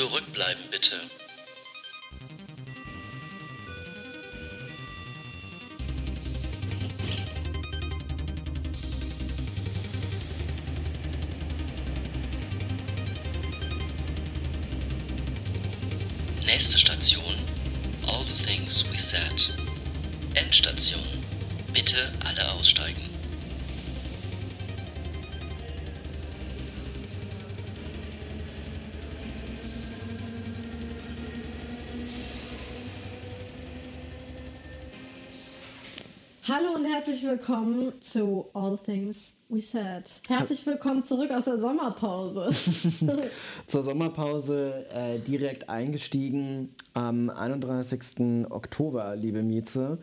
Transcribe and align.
Zurückbleiben 0.00 0.64
bitte. 0.70 0.98
Herzlich 36.92 37.22
willkommen 37.22 37.92
zu 38.00 38.46
All 38.52 38.76
Things 38.76 39.36
We 39.48 39.60
Said. 39.60 40.10
Herzlich 40.26 40.66
willkommen 40.66 41.04
zurück 41.04 41.30
aus 41.30 41.44
der 41.44 41.56
Sommerpause. 41.56 42.48
Zur 43.66 43.84
Sommerpause 43.84 44.84
äh, 44.92 45.20
direkt 45.20 45.68
eingestiegen 45.68 46.74
am 46.92 47.30
31. 47.30 48.50
Oktober, 48.50 49.14
liebe 49.14 49.42
Mieze, 49.42 49.98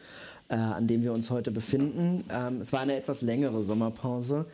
äh, 0.47 0.55
an 0.55 0.87
dem 0.87 1.03
wir 1.03 1.11
uns 1.11 1.29
heute 1.29 1.51
befinden. 1.51 2.23
Ähm, 2.29 2.61
es 2.61 2.71
war 2.71 2.79
eine 2.79 2.95
etwas 2.95 3.21
längere 3.21 3.63
Sommerpause. 3.63 4.45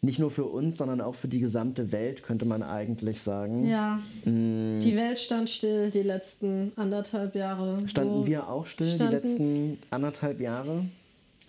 Nicht 0.00 0.20
nur 0.20 0.30
für 0.30 0.44
uns, 0.44 0.78
sondern 0.78 1.00
auch 1.00 1.16
für 1.16 1.28
die 1.28 1.40
gesamte 1.40 1.90
Welt, 1.90 2.22
könnte 2.22 2.46
man 2.46 2.62
eigentlich 2.62 3.20
sagen. 3.20 3.68
ja, 3.68 3.98
die 4.24 4.96
Welt 4.96 5.18
stand 5.18 5.50
still 5.50 5.90
die 5.90 6.02
letzten 6.02 6.72
anderthalb 6.76 7.34
Jahre. 7.34 7.76
Standen 7.86 8.20
So 8.20 8.26
wir 8.26 8.48
auch 8.48 8.64
still 8.64 8.96
die 8.96 9.04
letzten 9.04 9.78
anderthalb 9.90 10.40
Jahre? 10.40 10.84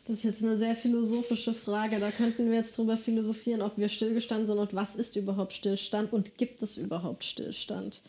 Das 0.06 0.18
ist 0.18 0.24
jetzt 0.24 0.44
eine 0.44 0.58
sehr 0.58 0.76
philosophische 0.76 1.54
Frage. 1.54 2.00
Da 2.00 2.10
könnten 2.10 2.50
wir 2.50 2.58
jetzt 2.58 2.78
drüber 2.78 2.98
philosophieren, 2.98 3.62
ob 3.62 3.78
wir 3.78 3.88
stillgestanden 3.88 4.48
sind 4.48 4.58
und 4.58 4.74
was 4.74 4.96
ist 4.96 5.16
überhaupt 5.16 5.54
Stillstand 5.54 6.12
und 6.12 6.38
gibt 6.38 6.64
es 6.64 6.78
überhaupt 6.78 7.24
Stillstand? 7.24 8.02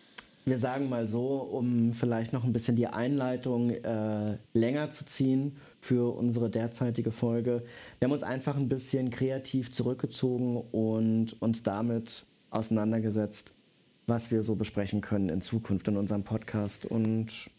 Wir 0.44 0.58
sagen 0.58 0.88
mal 0.88 1.06
so, 1.06 1.36
um 1.36 1.92
vielleicht 1.92 2.32
noch 2.32 2.42
ein 2.42 2.52
bisschen 2.52 2.74
die 2.74 2.88
Einleitung 2.88 3.70
äh, 3.70 4.38
länger 4.54 4.90
zu 4.90 5.04
ziehen 5.04 5.56
für 5.80 6.16
unsere 6.16 6.50
derzeitige 6.50 7.12
Folge. 7.12 7.62
Wir 8.00 8.06
haben 8.06 8.12
uns 8.12 8.24
einfach 8.24 8.56
ein 8.56 8.68
bisschen 8.68 9.10
kreativ 9.10 9.70
zurückgezogen 9.70 10.56
und 10.72 11.40
uns 11.40 11.62
damit 11.62 12.24
auseinandergesetzt, 12.50 13.52
was 14.08 14.32
wir 14.32 14.42
so 14.42 14.56
besprechen 14.56 15.00
können 15.00 15.28
in 15.28 15.42
Zukunft 15.42 15.86
in 15.86 15.96
unserem 15.96 16.24
Podcast. 16.24 16.86
Und 16.86 17.50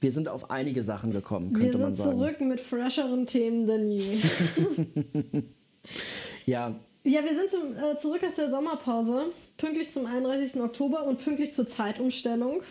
wir 0.00 0.12
sind 0.12 0.28
auf 0.28 0.50
einige 0.50 0.82
Sachen 0.82 1.12
gekommen, 1.12 1.50
Wir 1.54 1.60
könnte 1.60 1.78
man 1.78 1.94
sind 1.94 2.04
sagen. 2.04 2.18
zurück 2.18 2.40
mit 2.40 2.60
fresheren 2.60 3.26
Themen 3.26 3.66
denn 3.66 3.90
je. 3.90 4.00
Ja, 6.46 6.74
Ja, 7.04 7.20
wir 7.24 7.34
sind 7.34 7.50
zum, 7.50 7.74
äh, 7.74 7.98
zurück 7.98 8.22
aus 8.26 8.34
der 8.36 8.50
Sommerpause, 8.50 9.26
pünktlich 9.56 9.90
zum 9.90 10.06
31. 10.06 10.60
Oktober 10.60 11.06
und 11.06 11.22
pünktlich 11.22 11.52
zur 11.52 11.66
Zeitumstellung. 11.66 12.62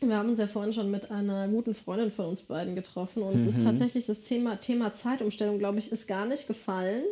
Wir 0.00 0.16
haben 0.16 0.28
uns 0.28 0.38
ja 0.38 0.46
vorhin 0.46 0.72
schon 0.72 0.90
mit 0.90 1.10
einer 1.10 1.48
guten 1.48 1.74
Freundin 1.74 2.10
von 2.10 2.26
uns 2.26 2.42
beiden 2.42 2.74
getroffen 2.74 3.22
und 3.22 3.34
es 3.34 3.46
ist 3.46 3.64
tatsächlich 3.64 4.06
das 4.06 4.20
Thema, 4.20 4.60
Thema 4.60 4.94
Zeitumstellung, 4.94 5.58
glaube 5.58 5.78
ich, 5.78 5.90
ist 5.90 6.06
gar 6.06 6.24
nicht 6.24 6.46
gefallen. 6.46 7.02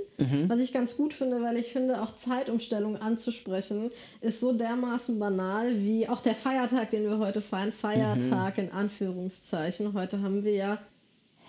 Was 0.49 0.61
ich 0.61 0.73
ganz 0.73 0.97
gut 0.97 1.13
finde, 1.13 1.43
weil 1.43 1.57
ich 1.57 1.73
finde, 1.73 2.03
auch 2.03 2.17
Zeitumstellung 2.17 2.97
anzusprechen, 2.97 3.91
ist 4.21 4.41
so 4.41 4.53
dermaßen 4.53 5.19
banal 5.19 5.83
wie 5.83 6.09
auch 6.09 6.21
der 6.21 6.35
Feiertag, 6.35 6.91
den 6.91 7.05
wir 7.05 7.19
heute 7.19 7.41
feiern. 7.41 7.73
Feiertag 7.73 8.59
in 8.59 8.71
Anführungszeichen. 8.73 9.93
Heute 9.93 10.23
haben 10.23 10.45
wir 10.45 10.55
ja 10.55 10.79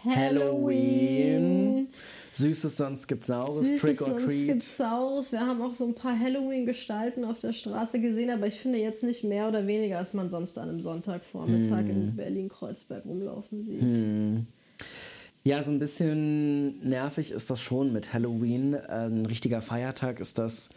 Halloween. 0.04 1.88
Süßes, 2.34 2.78
sonst 2.78 3.08
gibt's 3.08 3.28
Saures, 3.28 3.64
Süßes, 3.68 3.82
Trick 3.82 4.02
or 4.02 4.08
sonst 4.10 4.26
Treat. 4.26 4.48
gibt's 4.48 4.78
Saures. 4.78 5.32
Wir 5.32 5.40
haben 5.40 5.62
auch 5.62 5.74
so 5.74 5.86
ein 5.86 5.96
paar 5.96 6.18
Halloween-Gestalten 6.18 7.26
auf 7.26 7.40
der 7.40 7.52
Straße 7.54 8.00
gesehen, 8.00 8.30
aber 8.30 8.46
ich 8.48 8.60
finde 8.60 8.78
jetzt 8.78 9.04
nicht 9.04 9.24
mehr 9.24 9.48
oder 9.48 9.66
weniger, 9.66 9.98
als 9.98 10.14
man 10.14 10.30
sonst 10.30 10.58
an 10.58 10.70
einem 10.70 10.82
Sonntagvormittag 10.82 11.80
Hm. 11.80 11.90
in 11.90 12.16
Berlin-Kreuzberg 12.16 13.06
rumlaufen 13.06 13.64
sieht. 13.64 13.82
Ja, 15.46 15.64
so 15.64 15.72
ein 15.72 15.80
bisschen 15.80 16.78
nervig 16.88 17.32
ist 17.32 17.50
das 17.50 17.62
schon 17.62 17.94
mit 17.94 18.14
Halloween. 18.14 18.76
Ein 18.76 19.26
richtiger 19.26 19.62
Feiertag 19.62 20.20
ist 20.20 20.38
das, 20.38 20.70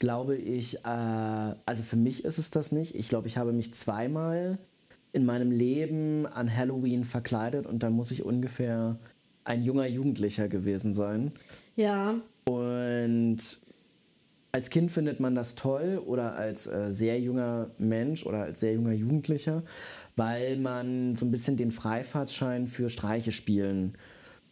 glaube 0.00 0.36
ich. 0.36 0.78
Äh, 0.84 1.54
also 1.64 1.82
für 1.84 1.96
mich 1.96 2.24
ist 2.24 2.38
es 2.38 2.50
das 2.50 2.72
nicht. 2.72 2.94
Ich 2.96 3.08
glaube, 3.08 3.28
ich 3.28 3.36
habe 3.38 3.52
mich 3.52 3.72
zweimal 3.72 4.58
in 5.12 5.26
meinem 5.26 5.50
Leben 5.50 6.26
an 6.26 6.54
Halloween 6.54 7.04
verkleidet 7.04 7.66
und 7.66 7.82
da 7.82 7.90
muss 7.90 8.10
ich 8.10 8.24
ungefähr 8.24 8.98
ein 9.44 9.62
junger 9.62 9.86
Jugendlicher 9.86 10.48
gewesen 10.48 10.94
sein. 10.94 11.32
Ja, 11.76 12.20
Und 12.44 13.60
als 14.52 14.70
Kind 14.70 14.90
findet 14.90 15.20
man 15.20 15.34
das 15.34 15.54
toll 15.54 16.02
oder 16.04 16.34
als 16.34 16.66
äh, 16.66 16.90
sehr 16.90 17.20
junger 17.20 17.70
Mensch 17.78 18.26
oder 18.26 18.42
als 18.42 18.60
sehr 18.60 18.74
junger 18.74 18.92
Jugendlicher, 18.92 19.62
weil 20.16 20.56
man 20.56 21.14
so 21.14 21.24
ein 21.24 21.30
bisschen 21.30 21.56
den 21.56 21.70
Freifahrtschein 21.70 22.66
für 22.66 22.90
Streiche 22.90 23.32
spielen 23.32 23.96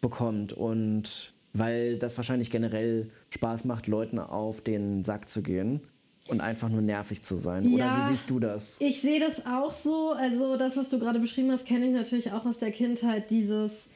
bekommt 0.01 0.53
und 0.53 1.33
weil 1.53 1.99
das 1.99 2.17
wahrscheinlich 2.17 2.51
generell 2.51 3.09
Spaß 3.31 3.65
macht, 3.65 3.89
Leuten 3.89 4.21
auf 4.21 4.61
den 4.61 5.03
Sack 5.03 5.29
zu 5.29 5.43
gehen 5.43 5.81
und 6.28 6.41
einfach 6.41 6.69
nur 6.69 6.83
nervig 6.83 7.22
zu 7.22 7.37
sein. 7.37 7.66
Oder 7.72 7.87
Ja. 7.87 7.99
wie 8.03 8.11
siehst 8.11 8.31
du 8.31 8.39
das? 8.39 8.77
ich 8.81 9.00
sehe 9.00 9.19
das 9.21 9.47
auch 9.47 9.72
so. 9.72 10.12
Also 10.12 10.56
das, 10.56 10.77
was 10.77 10.91
du 10.91 10.99
gerade 10.99 11.19
beschrieben 11.19 11.50
hast, 11.50 11.66
kenne 11.66 11.87
ich 11.87 11.93
natürlich 11.93 12.33
auch 12.33 12.44
aus 12.47 12.59
der 12.59 12.71
Kindheit. 12.71 13.31
Dieses 13.31 13.91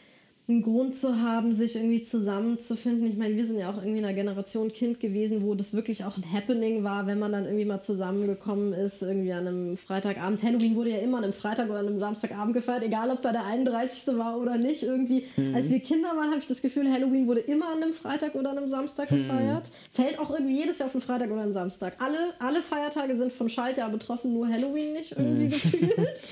einen 0.49 0.63
Grund 0.63 0.97
zu 0.97 1.23
haben, 1.23 1.53
sich 1.53 1.77
irgendwie 1.77 2.03
zusammenzufinden. 2.03 3.07
Ich 3.07 3.17
meine, 3.17 3.37
wir 3.37 3.47
sind 3.47 3.61
ja 3.61 3.71
auch 3.71 3.77
irgendwie 3.77 3.99
in 3.99 4.05
einer 4.05 4.15
Generation 4.15 4.73
Kind 4.73 4.99
gewesen, 4.99 5.43
wo 5.43 5.55
das 5.55 5.73
wirklich 5.73 6.05
auch 6.05 6.17
ein 6.17 6.25
Happening 6.33 6.83
war, 6.83 7.07
wenn 7.07 7.21
man 7.21 7.31
dann 7.31 7.45
irgendwie 7.45 7.65
mal 7.65 7.81
zusammengekommen 7.81 8.73
ist, 8.73 9.03
irgendwie 9.03 9.33
an 9.33 9.47
einem 9.47 9.77
Freitagabend. 9.77 10.43
Halloween 10.43 10.75
wurde 10.75 10.91
ja 10.91 10.99
immer 10.99 11.19
an 11.19 11.25
einem 11.25 11.33
Freitag 11.33 11.71
oder 11.71 11.79
an 11.79 11.87
einem 11.87 11.99
Samstagabend 11.99 12.55
gefeiert, 12.55 12.83
egal 12.83 13.11
ob 13.11 13.23
da 13.23 13.31
der 13.31 13.45
31. 13.45 14.19
war 14.19 14.37
oder 14.41 14.59
nicht. 14.59 14.83
Irgendwie, 14.83 15.27
als 15.55 15.71
wir 15.71 15.79
Kinder 15.79 16.09
waren, 16.09 16.31
habe 16.31 16.41
ich 16.41 16.47
das 16.47 16.61
Gefühl, 16.61 16.91
Halloween 16.91 17.29
wurde 17.29 17.41
immer 17.41 17.69
an 17.69 17.81
einem 17.81 17.93
Freitag 17.93 18.35
oder 18.35 18.51
an 18.51 18.59
einem 18.59 18.69
Samstag 18.69 19.11
gefeiert. 19.11 19.71
Fällt 19.93 20.19
auch 20.19 20.31
irgendwie 20.31 20.59
jedes 20.59 20.81
Jahr 20.81 20.89
auf 20.89 20.95
einen 20.97 21.03
Freitag 21.03 21.31
oder 21.31 21.43
einen 21.43 21.53
Samstag. 21.53 21.95
Alle, 22.01 22.19
alle 22.41 22.63
Feiertage 22.63 23.17
sind 23.17 23.33
vom 23.33 23.49
Schaltjahr 23.49 23.91
betroffen, 23.91 24.33
nur 24.33 24.49
Halloween 24.49 24.93
nicht 24.93 25.13
irgendwie 25.17 25.49
gefühlt. 25.49 25.93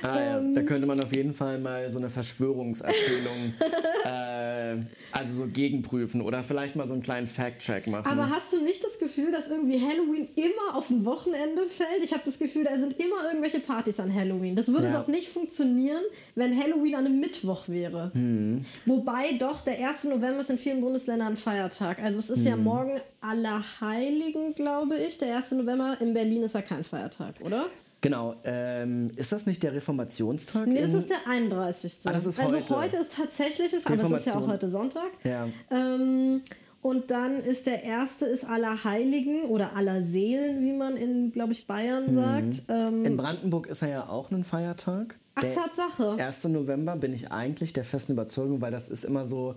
Ah, 0.00 0.20
ja. 0.20 0.38
Ähm. 0.38 0.54
Da 0.54 0.62
könnte 0.62 0.86
man 0.86 1.00
auf 1.00 1.12
jeden 1.12 1.34
Fall 1.34 1.58
mal 1.58 1.90
so 1.90 1.98
eine 1.98 2.08
Verschwörungserzählung 2.08 3.54
äh, 4.04 4.76
also 5.12 5.34
so 5.44 5.46
gegenprüfen 5.48 6.20
oder 6.20 6.42
vielleicht 6.42 6.76
mal 6.76 6.86
so 6.86 6.94
einen 6.94 7.02
kleinen 7.02 7.26
Fact-Check 7.26 7.86
machen. 7.86 8.06
Aber 8.06 8.30
hast 8.30 8.52
du 8.52 8.62
nicht 8.62 8.82
das 8.84 8.98
Gefühl, 8.98 9.30
dass 9.32 9.48
irgendwie 9.48 9.80
Halloween 9.80 10.28
immer 10.36 10.76
auf 10.76 10.90
ein 10.90 11.04
Wochenende 11.04 11.62
fällt? 11.66 12.04
Ich 12.04 12.12
habe 12.12 12.22
das 12.24 12.38
Gefühl, 12.38 12.64
da 12.64 12.78
sind 12.78 12.98
immer 12.98 13.24
irgendwelche 13.28 13.60
Partys 13.60 14.00
an 14.00 14.12
Halloween. 14.14 14.54
Das 14.56 14.68
würde 14.68 14.86
Ja. 14.88 15.00
doch 15.00 15.08
nicht 15.08 15.28
funktionieren, 15.28 16.02
wenn 16.34 16.56
Halloween 16.60 16.94
an 16.94 17.06
einem 17.06 17.20
Mittwoch 17.20 17.68
wäre. 17.68 18.10
Hm. 18.12 18.64
Wobei 18.86 19.32
doch 19.38 19.62
der 19.62 19.78
1. 19.88 20.04
November 20.04 20.40
ist 20.40 20.50
in 20.50 20.58
vielen 20.58 20.80
Bundesländern 20.80 21.28
ein 21.28 21.36
Feiertag. 21.36 22.00
Also 22.02 22.18
es 22.18 22.30
ist 22.30 22.40
Hm. 22.44 22.46
ja 22.50 22.56
morgen 22.56 23.00
Allerheiligen, 23.20 24.54
glaube 24.54 24.96
ich. 24.98 25.18
Der 25.18 25.36
1. 25.36 25.52
November 25.52 25.96
in 26.00 26.14
Berlin 26.14 26.42
ist 26.42 26.54
ja 26.54 26.62
kein 26.62 26.84
Feiertag, 26.84 27.34
oder? 27.44 27.66
Genau, 28.00 28.36
ähm, 28.44 29.10
ist 29.16 29.32
das 29.32 29.46
nicht 29.46 29.62
der 29.62 29.72
Reformationstag? 29.72 30.68
Nee, 30.68 30.80
das 30.80 30.94
ist 30.94 31.10
der 31.10 31.26
31. 31.26 31.98
Ah, 32.04 32.12
das 32.12 32.26
ist 32.26 32.38
also 32.38 32.56
heute. 32.56 32.76
heute 32.76 32.96
ist 32.98 33.14
tatsächlich 33.14 33.74
ein 33.74 33.80
Feiertag, 33.80 34.06
aber 34.06 34.14
es 34.14 34.20
ist 34.20 34.26
ja 34.26 34.38
auch 34.38 34.46
heute 34.46 34.68
Sonntag. 34.68 35.10
Ja. 35.24 35.48
Ähm, 35.70 36.42
und 36.80 37.10
dann 37.10 37.40
ist 37.40 37.66
der 37.66 37.82
erste 37.82 38.24
ist 38.24 38.44
Allerheiligen 38.44 39.42
oder 39.46 39.74
Allerseelen, 39.74 40.64
wie 40.64 40.72
man 40.72 40.96
in, 40.96 41.32
glaube 41.32 41.52
ich, 41.52 41.66
Bayern 41.66 42.14
sagt. 42.14 42.62
Ähm, 42.68 43.04
In 43.04 43.16
Brandenburg 43.16 43.66
ist 43.66 43.82
er 43.82 43.88
ja 43.88 44.08
auch 44.08 44.30
ein 44.30 44.44
Feiertag. 44.44 45.18
ach, 45.34 45.40
der 45.40 45.54
Tatsache. 45.54 46.16
1. 46.18 46.44
November 46.44 46.94
bin 46.94 47.12
ich 47.12 47.32
eigentlich 47.32 47.72
der 47.72 47.84
festen 47.84 48.12
Überzeugung, 48.12 48.60
weil 48.60 48.70
das 48.70 48.88
ist 48.88 49.04
immer 49.04 49.24
so 49.24 49.56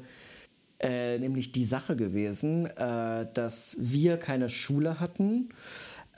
äh, 0.79 1.19
nämlich 1.19 1.51
die 1.51 1.63
Sache 1.63 1.95
gewesen, 1.95 2.65
äh, 2.65 3.27
dass 3.35 3.75
wir 3.79 4.17
keine 4.17 4.49
Schule 4.49 4.99
hatten, 4.99 5.49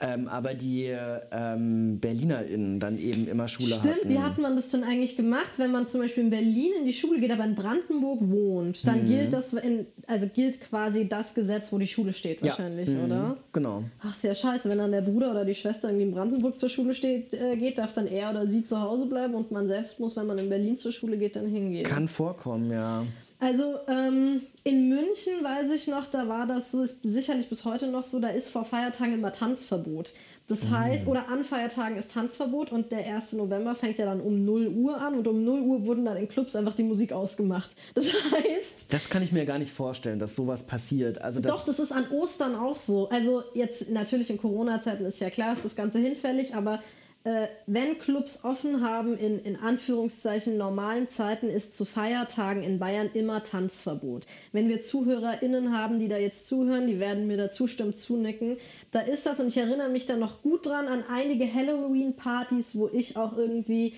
ähm, 0.06 0.28
aber 0.28 0.54
die 0.54 0.90
ähm, 1.32 1.98
BerlinerInnen 2.00 2.78
dann 2.80 2.98
eben 2.98 3.26
immer 3.26 3.48
Schule 3.48 3.74
Stimmt, 3.74 3.86
hatten. 3.96 4.08
wie 4.10 4.18
hat 4.18 4.38
man 4.38 4.54
das 4.56 4.68
denn 4.70 4.84
eigentlich 4.84 5.16
gemacht, 5.16 5.52
wenn 5.58 5.70
man 5.72 5.86
zum 5.88 6.00
Beispiel 6.02 6.24
in 6.24 6.30
Berlin 6.30 6.72
in 6.80 6.84
die 6.86 6.92
Schule 6.92 7.18
geht, 7.20 7.30
aber 7.32 7.44
in 7.44 7.54
Brandenburg 7.54 8.20
wohnt? 8.22 8.86
Dann 8.86 9.04
Mhm. 9.04 9.08
gilt 9.08 9.32
das, 9.32 9.52
in, 9.54 9.86
also 10.06 10.26
gilt 10.28 10.60
quasi 10.60 11.08
das 11.08 11.34
Gesetz, 11.34 11.72
wo 11.72 11.78
die 11.78 11.86
Schule 11.86 12.12
steht 12.12 12.40
Ja. 12.40 12.48
wahrscheinlich, 12.48 12.88
Mhm. 12.90 13.04
oder? 13.04 13.36
Genau. 13.52 13.84
Ach, 14.02 14.14
ist 14.14 14.24
ja 14.24 14.34
scheiße, 14.34 14.68
wenn 14.68 14.78
dann 14.78 14.92
der 14.92 15.00
Bruder 15.02 15.30
oder 15.30 15.44
die 15.44 15.54
Schwester 15.54 15.88
irgendwie 15.88 16.04
in 16.06 16.12
Brandenburg 16.12 16.58
zur 16.58 16.68
Schule 16.68 16.92
steht, 16.94 17.32
äh, 17.34 17.56
geht, 17.56 17.78
darf 17.78 17.92
dann 17.92 18.06
er 18.06 18.30
oder 18.30 18.46
sie 18.46 18.62
zu 18.64 18.80
Hause 18.80 19.06
bleiben 19.06 19.34
und 19.34 19.50
man 19.50 19.66
selbst 19.68 20.00
muss, 20.00 20.16
wenn 20.16 20.26
man 20.26 20.38
in 20.38 20.48
Berlin 20.48 20.76
zur 20.76 20.92
Schule 20.92 21.16
geht, 21.16 21.36
dann 21.36 21.46
hingehen. 21.48 21.84
Kann 21.84 22.08
vorkommen, 22.08 22.70
ja. 22.70 23.04
Also 23.40 23.78
ähm, 23.88 24.42
in 24.62 24.88
München 24.88 25.42
weiß 25.42 25.70
ich 25.72 25.88
noch, 25.88 26.06
da 26.06 26.28
war 26.28 26.46
das 26.46 26.70
so, 26.70 26.82
ist 26.82 27.00
sicherlich 27.02 27.48
bis 27.48 27.64
heute 27.64 27.88
noch 27.88 28.02
so, 28.02 28.20
da 28.20 28.28
ist 28.28 28.48
vor 28.48 28.64
Feiertagen 28.64 29.14
immer 29.14 29.32
Tanzverbot. 29.32 30.12
Das 30.46 30.68
heißt, 30.68 31.06
oder 31.06 31.28
an 31.28 31.42
Feiertagen 31.42 31.96
ist 31.96 32.12
Tanzverbot 32.12 32.70
und 32.70 32.92
der 32.92 32.98
1. 32.98 33.32
November 33.32 33.74
fängt 33.74 33.98
ja 33.98 34.04
dann 34.04 34.20
um 34.20 34.44
0 34.44 34.68
Uhr 34.68 35.00
an 35.00 35.14
und 35.14 35.26
um 35.26 35.42
0 35.42 35.60
Uhr 35.60 35.86
wurden 35.86 36.04
dann 36.04 36.18
in 36.18 36.28
Clubs 36.28 36.54
einfach 36.54 36.74
die 36.74 36.82
Musik 36.82 37.12
ausgemacht. 37.12 37.70
Das 37.94 38.06
heißt. 38.32 38.86
Das 38.90 39.08
kann 39.08 39.22
ich 39.22 39.32
mir 39.32 39.46
gar 39.46 39.58
nicht 39.58 39.72
vorstellen, 39.72 40.18
dass 40.18 40.36
sowas 40.36 40.62
passiert. 40.62 41.20
Also 41.22 41.40
das 41.40 41.50
Doch, 41.50 41.64
das 41.64 41.78
ist 41.78 41.92
an 41.92 42.10
Ostern 42.10 42.54
auch 42.54 42.76
so. 42.76 43.08
Also 43.08 43.42
jetzt 43.54 43.90
natürlich 43.90 44.28
in 44.28 44.36
Corona-Zeiten 44.36 45.06
ist 45.06 45.18
ja 45.20 45.30
klar, 45.30 45.54
ist 45.54 45.64
das 45.64 45.76
Ganze 45.76 45.98
hinfällig, 45.98 46.54
aber 46.54 46.80
äh, 47.24 47.48
wenn 47.66 47.98
Clubs 47.98 48.44
offen 48.44 48.86
haben 48.86 49.16
in, 49.16 49.38
in 49.38 49.56
Anführungszeichen 49.56 50.58
normalen 50.58 51.08
Zeiten, 51.08 51.48
ist 51.48 51.74
zu 51.74 51.86
Feiertagen 51.86 52.62
in 52.62 52.78
Bayern 52.78 53.08
immer 53.14 53.42
Tanzverbot. 53.42 54.26
Wenn 54.52 54.68
wir 54.68 54.82
ZuhörerInnen 54.82 55.76
haben, 55.76 55.98
die 55.98 56.08
da 56.08 56.18
jetzt 56.18 56.46
zuhören, 56.46 56.86
die 56.86 57.00
werden 57.00 57.26
mir 57.26 57.38
da 57.38 57.50
zustimmen, 57.50 57.96
zunicken, 57.96 58.58
da 58.90 59.00
ist 59.00 59.24
das 59.24 59.40
und 59.40 59.48
ich 59.48 59.56
erinnere 59.56 59.88
mich 59.88 60.04
da 60.04 60.16
noch 60.16 60.42
gut 60.42 60.66
dran 60.66 60.86
an 60.86 61.02
einige 61.10 61.52
Halloween-Partys, 61.52 62.76
wo 62.76 62.90
ich 62.92 63.16
auch 63.16 63.34
irgendwie 63.34 63.94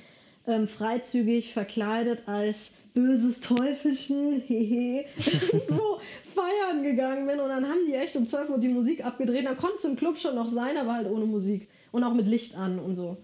ähm, 0.46 0.68
freizügig 0.68 1.52
verkleidet 1.52 2.22
als 2.26 2.74
böses 2.94 3.40
Teufelchen, 3.40 4.40
hehe, 4.46 5.04
so 5.16 5.98
feiern 6.32 6.84
gegangen 6.84 7.26
bin 7.26 7.40
und 7.40 7.48
dann 7.48 7.64
haben 7.64 7.80
die 7.88 7.94
echt 7.94 8.14
um 8.14 8.28
12 8.28 8.50
Uhr 8.50 8.58
die 8.58 8.68
Musik 8.68 9.04
abgedreht. 9.04 9.46
Dann 9.46 9.56
konntest 9.56 9.82
du 9.82 9.88
im 9.88 9.96
Club 9.96 10.16
schon 10.16 10.36
noch 10.36 10.48
sein, 10.48 10.76
aber 10.76 10.94
halt 10.94 11.10
ohne 11.10 11.24
Musik 11.24 11.66
und 11.96 12.04
auch 12.04 12.14
mit 12.14 12.26
Licht 12.26 12.56
an 12.56 12.78
und 12.78 12.94
so. 12.94 13.16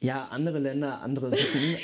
Ja, 0.00 0.24
andere 0.30 0.58
Länder, 0.58 1.00
andere 1.00 1.30
Sitten, 1.30 1.76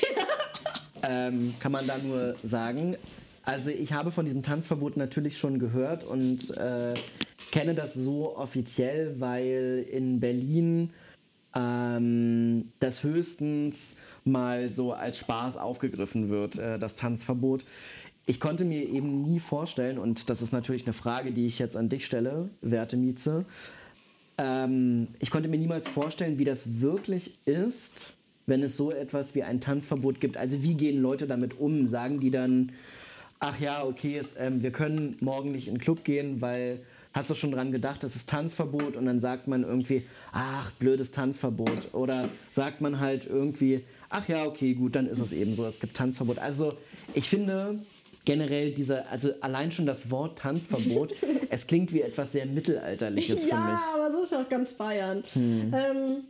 ähm, 1.02 1.54
kann 1.60 1.72
man 1.72 1.86
da 1.86 1.98
nur 1.98 2.34
sagen. 2.42 2.96
Also 3.44 3.70
ich 3.70 3.92
habe 3.92 4.10
von 4.10 4.24
diesem 4.24 4.42
Tanzverbot 4.42 4.96
natürlich 4.96 5.38
schon 5.38 5.58
gehört 5.58 6.04
und 6.04 6.56
äh, 6.56 6.94
kenne 7.50 7.74
das 7.74 7.94
so 7.94 8.36
offiziell, 8.36 9.20
weil 9.20 9.86
in 9.90 10.18
Berlin 10.18 10.90
ähm, 11.54 12.72
das 12.80 13.02
höchstens 13.02 13.96
mal 14.24 14.72
so 14.72 14.92
als 14.92 15.18
Spaß 15.18 15.56
aufgegriffen 15.58 16.28
wird, 16.28 16.58
äh, 16.58 16.78
das 16.78 16.96
Tanzverbot. 16.96 17.64
Ich 18.26 18.40
konnte 18.40 18.64
mir 18.64 18.88
eben 18.88 19.22
nie 19.22 19.38
vorstellen, 19.38 19.98
und 19.98 20.30
das 20.30 20.40
ist 20.40 20.52
natürlich 20.52 20.86
eine 20.86 20.94
Frage, 20.94 21.30
die 21.30 21.46
ich 21.46 21.58
jetzt 21.58 21.76
an 21.76 21.90
dich 21.90 22.06
stelle, 22.06 22.48
werte 22.62 22.96
Mieze, 22.96 23.44
ähm, 24.38 25.08
ich 25.20 25.30
konnte 25.30 25.48
mir 25.48 25.58
niemals 25.58 25.88
vorstellen, 25.88 26.38
wie 26.38 26.44
das 26.44 26.80
wirklich 26.80 27.32
ist, 27.44 28.14
wenn 28.46 28.62
es 28.62 28.76
so 28.76 28.90
etwas 28.90 29.34
wie 29.34 29.42
ein 29.42 29.60
Tanzverbot 29.60 30.20
gibt. 30.20 30.36
Also 30.36 30.62
wie 30.62 30.74
gehen 30.74 31.00
Leute 31.00 31.26
damit 31.26 31.58
um? 31.58 31.88
Sagen 31.88 32.20
die 32.20 32.30
dann, 32.30 32.72
ach 33.40 33.58
ja, 33.60 33.84
okay, 33.84 34.18
es, 34.18 34.34
ähm, 34.38 34.62
wir 34.62 34.70
können 34.70 35.16
morgen 35.20 35.52
nicht 35.52 35.68
in 35.68 35.74
den 35.74 35.80
Club 35.80 36.04
gehen, 36.04 36.40
weil 36.40 36.80
hast 37.12 37.30
du 37.30 37.34
schon 37.34 37.52
dran 37.52 37.70
gedacht, 37.70 38.02
das 38.02 38.16
ist 38.16 38.28
Tanzverbot 38.28 38.96
und 38.96 39.06
dann 39.06 39.20
sagt 39.20 39.46
man 39.46 39.62
irgendwie, 39.62 40.02
ach, 40.32 40.72
blödes 40.72 41.12
Tanzverbot. 41.12 41.94
Oder 41.94 42.28
sagt 42.50 42.80
man 42.80 42.98
halt 42.98 43.26
irgendwie, 43.26 43.84
ach 44.10 44.28
ja, 44.28 44.44
okay, 44.44 44.74
gut, 44.74 44.96
dann 44.96 45.06
ist 45.06 45.20
es 45.20 45.32
eben 45.32 45.54
so, 45.54 45.64
es 45.64 45.78
gibt 45.78 45.96
Tanzverbot. 45.96 46.38
Also 46.38 46.74
ich 47.14 47.28
finde, 47.28 47.80
generell 48.24 48.72
diese, 48.72 49.08
also 49.10 49.30
allein 49.40 49.70
schon 49.70 49.86
das 49.86 50.10
Wort 50.10 50.38
Tanzverbot, 50.38 51.14
es 51.50 51.66
klingt 51.66 51.92
wie 51.92 52.02
etwas 52.02 52.32
sehr 52.32 52.46
Mittelalterliches 52.46 53.48
ja, 53.48 53.56
für 53.56 53.72
mich. 53.72 53.80
aber 53.94 54.12
so 54.12 54.22
ist 54.22 54.32
ja 54.32 54.42
auch 54.42 54.48
ganz 54.48 54.74
Bayern. 54.74 55.22
Ähm, 55.36 56.24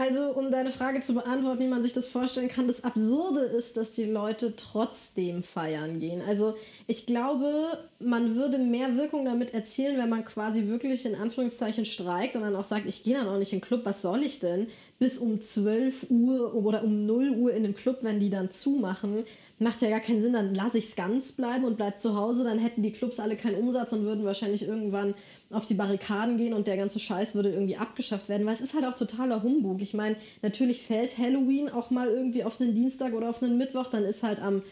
also, 0.00 0.30
um 0.30 0.52
deine 0.52 0.70
Frage 0.70 1.00
zu 1.00 1.12
beantworten, 1.12 1.58
wie 1.58 1.66
man 1.66 1.82
sich 1.82 1.92
das 1.92 2.06
vorstellen 2.06 2.46
kann, 2.46 2.68
das 2.68 2.84
Absurde 2.84 3.40
ist, 3.40 3.76
dass 3.76 3.90
die 3.90 4.04
Leute 4.04 4.54
trotzdem 4.54 5.42
feiern 5.42 5.98
gehen. 5.98 6.22
Also, 6.24 6.54
ich 6.86 7.04
glaube, 7.04 7.50
man 7.98 8.36
würde 8.36 8.58
mehr 8.58 8.96
Wirkung 8.96 9.24
damit 9.24 9.54
erzielen, 9.54 9.98
wenn 9.98 10.08
man 10.08 10.24
quasi 10.24 10.68
wirklich 10.68 11.04
in 11.04 11.16
Anführungszeichen 11.16 11.84
streikt 11.84 12.36
und 12.36 12.42
dann 12.42 12.54
auch 12.54 12.62
sagt, 12.62 12.86
ich 12.86 13.02
gehe 13.02 13.14
dann 13.14 13.26
auch 13.26 13.38
nicht 13.38 13.52
in 13.52 13.58
den 13.58 13.64
Club, 13.64 13.80
was 13.82 14.00
soll 14.00 14.22
ich 14.22 14.38
denn? 14.38 14.68
Bis 15.00 15.18
um 15.18 15.40
12 15.40 16.06
Uhr 16.10 16.54
oder 16.54 16.84
um 16.84 17.04
0 17.04 17.30
Uhr 17.30 17.52
in 17.52 17.64
dem 17.64 17.74
Club, 17.74 17.98
wenn 18.02 18.20
die 18.20 18.30
dann 18.30 18.52
zumachen, 18.52 19.24
macht 19.58 19.82
ja 19.82 19.90
gar 19.90 19.98
keinen 19.98 20.22
Sinn, 20.22 20.32
dann 20.32 20.54
lasse 20.54 20.78
ich 20.78 20.84
es 20.84 20.94
ganz 20.94 21.32
bleiben 21.32 21.64
und 21.64 21.76
bleib 21.76 21.98
zu 21.98 22.16
Hause, 22.16 22.44
dann 22.44 22.60
hätten 22.60 22.84
die 22.84 22.92
Clubs 22.92 23.18
alle 23.18 23.34
keinen 23.34 23.56
Umsatz 23.56 23.92
und 23.92 24.04
würden 24.04 24.24
wahrscheinlich 24.24 24.62
irgendwann 24.62 25.14
auf 25.50 25.66
die 25.66 25.74
Barrikaden 25.74 26.36
gehen 26.36 26.52
und 26.52 26.66
der 26.66 26.76
ganze 26.76 27.00
Scheiß 27.00 27.34
würde 27.34 27.50
irgendwie 27.50 27.76
abgeschafft 27.76 28.28
werden, 28.28 28.46
weil 28.46 28.54
es 28.54 28.60
ist 28.60 28.74
halt 28.74 28.84
auch 28.84 28.94
totaler 28.94 29.42
Humbug. 29.42 29.80
Ich 29.80 29.94
meine, 29.94 30.16
natürlich 30.42 30.82
fällt 30.82 31.16
Halloween 31.16 31.70
auch 31.70 31.90
mal 31.90 32.08
irgendwie 32.08 32.44
auf 32.44 32.60
einen 32.60 32.74
Dienstag 32.74 33.14
oder 33.14 33.30
auf 33.30 33.42
einen 33.42 33.56
Mittwoch, 33.56 33.88
dann 33.88 34.04
ist 34.04 34.22
halt 34.22 34.40
am 34.40 34.62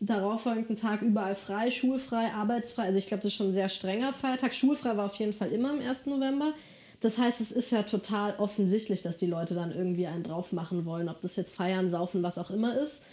darauffolgenden 0.00 0.76
Tag 0.76 1.02
überall 1.02 1.34
frei, 1.34 1.70
schulfrei, 1.70 2.32
arbeitsfrei. 2.32 2.84
Also 2.84 2.98
ich 2.98 3.06
glaube, 3.06 3.22
das 3.22 3.32
ist 3.32 3.36
schon 3.36 3.48
ein 3.48 3.54
sehr 3.54 3.68
strenger 3.68 4.12
Feiertag. 4.12 4.54
Schulfrei 4.54 4.96
war 4.96 5.06
auf 5.06 5.14
jeden 5.16 5.32
Fall 5.32 5.52
immer 5.52 5.70
am 5.70 5.80
1. 5.80 6.06
November. 6.06 6.52
Das 7.00 7.18
heißt, 7.18 7.40
es 7.40 7.52
ist 7.52 7.70
ja 7.72 7.82
total 7.82 8.34
offensichtlich, 8.38 9.02
dass 9.02 9.18
die 9.18 9.26
Leute 9.26 9.54
dann 9.54 9.70
irgendwie 9.70 10.06
einen 10.06 10.22
drauf 10.22 10.52
machen 10.52 10.84
wollen, 10.86 11.08
ob 11.08 11.20
das 11.20 11.36
jetzt 11.36 11.54
feiern, 11.54 11.90
saufen, 11.90 12.22
was 12.22 12.38
auch 12.38 12.50
immer 12.50 12.78
ist. 12.78 13.06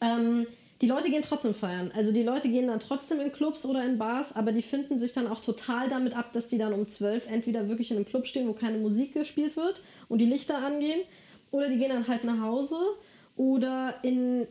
Ähm, 0.00 0.46
die 0.84 0.90
Leute 0.90 1.08
gehen 1.08 1.22
trotzdem 1.22 1.54
feiern. 1.54 1.90
Also 1.96 2.12
die 2.12 2.22
Leute 2.22 2.50
gehen 2.50 2.66
dann 2.66 2.78
trotzdem 2.78 3.18
in 3.18 3.32
Clubs 3.32 3.64
oder 3.64 3.82
in 3.86 3.96
Bars, 3.96 4.36
aber 4.36 4.52
die 4.52 4.60
finden 4.60 4.98
sich 4.98 5.14
dann 5.14 5.26
auch 5.26 5.40
total 5.40 5.88
damit 5.88 6.14
ab, 6.14 6.34
dass 6.34 6.48
die 6.48 6.58
dann 6.58 6.74
um 6.74 6.86
12 6.86 7.26
entweder 7.26 7.70
wirklich 7.70 7.90
in 7.90 7.96
einem 7.96 8.04
Club 8.04 8.26
stehen, 8.26 8.46
wo 8.46 8.52
keine 8.52 8.76
Musik 8.76 9.14
gespielt 9.14 9.56
wird 9.56 9.82
und 10.10 10.18
die 10.18 10.26
Lichter 10.26 10.58
angehen, 10.58 11.00
oder 11.52 11.70
die 11.70 11.78
gehen 11.78 11.88
dann 11.88 12.06
halt 12.06 12.24
nach 12.24 12.38
Hause 12.42 12.76
oder 13.34 13.94
in 14.02 14.46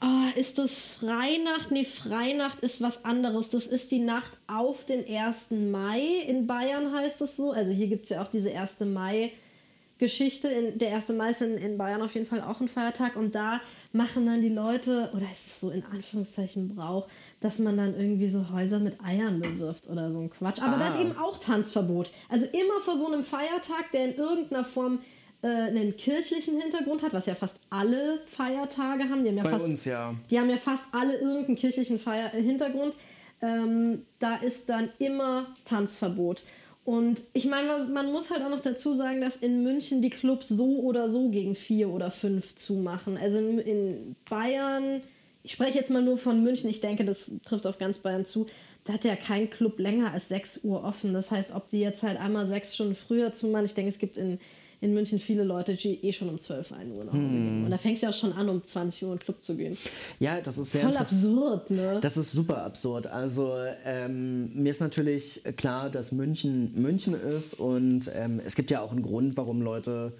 Ah, 0.00 0.30
ist 0.34 0.58
das 0.58 0.80
Freinacht? 0.80 1.70
Nee, 1.70 1.84
Freinacht 1.84 2.60
ist 2.60 2.82
was 2.82 3.04
anderes. 3.06 3.48
Das 3.50 3.66
ist 3.66 3.90
die 3.90 4.00
Nacht 4.00 4.32
auf 4.48 4.84
den 4.84 5.06
1. 5.08 5.52
Mai. 5.52 6.00
In 6.26 6.46
Bayern 6.46 6.92
heißt 6.92 7.22
es 7.22 7.36
so. 7.36 7.52
Also 7.52 7.70
hier 7.70 7.86
gibt 7.86 8.04
es 8.04 8.10
ja 8.10 8.20
auch 8.20 8.28
diese 8.28 8.54
1. 8.54 8.80
Mai-Geschichte. 8.80 10.72
Der 10.72 10.94
1. 10.94 11.10
Mai 11.10 11.30
ist 11.30 11.40
in, 11.40 11.56
in 11.56 11.78
Bayern 11.78 12.02
auf 12.02 12.12
jeden 12.12 12.26
Fall 12.26 12.42
auch 12.42 12.60
ein 12.60 12.68
Feiertag. 12.68 13.16
Und 13.16 13.34
da 13.34 13.62
machen 13.94 14.26
dann 14.26 14.40
die 14.40 14.48
Leute, 14.48 15.10
oder 15.14 15.22
ist 15.32 15.46
es 15.46 15.60
so 15.60 15.70
in 15.70 15.84
Anführungszeichen 15.84 16.74
Brauch, 16.74 17.06
dass 17.40 17.58
man 17.58 17.76
dann 17.76 17.94
irgendwie 17.98 18.28
so 18.28 18.50
Häuser 18.50 18.78
mit 18.80 19.02
Eiern 19.02 19.40
bewirft 19.40 19.88
oder 19.88 20.10
so 20.10 20.18
ein 20.20 20.30
Quatsch. 20.30 20.60
Aber 20.62 20.76
da 20.78 20.86
Ah. 20.86 20.94
ist 20.94 21.00
eben 21.00 21.16
auch 21.18 21.38
Tanzverbot. 21.38 22.12
Also 22.28 22.46
immer 22.46 22.80
vor 22.84 22.98
so 22.98 23.06
einem 23.06 23.24
Feiertag, 23.24 23.92
der 23.92 24.06
in 24.06 24.14
irgendeiner 24.16 24.64
Form 24.64 24.98
äh, 25.42 25.46
einen 25.48 25.96
kirchlichen 25.96 26.60
Hintergrund 26.60 27.02
hat, 27.02 27.12
was 27.12 27.26
ja 27.26 27.34
fast 27.34 27.60
alle 27.70 28.20
Feiertage 28.26 29.04
haben. 29.10 29.22
Die 29.22 29.28
haben 29.28 29.36
ja 29.36 29.42
Bei 29.44 29.50
fast, 29.50 29.64
uns 29.64 29.84
ja. 29.84 30.14
Die 30.30 30.38
haben 30.40 30.48
ja 30.50 30.56
fast 30.56 30.92
alle 30.94 31.18
irgendeinen 31.18 31.56
kirchlichen 31.56 31.98
Feier 32.00 32.28
Hintergrund. 32.30 32.94
Ähm, 33.42 34.06
da 34.20 34.36
ist 34.36 34.68
dann 34.70 34.88
immer 34.98 35.54
Tanzverbot. 35.66 36.44
Und 36.84 37.22
ich 37.32 37.46
meine, 37.46 37.84
man- 37.84 38.12
muss 38.12 38.30
halt 38.30 38.42
auch 38.42 38.50
noch 38.50 38.60
dazu 38.60 38.92
sagen, 38.94 39.20
dass 39.22 39.36
in 39.36 39.62
München 39.62 40.02
die 40.02 40.10
Clubs 40.10 40.48
so 40.48 40.80
oder 40.80 41.08
so 41.08 41.30
gegen 41.30 41.54
vier 41.54 41.88
oder 41.88 42.10
fünf 42.10 42.56
zumachen. 42.56 43.16
Also 43.16 43.38
in, 43.38 44.16
Bayern, 44.28 45.00
ich 45.42 45.52
spreche 45.52 45.78
jetzt 45.78 45.90
mal 45.90 46.02
nur 46.02 46.18
von 46.18 46.42
München, 46.42 46.68
ich 46.68 46.80
denke, 46.82 47.04
das 47.06 47.32
trifft 47.44 47.66
auf 47.66 47.78
ganz 47.78 47.98
Bayern 47.98 48.26
zu, 48.26 48.46
da 48.84 48.92
hat 48.94 49.04
ja 49.04 49.16
kein 49.16 49.48
Club 49.48 49.78
länger 49.78 50.12
als 50.12 50.28
6 50.28 50.62
Uhr 50.62 50.84
offen. 50.84 51.14
Das 51.14 51.30
heißt, 51.30 51.54
ob 51.54 51.70
die 51.70 51.80
jetzt 51.80 52.02
halt 52.02 52.20
einmal 52.20 52.46
sechs 52.46 52.74
Stunden 52.74 52.94
früher 52.94 53.32
zumachen, 53.32 53.64
ich 53.64 53.74
denke, 53.74 53.88
es 53.88 53.98
gibt 53.98 54.18
in, 54.18 54.38
in 54.80 54.94
München 54.94 55.18
viele 55.18 55.44
Leute, 55.44 55.74
die 55.74 56.04
eh 56.04 56.12
schon 56.12 56.28
um 56.28 56.40
12, 56.40 56.72
1 56.72 56.96
Uhr 56.96 57.04
nach 57.04 57.12
Hause 57.12 57.22
gehen. 57.22 57.64
Und 57.64 57.70
da 57.70 57.78
fängst 57.78 58.02
du 58.02 58.06
ja 58.06 58.12
schon 58.12 58.32
an, 58.32 58.48
um 58.48 58.66
20 58.66 59.04
Uhr 59.04 59.12
in 59.12 59.18
den 59.18 59.24
Club 59.24 59.42
zu 59.42 59.56
gehen. 59.56 59.76
Ja, 60.20 60.40
das 60.40 60.58
ist 60.58 60.72
sehr 60.72 60.82
Voll 60.82 60.96
absurd, 60.96 61.70
ne? 61.70 61.98
Das 62.00 62.16
ist 62.16 62.32
super 62.32 62.62
absurd. 62.62 63.06
Also 63.06 63.54
ähm, 63.84 64.50
mir 64.54 64.70
ist 64.70 64.80
natürlich 64.80 65.42
klar, 65.56 65.90
dass 65.90 66.12
München 66.12 66.72
München 66.74 67.14
ist 67.14 67.54
und 67.54 68.10
ähm, 68.14 68.40
es 68.44 68.54
gibt 68.54 68.70
ja 68.70 68.80
auch 68.80 68.92
einen 68.92 69.02
Grund, 69.02 69.36
warum 69.36 69.62
Leute 69.62 70.12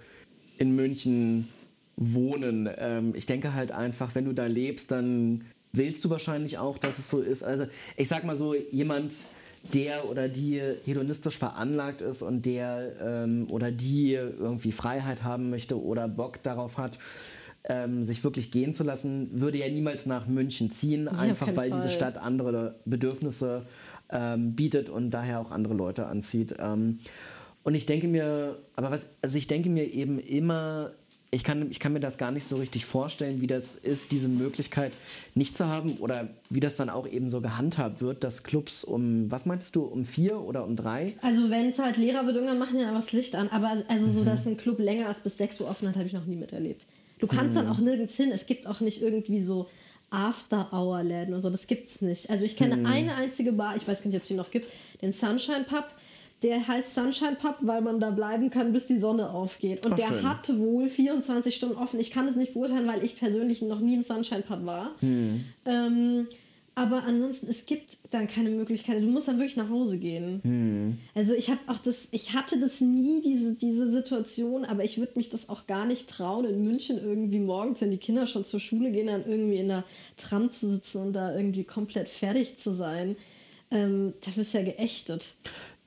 in 0.58 0.74
München 0.74 1.48
wohnen. 1.96 2.68
Ähm, 2.78 3.12
ich 3.14 3.26
denke 3.26 3.54
halt 3.54 3.72
einfach, 3.72 4.14
wenn 4.14 4.24
du 4.24 4.32
da 4.32 4.46
lebst, 4.46 4.90
dann 4.90 5.44
willst 5.72 6.04
du 6.04 6.10
wahrscheinlich 6.10 6.58
auch, 6.58 6.78
dass 6.78 6.98
es 6.98 7.10
so 7.10 7.20
ist. 7.20 7.42
Also 7.42 7.66
ich 7.96 8.08
sag 8.08 8.24
mal 8.24 8.36
so, 8.36 8.54
jemand, 8.54 9.12
der 9.72 10.08
oder 10.08 10.28
die 10.28 10.60
hedonistisch 10.84 11.38
veranlagt 11.38 12.00
ist 12.00 12.22
und 12.22 12.44
der 12.46 12.92
ähm, 13.00 13.46
oder 13.50 13.70
die 13.70 14.12
irgendwie 14.12 14.72
Freiheit 14.72 15.22
haben 15.22 15.50
möchte 15.50 15.82
oder 15.82 16.08
Bock 16.08 16.42
darauf 16.42 16.76
hat, 16.76 16.98
ähm, 17.66 18.04
sich 18.04 18.22
wirklich 18.22 18.50
gehen 18.50 18.74
zu 18.74 18.84
lassen, 18.84 19.30
würde 19.32 19.58
ja 19.58 19.68
niemals 19.68 20.04
nach 20.06 20.26
München 20.26 20.70
ziehen, 20.70 21.08
auf 21.08 21.18
einfach 21.18 21.56
weil 21.56 21.70
diese 21.70 21.84
Fall. 21.84 21.90
Stadt 21.90 22.18
andere 22.18 22.78
Bedürfnisse 22.84 23.64
ähm, 24.10 24.54
bietet 24.54 24.90
und 24.90 25.10
daher 25.10 25.40
auch 25.40 25.50
andere 25.50 25.74
Leute 25.74 26.06
anzieht. 26.06 26.54
Ähm, 26.58 26.98
und 27.62 27.74
ich 27.74 27.86
denke 27.86 28.06
mir, 28.08 28.58
aber 28.76 28.90
was, 28.90 29.08
also 29.22 29.38
ich 29.38 29.46
denke 29.46 29.70
mir 29.70 29.90
eben 29.94 30.18
immer, 30.18 30.90
ich 31.34 31.44
kann, 31.44 31.70
ich 31.70 31.80
kann 31.80 31.92
mir 31.92 32.00
das 32.00 32.16
gar 32.18 32.30
nicht 32.30 32.44
so 32.44 32.56
richtig 32.56 32.84
vorstellen, 32.84 33.40
wie 33.40 33.46
das 33.46 33.76
ist, 33.76 34.12
diese 34.12 34.28
Möglichkeit 34.28 34.92
nicht 35.34 35.56
zu 35.56 35.66
haben 35.66 35.96
oder 35.98 36.28
wie 36.50 36.60
das 36.60 36.76
dann 36.76 36.88
auch 36.90 37.06
eben 37.06 37.28
so 37.28 37.40
gehandhabt 37.40 38.00
wird, 38.00 38.24
dass 38.24 38.42
Clubs 38.44 38.84
um, 38.84 39.30
was 39.30 39.44
meinst 39.46 39.76
du, 39.76 39.82
um 39.84 40.04
vier 40.04 40.40
oder 40.40 40.64
um 40.64 40.76
drei? 40.76 41.14
Also 41.22 41.50
wenn 41.50 41.68
es 41.68 41.78
halt 41.78 41.96
Lehrer 41.96 42.24
wird, 42.26 42.36
irgendwann 42.36 42.58
machen 42.58 42.78
einfach 42.78 43.00
das 43.00 43.12
Licht 43.12 43.34
an. 43.34 43.48
Aber 43.50 43.82
also 43.88 44.06
Mhm. 44.06 44.12
so, 44.12 44.24
dass 44.24 44.46
ein 44.46 44.56
Club 44.56 44.78
länger 44.78 45.08
als 45.08 45.20
bis 45.20 45.36
6 45.36 45.60
Uhr 45.60 45.68
offen 45.68 45.88
hat, 45.88 45.96
habe 45.96 46.06
ich 46.06 46.12
noch 46.12 46.26
nie 46.26 46.36
miterlebt. 46.36 46.86
Du 47.18 47.26
kannst 47.26 47.54
Mhm. 47.54 47.58
dann 47.58 47.68
auch 47.68 47.78
nirgends 47.78 48.14
hin. 48.14 48.30
Es 48.32 48.46
gibt 48.46 48.66
auch 48.66 48.80
nicht 48.80 49.02
irgendwie 49.02 49.40
so 49.40 49.68
After-Hour-Läden 50.10 51.32
oder 51.34 51.40
so. 51.40 51.50
Das 51.50 51.66
gibt's 51.66 52.00
nicht. 52.02 52.30
Also 52.30 52.44
ich 52.44 52.56
kenne 52.56 52.86
eine 52.86 53.14
einzige 53.16 53.52
Bar, 53.52 53.76
ich 53.76 53.86
weiß 53.86 54.02
gar 54.02 54.06
nicht, 54.08 54.16
ob 54.16 54.22
es 54.22 54.28
die 54.28 54.34
noch 54.34 54.50
gibt, 54.50 54.66
den 55.02 55.12
Sunshine 55.12 55.64
Pub. 55.68 55.84
Der 56.44 56.68
heißt 56.68 56.94
Sunshine 56.94 57.36
Pub, 57.40 57.56
weil 57.62 57.80
man 57.80 58.00
da 58.00 58.10
bleiben 58.10 58.50
kann, 58.50 58.74
bis 58.74 58.86
die 58.86 58.98
Sonne 58.98 59.30
aufgeht. 59.30 59.86
Und 59.86 59.94
Ach, 59.94 59.96
der 59.96 60.08
schön. 60.08 60.28
hat 60.28 60.58
wohl 60.58 60.90
24 60.90 61.56
Stunden 61.56 61.76
offen. 61.76 61.98
Ich 61.98 62.10
kann 62.10 62.28
es 62.28 62.36
nicht 62.36 62.52
beurteilen, 62.52 62.86
weil 62.86 63.02
ich 63.02 63.18
persönlich 63.18 63.62
noch 63.62 63.80
nie 63.80 63.94
im 63.94 64.02
Sunshine 64.02 64.42
Pub 64.42 64.66
war. 64.66 64.90
Ähm, 65.00 66.28
aber 66.74 67.04
ansonsten, 67.04 67.48
es 67.48 67.64
gibt 67.64 67.96
dann 68.10 68.26
keine 68.26 68.50
Möglichkeit. 68.50 69.00
Du 69.00 69.06
musst 69.06 69.26
dann 69.26 69.38
wirklich 69.38 69.56
nach 69.56 69.70
Hause 69.70 69.98
gehen. 69.98 70.98
Also 71.14 71.32
ich 71.32 71.48
habe 71.48 71.60
auch 71.68 71.78
das, 71.78 72.08
ich 72.10 72.34
hatte 72.34 72.60
das 72.60 72.82
nie, 72.82 73.22
diese, 73.22 73.54
diese 73.54 73.90
Situation, 73.90 74.66
aber 74.66 74.84
ich 74.84 74.98
würde 74.98 75.12
mich 75.16 75.30
das 75.30 75.48
auch 75.48 75.66
gar 75.66 75.86
nicht 75.86 76.10
trauen, 76.10 76.44
in 76.44 76.62
München 76.62 76.98
irgendwie 76.98 77.38
morgens, 77.38 77.80
wenn 77.80 77.90
die 77.90 77.96
Kinder 77.96 78.26
schon 78.26 78.44
zur 78.44 78.60
Schule 78.60 78.90
gehen, 78.90 79.06
dann 79.06 79.24
irgendwie 79.26 79.56
in 79.56 79.68
der 79.68 79.84
Tram 80.18 80.50
zu 80.50 80.68
sitzen 80.68 80.98
und 81.06 81.12
da 81.14 81.34
irgendwie 81.34 81.64
komplett 81.64 82.08
fertig 82.10 82.58
zu 82.58 82.74
sein. 82.74 83.16
Ähm, 83.70 84.12
da 84.20 84.30
du 84.30 84.58
ja 84.58 84.64
geächtet. 84.64 85.36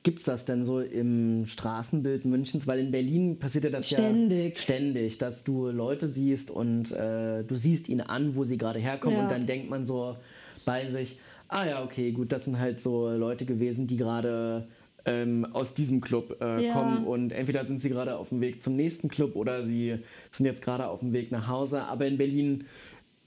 Gibt 0.08 0.20
es 0.20 0.24
das 0.26 0.46
denn 0.46 0.64
so 0.64 0.80
im 0.80 1.46
Straßenbild 1.46 2.24
Münchens? 2.24 2.66
Weil 2.66 2.80
in 2.80 2.92
Berlin 2.92 3.40
passiert 3.40 3.66
ja 3.66 3.70
das 3.72 3.88
Ständig. 3.88 4.56
ja 4.56 4.62
ständig, 4.62 5.18
dass 5.18 5.44
du 5.44 5.68
Leute 5.68 6.08
siehst 6.08 6.50
und 6.50 6.94
äh, 6.94 7.44
du 7.44 7.58
siehst 7.58 7.90
ihnen 7.90 8.00
an, 8.00 8.38
wo 8.38 8.46
sie 8.46 8.58
gerade 8.58 8.80
herkommen 8.80 9.18
Ja. 9.18 9.24
und 9.24 9.32
dann 9.32 9.46
denkt 9.46 9.70
man 9.70 9.86
so 9.86 10.16
bei 10.64 10.86
sich, 10.88 11.18
ah 11.50 11.66
ja, 11.68 11.84
okay, 11.84 12.12
gut, 12.14 12.32
das 12.32 12.46
sind 12.46 12.58
halt 12.58 12.80
so 12.80 13.10
Leute 13.10 13.46
gewesen, 13.46 13.86
die 13.86 13.98
gerade 13.98 14.70
ähm, 15.06 15.46
aus 15.52 15.74
diesem 15.74 16.00
Club 16.00 16.38
äh, 16.42 16.68
Ja. 16.68 16.72
kommen 16.72 17.04
und 17.04 17.34
entweder 17.34 17.66
sind 17.66 17.82
sie 17.82 17.90
gerade 17.90 18.16
auf 18.16 18.30
dem 18.30 18.40
Weg 18.40 18.62
zum 18.62 18.78
nächsten 18.78 19.10
Club 19.10 19.36
oder 19.36 19.66
sie 19.66 19.98
sind 20.32 20.46
jetzt 20.46 20.62
gerade 20.62 20.88
auf 20.88 21.02
dem 21.02 21.12
Weg 21.12 21.34
nach 21.34 21.50
Hause. 21.50 21.84
Aber 21.84 22.06
in 22.08 22.18
Berlin 22.18 22.64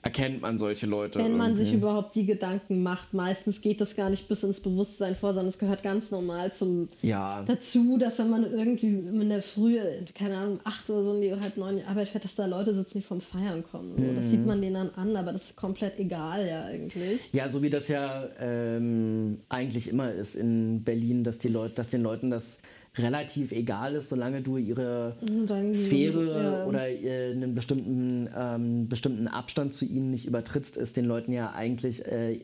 erkennt 0.02 0.40
man 0.40 0.56
solche 0.56 0.86
Leute. 0.86 1.18
Wenn 1.18 1.36
man 1.36 1.54
sich 1.54 1.68
irgendwie. 1.68 1.78
überhaupt 1.78 2.14
die 2.14 2.24
Gedanken 2.24 2.82
macht. 2.82 3.12
Meistens 3.12 3.60
geht 3.60 3.80
das 3.80 3.96
gar 3.96 4.08
nicht 4.08 4.28
bis 4.28 4.42
ins 4.42 4.60
Bewusstsein 4.60 5.14
vor, 5.14 5.34
sondern 5.34 5.48
es 5.48 5.58
gehört 5.58 5.82
ganz 5.82 6.10
normal 6.10 6.54
zum 6.54 6.88
Ja. 7.02 7.42
dazu, 7.46 7.98
dass 7.98 8.18
wenn 8.18 8.30
man 8.30 8.44
irgendwie 8.50 8.86
in 8.86 9.28
der 9.28 9.42
Früh, 9.42 9.78
keine 10.14 10.38
Ahnung, 10.38 10.60
acht 10.64 10.88
oder 10.88 11.02
so 11.04 11.14
in 11.14 11.20
die 11.20 11.32
halb 11.34 11.56
neun 11.56 11.82
Arbeit 11.84 12.08
fährt, 12.08 12.24
dass 12.24 12.34
da 12.34 12.46
Leute 12.46 12.74
sitzen, 12.74 12.98
die 12.98 13.04
vom 13.04 13.20
Feiern 13.20 13.62
kommen. 13.70 13.94
So. 13.96 14.02
Das 14.14 14.30
sieht 14.30 14.46
man 14.46 14.60
denen 14.62 14.74
dann 14.74 14.90
an, 14.96 15.14
aber 15.16 15.32
das 15.32 15.50
ist 15.50 15.56
komplett 15.56 15.98
egal 16.00 16.46
ja 16.46 16.64
eigentlich. 16.64 17.32
Ja, 17.32 17.48
so 17.48 17.60
wie 17.62 17.70
das 17.70 17.88
ja 17.88 18.24
ähm, 18.40 19.38
eigentlich 19.50 19.88
immer 19.88 20.10
ist 20.12 20.34
in 20.34 20.82
Berlin, 20.82 21.24
dass 21.24 21.38
die 21.38 21.48
Leute, 21.48 21.74
dass 21.74 21.88
den 21.88 22.02
Leuten 22.02 22.30
das 22.30 22.58
relativ 22.98 23.52
egal 23.52 23.94
ist, 23.94 24.08
solange 24.08 24.42
du 24.42 24.56
ihre 24.56 25.16
dann- 25.46 25.74
Sphäre 25.74 26.42
ja. 26.42 26.66
oder 26.66 26.80
einen 26.80 27.54
bestimmten, 27.54 28.28
ähm, 28.36 28.88
bestimmten 28.88 29.28
Abstand 29.28 29.72
zu 29.72 29.84
ihnen 29.84 30.10
nicht 30.10 30.26
übertrittst, 30.26 30.76
ist 30.76 30.96
den 30.96 31.04
Leuten 31.04 31.32
ja 31.32 31.52
eigentlich, 31.54 32.04
äh, 32.06 32.40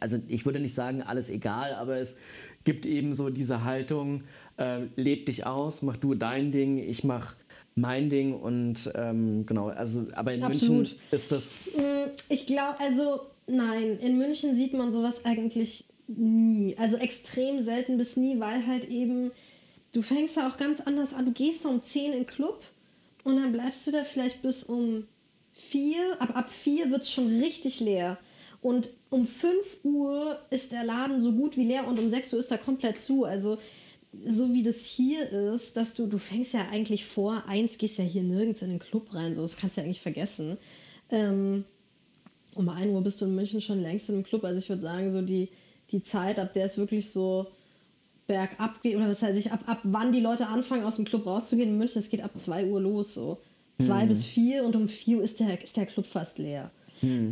also 0.00 0.18
ich 0.28 0.46
würde 0.46 0.60
nicht 0.60 0.74
sagen 0.74 1.02
alles 1.02 1.28
egal, 1.28 1.74
aber 1.74 1.96
es 1.98 2.16
gibt 2.64 2.86
eben 2.86 3.12
so 3.12 3.28
diese 3.30 3.64
Haltung, 3.64 4.22
äh, 4.56 4.80
leb 4.96 5.26
dich 5.26 5.46
aus, 5.46 5.82
mach 5.82 5.96
du 5.98 6.14
dein 6.14 6.50
Ding, 6.52 6.78
ich 6.78 7.04
mach 7.04 7.34
mein 7.74 8.08
Ding 8.08 8.32
und 8.34 8.90
ähm, 8.94 9.44
genau, 9.44 9.68
also 9.68 10.06
aber 10.14 10.32
in 10.32 10.42
Absolut. 10.42 10.76
München 10.78 10.98
ist 11.10 11.30
das 11.30 11.68
Mm, 11.76 12.10
Ich 12.30 12.46
glaube, 12.46 12.80
also 12.80 13.20
nein, 13.46 13.98
in 14.00 14.16
München 14.16 14.54
sieht 14.56 14.72
man 14.72 14.90
sowas 14.92 15.26
eigentlich 15.26 15.84
nie. 16.08 16.74
Also 16.78 16.96
extrem 16.96 17.60
selten 17.60 17.98
bis 17.98 18.16
nie, 18.16 18.40
weil 18.40 18.66
halt 18.66 18.88
eben, 18.88 19.30
du 19.92 20.02
fängst 20.02 20.36
ja 20.36 20.48
auch 20.48 20.56
ganz 20.56 20.80
anders 20.80 21.14
an. 21.14 21.26
Du 21.26 21.32
gehst 21.32 21.64
da 21.64 21.68
um 21.68 21.82
10 21.82 22.06
in 22.06 22.12
den 22.12 22.26
Club 22.26 22.62
und 23.24 23.36
dann 23.36 23.52
bleibst 23.52 23.86
du 23.86 23.90
da 23.90 24.04
vielleicht 24.04 24.42
bis 24.42 24.64
um 24.64 25.06
4. 25.54 26.20
Ab, 26.20 26.36
ab 26.36 26.50
4 26.50 26.90
wird 26.90 27.02
es 27.02 27.10
schon 27.10 27.28
richtig 27.40 27.80
leer. 27.80 28.18
Und 28.62 28.90
um 29.10 29.26
5 29.26 29.52
Uhr 29.84 30.38
ist 30.50 30.72
der 30.72 30.84
Laden 30.84 31.22
so 31.22 31.32
gut 31.32 31.56
wie 31.56 31.66
leer 31.66 31.86
und 31.86 31.98
um 31.98 32.10
6 32.10 32.32
Uhr 32.32 32.40
ist 32.40 32.50
er 32.50 32.58
komplett 32.58 33.00
zu. 33.00 33.24
Also 33.24 33.58
so 34.26 34.52
wie 34.52 34.62
das 34.62 34.84
hier 34.84 35.30
ist, 35.30 35.76
dass 35.76 35.94
du, 35.94 36.06
du 36.06 36.18
fängst 36.18 36.54
ja 36.54 36.68
eigentlich 36.70 37.04
vor 37.04 37.44
eins, 37.46 37.78
gehst 37.78 37.98
ja 37.98 38.04
hier 38.04 38.22
nirgends 38.22 38.62
in 38.62 38.70
den 38.70 38.78
Club 38.78 39.14
rein, 39.14 39.34
so 39.34 39.42
das 39.42 39.56
kannst 39.56 39.76
du 39.76 39.80
ja 39.80 39.84
eigentlich 39.84 40.00
vergessen. 40.00 40.56
Ähm, 41.10 41.64
um 42.54 42.68
1 42.68 42.90
Uhr 42.92 43.02
bist 43.02 43.20
du 43.20 43.26
in 43.26 43.34
München 43.34 43.60
schon 43.60 43.82
längst 43.82 44.08
im 44.08 44.22
Club. 44.22 44.44
Also 44.44 44.58
ich 44.58 44.68
würde 44.68 44.82
sagen, 44.82 45.10
so 45.10 45.22
die, 45.22 45.50
die 45.90 46.02
Zeit, 46.02 46.38
ab 46.38 46.52
der 46.52 46.66
es 46.66 46.78
wirklich 46.78 47.10
so 47.10 47.46
bergab 48.26 48.82
geht, 48.82 48.96
oder 48.96 49.08
was 49.08 49.22
heißt 49.22 49.38
ich, 49.38 49.52
ab, 49.52 49.60
ab 49.66 49.80
wann 49.84 50.12
die 50.12 50.20
Leute 50.20 50.46
anfangen, 50.48 50.84
aus 50.84 50.96
dem 50.96 51.04
Club 51.04 51.26
rauszugehen 51.26 51.70
in 51.70 51.78
München, 51.78 52.00
es 52.00 52.10
geht 52.10 52.22
ab 52.22 52.32
2 52.34 52.66
Uhr 52.66 52.80
los, 52.80 53.14
so. 53.14 53.40
2 53.84 54.06
bis 54.06 54.24
4 54.24 54.64
und 54.64 54.74
um 54.74 54.88
4 54.88 55.18
Uhr 55.18 55.22
ist 55.22 55.38
der, 55.38 55.62
ist 55.62 55.76
der 55.76 55.86
Club 55.86 56.06
fast 56.06 56.38
leer. 56.38 56.70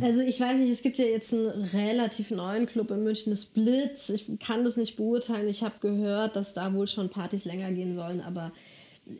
Also 0.01 0.21
ich 0.21 0.39
weiß 0.39 0.59
nicht, 0.59 0.71
es 0.71 0.83
gibt 0.83 0.99
ja 0.99 1.05
jetzt 1.05 1.33
einen 1.33 1.47
relativ 1.47 2.29
neuen 2.29 2.67
Club 2.67 2.91
in 2.91 3.03
München, 3.03 3.31
das 3.31 3.45
Blitz. 3.45 4.09
Ich 4.09 4.27
kann 4.39 4.63
das 4.63 4.77
nicht 4.77 4.95
beurteilen. 4.95 5.47
Ich 5.47 5.63
habe 5.63 5.75
gehört, 5.81 6.35
dass 6.35 6.53
da 6.53 6.71
wohl 6.73 6.87
schon 6.87 7.09
Partys 7.09 7.45
länger 7.45 7.71
gehen 7.71 7.95
sollen, 7.95 8.21
aber 8.21 8.51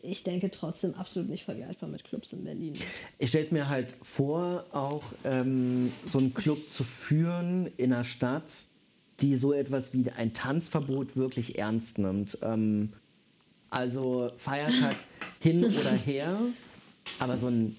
ich 0.03 0.23
denke 0.23 0.51
trotzdem 0.51 0.93
absolut 0.95 1.29
nicht 1.29 1.45
vergleichbar 1.45 1.89
mit 1.89 2.03
Clubs 2.03 2.33
in 2.33 2.43
Berlin. 2.43 2.73
Ich 3.17 3.29
stelle 3.29 3.45
es 3.45 3.51
mir 3.51 3.69
halt 3.69 3.95
vor, 4.01 4.65
auch 4.71 5.03
ähm, 5.23 5.91
so 6.07 6.19
einen 6.19 6.33
Club 6.33 6.69
zu 6.69 6.83
führen 6.83 7.67
in 7.77 7.91
einer 7.93 8.03
Stadt, 8.03 8.65
die 9.21 9.35
so 9.35 9.53
etwas 9.53 9.93
wie 9.93 10.09
ein 10.11 10.33
Tanzverbot 10.33 11.15
wirklich 11.15 11.57
ernst 11.57 11.97
nimmt. 11.97 12.37
Ähm, 12.41 12.93
also 13.69 14.31
Feiertag 14.37 14.97
hin 15.39 15.65
oder 15.65 15.91
her, 15.91 16.39
aber 17.19 17.37
so 17.37 17.47
ein 17.47 17.75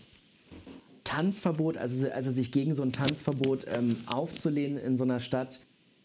Tanzverbot, 1.04 1.76
also, 1.76 2.10
also 2.10 2.30
sich 2.30 2.52
gegen 2.52 2.74
so 2.74 2.82
ein 2.82 2.92
Tanzverbot 2.92 3.66
ähm, 3.68 3.96
aufzulehnen 4.06 4.78
in 4.78 4.96
so 4.96 5.04
einer 5.04 5.20
Stadt, 5.20 5.60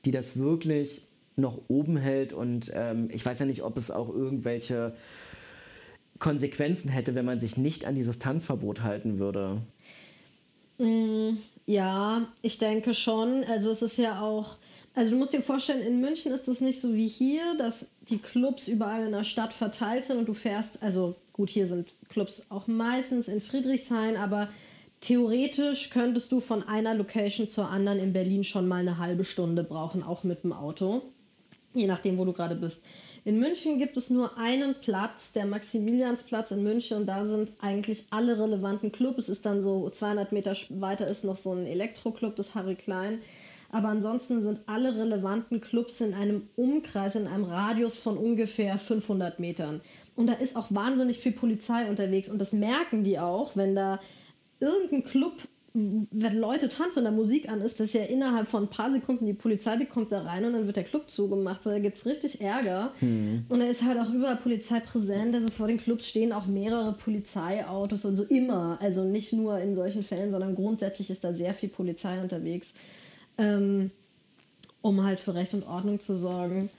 die 0.06 0.12
das 0.12 0.38
wirklich 0.38 1.04
noch 1.36 1.60
oben 1.68 1.98
hält 1.98 2.34
und 2.34 2.72
ähm, 2.76 3.10
ich 3.12 3.26
weiß 3.26 3.40
ja 3.40 3.46
nicht, 3.46 3.64
ob 3.64 3.78
es 3.78 3.90
auch 3.90 4.10
irgendwelche 4.10 4.94
Konsequenzen 6.20 6.90
hätte, 6.90 7.16
wenn 7.16 7.26
man 7.26 7.40
sich 7.40 7.58
nicht 7.58 7.86
an 7.86 7.96
dieses 7.96 8.20
Tanzverbot 8.20 8.84
halten 8.84 9.18
würde. 9.18 9.62
Ja, 11.66 12.28
ich 12.42 12.58
denke 12.58 12.94
schon. 12.94 13.44
Also 13.44 13.72
es 13.72 13.82
ist 13.82 13.98
ja 13.98 14.22
auch, 14.22 14.58
also 14.94 15.12
du 15.12 15.18
musst 15.18 15.34
dir 15.34 15.42
vorstellen, 15.42 15.82
in 15.82 16.02
München 16.02 16.34
ist 16.34 16.48
es 16.48 16.62
nicht 16.62 16.82
so 16.82 16.94
wie 16.94 17.08
hier, 17.08 17.56
dass 17.58 17.92
die 18.10 18.18
Clubs 18.18 18.68
überall 18.68 19.06
in 19.06 19.12
der 19.12 19.24
Stadt 19.24 19.54
verteilt 19.54 20.06
sind 20.06 20.18
und 20.18 20.28
du 20.28 20.34
fährst, 20.34 20.84
also 20.84 21.16
gut, 21.34 21.50
hier 21.50 21.68
sind 21.68 21.90
Clubs 22.10 22.46
auch 22.50 22.68
meistens 22.68 23.28
in 23.28 23.42
Friedrichshain, 23.42 24.18
aber 24.18 24.50
theoretisch 25.00 25.90
könntest 25.90 26.32
du 26.32 26.42
von 26.42 26.68
einer 26.68 26.94
Location 26.94 27.50
zur 27.50 27.70
anderen 27.70 28.00
in 28.00 28.14
Berlin 28.14 28.44
schon 28.44 28.68
mal 28.68 28.78
eine 28.78 28.98
halbe 28.98 29.24
Stunde 29.24 29.64
brauchen, 29.64 30.04
auch 30.04 30.24
mit 30.24 30.44
dem 30.44 30.52
Auto, 30.52 31.02
je 31.74 31.88
nachdem, 31.88 32.18
wo 32.18 32.26
du 32.26 32.34
gerade 32.34 32.56
bist. 32.56 32.84
In 33.24 33.40
München 33.40 33.78
gibt 33.78 33.98
es 33.98 34.10
nur 34.10 34.38
einen 34.38 34.76
Platz, 34.82 35.32
der 35.32 35.46
Maximiliansplatz 35.46 36.52
in 36.52 36.64
München, 36.64 36.98
und 36.98 37.06
da 37.06 37.26
sind 37.26 37.52
eigentlich 37.62 38.08
alle 38.10 38.40
relevanten 38.40 38.92
Clubs. 38.92 39.26
Es 39.26 39.30
ist 39.30 39.46
dann 39.46 39.62
so 39.62 39.90
200 39.90 40.32
Meter 40.32 40.56
weiter 40.70 41.08
ist 41.08 41.24
noch 41.24 41.38
so 41.38 41.54
ein 41.54 41.68
Elektroclub, 41.68 42.36
das 42.36 42.56
Harry 42.56 42.76
Klein. 42.76 43.20
Aber 43.72 43.88
ansonsten 43.88 44.44
sind 44.44 44.60
alle 44.66 44.96
relevanten 44.98 45.62
Clubs 45.62 46.02
in 46.02 46.14
einem 46.14 46.50
Umkreis, 46.56 47.16
in 47.16 47.28
einem 47.28 47.46
Radius 47.46 48.00
von 48.00 48.18
ungefähr 48.18 48.78
500 48.78 49.40
Metern. 49.40 49.82
Und 50.16 50.28
da 50.28 50.34
ist 50.34 50.58
auch 50.58 50.68
wahnsinnig 50.70 51.20
viel 51.20 51.32
Polizei 51.32 51.90
unterwegs. 51.90 52.30
Und 52.30 52.40
das 52.40 52.52
merken 52.52 53.04
die 53.04 53.18
auch, 53.18 53.56
wenn 53.56 53.74
da 53.74 54.00
irgendein 54.60 55.06
Club, 55.06 55.34
wenn 55.74 56.38
Leute 56.38 56.68
tanzen 56.68 57.00
und 57.00 57.06
da 57.06 57.12
Musik 57.12 57.50
an 57.50 57.62
ist, 57.62 57.80
dass 57.80 57.94
ja 57.94 58.04
innerhalb 58.04 58.50
von 58.50 58.64
ein 58.64 58.70
paar 58.70 58.92
Sekunden 58.92 59.26
die 59.26 59.34
Polizei, 59.34 59.78
die 59.78 59.86
kommt 59.86 60.12
da 60.12 60.24
rein 60.24 60.44
und 60.44 60.52
dann 60.52 60.66
wird 60.66 60.76
der 60.76 60.84
Club 60.84 61.10
zugemacht. 61.10 61.64
So, 61.64 61.70
da 61.70 61.80
gibt 61.80 61.98
es 61.98 62.06
richtig 62.06 62.42
Ärger. 62.42 62.92
Und 63.48 63.60
da 63.60 63.66
ist 63.66 63.84
halt 63.84 63.98
auch 63.98 64.14
überall 64.14 64.36
Polizei 64.36 64.82
präsent. 64.82 65.34
Also 65.34 65.50
vor 65.50 65.68
den 65.68 65.78
Clubs 65.78 66.10
stehen 66.10 66.34
auch 66.34 66.46
mehrere 66.46 66.92
Polizeiautos 66.92 68.04
und 68.04 68.18
so 68.18 68.26
immer. 68.26 68.78
Also 68.82 69.06
nicht 69.06 69.32
nur 69.32 69.60
in 69.60 69.76
solchen 69.78 70.04
Fällen, 70.04 70.30
sondern 70.30 70.56
grundsätzlich 70.56 71.10
ist 71.10 71.24
da 71.24 71.32
sehr 71.32 71.54
viel 71.54 71.70
Polizei 71.70 72.22
unterwegs, 72.22 72.74
ähm, 73.42 73.92
um 74.82 75.04
halt 75.04 75.20
für 75.20 75.34
Recht 75.34 75.54
und 75.54 75.64
Ordnung 75.64 76.00
zu 76.00 76.16
sorgen. 76.16 76.70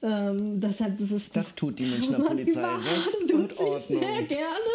Ähm, 0.00 0.60
deshalb, 0.60 0.96
das 0.98 1.10
ist 1.10 1.34
Das 1.34 1.54
tut 1.54 1.78
die 1.78 1.86
Münchner 1.86 2.20
Polizei. 2.24 2.62
Recht 2.62 3.28
tut 3.28 3.32
und 3.32 3.58
Ordnung. 3.58 4.00
Sehr 4.00 4.22
gerne. 4.22 4.74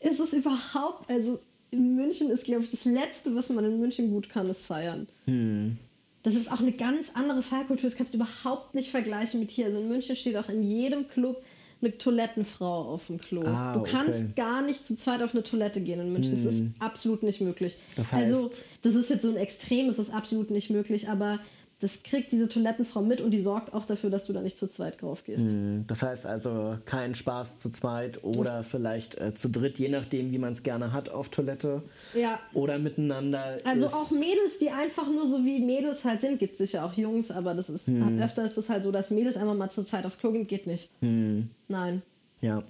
Es 0.00 0.18
ist 0.18 0.32
überhaupt, 0.32 1.08
also 1.08 1.40
in 1.70 1.96
München 1.96 2.30
ist, 2.30 2.44
glaube 2.44 2.64
ich, 2.64 2.70
das 2.70 2.84
Letzte, 2.84 3.34
was 3.34 3.50
man 3.50 3.64
in 3.64 3.78
München 3.78 4.10
gut 4.10 4.28
kann, 4.28 4.48
ist 4.48 4.64
feiern. 4.64 5.06
Hm. 5.26 5.76
Das 6.24 6.34
ist 6.34 6.50
auch 6.50 6.60
eine 6.60 6.72
ganz 6.72 7.12
andere 7.14 7.42
Feierkultur. 7.42 7.88
Das 7.88 7.96
kannst 7.96 8.12
du 8.12 8.18
überhaupt 8.18 8.74
nicht 8.74 8.90
vergleichen 8.90 9.38
mit 9.38 9.50
hier. 9.50 9.66
Also 9.66 9.80
in 9.80 9.88
München 9.88 10.16
steht 10.16 10.36
auch 10.36 10.48
in 10.48 10.62
jedem 10.62 11.06
Club 11.08 11.42
eine 11.80 11.96
Toilettenfrau 11.96 12.92
auf 12.94 13.06
dem 13.06 13.18
Klo. 13.18 13.42
Ah, 13.44 13.74
du 13.74 13.80
okay. 13.80 13.90
kannst 13.92 14.36
gar 14.36 14.62
nicht 14.62 14.84
zu 14.84 14.96
zweit 14.96 15.22
auf 15.22 15.32
eine 15.32 15.42
Toilette 15.42 15.80
gehen 15.80 16.00
in 16.00 16.12
München. 16.12 16.32
Das 16.44 16.52
ist 16.52 16.64
absolut 16.78 17.22
nicht 17.22 17.40
möglich. 17.40 17.76
Das 17.96 18.12
also, 18.12 18.48
heißt- 18.48 18.64
das 18.82 18.94
ist 18.94 19.10
jetzt 19.10 19.22
so 19.22 19.28
ein 19.28 19.36
Extrem, 19.36 19.88
es 19.88 19.98
ist 19.98 20.10
absolut 20.12 20.50
nicht 20.50 20.70
möglich, 20.70 21.08
aber 21.08 21.38
das 21.80 22.02
kriegt 22.02 22.32
diese 22.32 22.48
Toilettenfrau 22.48 23.02
mit 23.02 23.20
und 23.20 23.30
die 23.30 23.40
sorgt 23.40 23.72
auch 23.72 23.84
dafür, 23.84 24.10
dass 24.10 24.26
du 24.26 24.32
da 24.32 24.40
nicht 24.40 24.58
zu 24.58 24.66
zweit 24.66 25.00
drauf 25.00 25.22
gehst. 25.22 25.42
Hm, 25.42 25.84
Das 25.86 26.02
heißt 26.02 26.26
also 26.26 26.76
kein 26.84 27.14
Spaß 27.14 27.58
zu 27.60 27.70
zweit 27.70 28.24
oder 28.24 28.64
vielleicht 28.64 29.16
äh, 29.20 29.32
zu 29.32 29.48
dritt, 29.48 29.78
je 29.78 29.88
nachdem, 29.88 30.32
wie 30.32 30.38
man 30.38 30.52
es 30.52 30.64
gerne 30.64 30.92
hat 30.92 31.08
auf 31.08 31.28
Toilette. 31.28 31.82
Ja. 32.14 32.40
Oder 32.52 32.78
miteinander. 32.78 33.58
Also 33.64 33.86
auch 33.86 34.10
Mädels, 34.10 34.58
die 34.60 34.70
einfach 34.70 35.06
nur 35.08 35.28
so 35.28 35.44
wie 35.44 35.60
Mädels 35.60 36.04
halt 36.04 36.20
sind, 36.22 36.40
gibt 36.40 36.58
sicher 36.58 36.84
auch 36.84 36.94
Jungs, 36.94 37.30
aber 37.30 37.54
das 37.54 37.70
ist 37.70 37.86
Hm. 37.86 38.20
öfter 38.20 38.44
ist 38.44 38.56
das 38.58 38.68
halt 38.70 38.82
so, 38.82 38.90
dass 38.90 39.10
Mädels 39.10 39.36
einfach 39.36 39.54
mal 39.54 39.70
zur 39.70 39.86
Zeit 39.86 40.04
aufs 40.04 40.18
Klo 40.18 40.32
gehen, 40.32 40.46
geht 40.48 40.66
nicht. 40.66 40.90
Nein. 41.00 42.02
Ja, 42.40 42.62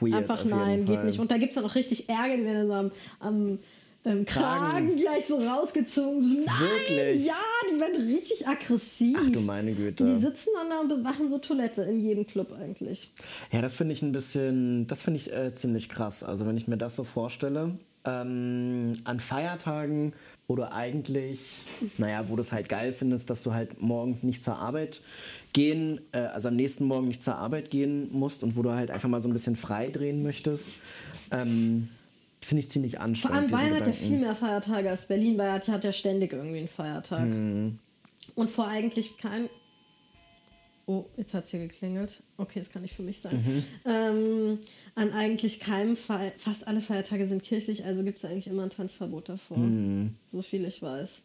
weird. 0.00 0.14
Einfach 0.14 0.44
nein, 0.44 0.84
geht 0.86 1.04
nicht. 1.04 1.18
Und 1.20 1.30
da 1.30 1.36
gibt 1.38 1.52
es 1.52 1.54
dann 1.56 1.64
auch 1.70 1.74
richtig 1.76 2.08
Ärger, 2.08 2.36
die 2.36 2.44
werden 2.44 2.66
so 2.66 2.72
am, 2.74 2.90
am 3.20 3.58
ähm, 4.04 4.24
Kragen. 4.24 4.60
Kragen. 4.88 4.96
gleich 4.96 5.26
so 5.26 5.36
rausgezogen. 5.36 6.22
So, 6.22 6.28
nein, 6.28 6.44
Wirklich? 6.60 7.26
ja, 7.26 7.34
die 7.74 7.80
werden 7.80 7.96
richtig 8.06 8.46
aggressiv. 8.46 9.18
Ach 9.20 9.30
du 9.30 9.40
meine 9.40 9.70
Und 9.70 9.76
die 9.78 9.82
Güte. 9.82 10.18
sitzen 10.20 10.50
dann 10.54 10.70
da 10.70 10.80
und 10.80 10.88
bewachen 10.88 11.28
so 11.30 11.38
Toilette 11.38 11.82
in 11.82 12.00
jedem 12.00 12.26
Club 12.26 12.52
eigentlich. 12.52 13.10
Ja, 13.52 13.62
das 13.62 13.76
finde 13.76 13.92
ich 13.92 14.02
ein 14.02 14.12
bisschen, 14.12 14.86
das 14.86 15.02
finde 15.02 15.18
ich 15.18 15.32
äh, 15.32 15.52
ziemlich 15.52 15.88
krass. 15.88 16.22
Also 16.22 16.46
wenn 16.46 16.56
ich 16.56 16.68
mir 16.68 16.76
das 16.78 16.96
so 16.96 17.04
vorstelle, 17.04 17.78
ähm, 18.04 18.96
an 19.04 19.20
Feiertagen, 19.20 20.12
wo 20.46 20.54
du 20.54 20.70
eigentlich, 20.70 21.64
naja, 21.98 22.28
wo 22.28 22.36
du 22.36 22.40
es 22.40 22.52
halt 22.52 22.68
geil 22.68 22.92
findest, 22.92 23.30
dass 23.30 23.42
du 23.42 23.52
halt 23.52 23.82
morgens 23.82 24.22
nicht 24.22 24.44
zur 24.44 24.56
Arbeit 24.56 25.02
gehen, 25.52 26.00
äh, 26.12 26.18
also 26.18 26.48
am 26.48 26.56
nächsten 26.56 26.84
Morgen 26.84 27.08
nicht 27.08 27.22
zur 27.22 27.34
Arbeit 27.36 27.70
gehen 27.70 28.08
musst 28.12 28.44
und 28.44 28.56
wo 28.56 28.62
du 28.62 28.70
halt 28.72 28.90
einfach 28.90 29.08
mal 29.08 29.20
so 29.20 29.28
ein 29.28 29.32
bisschen 29.32 29.56
frei 29.56 29.88
drehen 29.88 30.22
möchtest, 30.22 30.70
ähm, 31.32 31.88
finde 32.46 32.60
ich 32.62 32.70
ziemlich 32.70 32.92
Vor 32.94 33.00
anstrengend. 33.02 33.36
allem 33.36 33.46
diesen 33.48 33.58
Bayern 33.60 33.74
hat 33.80 33.86
ja 33.86 33.92
viel 33.92 34.18
mehr 34.18 34.34
Feiertage 34.36 34.90
als 34.90 35.06
Berlin. 35.06 35.36
Bayern 35.36 35.60
hat 35.66 35.84
ja 35.84 35.92
ständig 35.92 36.32
irgendwie 36.32 36.58
einen 36.58 36.68
Feiertag. 36.68 37.26
Mhm. 37.26 37.78
Und 38.34 38.50
vor 38.50 38.66
eigentlich 38.68 39.16
kein. 39.18 39.48
Oh, 40.88 41.06
jetzt 41.16 41.34
hat 41.34 41.44
es 41.44 41.50
hier 41.50 41.58
geklingelt. 41.60 42.22
Okay, 42.36 42.60
das 42.60 42.70
kann 42.70 42.82
nicht 42.82 42.94
für 42.94 43.02
mich 43.02 43.20
sein. 43.20 43.34
Mhm. 43.34 43.64
Ähm, 43.90 44.58
an 44.94 45.12
eigentlich 45.12 45.58
keinem 45.58 45.96
Fe 45.96 46.32
fast 46.38 46.68
alle 46.68 46.80
Feiertage 46.80 47.26
sind 47.26 47.42
kirchlich, 47.42 47.84
also 47.84 48.04
gibt 48.04 48.18
es 48.18 48.24
eigentlich 48.24 48.46
immer 48.46 48.62
ein 48.62 48.70
Tanzverbot 48.70 49.28
davor. 49.28 49.58
Mhm. 49.58 50.14
So 50.30 50.42
viel 50.42 50.64
ich 50.64 50.80
weiß. 50.82 51.22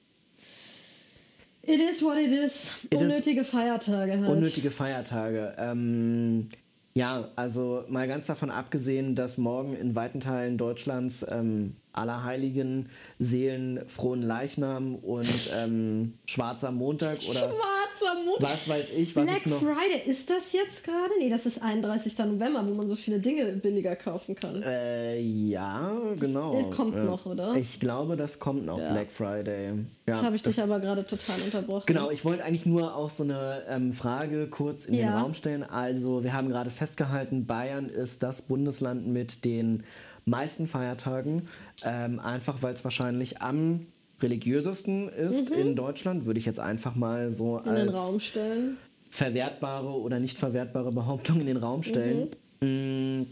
It 1.63 1.79
is 1.79 2.01
what 2.01 2.17
it 2.17 2.31
is. 2.31 2.71
It 2.89 2.95
is- 2.95 3.01
Unnötige 3.01 3.43
Feiertage 3.43 4.19
halt. 4.19 4.29
Unnötige 4.29 4.71
Feiertage. 4.71 5.53
Ähm, 5.59 6.49
ja, 6.93 7.29
also 7.35 7.83
mal 7.87 8.07
ganz 8.07 8.27
davon 8.27 8.51
abgesehen, 8.51 9.15
dass 9.15 9.37
morgen 9.37 9.75
in 9.75 9.95
weiten 9.95 10.19
Teilen 10.19 10.57
Deutschlands 10.57 11.25
ähm, 11.29 11.77
Allerheiligen, 11.93 12.89
Seelen, 13.19 13.81
frohen 13.87 14.21
Leichnam 14.21 14.95
und 14.95 15.27
ähm, 15.55 16.13
Schwarzer 16.25 16.71
Montag 16.71 17.17
oder 17.29 17.39
Schwarzer 17.39 18.15
Mond. 18.25 18.37
was 18.41 18.67
weiß 18.67 18.89
ich, 18.97 19.15
was 19.15 19.25
Black 19.25 19.37
ist 19.37 19.47
noch. 19.47 19.59
Friday, 19.59 20.01
ist 20.09 20.29
das 20.29 20.53
jetzt 20.53 20.83
gerade? 20.83 21.11
Nee, 21.19 21.29
das 21.29 21.45
ist 21.45 21.61
31. 21.61 22.17
November, 22.19 22.65
wo 22.65 22.73
man 22.73 22.87
so 22.89 22.95
viele 22.95 23.19
Dinge 23.19 23.45
billiger 23.53 23.95
kaufen 23.95 24.35
kann. 24.35 24.61
Äh, 24.63 25.19
ja, 25.19 25.91
genau. 26.19 26.63
kommt 26.71 26.95
ja. 26.95 27.03
noch, 27.03 27.25
oder? 27.25 27.55
Ich 27.55 27.79
glaube, 27.79 28.15
das 28.15 28.39
kommt 28.39 28.65
noch, 28.65 28.79
Ja. 28.79 28.91
Black 28.91 29.11
Friday. 29.11 29.85
Ja, 30.07 30.15
Jetzt 30.15 30.23
habe 30.25 30.35
ich 30.35 30.43
das- 30.43 30.55
dich 30.55 30.63
aber 30.63 30.79
gerade 30.79 31.05
total 31.05 31.41
unterbrochen. 31.43 31.83
Genau, 31.85 32.09
ich 32.09 32.25
wollte 32.25 32.43
eigentlich 32.43 32.65
nur 32.65 32.95
auch 32.95 33.09
so 33.09 33.23
eine 33.23 33.63
ähm, 33.69 33.93
Frage 33.93 34.47
kurz 34.47 34.85
in 34.85 34.93
den 34.95 35.05
Ja. 35.07 35.21
Raum 35.21 35.33
stellen. 35.33 35.63
Also, 35.63 36.23
wir 36.23 36.33
haben 36.33 36.49
gerade 36.49 36.69
festgehalten, 36.69 37.45
Bayern 37.45 37.87
ist 37.87 38.23
das 38.23 38.41
Bundesland 38.41 39.07
mit 39.07 39.45
den 39.45 39.83
meisten 40.31 40.67
Feiertagen, 40.67 41.47
ähm, 41.83 42.19
einfach 42.19 42.63
weil 42.63 42.73
es 42.73 42.83
wahrscheinlich 42.83 43.41
am 43.41 43.81
religiösesten 44.19 45.09
ist 45.09 45.49
in 45.51 45.75
Deutschland, 45.75 46.25
würde 46.25 46.39
ich 46.39 46.45
jetzt 46.45 46.59
einfach 46.59 46.95
mal 46.95 47.29
so 47.29 47.59
Mhm. 47.59 47.67
In 47.67 47.75
den 47.75 47.89
als 47.89 47.97
Raum 47.97 48.19
stellen. 48.19 48.77
verwertbare 49.09 49.99
oder 49.99 50.19
nicht 50.19 50.37
verwertbare 50.39 50.91
Behauptung 50.91 51.39
in 51.39 51.45
den 51.45 51.57
Raum 51.57 51.83
stellen. 51.83 52.29
Mm. 52.63 53.23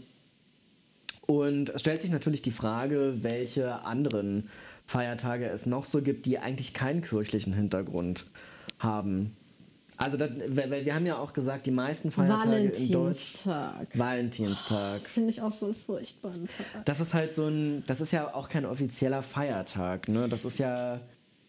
Und 1.26 1.68
es 1.68 1.80
stellt 1.80 2.00
sich 2.00 2.10
natürlich 2.10 2.42
die 2.42 2.50
Frage, 2.50 3.18
welche 3.20 3.84
anderen 3.84 4.48
Feiertage 4.84 5.46
es 5.46 5.64
noch 5.64 5.84
so 5.84 6.02
gibt, 6.02 6.26
die 6.26 6.40
eigentlich 6.40 6.74
keinen 6.74 7.02
kirchlichen 7.02 7.52
Hintergrund 7.52 8.26
haben. 8.80 9.36
Also, 10.00 10.16
das, 10.16 10.30
weil 10.48 10.70
weil 10.70 10.84
wir 10.84 10.94
haben 10.94 11.04
ja 11.06 11.18
auch 11.18 11.32
gesagt, 11.32 11.66
die 11.66 11.70
meisten 11.70 12.10
Feiertage 12.10 12.68
in 12.70 12.90
Deutsch. 12.92 13.46
Valentinstag. 13.46 13.98
Valentinstag. 13.98 15.08
Finde 15.08 15.30
ich 15.30 15.42
auch 15.42 15.52
so 15.52 15.66
einen 15.66 15.74
furchtbaren 15.76 16.46
Tag. 16.46 16.86
Das 16.86 17.00
ist 17.00 17.12
halt 17.14 17.34
so 17.34 17.44
ein, 17.46 17.84
das 17.86 18.00
ist 18.00 18.10
ja 18.12 18.34
auch 18.34 18.48
kein 18.48 18.64
offizieller 18.64 19.22
Feiertag, 19.22 20.08
ne? 20.08 20.28
Das 20.28 20.44
ist 20.44 20.58
ja 20.58 21.00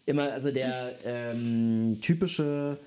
immer, 0.06 0.32
also 0.32 0.50
der 0.50 0.92
ähm, 1.04 1.98
typische 2.02 2.78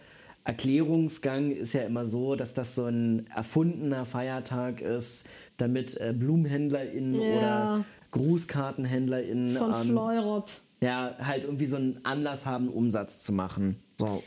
Erklärungsgang 0.44 1.50
ist 1.52 1.74
ja 1.74 1.82
immer 1.82 2.06
so, 2.06 2.36
dass 2.36 2.54
das 2.54 2.76
so 2.76 2.86
ein 2.86 3.26
erfundener 3.36 4.06
Feiertag 4.06 4.82
ist, 4.82 5.26
damit 5.58 6.00
äh, 6.00 6.14
BlumenhändlerInnen 6.14 7.20
Ja. 7.20 7.28
oder 7.38 7.86
GrußkartenhändlerInnen 8.12 9.58
Von 9.58 9.74
ähm, 9.74 9.88
Fleurop. 9.90 10.50
ja, 10.82 11.16
halt 11.20 11.44
irgendwie 11.44 11.66
so 11.66 11.78
einen 11.78 12.00
Anlass 12.04 12.46
haben, 12.46 12.70
Umsatz 12.70 13.24
zu 13.24 13.34
machen. 13.34 13.78
So. 13.98 14.22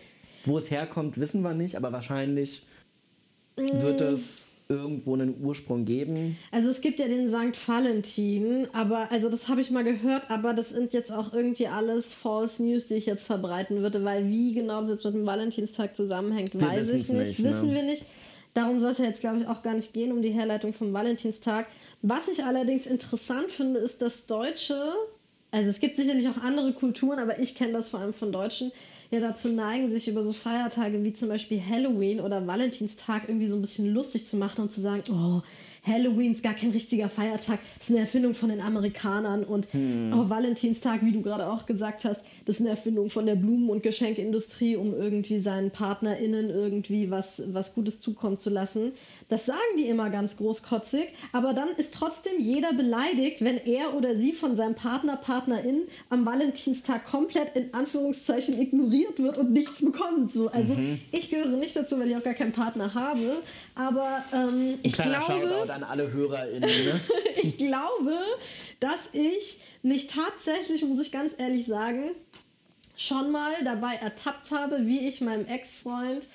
Wo 0.49 0.59
es 0.59 0.71
herkommt, 0.71 1.19
wissen 1.21 1.43
wir 1.43 1.55
nicht, 1.55 1.77
aber 1.77 1.93
wahrscheinlich 1.93 2.63
Mm. 3.57 3.83
wird 3.83 4.01
es 4.01 4.51
irgendwo 4.69 5.15
einen 5.15 5.43
Ursprung 5.43 5.85
geben. 5.85 6.37
Also 6.53 6.69
es 6.69 6.81
gibt 6.83 7.01
ja 7.01 7.09
den 7.09 7.29
St. 7.31 7.57
Valentin, 7.67 8.69
aber 8.73 9.11
also 9.11 9.31
das 9.31 9.49
habe 9.49 9.61
ich 9.63 9.71
mal 9.71 9.83
gehört, 9.83 10.31
aber 10.31 10.53
das 10.53 10.71
sind 10.71 10.93
jetzt 10.93 11.11
auch 11.11 11.33
irgendwie 11.33 11.67
alles 11.67 12.13
False 12.13 12.63
News, 12.63 12.87
die 12.87 12.95
ich 12.95 13.07
jetzt 13.07 13.25
verbreiten 13.25 13.81
würde, 13.81 14.05
weil 14.05 14.29
wie 14.29 14.53
genau 14.55 14.83
das 14.83 14.91
jetzt 14.91 15.05
mit 15.05 15.15
dem 15.15 15.27
Valentinstag 15.27 15.97
zusammenhängt, 15.97 16.53
Wir 16.55 16.61
weiß 16.61 16.89
ich 16.91 17.09
nicht, 17.09 17.13
nicht, 17.13 17.41
ne? 17.41 17.51
wissen 17.51 17.75
wir 17.75 17.83
nicht. 17.83 18.05
Darum 18.55 18.79
soll 18.81 18.91
es 18.91 18.99
ja 18.99 19.05
jetzt, 19.07 19.21
glaube 19.21 19.39
ich, 19.39 19.47
auch 19.47 19.63
gar 19.63 19.75
nicht 19.75 19.93
gehen, 19.93 20.13
um 20.13 20.21
die 20.21 20.31
Herleitung 20.31 20.73
vom 20.75 20.93
Valentinstag. 20.93 21.67
Was 22.03 22.29
ich 22.29 22.45
allerdings 22.45 22.87
interessant 22.87 23.51
finde, 23.51 23.81
ist, 23.81 24.03
dass 24.03 24.27
Deutsche, 24.27 24.79
also 25.51 25.71
es 25.71 25.81
gibt 25.81 25.97
sicherlich 25.97 26.29
auch 26.29 26.39
andere 26.43 26.73
Kulturen, 26.75 27.19
aber 27.19 27.39
ich 27.39 27.55
kenne 27.55 27.73
das 27.73 27.89
vor 27.89 28.01
allem 28.01 28.13
von 28.15 28.33
Deutschen, 28.33 28.71
ja 29.11 29.21
dazu 29.21 29.49
neigen, 29.49 29.90
sich 29.90 30.09
über 30.09 30.23
so 30.23 30.33
Feiertage 30.33 31.03
wie 31.03 31.14
zum 31.14 31.29
Beispiel 31.29 31.62
Halloween 31.64 32.21
oder 32.21 32.47
Valentinstag 32.47 33.29
irgendwie 33.29 33.49
so 33.49 33.57
ein 33.57 33.62
bisschen 33.62 33.92
lustig 33.92 34.27
zu 34.27 34.37
machen 34.37 34.62
und 34.62 34.71
zu 34.71 34.81
sagen, 34.81 35.03
oh, 35.11 35.42
Halloween 35.83 36.33
ist 36.33 36.43
gar 36.43 36.55
kein 36.55 36.71
richtiger 36.71 37.09
Feiertag, 37.09 37.59
das 37.79 37.88
ist 37.88 37.95
eine 37.95 38.05
Erfindung 38.05 38.35
von 38.35 38.51
den 38.51 38.61
Amerikanern. 38.61 39.45
Und 39.45 39.69
oh, 39.75 40.29
Valentinstag, 40.29 41.05
wie 41.05 41.12
du 41.12 41.23
gerade 41.23 41.47
auch 41.47 41.67
gesagt 41.67 42.05
hast, 42.05 42.23
das 42.45 42.57
ist 42.57 42.61
eine 42.61 42.71
Erfindung 42.71 43.11
von 43.11 43.27
der 43.27 43.35
Blumen- 43.35 43.71
und 43.71 43.83
Geschenkindustrie, 43.83 44.77
um 44.77 44.95
irgendwie 44.95 45.38
seinen 45.38 45.71
PartnerInnen 45.71 46.51
irgendwie 46.51 47.11
was, 47.11 47.43
was 47.53 47.75
Gutes 47.75 48.01
zukommen 48.01 48.38
zu 48.38 48.51
lassen. 48.51 48.93
Das 49.29 49.47
sagen 49.47 49.59
die 49.77 49.87
immer 49.87 50.11
ganz 50.11 50.37
großkotzig, 50.37 51.09
aber 51.33 51.55
dann 51.55 51.69
ist 51.77 51.95
trotzdem 51.95 52.38
jeder 52.38 52.73
beleidigt, 52.73 53.43
wenn 53.43 53.59
er 53.59 53.95
oder 53.95 54.17
sie 54.17 54.33
von 54.33 54.57
seinem 54.57 54.75
Partner, 54.75 55.17
Partnerin 55.17 55.83
am 56.11 56.25
Valentinstag 56.25 57.07
komplett 57.07 57.55
in 57.55 57.73
Anführungszeichen 57.75 58.61
ignoriert 58.61 59.19
wird 59.19 59.38
und 59.38 59.53
nichts 59.53 59.85
bekommt. 59.85 60.33
So, 60.33 60.49
also 60.49 60.77
ich 61.12 61.31
gehöre 61.31 61.57
nicht 61.57 61.77
dazu, 61.77 61.99
weil 61.99 62.09
ich 62.09 62.17
auch 62.17 62.23
gar 62.23 62.35
keinen 62.35 62.53
Partner 62.53 62.95
habe, 62.95 63.43
aber 63.75 64.23
ähm, 64.33 64.79
ich 64.83 64.93
glaube, 64.95 65.68
Shoutout 65.69 65.73
an 65.73 65.85
alle 65.85 66.13
HörerInnen, 66.13 66.61
ne? 66.61 67.01
ich 67.43 67.59
glaube, 67.59 68.21
dass 68.81 69.11
ich 69.13 69.61
mich 69.83 70.09
tatsächlich, 70.09 70.83
muss 70.85 71.01
ich 71.01 71.13
ganz 71.13 71.35
ehrlich 71.39 71.67
sagen, 71.67 72.11
schon 72.97 73.31
mal 73.31 73.53
dabei 73.65 73.95
ertappt 73.95 74.51
habe, 74.51 74.87
wie 74.87 75.09
ich 75.09 75.21
meinem 75.21 75.47
Ex-Freund, 75.47 76.27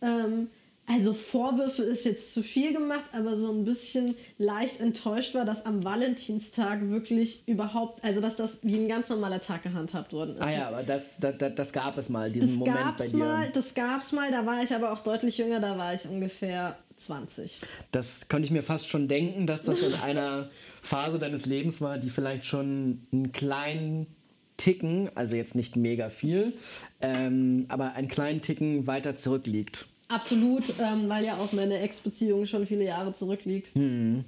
ähm, 0.00 0.48
also 0.88 1.14
Vorwürfe 1.14 1.84
ist 1.84 2.04
jetzt 2.04 2.34
zu 2.34 2.42
viel 2.42 2.72
gemacht, 2.72 3.04
aber 3.12 3.36
so 3.36 3.52
ein 3.52 3.64
bisschen 3.64 4.16
leicht 4.36 4.80
enttäuscht 4.80 5.32
war, 5.32 5.44
dass 5.44 5.64
am 5.64 5.84
Valentinstag 5.84 6.90
wirklich 6.90 7.44
überhaupt, 7.46 8.04
also 8.04 8.20
dass 8.20 8.34
das 8.34 8.64
wie 8.64 8.74
ein 8.74 8.88
ganz 8.88 9.08
normaler 9.08 9.40
Tag 9.40 9.62
gehandhabt 9.62 10.12
worden 10.12 10.32
ist. 10.32 10.42
Ah 10.42 10.50
ja, 10.50 10.68
aber 10.68 10.82
das, 10.82 11.18
das, 11.18 11.38
das, 11.38 11.54
das 11.54 11.72
gab 11.72 11.96
es 11.98 12.08
mal, 12.08 12.30
diesen 12.30 12.48
das 12.48 12.58
Moment 12.58 12.96
bei 12.96 13.06
dir. 13.06 13.16
mal, 13.16 13.50
das 13.54 13.74
gab's 13.74 14.10
mal, 14.10 14.30
da 14.32 14.44
war 14.44 14.62
ich 14.62 14.74
aber 14.74 14.92
auch 14.92 15.00
deutlich 15.00 15.38
jünger, 15.38 15.60
da 15.60 15.78
war 15.78 15.94
ich 15.94 16.04
ungefähr 16.08 16.76
20. 17.06 17.60
Das 17.90 18.28
konnte 18.28 18.44
ich 18.44 18.50
mir 18.50 18.62
fast 18.62 18.88
schon 18.88 19.08
denken, 19.08 19.46
dass 19.46 19.64
das 19.64 19.82
in 19.82 19.94
einer 19.94 20.48
Phase 20.80 21.18
deines 21.18 21.46
Lebens 21.46 21.80
war, 21.80 21.98
die 21.98 22.10
vielleicht 22.10 22.44
schon 22.44 23.06
einen 23.12 23.32
kleinen 23.32 24.06
Ticken, 24.56 25.10
also 25.14 25.34
jetzt 25.34 25.54
nicht 25.54 25.76
mega 25.76 26.08
viel, 26.08 26.52
ähm, 27.00 27.66
aber 27.68 27.94
einen 27.94 28.08
kleinen 28.08 28.40
Ticken 28.40 28.86
weiter 28.86 29.16
zurückliegt. 29.16 29.86
Absolut, 30.08 30.74
ähm, 30.78 31.08
weil 31.08 31.24
ja 31.24 31.36
auch 31.38 31.52
meine 31.52 31.78
Ex-Beziehung 31.80 32.46
schon 32.46 32.66
viele 32.66 32.84
Jahre 32.84 33.14
zurückliegt. 33.14 33.74
Hm. 33.74 34.24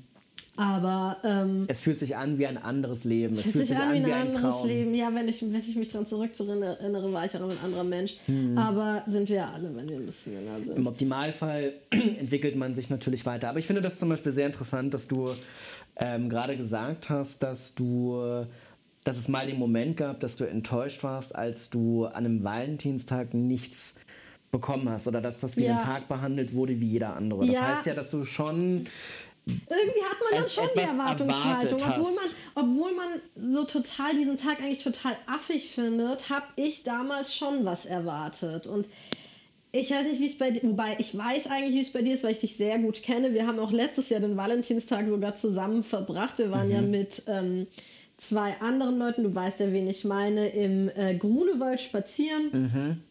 Aber 0.57 1.17
ähm, 1.25 1.65
Es 1.69 1.81
fühlt 1.81 1.99
sich 1.99 2.17
an 2.17 2.39
wie 2.39 2.47
ein 2.47 2.59
anderes 2.59 3.03
Leben. 3.05 3.37
Es 3.39 3.51
fühlt 3.51 3.67
sich 3.67 3.77
an 3.77 3.93
wie 3.93 4.05
ein 4.13 4.29
anderes 4.29 4.41
Traum. 4.41 4.69
Leben. 4.69 4.95
Ja, 4.95 5.13
wenn 5.13 5.27
ich, 5.29 5.43
wenn 5.43 5.55
ich 5.61 5.75
mich 5.75 5.89
daran 5.91 6.07
zurückerinnere, 6.07 7.13
war 7.13 7.25
ich 7.27 7.37
auch 7.37 7.51
ein 7.51 7.59
anderer 7.65 7.83
Mensch. 7.85 8.17
Hm. 8.27 8.57
Aber 8.57 9.03
sind 9.09 9.29
wir 9.29 9.37
ja 9.37 9.51
alle, 9.53 9.75
wenn 9.75 9.89
wir 9.89 9.97
ein 9.97 10.07
bisschen 10.07 10.35
jünger 10.35 10.57
Im 10.59 10.65
sind. 10.65 10.87
Optimalfall 10.87 11.73
entwickelt 12.21 12.55
man 12.57 12.75
sich 12.75 12.89
natürlich 12.89 13.27
weiter. 13.27 13.49
Aber 13.49 13.59
ich 13.59 13.67
finde 13.67 13.81
das 13.83 13.99
zum 13.99 14.09
Beispiel 14.11 14.31
sehr 14.33 14.47
interessant, 14.47 14.95
dass 14.95 15.09
du 15.09 15.35
ähm, 15.97 16.29
gerade 16.31 16.57
gesagt 16.57 17.11
hast, 17.11 17.43
dass 17.43 17.75
du, 17.75 18.47
dass 19.03 19.17
es 19.17 19.27
mal 19.29 19.47
den 19.49 19.59
Moment 19.59 19.97
gab, 19.97 20.21
dass 20.21 20.37
du 20.37 20.45
enttäuscht 20.45 21.03
warst, 21.03 21.35
als 21.35 21.69
du 21.71 22.05
an 22.07 22.25
einem 22.27 22.45
Valentinstag 22.45 23.35
nichts 23.35 23.95
bekommen 24.53 24.89
hast 24.89 25.09
oder 25.09 25.21
dass 25.21 25.41
das 25.41 25.57
wie 25.57 25.65
Ja. 25.65 25.73
ein 25.73 25.79
Tag 25.81 26.07
behandelt 26.07 26.55
wurde 26.55 26.81
wie 26.81 26.87
jeder 26.87 27.17
andere. 27.17 27.45
Das 27.45 27.57
Ja. 27.57 27.67
heißt 27.67 27.87
ja, 27.87 27.95
dass 27.95 28.11
du 28.11 28.23
schon 28.25 28.85
irgendwie 29.47 30.05
hat 30.05 30.17
man 30.23 30.41
dann 30.41 30.51
schon 30.51 30.69
die 30.75 30.81
Erwartungshaltung. 30.81 31.79
Obwohl 31.81 32.15
man, 32.15 32.31
obwohl 32.55 32.93
man 32.95 33.53
so 33.53 33.65
total 33.65 34.15
diesen 34.17 34.37
Tag 34.37 34.61
eigentlich 34.61 34.83
total 34.83 35.17
affig 35.27 35.71
findet, 35.71 36.31
habe 36.31 36.47
ich 36.57 36.83
damals 36.83 37.35
schon 37.35 37.65
was 37.65 37.85
erwartet. 37.87 38.67
Und 38.67 38.89
ich 39.73 39.91
weiß 39.91 40.07
nicht, 40.07 40.21
wie 40.21 40.29
es 40.29 40.39
bei 40.39 40.51
dir, 40.51 40.63
wobei 40.63 40.97
ich 40.99 41.17
weiß 41.17 41.49
eigentlich, 41.49 41.75
wie 41.75 41.81
es 41.81 41.93
bei 41.93 42.03
dir 42.03 42.15
ist, 42.15 42.23
weil 42.25 42.33
ich 42.33 42.41
dich 42.41 42.57
sehr 42.57 42.79
gut 42.79 43.03
kenne. 43.03 43.35
Wir 43.35 43.47
haben 43.47 43.59
auch 43.59 43.73
letztes 43.73 44.09
Jahr 44.09 44.21
den 44.21 44.37
Valentinstag 44.37 45.09
sogar 45.09 45.37
zusammen 45.37 45.83
verbracht. 45.85 46.39
Wir 46.39 46.51
waren 46.51 46.71
ja 46.71 46.81
Mhm. 46.81 46.91
mit 46.91 47.23
ähm, 47.27 47.67
zwei 48.19 48.55
anderen 48.61 48.99
Leuten, 48.99 49.25
du 49.25 49.35
weißt 49.35 49.61
ja, 49.61 49.73
wen 49.73 49.89
ich 49.89 50.05
meine, 50.05 50.49
im 50.49 50.89
äh, 50.95 51.17
Grunewald 51.17 51.81
spazieren. 51.81 52.51
Mhm. 52.53 53.03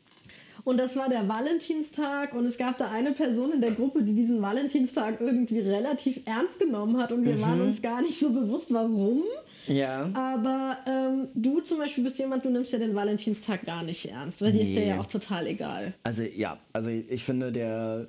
Und 0.65 0.77
das 0.77 0.95
war 0.95 1.09
der 1.09 1.27
Valentinstag 1.27 2.33
und 2.33 2.45
es 2.45 2.57
gab 2.57 2.77
da 2.77 2.89
eine 2.89 3.11
Person 3.11 3.51
in 3.51 3.59
der 3.61 3.71
Gruppe, 3.71 4.01
die 4.03 4.13
diesen 4.15 4.41
Valentinstag 4.41 5.19
irgendwie 5.19 5.59
relativ 5.59 6.21
ernst 6.25 6.57
genommen 6.59 6.97
hat 7.01 7.11
und 7.11 7.25
wir 7.25 7.39
waren 7.41 7.59
Mhm. 7.59 7.67
uns 7.67 7.81
gar 7.81 8.01
nicht 8.01 8.17
so 8.17 8.31
bewusst, 8.31 8.73
warum. 8.73 9.23
ja. 9.67 10.09
Aber 10.13 10.77
ähm, 10.87 11.27
du 11.33 11.59
zum 11.61 11.79
Beispiel 11.79 12.03
bist 12.05 12.17
jemand, 12.19 12.45
du 12.45 12.49
nimmst 12.49 12.71
ja 12.71 12.79
den 12.79 12.95
Valentinstag 12.95 13.65
gar 13.65 13.83
nicht 13.83 14.05
ernst, 14.09 14.41
weil 14.41 14.53
dir 14.53 14.61
ist 14.63 14.73
der 14.75 14.83
Nee. 14.83 14.89
ja 14.89 14.99
auch 15.01 15.07
total 15.07 15.47
egal. 15.47 15.93
Also 16.03 16.23
ja, 16.23 16.57
also 16.71 16.89
ich 16.89 17.23
finde, 17.23 17.51
der 17.51 18.07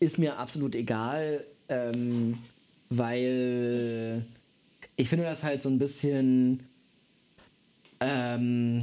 ist 0.00 0.18
mir 0.18 0.38
absolut 0.38 0.74
egal, 0.74 1.42
ähm, 1.70 2.38
weil 2.90 4.24
ich 4.96 5.08
finde 5.08 5.24
das 5.24 5.42
halt 5.42 5.62
so 5.62 5.68
ein 5.70 5.78
bisschen 5.78 6.60
ähm, 8.00 8.82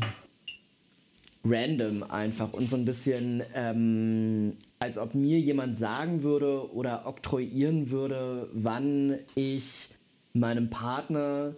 random 1.46 2.04
einfach 2.04 2.54
und 2.54 2.70
so 2.70 2.76
ein 2.76 2.86
bisschen, 2.86 3.44
ähm, 3.54 4.54
als 4.80 4.98
ob 4.98 5.14
mir 5.14 5.40
jemand 5.40 5.78
sagen 5.78 6.24
würde 6.24 6.74
oder 6.74 7.06
oktroyieren 7.06 7.92
würde, 7.92 8.50
wann 8.54 9.18
ich 9.36 9.90
meinem 10.34 10.70
Partner 10.70 11.56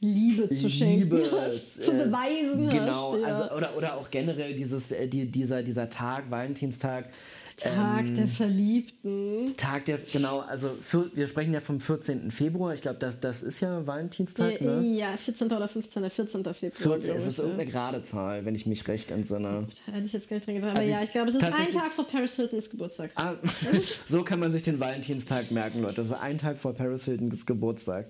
Liebe 0.00 0.48
zu 0.50 0.68
schenken 0.68 1.16
Liebe 1.16 1.30
hast, 1.32 1.82
zu 1.82 1.92
äh, 1.92 2.04
beweisen 2.04 2.68
genau, 2.68 3.14
hast. 3.14 3.20
Ja. 3.20 3.26
also 3.26 3.56
oder, 3.56 3.76
oder 3.76 3.96
auch 3.96 4.10
generell 4.10 4.54
dieses 4.54 4.92
äh, 4.92 5.08
die, 5.08 5.30
dieser 5.30 5.62
dieser 5.62 5.88
Tag 5.88 6.30
Valentinstag 6.30 7.08
Tag 7.56 8.04
ähm, 8.04 8.16
der 8.16 8.26
Verliebten. 8.28 9.54
Tag 9.56 9.84
der 9.84 9.98
genau 9.98 10.40
also 10.40 10.76
für, 10.80 11.10
wir 11.14 11.28
sprechen 11.28 11.54
ja 11.54 11.60
vom 11.60 11.80
14. 11.80 12.30
Februar 12.30 12.74
ich 12.74 12.80
glaube 12.80 12.98
das 12.98 13.20
das 13.20 13.42
ist 13.42 13.60
ja 13.60 13.86
Valentinstag 13.86 14.60
Äh, 14.60 14.64
ne 14.64 14.82
Ja, 14.98 15.16
14. 15.16 15.46
oder 15.52 15.68
15. 15.68 16.10
14. 16.10 16.42
Februar. 16.42 16.72
14 16.72 17.04
glaub 17.04 17.16
es 17.18 17.26
ist 17.26 17.38
irgendeine 17.38 17.70
gerade 17.70 18.02
Zahl 18.02 18.44
wenn 18.44 18.54
ich 18.54 18.66
mich 18.66 18.86
recht 18.88 19.10
entsinne 19.10 19.68
Da 19.86 19.92
hätte 19.92 20.06
ich 20.06 20.12
jetzt 20.12 20.28
gar 20.28 20.36
nicht 20.36 20.46
dran 20.46 20.54
gedacht. 20.56 20.70
Aber 20.72 20.80
Also 20.80 20.92
ja, 20.92 21.02
ich 21.02 21.12
glaube, 21.12 21.28
es 21.28 21.36
ist 21.36 21.44
ein 21.44 21.52
Tag 21.52 21.92
vor 21.94 22.06
Paris 22.08 22.34
Hiltons 22.36 22.70
Geburtstag. 22.70 23.10
Ah, 23.14 23.34
so 24.04 24.24
kann 24.24 24.40
man 24.40 24.52
sich 24.52 24.62
den 24.62 24.80
Valentinstag 24.80 25.50
merken, 25.50 25.80
Leute. 25.82 25.96
Das 25.96 26.06
ist 26.06 26.12
ein 26.12 26.38
Tag 26.38 26.58
vor 26.58 26.74
Paris 26.74 27.04
Hiltons 27.04 27.46
Geburtstag, 27.46 28.06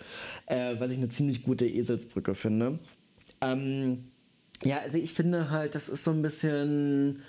äh, 0.47 0.77
was 0.79 0.91
ich 0.91 0.99
eine 0.99 1.09
ziemlich 1.09 1.43
gute 1.43 1.67
Eselsbrücke 1.67 2.35
finde. 2.35 2.79
Ähm, 3.41 4.05
ja, 4.65 4.79
also 4.79 4.99
ich 4.99 5.13
finde 5.13 5.51
halt, 5.51 5.75
das 5.75 5.89
ist 5.89 6.05
so 6.05 6.11
ein 6.13 6.23
bisschen. 6.23 7.23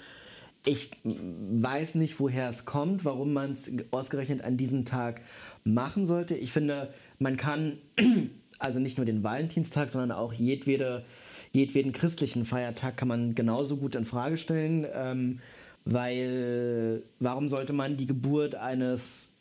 Ich 0.65 0.89
weiß 1.03 1.95
nicht, 1.95 2.19
woher 2.19 2.49
es 2.49 2.65
kommt, 2.65 3.05
warum 3.05 3.33
man 3.33 3.51
es 3.51 3.71
ausgerechnet 3.91 4.43
an 4.43 4.57
diesem 4.57 4.83
Tag 4.83 5.21
machen 5.63 6.07
sollte. 6.07 6.35
Ich 6.35 6.51
finde, 6.51 6.91
man 7.19 7.37
kann 7.37 7.77
also 8.59 8.79
nicht 8.79 8.97
nur 8.97 9.05
den 9.05 9.23
Valentinstag, 9.23 9.89
sondern 9.89 10.11
auch 10.11 10.33
jedwede, 10.33 11.05
jedweden 11.51 11.91
christlichen 11.91 12.45
Feiertag 12.45 12.97
kann 12.97 13.07
man 13.07 13.35
genauso 13.35 13.77
gut 13.77 13.95
in 13.95 14.05
Frage 14.05 14.37
stellen, 14.37 14.87
ähm, 14.93 15.39
weil 15.85 17.03
warum 17.19 17.47
sollte 17.47 17.73
man 17.73 17.95
die 17.95 18.07
Geburt 18.07 18.55
eines 18.55 19.34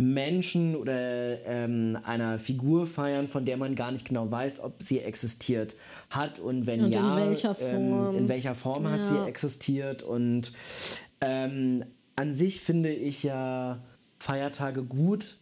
Menschen 0.00 0.76
oder 0.76 1.44
ähm, 1.44 1.98
einer 2.04 2.38
Figur 2.38 2.86
feiern, 2.86 3.26
von 3.26 3.44
der 3.44 3.56
man 3.56 3.74
gar 3.74 3.90
nicht 3.90 4.06
genau 4.08 4.30
weiß, 4.30 4.60
ob 4.60 4.80
sie 4.80 5.00
existiert 5.00 5.74
hat 6.10 6.38
und 6.38 6.66
wenn 6.66 6.80
Und 6.80 6.86
in 6.86 6.92
ja, 6.92 7.16
welcher 7.16 7.54
Form. 7.56 8.08
Ähm, 8.10 8.14
in 8.14 8.28
welcher 8.28 8.54
Form 8.54 8.88
hat 8.88 9.04
sie 9.04 9.16
Ja. 9.16 9.26
existiert 9.26 10.04
und 10.04 10.52
ähm, 11.20 11.84
an 12.14 12.32
sich 12.32 12.60
finde 12.60 12.92
ich 12.92 13.24
ja 13.24 13.82
Feiertage 14.20 14.84
gut, 14.84 15.38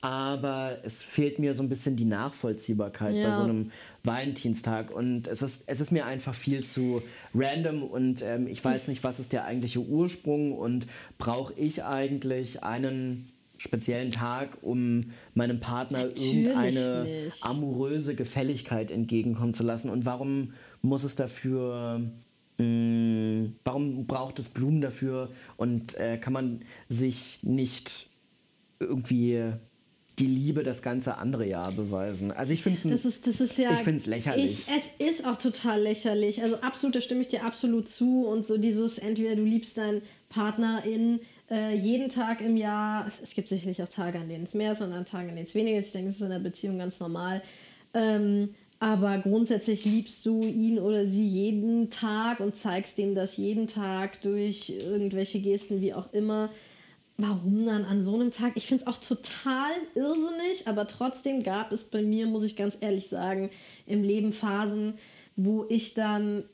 aber 0.00 0.78
es 0.82 1.04
fehlt 1.04 1.38
mir 1.38 1.54
so 1.54 1.62
ein 1.62 1.68
bisschen 1.68 1.94
die 1.94 2.04
Nachvollziehbarkeit 2.04 3.14
bei 3.22 3.28
Ja. 3.28 3.34
so 3.34 3.42
einem 3.42 3.70
Valentinstag 4.02 4.90
und 4.90 5.28
es 5.28 5.40
ist, 5.42 5.62
es 5.66 5.80
ist 5.80 5.92
mir 5.92 6.06
einfach 6.06 6.34
viel 6.34 6.64
zu 6.64 7.00
random 7.32 7.84
und 7.84 8.22
ähm, 8.22 8.48
ich 8.48 8.64
weiß 8.64 8.88
nicht, 8.88 9.04
was 9.04 9.20
ist 9.20 9.32
der 9.32 9.44
eigentliche 9.44 9.80
Ursprung 9.80 10.50
und 10.58 10.88
brauche 11.18 11.52
ich 11.54 11.84
eigentlich 11.84 12.64
einen 12.64 13.30
speziellen 13.60 14.10
Tag, 14.10 14.56
um 14.62 15.10
meinem 15.34 15.60
Partner 15.60 16.04
Natürlich 16.04 16.26
irgendeine 16.26 17.04
nicht. 17.04 17.44
amoröse 17.44 18.14
Gefälligkeit 18.14 18.90
entgegenkommen 18.90 19.52
zu 19.52 19.64
lassen 19.64 19.90
und 19.90 20.06
warum 20.06 20.54
muss 20.80 21.04
es 21.04 21.14
dafür 21.14 22.00
mh, 22.56 23.50
warum 23.62 24.06
braucht 24.06 24.38
es 24.38 24.48
Blumen 24.48 24.80
dafür 24.80 25.28
und 25.58 25.94
äh, 25.96 26.16
kann 26.16 26.32
man 26.32 26.60
sich 26.88 27.40
nicht 27.42 28.08
irgendwie 28.78 29.52
die 30.18 30.26
Liebe 30.26 30.62
das 30.62 30.80
ganze 30.80 31.18
andere 31.18 31.46
Jahr 31.46 31.72
beweisen. 31.72 32.32
Also 32.32 32.54
ich 32.54 32.62
finde 32.62 32.78
ist 33.40 33.58
ja. 33.58 33.72
Ich 33.72 33.80
find's 33.80 34.06
lächerlich. 34.06 34.66
Ich, 34.68 34.68
es 34.68 35.12
ist 35.16 35.26
auch 35.26 35.38
total 35.38 35.82
lächerlich. 35.82 36.42
Also 36.42 36.56
absolut, 36.56 36.96
da 36.96 37.00
stimme 37.00 37.20
ich 37.22 37.28
dir 37.28 37.44
absolut 37.44 37.88
zu. 37.88 38.26
Und 38.26 38.46
so 38.46 38.58
dieses, 38.58 38.98
entweder 38.98 39.36
du 39.36 39.44
liebst 39.44 39.76
deinen 39.78 40.02
Partner 40.28 40.82
in 40.84 41.20
äh, 41.50 41.74
jeden 41.74 42.08
Tag 42.08 42.40
im 42.40 42.56
Jahr. 42.56 43.10
Es 43.22 43.34
gibt 43.34 43.48
sicherlich 43.48 43.82
auch 43.82 43.88
Tage, 43.88 44.18
an 44.18 44.28
denen 44.28 44.44
es 44.44 44.54
mehr 44.54 44.72
ist 44.72 44.82
und 44.82 44.92
an 44.92 45.04
Tagen, 45.04 45.30
an 45.30 45.36
denen 45.36 45.48
es 45.48 45.54
weniger 45.54 45.78
ist. 45.78 45.86
Ich 45.86 45.92
denke, 45.92 46.08
das 46.08 46.16
ist 46.16 46.22
in 46.22 46.32
einer 46.32 46.42
Beziehung 46.42 46.78
ganz 46.78 47.00
normal. 47.00 47.42
Ähm, 47.92 48.54
aber 48.78 49.18
grundsätzlich 49.18 49.84
liebst 49.84 50.24
du 50.24 50.42
ihn 50.42 50.78
oder 50.78 51.06
sie 51.06 51.26
jeden 51.26 51.90
Tag 51.90 52.40
und 52.40 52.56
zeigst 52.56 52.98
ihm 52.98 53.14
das 53.14 53.36
jeden 53.36 53.66
Tag 53.66 54.22
durch 54.22 54.70
irgendwelche 54.70 55.40
Gesten, 55.40 55.82
wie 55.82 55.92
auch 55.92 56.12
immer. 56.14 56.48
Warum 57.18 57.66
dann 57.66 57.84
an 57.84 58.02
so 58.02 58.14
einem 58.14 58.30
Tag? 58.30 58.52
Ich 58.54 58.66
finde 58.66 58.84
es 58.84 58.88
auch 58.88 58.96
total 58.96 59.70
irrsinnig, 59.94 60.66
aber 60.66 60.86
trotzdem 60.86 61.42
gab 61.42 61.72
es 61.72 61.84
bei 61.84 62.00
mir, 62.00 62.26
muss 62.26 62.44
ich 62.44 62.56
ganz 62.56 62.78
ehrlich 62.80 63.08
sagen, 63.08 63.50
im 63.86 64.02
Leben 64.02 64.32
Phasen, 64.32 64.94
wo 65.36 65.66
ich 65.68 65.92
dann. 65.92 66.44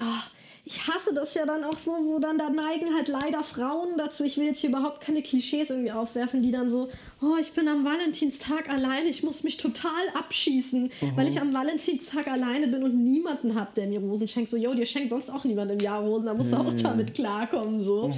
ah, 0.00 0.22
ich 0.68 0.88
hasse 0.88 1.14
das 1.14 1.32
ja 1.34 1.46
dann 1.46 1.62
auch 1.62 1.78
so, 1.78 1.92
wo 1.92 2.18
dann 2.18 2.38
da 2.38 2.50
neigen 2.50 2.92
halt 2.92 3.06
leider 3.06 3.44
Frauen 3.44 3.96
dazu. 3.96 4.24
Ich 4.24 4.36
will 4.36 4.46
jetzt 4.46 4.60
hier 4.60 4.70
überhaupt 4.70 5.00
keine 5.00 5.22
Klischees 5.22 5.70
irgendwie 5.70 5.92
aufwerfen, 5.92 6.42
die 6.42 6.50
dann 6.50 6.72
so, 6.72 6.88
oh, 7.22 7.36
ich 7.40 7.52
bin 7.52 7.68
am 7.68 7.84
Valentinstag 7.84 8.68
alleine, 8.68 9.08
ich 9.08 9.22
muss 9.22 9.44
mich 9.44 9.58
total 9.58 9.90
abschießen, 10.18 10.90
weil 11.14 11.28
ich 11.28 11.40
am 11.40 11.54
Valentinstag 11.54 12.26
alleine 12.26 12.66
bin 12.66 12.82
und 12.82 13.04
niemanden 13.04 13.54
habe, 13.54 13.70
der 13.76 13.86
mir 13.86 14.00
Rosen 14.00 14.26
schenkt. 14.26 14.50
So, 14.50 14.56
yo, 14.56 14.74
dir 14.74 14.86
schenkt 14.86 15.10
sonst 15.10 15.30
auch 15.30 15.44
niemand 15.44 15.70
im 15.70 15.78
Jahr 15.78 16.00
Rosen, 16.00 16.26
da 16.26 16.34
musst 16.34 16.52
du 16.52 16.56
auch 16.56 16.72
damit 16.82 17.14
klarkommen. 17.14 17.80
so. 17.80 18.12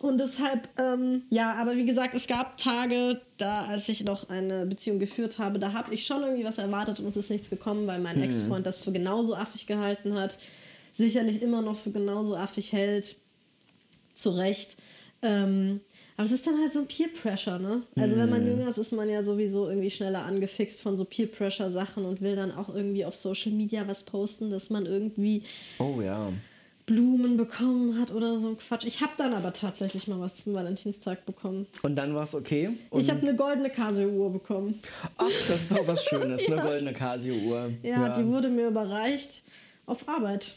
Und 0.00 0.18
deshalb, 0.18 0.68
ähm, 0.78 1.22
ja, 1.30 1.54
aber 1.54 1.76
wie 1.76 1.84
gesagt, 1.84 2.16
es 2.16 2.26
gab 2.26 2.56
Tage, 2.56 3.20
da, 3.38 3.66
als 3.66 3.88
ich 3.88 4.02
noch 4.02 4.28
eine 4.28 4.66
Beziehung 4.66 4.98
geführt 4.98 5.38
habe, 5.38 5.60
da 5.60 5.72
habe 5.72 5.94
ich 5.94 6.04
schon 6.04 6.22
irgendwie 6.22 6.44
was 6.44 6.58
erwartet 6.58 6.98
und 6.98 7.06
es 7.06 7.16
ist 7.16 7.30
nichts 7.30 7.48
gekommen, 7.48 7.86
weil 7.86 8.00
mein 8.00 8.20
Ex-Freund 8.20 8.66
das 8.66 8.80
für 8.80 8.90
genauso 8.90 9.36
affig 9.36 9.68
gehalten 9.68 10.14
hat. 10.14 10.36
Sicherlich 10.96 11.42
immer 11.42 11.62
noch 11.62 11.78
für 11.78 11.90
genauso 11.90 12.36
affig 12.36 12.72
hält. 12.72 13.16
Zu 14.16 14.30
Recht. 14.30 14.76
Ähm, 15.22 15.80
aber 16.16 16.26
es 16.26 16.32
ist 16.32 16.46
dann 16.46 16.60
halt 16.60 16.72
so 16.72 16.80
ein 16.80 16.86
Peer 16.88 17.08
Pressure, 17.20 17.58
ne? 17.58 17.82
Also 17.98 18.16
wenn 18.16 18.28
man 18.28 18.46
jünger 18.46 18.68
ist, 18.68 18.76
ist 18.78 18.92
man 18.92 19.08
ja 19.08 19.24
sowieso 19.24 19.68
irgendwie 19.68 19.90
schneller 19.90 20.24
angefixt 20.24 20.80
von 20.80 20.96
so 20.96 21.04
Peer 21.04 21.26
Pressure 21.26 21.70
Sachen 21.72 22.04
und 22.04 22.20
will 22.20 22.36
dann 22.36 22.52
auch 22.52 22.68
irgendwie 22.74 23.04
auf 23.04 23.16
Social 23.16 23.52
Media 23.52 23.86
was 23.88 24.02
posten, 24.04 24.50
dass 24.50 24.68
man 24.70 24.86
irgendwie 24.86 25.42
Oh 25.78 26.00
ja. 26.02 26.30
Blumen 26.84 27.36
bekommen 27.36 27.98
hat 28.00 28.10
oder 28.12 28.38
so 28.38 28.48
ein 28.48 28.58
Quatsch. 28.58 28.84
Ich 28.84 29.00
habe 29.00 29.12
dann 29.16 29.32
aber 29.32 29.52
tatsächlich 29.52 30.08
mal 30.08 30.20
was 30.20 30.36
zum 30.36 30.52
Valentinstag 30.52 31.24
bekommen. 31.24 31.66
Und 31.82 31.96
dann 31.96 32.14
war 32.14 32.24
es 32.24 32.34
okay. 32.34 32.70
Und 32.90 33.00
ich 33.00 33.10
habe 33.10 33.20
eine 33.22 33.34
goldene 33.36 33.70
Casio-Uhr 33.70 34.32
bekommen. 34.32 34.80
Ach, 35.16 35.26
das 35.48 35.62
ist 35.62 35.72
doch 35.72 35.86
was 35.86 36.04
Schönes, 36.08 36.46
Ja. 36.46 36.54
eine 36.56 36.62
goldene 36.62 36.92
Casio-Uhr. 36.92 37.70
Ja, 37.82 38.18
die 38.18 38.26
wurde 38.26 38.48
mir 38.50 38.66
überreicht 38.68 39.44
auf 39.86 40.08
Arbeit. 40.08 40.54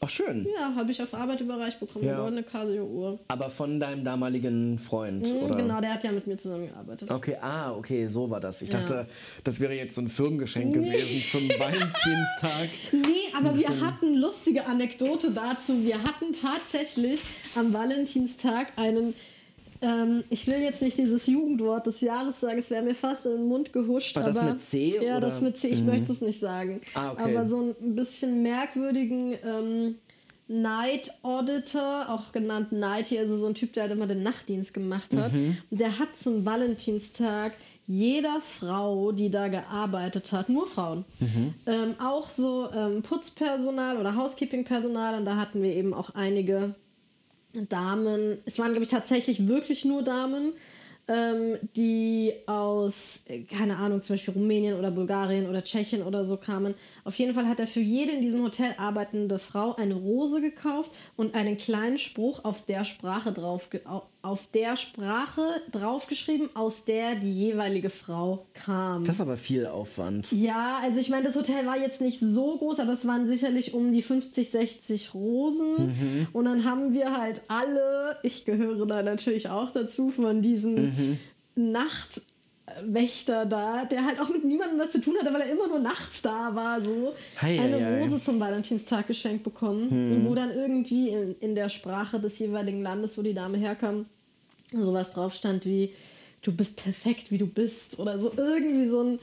Ach 0.00 0.10
schön. 0.10 0.46
Ja, 0.54 0.74
habe 0.76 0.90
ich 0.92 1.02
auf 1.02 1.14
Arbeit 1.14 1.40
überreicht 1.40 1.80
bekommen, 1.80 2.04
Ja. 2.04 2.24
eine 2.26 2.42
Casio-Uhr. 2.42 3.18
Aber 3.28 3.48
von 3.48 3.80
deinem 3.80 4.04
damaligen 4.04 4.78
Freund, 4.78 5.26
Mhm, 5.32 5.38
oder? 5.42 5.56
Genau, 5.56 5.80
der 5.80 5.94
hat 5.94 6.04
ja 6.04 6.12
mit 6.12 6.26
mir 6.26 6.36
zusammengearbeitet. 6.36 7.10
Okay, 7.10 7.36
ah, 7.40 7.72
okay, 7.74 8.06
so 8.06 8.28
war 8.28 8.38
das. 8.40 8.60
Ich 8.62 8.70
Ja. 8.72 8.80
dachte, 8.80 9.06
das 9.44 9.58
wäre 9.58 9.74
jetzt 9.74 9.94
so 9.94 10.02
ein 10.02 10.08
Firmengeschenk 10.08 10.74
gewesen 10.74 11.24
zum 11.24 11.48
Valentinstag. 11.58 12.68
Nee, 12.92 13.32
aber 13.36 13.56
wir 13.58 13.80
hatten 13.80 14.14
lustige 14.16 14.66
Anekdote 14.66 15.30
dazu. 15.30 15.82
Wir 15.82 15.96
hatten 16.02 16.32
tatsächlich 16.32 17.20
am 17.54 17.72
Valentinstag 17.72 18.72
einen, 18.76 19.14
ähm, 19.86 20.24
ich 20.30 20.46
will 20.46 20.58
jetzt 20.58 20.82
nicht 20.82 20.98
dieses 20.98 21.26
Jugendwort 21.26 21.86
des 21.86 22.00
Jahres 22.00 22.40
sagen, 22.40 22.58
es 22.58 22.70
wäre 22.70 22.82
mir 22.82 22.94
fast 22.94 23.26
in 23.26 23.32
den 23.32 23.48
Mund 23.48 23.72
gehuscht. 23.72 24.16
War 24.16 24.24
das 24.24 24.36
aber, 24.38 24.50
mit 24.52 24.62
C, 24.62 24.96
Ja, 25.00 25.18
oder? 25.18 25.28
das 25.28 25.40
mit 25.40 25.58
C, 25.58 25.68
ich 25.68 25.82
möchte 25.82 26.12
es 26.12 26.20
nicht 26.20 26.40
sagen. 26.40 26.80
Ah, 26.94 27.12
okay. 27.12 27.36
Aber 27.36 27.48
so 27.48 27.74
ein 27.80 27.94
bisschen 27.94 28.42
merkwürdigen 28.42 29.34
ähm, 29.44 29.94
Night 30.48 31.10
Auditor, 31.22 32.06
auch 32.08 32.30
genannt 32.32 32.70
Nighty, 32.70 33.18
also 33.18 33.36
so 33.36 33.46
ein 33.48 33.54
Typ, 33.54 33.72
der 33.72 33.84
halt 33.84 33.92
immer 33.92 34.06
den 34.06 34.22
Nachtdienst 34.22 34.72
gemacht 34.72 35.08
hat. 35.16 35.32
Mhm. 35.32 35.56
Der 35.70 35.98
hat 35.98 36.16
zum 36.16 36.44
Valentinstag 36.46 37.52
jeder 37.84 38.40
Frau, 38.58 39.12
die 39.12 39.30
da 39.30 39.48
gearbeitet 39.48 40.32
hat, 40.32 40.48
nur 40.48 40.66
Frauen, 40.66 41.04
Mhm. 41.20 41.54
ähm, 41.66 41.94
auch 42.00 42.30
so 42.30 42.68
ähm, 42.72 43.02
Putzpersonal 43.02 43.96
oder 43.98 44.14
Housekeeping-Personal 44.16 45.18
und 45.18 45.24
da 45.24 45.36
hatten 45.36 45.62
wir 45.62 45.72
eben 45.74 45.94
auch 45.94 46.10
einige 46.14 46.74
Damen, 47.64 48.38
es 48.44 48.58
waren, 48.58 48.72
glaube 48.72 48.84
ich, 48.84 48.90
tatsächlich 48.90 49.48
wirklich 49.48 49.84
nur 49.84 50.02
Damen, 50.02 50.52
ähm, 51.08 51.58
die 51.76 52.32
aus, 52.46 53.22
äh, 53.28 53.42
keine 53.42 53.76
Ahnung, 53.76 54.02
zum 54.02 54.14
Beispiel 54.14 54.34
Rumänien 54.34 54.76
oder 54.76 54.90
Bulgarien 54.90 55.48
oder 55.48 55.62
Tschechien 55.62 56.02
oder 56.02 56.24
so 56.24 56.36
kamen. 56.36 56.74
Auf 57.04 57.14
jeden 57.14 57.34
Fall 57.34 57.48
hat 57.48 57.60
er 57.60 57.68
für 57.68 57.80
jede 57.80 58.12
in 58.12 58.22
diesem 58.22 58.42
Hotel 58.42 58.74
arbeitende 58.76 59.38
Frau 59.38 59.76
eine 59.76 59.94
Rose 59.94 60.40
gekauft 60.40 60.92
und 61.16 61.34
einen 61.34 61.56
kleinen 61.56 61.98
Spruch 61.98 62.44
auf 62.44 62.64
der 62.64 62.84
Sprache 62.84 63.32
drauf, 63.32 63.68
auf 64.26 64.48
der 64.52 64.76
Sprache 64.76 65.42
draufgeschrieben, 65.70 66.50
aus 66.54 66.84
der 66.84 67.14
die 67.14 67.30
jeweilige 67.30 67.90
Frau 67.90 68.46
kam. 68.54 69.04
Das 69.04 69.16
ist 69.16 69.20
aber 69.20 69.36
viel 69.36 69.66
Aufwand. 69.66 70.32
Ja, 70.32 70.80
also 70.82 70.98
ich 70.98 71.08
meine, 71.10 71.24
das 71.24 71.36
Hotel 71.36 71.64
war 71.64 71.78
jetzt 71.78 72.00
nicht 72.00 72.18
so 72.18 72.56
groß, 72.58 72.80
aber 72.80 72.92
es 72.92 73.06
waren 73.06 73.28
sicherlich 73.28 73.72
um 73.72 73.92
die 73.92 74.02
50, 74.02 74.50
60 74.50 75.14
Rosen. 75.14 76.28
Und 76.32 76.44
dann 76.44 76.64
haben 76.64 76.92
wir 76.92 77.16
halt 77.16 77.40
alle, 77.46 78.16
ich 78.24 78.44
gehöre 78.44 78.84
da 78.86 79.02
natürlich 79.02 79.48
auch 79.48 79.70
dazu, 79.70 80.10
von 80.10 80.42
diesem 80.42 81.18
Nachtwächter 81.54 83.46
da, 83.46 83.84
der 83.84 84.06
halt 84.06 84.18
auch 84.20 84.28
mit 84.28 84.44
niemandem 84.44 84.80
was 84.80 84.90
zu 84.90 85.00
tun 85.00 85.14
hatte, 85.20 85.32
weil 85.32 85.42
er 85.42 85.52
immer 85.52 85.68
nur 85.68 85.78
nachts 85.78 86.20
da 86.22 86.52
war, 86.54 86.80
so 86.82 87.14
Hei, 87.40 87.60
eine 87.60 87.76
hei, 87.76 87.80
hei. 87.80 88.02
Rose 88.02 88.20
zum 88.22 88.40
Valentinstag 88.40 89.06
geschenkt 89.06 89.44
bekommen. 89.44 89.88
Und 89.88 90.28
wo 90.28 90.34
dann 90.34 90.50
irgendwie 90.50 91.10
in, 91.10 91.36
in 91.38 91.54
der 91.54 91.68
Sprache 91.68 92.18
des 92.18 92.40
jeweiligen 92.40 92.82
Landes, 92.82 93.16
wo 93.16 93.22
die 93.22 93.34
Dame 93.34 93.58
herkam, 93.58 94.06
sowas 94.72 95.12
drauf 95.12 95.34
stand 95.34 95.64
wie 95.64 95.92
du 96.42 96.52
bist 96.52 96.82
perfekt, 96.82 97.30
wie 97.30 97.38
du 97.38 97.46
bist 97.46 97.98
oder 97.98 98.18
so 98.18 98.32
irgendwie 98.36 98.86
so 98.86 99.02
ein 99.02 99.20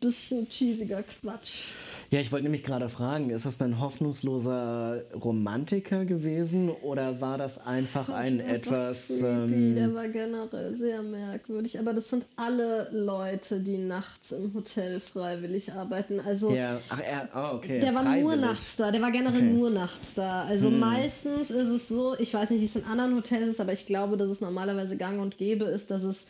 bisschen 0.00 0.46
cheesiger 0.48 1.02
Quatsch. 1.02 1.72
Ja, 2.10 2.20
ich 2.20 2.32
wollte 2.32 2.44
nämlich 2.44 2.62
gerade 2.62 2.88
fragen, 2.88 3.28
ist 3.30 3.44
das 3.44 3.60
ein 3.60 3.80
hoffnungsloser 3.80 5.02
Romantiker 5.22 6.06
gewesen 6.06 6.70
oder 6.70 7.20
war 7.20 7.36
das 7.36 7.58
einfach 7.66 8.08
ein 8.08 8.40
etwas... 8.40 9.08
Creepy, 9.08 9.26
Ähm, 9.26 9.74
der 9.74 9.94
war 9.94 10.08
generell 10.08 10.74
sehr 10.74 11.02
merkwürdig, 11.02 11.78
aber 11.78 11.92
das 11.92 12.08
sind 12.08 12.24
alle 12.36 12.88
Leute, 12.92 13.60
die 13.60 13.76
nachts 13.76 14.32
im 14.32 14.54
Hotel 14.54 15.00
freiwillig 15.00 15.72
arbeiten. 15.74 16.20
Also 16.20 16.50
ja, 16.50 16.80
ach, 16.88 17.00
er, 17.00 17.28
oh, 17.34 17.56
okay. 17.56 17.80
Der 17.80 17.94
war 17.94 18.04
nur 18.04 18.12
freiwillig. 18.12 18.40
nachts 18.40 18.76
da, 18.76 18.90
der 18.90 19.02
war 19.02 19.10
generell 19.10 19.28
Okay. 19.28 19.40
Hm. 19.40 19.58
nur 19.58 19.70
nachts 19.70 20.14
da. 20.14 20.44
Also 20.44 20.70
meistens 20.70 21.50
ist 21.50 21.68
es 21.68 21.88
so, 21.88 22.18
ich 22.18 22.32
weiß 22.32 22.48
nicht, 22.50 22.60
wie 22.60 22.64
es 22.64 22.76
in 22.76 22.84
anderen 22.84 23.14
Hotels 23.16 23.50
ist, 23.50 23.60
aber 23.60 23.74
ich 23.74 23.84
glaube, 23.84 24.16
dass 24.16 24.30
es 24.30 24.40
normalerweise 24.40 24.96
gang 24.96 25.20
und 25.20 25.36
gäbe 25.36 25.64
ist, 25.64 25.90
dass 25.90 26.02
es 26.02 26.28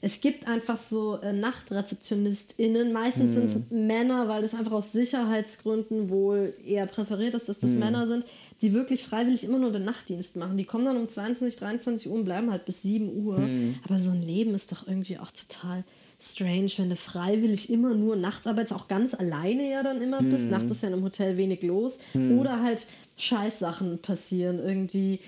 es 0.00 0.20
gibt 0.20 0.46
einfach 0.46 0.78
so 0.78 1.20
äh, 1.20 1.32
NachtrezeptionistInnen. 1.32 2.92
Meistens 2.92 3.34
sind 3.34 3.44
es 3.44 3.56
Männer, 3.70 4.28
weil 4.28 4.42
das 4.42 4.54
einfach 4.54 4.72
aus 4.72 4.92
Sicherheitsgründen 4.92 6.08
wohl 6.08 6.54
eher 6.64 6.86
präferiert 6.86 7.34
ist, 7.34 7.48
dass 7.48 7.58
das 7.60 7.72
Männer 7.72 8.06
sind, 8.06 8.24
die 8.60 8.72
wirklich 8.72 9.02
freiwillig 9.04 9.44
immer 9.44 9.58
nur 9.58 9.72
den 9.72 9.84
Nachtdienst 9.84 10.36
machen. 10.36 10.56
Die 10.56 10.64
kommen 10.64 10.84
dann 10.84 10.96
um 10.96 11.08
22, 11.08 11.58
23 11.58 12.08
Uhr 12.08 12.14
und 12.14 12.24
bleiben 12.24 12.50
halt 12.50 12.64
bis 12.64 12.82
7 12.82 13.24
Uhr. 13.24 13.38
Aber 13.84 13.98
so 13.98 14.10
ein 14.10 14.22
Leben 14.22 14.54
ist 14.54 14.72
doch 14.72 14.86
irgendwie 14.86 15.18
auch 15.18 15.30
total 15.30 15.84
strange, 16.20 16.70
wenn 16.78 16.90
du 16.90 16.96
freiwillig 16.96 17.70
immer 17.70 17.94
nur 17.94 18.16
nachts 18.16 18.46
arbeitest, 18.46 18.74
auch 18.74 18.88
ganz 18.88 19.14
alleine 19.14 19.70
ja 19.70 19.82
dann 19.82 20.02
immer 20.02 20.18
bist. 20.18 20.50
Nachts 20.50 20.70
ist 20.70 20.82
ja 20.82 20.88
einem 20.88 21.02
Hotel 21.04 21.36
wenig 21.36 21.62
los. 21.62 21.98
Oder 22.38 22.62
halt 22.62 22.86
Scheißsachen 23.16 23.98
passieren. 23.98 24.58
Irgendwie, 24.58 25.20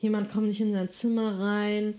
jemand 0.00 0.30
kommt 0.30 0.48
nicht 0.48 0.60
in 0.60 0.72
sein 0.72 0.90
Zimmer 0.90 1.38
rein. 1.38 1.94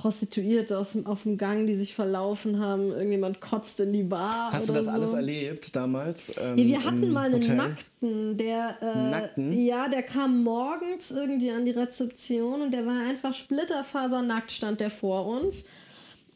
Prostituierte 0.00 0.78
aus 0.78 0.92
dem, 0.92 1.04
auf 1.06 1.24
dem 1.24 1.36
Gang, 1.36 1.66
die 1.66 1.74
sich 1.74 1.94
verlaufen 1.94 2.58
haben. 2.58 2.90
Irgendjemand 2.90 3.42
kotzt 3.42 3.80
in 3.80 3.92
die 3.92 4.02
Bar. 4.02 4.50
Hast 4.50 4.70
du 4.70 4.72
das 4.72 4.88
alles 4.88 5.10
so. 5.10 5.16
erlebt 5.16 5.76
damals? 5.76 6.32
Ähm, 6.40 6.56
Ja, 6.56 6.64
wir 6.64 6.84
hatten 6.84 7.12
mal 7.12 7.26
einen 7.26 7.34
Hotel? 7.34 7.56
Nackten, 7.56 8.36
der. 8.38 8.76
Äh, 8.80 9.10
Nackten? 9.10 9.66
Ja, 9.66 9.88
der 9.88 10.02
kam 10.02 10.42
morgens 10.42 11.10
irgendwie 11.10 11.50
an 11.50 11.66
die 11.66 11.72
Rezeption 11.72 12.62
und 12.62 12.70
der 12.72 12.86
war 12.86 12.98
einfach 13.06 13.34
splitterfasernackt, 13.34 14.50
stand 14.50 14.80
der 14.80 14.90
vor 14.90 15.26
uns 15.26 15.66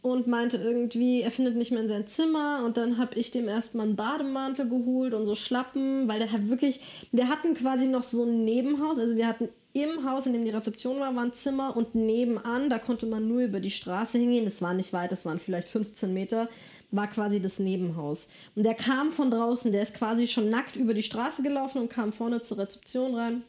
und 0.02 0.26
meinte 0.26 0.58
irgendwie, 0.58 1.22
er 1.22 1.30
findet 1.30 1.56
nicht 1.56 1.70
mehr 1.70 1.80
in 1.80 1.88
sein 1.88 2.06
Zimmer 2.06 2.64
und 2.66 2.76
dann 2.76 2.98
habe 2.98 3.14
ich 3.14 3.30
dem 3.30 3.48
erstmal 3.48 3.86
einen 3.86 3.96
Bademantel 3.96 4.68
geholt 4.68 5.14
und 5.14 5.24
so 5.24 5.34
Schlappen, 5.34 6.06
weil 6.06 6.18
der 6.18 6.32
hat 6.32 6.50
wirklich, 6.50 6.80
wir 7.12 7.30
hatten 7.30 7.54
quasi 7.54 7.86
noch 7.86 8.02
so 8.02 8.24
ein 8.24 8.44
Nebenhaus, 8.44 8.98
also 8.98 9.16
wir 9.16 9.26
hatten 9.26 9.48
im 9.74 10.08
Haus, 10.08 10.26
in 10.26 10.32
dem 10.32 10.44
die 10.44 10.50
Rezeption 10.50 11.00
war, 11.00 11.14
war 11.14 11.24
ein 11.24 11.32
Zimmer 11.32 11.76
und 11.76 11.94
nebenan, 11.94 12.70
da 12.70 12.78
konnte 12.78 13.06
man 13.06 13.28
nur 13.28 13.42
über 13.42 13.60
die 13.60 13.72
Straße 13.72 14.18
hingehen, 14.18 14.44
das 14.44 14.62
war 14.62 14.72
nicht 14.72 14.92
weit, 14.92 15.12
das 15.12 15.26
waren 15.26 15.40
vielleicht 15.40 15.68
15 15.68 16.14
Meter, 16.14 16.48
war 16.92 17.08
quasi 17.08 17.40
das 17.40 17.58
Nebenhaus. 17.58 18.28
Und 18.54 18.62
der 18.62 18.74
kam 18.74 19.10
von 19.10 19.32
draußen, 19.32 19.72
der 19.72 19.82
ist 19.82 19.96
quasi 19.96 20.28
schon 20.28 20.48
nackt 20.48 20.76
über 20.76 20.94
die 20.94 21.02
Straße 21.02 21.42
gelaufen 21.42 21.82
und 21.82 21.90
kam 21.90 22.12
vorne 22.12 22.40
zur 22.40 22.58
Rezeption 22.58 23.16
rein. 23.16 23.42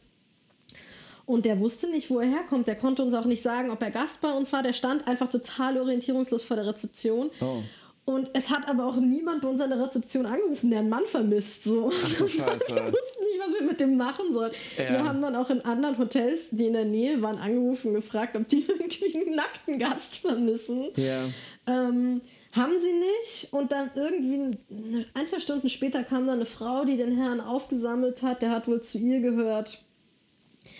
Und 1.26 1.44
der 1.44 1.60
wusste 1.60 1.88
nicht, 1.90 2.10
wo 2.10 2.20
er 2.20 2.28
herkommt. 2.28 2.66
Der 2.68 2.76
konnte 2.76 3.02
uns 3.02 3.14
auch 3.14 3.24
nicht 3.24 3.42
sagen, 3.42 3.70
ob 3.70 3.82
er 3.82 3.90
Gast 3.90 4.20
bei 4.20 4.30
uns 4.30 4.52
war. 4.52 4.62
Der 4.62 4.72
stand 4.72 5.08
einfach 5.08 5.28
total 5.28 5.76
orientierungslos 5.76 6.44
vor 6.44 6.56
der 6.56 6.66
Rezeption. 6.66 7.30
Oh. 7.40 7.62
Und 8.06 8.30
es 8.34 8.50
hat 8.50 8.68
aber 8.68 8.86
auch 8.86 8.96
niemand 8.96 9.42
bei 9.42 9.48
uns 9.48 9.60
an 9.60 9.70
der 9.70 9.80
Rezeption 9.80 10.26
angerufen, 10.26 10.70
der 10.70 10.78
einen 10.78 10.88
Mann 10.88 11.04
vermisst. 11.06 11.64
So. 11.64 11.90
Ach 11.92 12.14
du 12.14 12.28
Scheiße. 12.28 12.72
Wir 12.72 12.84
wussten 12.84 13.24
nicht, 13.24 13.40
was 13.40 13.54
wir 13.58 13.66
mit 13.66 13.80
dem 13.80 13.96
machen 13.96 14.32
sollen. 14.32 14.52
Ja. 14.78 14.90
Wir 14.90 15.04
haben 15.04 15.20
dann 15.20 15.34
auch 15.34 15.50
in 15.50 15.60
anderen 15.64 15.98
Hotels, 15.98 16.50
die 16.52 16.66
in 16.66 16.74
der 16.74 16.84
Nähe 16.84 17.20
waren, 17.20 17.36
angerufen 17.38 17.88
und 17.88 17.94
gefragt, 17.94 18.36
ob 18.36 18.46
die 18.46 18.64
irgendwie 18.68 19.18
einen 19.18 19.34
nackten 19.34 19.80
Gast 19.80 20.18
vermissen. 20.18 20.90
Ja. 20.94 21.24
Ähm, 21.66 22.20
haben 22.52 22.78
sie 22.78 22.92
nicht. 22.92 23.52
Und 23.52 23.72
dann 23.72 23.90
irgendwie 23.96 24.56
ein, 25.14 25.26
zwei 25.26 25.40
Stunden 25.40 25.68
später 25.68 26.04
kam 26.04 26.26
dann 26.26 26.36
eine 26.36 26.46
Frau, 26.46 26.84
die 26.84 26.96
den 26.96 27.16
Herrn 27.16 27.40
aufgesammelt 27.40 28.22
hat. 28.22 28.40
Der 28.40 28.50
hat 28.50 28.68
wohl 28.68 28.82
zu 28.82 28.98
ihr 28.98 29.18
gehört. 29.18 29.82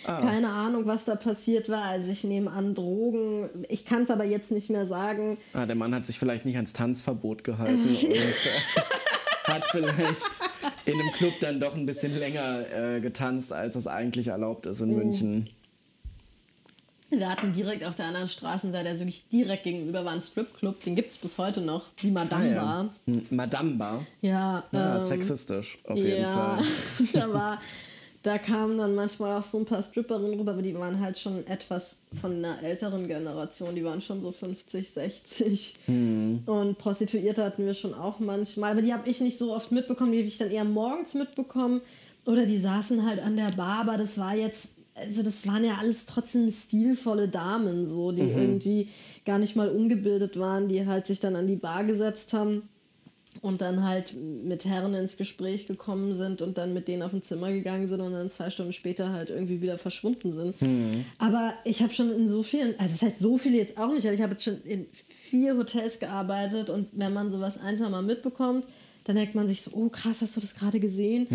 Ah. 0.05 0.21
Keine 0.21 0.49
Ahnung, 0.49 0.85
was 0.85 1.05
da 1.05 1.15
passiert 1.15 1.69
war. 1.69 1.83
Also 1.83 2.11
ich 2.11 2.23
nehme 2.23 2.51
an 2.51 2.75
Drogen. 2.75 3.49
Ich 3.69 3.85
kann 3.85 4.03
es 4.03 4.11
aber 4.11 4.23
jetzt 4.23 4.51
nicht 4.51 4.69
mehr 4.69 4.85
sagen. 4.87 5.37
Ah, 5.53 5.65
der 5.65 5.75
Mann 5.75 5.93
hat 5.93 6.05
sich 6.05 6.17
vielleicht 6.19 6.45
nicht 6.45 6.55
ans 6.55 6.73
Tanzverbot 6.73 7.43
gehalten 7.43 7.89
und 7.89 8.03
äh, 8.03 8.21
hat 9.47 9.65
vielleicht 9.67 10.41
in 10.85 10.93
einem 10.99 11.11
Club 11.13 11.33
dann 11.41 11.59
doch 11.59 11.75
ein 11.75 11.85
bisschen 11.85 12.17
länger 12.17 12.95
äh, 12.95 12.99
getanzt, 13.01 13.51
als 13.53 13.75
es 13.75 13.87
eigentlich 13.87 14.27
erlaubt 14.29 14.65
ist 14.65 14.81
in 14.81 14.95
München. 14.95 15.49
Wir 17.09 17.29
hatten 17.29 17.53
direkt 17.53 17.85
auf 17.85 17.95
der 17.95 18.07
anderen 18.07 18.27
Straßenseite, 18.27 18.89
also 18.89 19.01
wirklich 19.05 19.29
direkt 19.29 19.63
gegenüber, 19.63 20.03
war 20.03 20.11
ein 20.11 20.21
Stripclub. 20.21 20.83
Den 20.83 20.93
gibt 20.95 21.11
es 21.11 21.17
bis 21.17 21.37
heute 21.37 21.61
noch. 21.61 21.85
Die 22.01 22.11
Madame 22.11 22.59
Ah, 22.59 22.63
Bar. 22.63 22.89
ja. 23.05 23.21
Madame 23.31 23.75
Bar. 23.75 24.05
Ja, 24.21 24.63
Ja, 24.73 24.97
ähm, 24.97 25.05
sexistisch, 25.05 25.77
auf 25.85 25.97
jeden 25.97 26.21
ja, 26.23 26.57
Fall. 26.57 26.65
da 27.13 27.33
war, 27.33 27.61
da 28.23 28.37
kamen 28.37 28.77
dann 28.77 28.95
manchmal 28.95 29.39
auch 29.39 29.43
so 29.43 29.57
ein 29.57 29.65
paar 29.65 29.81
Stripperinnen 29.83 30.39
rüber, 30.39 30.51
aber 30.51 30.61
die 30.61 30.75
waren 30.75 30.99
halt 30.99 31.17
schon 31.17 31.45
etwas 31.47 31.99
von 32.19 32.33
einer 32.33 32.61
älteren 32.63 33.07
Generation. 33.07 33.75
Die 33.75 33.83
waren 33.83 34.01
schon 34.01 34.21
so 34.21 34.31
50, 34.31 34.89
60. 34.89 35.79
Hm. 35.85 36.43
Und 36.45 36.77
Prostituierte 36.77 37.43
hatten 37.43 37.65
wir 37.65 37.73
schon 37.73 37.93
auch 37.93 38.19
manchmal, 38.19 38.71
aber 38.71 38.81
die 38.81 38.93
habe 38.93 39.07
ich 39.09 39.21
nicht 39.21 39.37
so 39.37 39.53
oft 39.53 39.71
mitbekommen. 39.71 40.11
Die 40.11 40.19
habe 40.19 40.27
ich 40.27 40.37
dann 40.37 40.51
eher 40.51 40.65
morgens 40.65 41.13
mitbekommen. 41.13 41.81
Oder 42.25 42.45
die 42.45 42.59
saßen 42.59 43.05
halt 43.05 43.19
an 43.21 43.37
der 43.37 43.51
Bar, 43.51 43.81
aber 43.81 43.97
das 43.97 44.17
war 44.17 44.35
jetzt, 44.35 44.75
also 44.95 45.23
das 45.23 45.47
waren 45.47 45.63
ja 45.63 45.77
alles 45.79 46.05
trotzdem 46.05 46.51
stilvolle 46.51 47.29
Damen, 47.29 47.85
so, 47.85 48.11
die 48.11 48.23
irgendwie 48.23 48.89
gar 49.23 49.39
nicht 49.39 49.55
mal 49.55 49.69
ungebildet 49.69 50.37
waren, 50.37 50.67
die 50.67 50.85
halt 50.85 51.07
sich 51.07 51.21
dann 51.21 51.37
an 51.37 51.47
die 51.47 51.55
Bar 51.55 51.85
gesetzt 51.85 52.33
haben 52.33 52.63
und 53.41 53.61
dann 53.61 53.83
halt 53.83 54.15
mit 54.15 54.65
Herren 54.65 54.93
ins 54.93 55.17
Gespräch 55.17 55.67
gekommen 55.67 56.13
sind 56.13 56.41
und 56.41 56.57
dann 56.57 56.73
mit 56.73 56.87
denen 56.87 57.01
auf 57.03 57.13
ein 57.13 57.23
Zimmer 57.23 57.51
gegangen 57.51 57.87
sind 57.87 58.01
und 58.01 58.13
dann 58.13 58.31
zwei 58.31 58.49
Stunden 58.49 58.73
später 58.73 59.11
halt 59.11 59.29
irgendwie 59.29 59.61
wieder 59.61 59.77
verschwunden 59.77 60.33
sind. 60.33 60.55
Aber 61.19 61.53
ich 61.65 61.81
habe 61.81 61.93
schon 61.93 62.11
in 62.13 62.27
so 62.29 62.43
vielen, 62.43 62.79
also 62.79 62.91
das 62.91 63.01
heißt 63.01 63.19
so 63.19 63.37
viele 63.37 63.57
jetzt 63.57 63.77
auch 63.77 63.91
nicht, 63.93 64.05
aber 64.05 64.13
ich 64.13 64.21
habe 64.21 64.33
jetzt 64.33 64.43
schon 64.43 64.61
in 64.63 64.87
vier 65.29 65.57
Hotels 65.57 65.99
gearbeitet 65.99 66.69
und 66.69 66.87
wenn 66.93 67.13
man 67.13 67.31
sowas 67.31 67.59
ein, 67.59 67.75
zwei 67.77 67.89
Mal 67.89 68.01
mitbekommt, 68.01 68.65
dann 69.03 69.15
denkt 69.15 69.35
man 69.35 69.47
sich 69.47 69.61
so, 69.61 69.71
oh 69.73 69.89
krass, 69.89 70.21
hast 70.21 70.35
du 70.35 70.41
das 70.41 70.53
gerade 70.53 70.79
gesehen? 70.81 71.27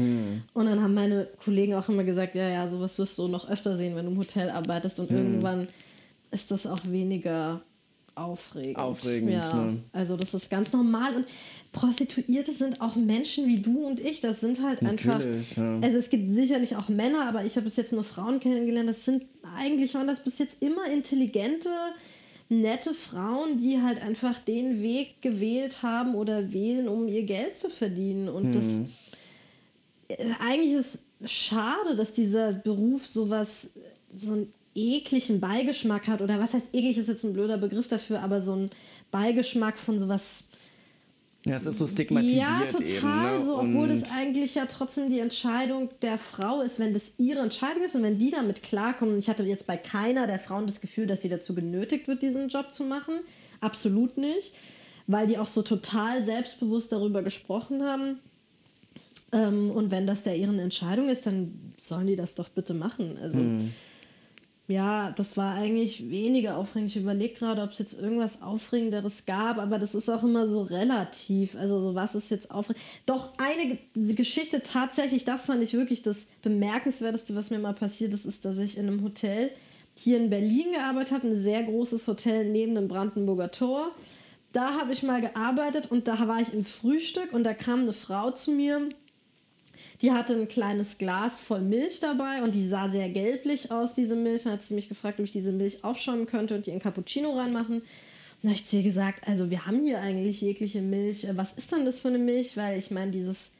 Und 0.52 0.66
dann 0.66 0.82
haben 0.82 0.92
meine 0.94 1.26
Kollegen 1.42 1.74
auch 1.74 1.88
immer 1.88 2.04
gesagt, 2.04 2.34
ja, 2.34 2.48
ja, 2.48 2.68
sowas 2.68 2.98
wirst 2.98 3.16
du 3.18 3.28
noch 3.28 3.48
öfter 3.48 3.78
sehen, 3.78 3.96
wenn 3.96 4.04
du 4.04 4.12
im 4.12 4.18
Hotel 4.18 4.50
arbeitest 4.50 5.00
und 5.00 5.10
irgendwann 5.10 5.68
ist 6.30 6.50
das 6.50 6.66
auch 6.66 6.80
weniger 6.84 7.62
aufregend. 8.14 8.76
Aufregend, 8.76 9.30
ja. 9.32 9.54
ne? 9.54 9.82
Also 9.92 10.16
das 10.16 10.34
ist 10.34 10.50
ganz 10.50 10.72
normal 10.72 11.16
und 11.16 11.26
Prostituierte 11.72 12.52
sind 12.52 12.80
auch 12.80 12.96
Menschen 12.96 13.46
wie 13.46 13.58
du 13.60 13.86
und 13.86 14.00
ich. 14.00 14.20
Das 14.20 14.40
sind 14.40 14.62
halt 14.62 14.82
einfach. 14.82 15.18
Natürlich, 15.18 15.56
ja. 15.56 15.78
Also 15.80 15.98
es 15.98 16.10
gibt 16.10 16.34
sicherlich 16.34 16.76
auch 16.76 16.88
Männer, 16.88 17.26
aber 17.26 17.44
ich 17.44 17.56
habe 17.56 17.64
bis 17.64 17.76
jetzt 17.76 17.92
nur 17.92 18.04
Frauen 18.04 18.40
kennengelernt. 18.40 18.88
Das 18.88 19.04
sind 19.04 19.24
eigentlich 19.56 19.94
waren 19.94 20.06
das 20.06 20.22
bis 20.22 20.38
jetzt 20.38 20.62
immer 20.62 20.86
intelligente, 20.90 21.70
nette 22.48 22.92
Frauen, 22.92 23.58
die 23.58 23.80
halt 23.80 24.02
einfach 24.02 24.38
den 24.40 24.82
Weg 24.82 25.22
gewählt 25.22 25.82
haben 25.82 26.14
oder 26.14 26.52
wählen, 26.52 26.88
um 26.88 27.08
ihr 27.08 27.24
Geld 27.24 27.58
zu 27.58 27.70
verdienen. 27.70 28.28
Und 28.28 28.54
das 28.54 28.64
Mhm. 28.64 28.88
eigentlich 30.40 30.74
ist 30.74 31.06
schade, 31.24 31.96
dass 31.96 32.12
dieser 32.12 32.52
Beruf 32.52 33.06
sowas, 33.06 33.72
so 34.14 34.32
einen 34.32 34.52
ekligen 34.74 35.40
Beigeschmack 35.40 36.06
hat. 36.08 36.20
Oder 36.22 36.38
was 36.40 36.54
heißt 36.54 36.74
eklig 36.74 36.98
ist 36.98 37.08
jetzt 37.08 37.24
ein 37.24 37.32
blöder 37.32 37.58
Begriff 37.58 37.88
dafür, 37.88 38.22
aber 38.22 38.40
so 38.40 38.54
ein 38.54 38.70
Beigeschmack 39.10 39.78
von 39.78 39.98
sowas. 39.98 40.44
Ja, 41.44 41.56
es 41.56 41.66
ist 41.66 41.78
so 41.78 41.86
stigmatisiert 41.88 42.40
Ja, 42.46 42.60
total 42.70 42.86
eben. 42.86 43.38
Ne? 43.38 43.44
so, 43.44 43.54
obwohl 43.58 43.90
Und- 43.90 44.00
das 44.00 44.12
eigentlich 44.12 44.54
ja 44.54 44.66
trotzdem 44.66 45.10
die 45.10 45.18
Entscheidung 45.18 45.88
der 46.00 46.16
Frau 46.16 46.60
ist, 46.60 46.78
wenn 46.78 46.92
das 46.92 47.14
ihre 47.18 47.40
Entscheidung 47.40 47.82
ist 47.82 47.96
und 47.96 48.02
wenn 48.04 48.18
die 48.18 48.30
damit 48.30 48.62
klarkommen. 48.62 49.18
Ich 49.18 49.28
hatte 49.28 49.42
jetzt 49.42 49.66
bei 49.66 49.76
keiner 49.76 50.26
der 50.28 50.38
Frauen 50.38 50.66
das 50.68 50.80
Gefühl, 50.80 51.06
dass 51.06 51.20
die 51.20 51.28
dazu 51.28 51.54
genötigt 51.54 52.06
wird, 52.06 52.22
diesen 52.22 52.48
Job 52.48 52.72
zu 52.72 52.84
machen. 52.84 53.14
Absolut 53.60 54.18
nicht. 54.18 54.54
Weil 55.08 55.26
die 55.26 55.36
auch 55.36 55.48
so 55.48 55.62
total 55.62 56.24
selbstbewusst 56.24 56.92
darüber 56.92 57.24
gesprochen 57.24 57.82
haben. 57.82 58.20
Ähm, 59.32 59.72
und 59.72 59.90
wenn 59.90 60.06
das 60.06 60.22
der 60.22 60.36
ihren 60.36 60.60
Entscheidung 60.60 61.08
ist, 61.08 61.26
dann 61.26 61.72
sollen 61.80 62.06
die 62.06 62.14
das 62.16 62.36
doch 62.36 62.50
bitte 62.50 62.72
machen. 62.72 63.18
Also. 63.20 63.40
Ja, 64.68 65.10
das 65.10 65.36
war 65.36 65.54
eigentlich 65.54 66.08
weniger 66.08 66.56
aufregend. 66.56 66.90
Ich 66.90 66.96
überlege 66.96 67.34
gerade, 67.34 67.62
ob 67.62 67.72
es 67.72 67.78
jetzt 67.78 67.98
irgendwas 67.98 68.42
Aufregenderes 68.42 69.26
gab, 69.26 69.58
aber 69.58 69.78
das 69.78 69.94
ist 69.94 70.08
auch 70.08 70.22
immer 70.22 70.46
so 70.46 70.62
relativ. 70.62 71.56
Also, 71.56 71.80
so 71.80 71.94
was 71.94 72.14
ist 72.14 72.30
jetzt 72.30 72.50
aufregend? 72.50 72.82
Doch, 73.04 73.32
eine 73.38 73.76
Ge- 73.94 74.14
Geschichte 74.14 74.62
tatsächlich, 74.62 75.24
das 75.24 75.46
fand 75.46 75.62
ich 75.62 75.74
wirklich 75.74 76.02
das 76.02 76.28
Bemerkenswerteste, 76.42 77.34
was 77.34 77.50
mir 77.50 77.58
mal 77.58 77.74
passiert 77.74 78.14
ist, 78.14 78.24
ist, 78.24 78.44
dass 78.44 78.58
ich 78.58 78.78
in 78.78 78.86
einem 78.86 79.02
Hotel 79.02 79.50
hier 79.94 80.16
in 80.16 80.30
Berlin 80.30 80.72
gearbeitet 80.72 81.12
habe, 81.12 81.28
ein 81.28 81.34
sehr 81.34 81.64
großes 81.64 82.06
Hotel 82.06 82.46
neben 82.48 82.74
dem 82.76 82.88
Brandenburger 82.88 83.50
Tor. 83.50 83.90
Da 84.52 84.78
habe 84.80 84.92
ich 84.92 85.02
mal 85.02 85.20
gearbeitet 85.20 85.90
und 85.90 86.08
da 86.08 86.28
war 86.28 86.40
ich 86.40 86.54
im 86.54 86.64
Frühstück 86.64 87.32
und 87.32 87.44
da 87.44 87.52
kam 87.52 87.80
eine 87.80 87.92
Frau 87.94 88.30
zu 88.30 88.52
mir, 88.52 88.88
die 90.02 90.12
hatte 90.12 90.34
ein 90.34 90.48
kleines 90.48 90.98
Glas 90.98 91.40
voll 91.40 91.60
Milch 91.60 92.00
dabei 92.00 92.42
und 92.42 92.54
die 92.54 92.66
sah 92.66 92.88
sehr 92.88 93.08
gelblich 93.08 93.70
aus, 93.70 93.94
diese 93.94 94.16
Milch. 94.16 94.42
Dann 94.44 94.54
hat 94.54 94.64
sie 94.64 94.74
mich 94.74 94.88
gefragt, 94.88 95.20
ob 95.20 95.24
ich 95.26 95.32
diese 95.32 95.52
Milch 95.52 95.84
aufschäumen 95.84 96.26
könnte 96.26 96.56
und 96.56 96.66
die 96.66 96.70
in 96.70 96.80
Cappuccino 96.80 97.30
reinmachen. 97.38 97.82
Dann 98.42 98.50
habe 98.50 98.56
ich 98.56 98.66
zu 98.66 98.76
ihr 98.76 98.82
gesagt, 98.82 99.28
also 99.28 99.50
wir 99.50 99.64
haben 99.66 99.84
hier 99.84 100.00
eigentlich 100.00 100.40
jegliche 100.40 100.82
Milch. 100.82 101.24
Äh, 101.24 101.36
Was 101.36 101.52
ist 101.52 101.70
denn 101.70 101.84
das 101.84 102.00
für 102.00 102.08
eine 102.08 102.18
Milch? 102.18 102.56
Weil 102.56 102.76
ich 102.78 102.90
meine, 102.90 103.12
dieses 103.12 103.54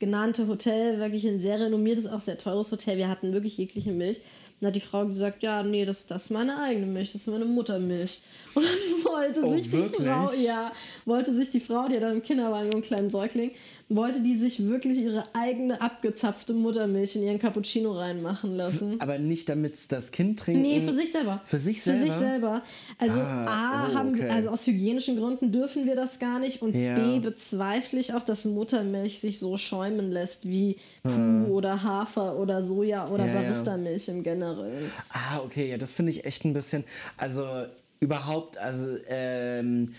genannte 0.00 0.48
Hotel, 0.48 0.98
wirklich 0.98 1.26
ein 1.28 1.38
sehr 1.38 1.60
renommiertes, 1.60 2.08
auch 2.08 2.20
sehr 2.20 2.36
teures 2.38 2.72
Hotel, 2.72 2.98
wir 2.98 3.08
hatten 3.08 3.32
wirklich 3.32 3.56
jegliche 3.56 3.92
Milch. 3.92 4.20
Dann 4.60 4.68
hat 4.68 4.76
die 4.76 4.80
Frau 4.80 5.06
gesagt, 5.06 5.42
ja, 5.42 5.62
nee, 5.62 5.84
das, 5.84 6.06
das 6.06 6.24
ist 6.24 6.30
meine 6.30 6.60
eigene 6.60 6.86
Milch, 6.86 7.12
das 7.12 7.22
ist 7.22 7.28
meine 7.28 7.44
Muttermilch. 7.44 8.22
Und 8.54 8.64
dann 8.64 9.04
wollte 9.12 9.44
Oh, 9.44 9.56
sich 9.56 9.70
wirklich? 9.70 9.98
die 9.98 10.04
Frau, 10.04 10.30
ja, 10.44 10.72
wollte 11.04 11.34
sich 11.34 11.50
die 11.50 11.60
Frau, 11.60 11.86
die 11.88 11.96
hat 11.96 12.02
dann 12.02 12.16
im 12.16 12.22
Kinderwagen 12.22 12.70
so 12.70 12.76
einen 12.78 12.82
kleinen 12.84 13.10
Säugling, 13.10 13.52
wollte 13.90 14.22
die 14.22 14.34
sich 14.36 14.66
wirklich 14.66 14.98
ihre 15.02 15.24
eigene 15.34 15.80
abgezapfte 15.80 16.54
Muttermilch 16.54 17.16
in 17.16 17.22
ihren 17.22 17.38
Cappuccino 17.38 17.92
reinmachen 17.92 18.56
lassen. 18.56 19.00
Aber 19.00 19.18
nicht, 19.18 19.48
damit 19.48 19.92
das 19.92 20.10
Kind 20.10 20.40
trinkt. 20.40 20.62
Nee, 20.62 20.80
für 20.80 20.94
sich 20.94 21.12
selber. 21.12 21.40
Für 21.44 21.58
sich 21.58 21.82
Für 21.82 21.92
sich 22.00 22.10
selber? 22.12 22.18
selber. 22.18 22.62
Also 22.98 23.20
Ah, 23.20 23.46
A, 23.46 23.88
oh, 23.90 23.94
haben 23.94 24.14
wir, 24.16 24.24
okay. 24.24 24.32
also 24.32 24.48
aus 24.48 24.66
hygienischen 24.66 25.16
Gründen 25.18 25.52
dürfen 25.52 25.84
wir 25.86 25.96
das 25.96 26.18
gar 26.18 26.38
nicht 26.38 26.62
und 26.62 26.74
Ja. 26.74 26.96
B, 26.98 27.20
bezweifle 27.20 28.00
ich 28.00 28.14
auch, 28.14 28.22
dass 28.22 28.44
Muttermilch 28.46 29.20
sich 29.20 29.38
so 29.38 29.56
schäumen 29.56 30.10
lässt 30.10 30.48
wie 30.48 30.76
Kuh 31.02 31.52
oder 31.52 31.82
Hafer 31.82 32.36
oder 32.38 32.64
Soja 32.64 33.08
oder 33.08 33.24
Ah. 33.24 33.26
Ja, 33.26 33.34
ja. 33.34 33.40
Barista-Milch 33.42 34.08
im 34.08 34.22
Generellen. 34.22 34.90
Ah, 35.10 35.40
okay, 35.44 35.70
ja, 35.70 35.76
das 35.78 35.92
finde 35.92 36.10
ich 36.12 36.24
echt 36.24 36.44
ein 36.44 36.52
bisschen. 36.54 36.84
Also 37.16 37.44
überhaupt, 38.00 38.58
also 38.58 38.96
ähm, 39.08 39.92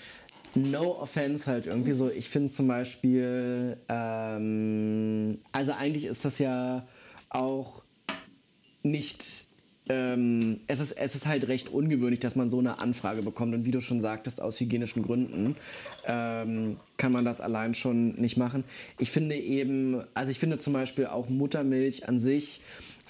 no 0.55 0.97
offense 0.99 1.49
halt 1.49 1.67
irgendwie 1.67 1.93
so. 1.93 2.09
Ich 2.09 2.29
finde 2.29 2.49
zum 2.49 2.67
Beispiel, 2.67 3.77
ähm, 3.89 5.39
also 5.51 5.73
eigentlich 5.73 6.05
ist 6.05 6.25
das 6.25 6.39
ja 6.39 6.87
auch 7.29 7.83
nicht. 8.83 9.45
Ähm, 9.87 10.57
es, 10.65 10.79
ist, 10.79 10.93
es 10.93 11.13
ist 11.13 11.27
halt 11.27 11.47
recht 11.47 11.69
ungewöhnlich, 11.69 12.19
dass 12.19 12.35
man 12.35 12.49
so 12.49 12.57
eine 12.57 12.79
Anfrage 12.79 13.21
bekommt. 13.21 13.53
Und 13.53 13.65
wie 13.65 13.71
du 13.71 13.81
schon 13.81 14.01
sagtest, 14.01 14.41
aus 14.41 14.59
hygienischen 14.59 15.03
Gründen 15.03 15.55
ähm, 16.07 16.77
kann 16.97 17.11
man 17.11 17.23
das 17.23 17.39
allein 17.39 17.75
schon 17.75 18.15
nicht 18.15 18.35
machen. 18.35 18.63
Ich 18.97 19.11
finde 19.11 19.35
eben, 19.35 20.01
also 20.15 20.31
ich 20.31 20.39
finde 20.39 20.57
zum 20.57 20.73
Beispiel 20.73 21.05
auch 21.05 21.29
Muttermilch 21.29 22.09
an 22.09 22.19
sich 22.19 22.61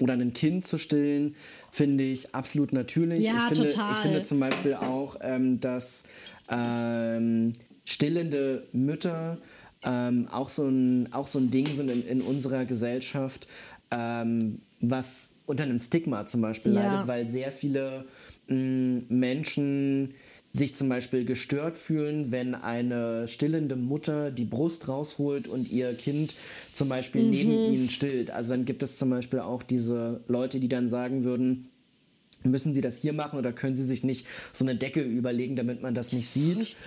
oder 0.02 0.14
ein 0.14 0.34
Kind 0.34 0.66
zu 0.66 0.78
stillen, 0.78 1.36
finde 1.72 2.04
ich 2.04 2.34
absolut 2.36 2.74
natürlich. 2.74 3.26
Ja, 3.26 3.38
ich, 3.38 3.44
finde, 3.44 3.70
total. 3.72 3.92
ich 3.92 3.98
finde 3.98 4.22
zum 4.24 4.40
Beispiel 4.40 4.74
auch, 4.76 5.16
ähm, 5.22 5.60
dass 5.60 6.04
ähm, 6.50 7.54
stillende 7.86 8.68
Mütter 8.72 9.38
ähm, 9.84 10.28
auch, 10.32 10.50
so 10.50 10.68
ein, 10.68 11.12
auch 11.14 11.28
so 11.28 11.40
ein 11.40 11.52
Ding 11.52 11.68
sind 11.76 11.90
in, 11.90 12.06
in 12.08 12.22
unserer 12.22 12.66
Gesellschaft, 12.66 13.48
ähm, 13.92 14.60
was 14.82 15.32
unter 15.46 15.64
einem 15.64 15.80
Stigma 15.80 16.26
zum 16.26 16.42
Beispiel 16.42 16.74
Ja. 16.74 16.84
leidet, 16.84 17.08
weil 17.08 17.28
sehr 17.28 17.52
viele 17.52 18.06
mh, 18.48 19.04
Menschen 19.10 20.10
sich 20.56 20.76
zum 20.76 20.88
Beispiel 20.88 21.26
gestört 21.26 21.78
fühlen, 21.78 22.32
wenn 22.32 22.56
eine 22.56 23.28
stillende 23.28 23.76
Mutter 23.76 24.32
die 24.32 24.46
Brust 24.46 24.88
rausholt 24.88 25.48
und 25.48 25.70
ihr 25.70 25.94
Kind 25.96 26.34
zum 26.72 26.88
Beispiel 26.88 27.24
neben 27.24 27.52
ihnen 27.52 27.90
stillt. 27.90 28.32
Also 28.32 28.52
dann 28.52 28.64
gibt 28.64 28.82
es 28.82 28.98
zum 28.98 29.10
Beispiel 29.10 29.40
auch 29.40 29.64
diese 29.64 30.22
Leute, 30.28 30.60
die 30.62 30.70
dann 30.70 30.88
sagen 30.88 31.24
würden, 31.26 31.70
müssen 32.44 32.74
Sie 32.74 32.82
das 32.82 32.98
hier 32.98 33.12
machen 33.12 33.38
oder 33.40 33.52
können 33.52 33.76
Sie 33.76 33.84
sich 33.84 34.04
nicht 34.04 34.28
so 34.54 34.64
eine 34.64 34.76
Decke 34.76 35.02
überlegen, 35.02 35.56
damit 35.56 35.82
man 35.82 35.94
das 35.94 36.14
nicht 36.14 36.28
sieht? 36.28 36.78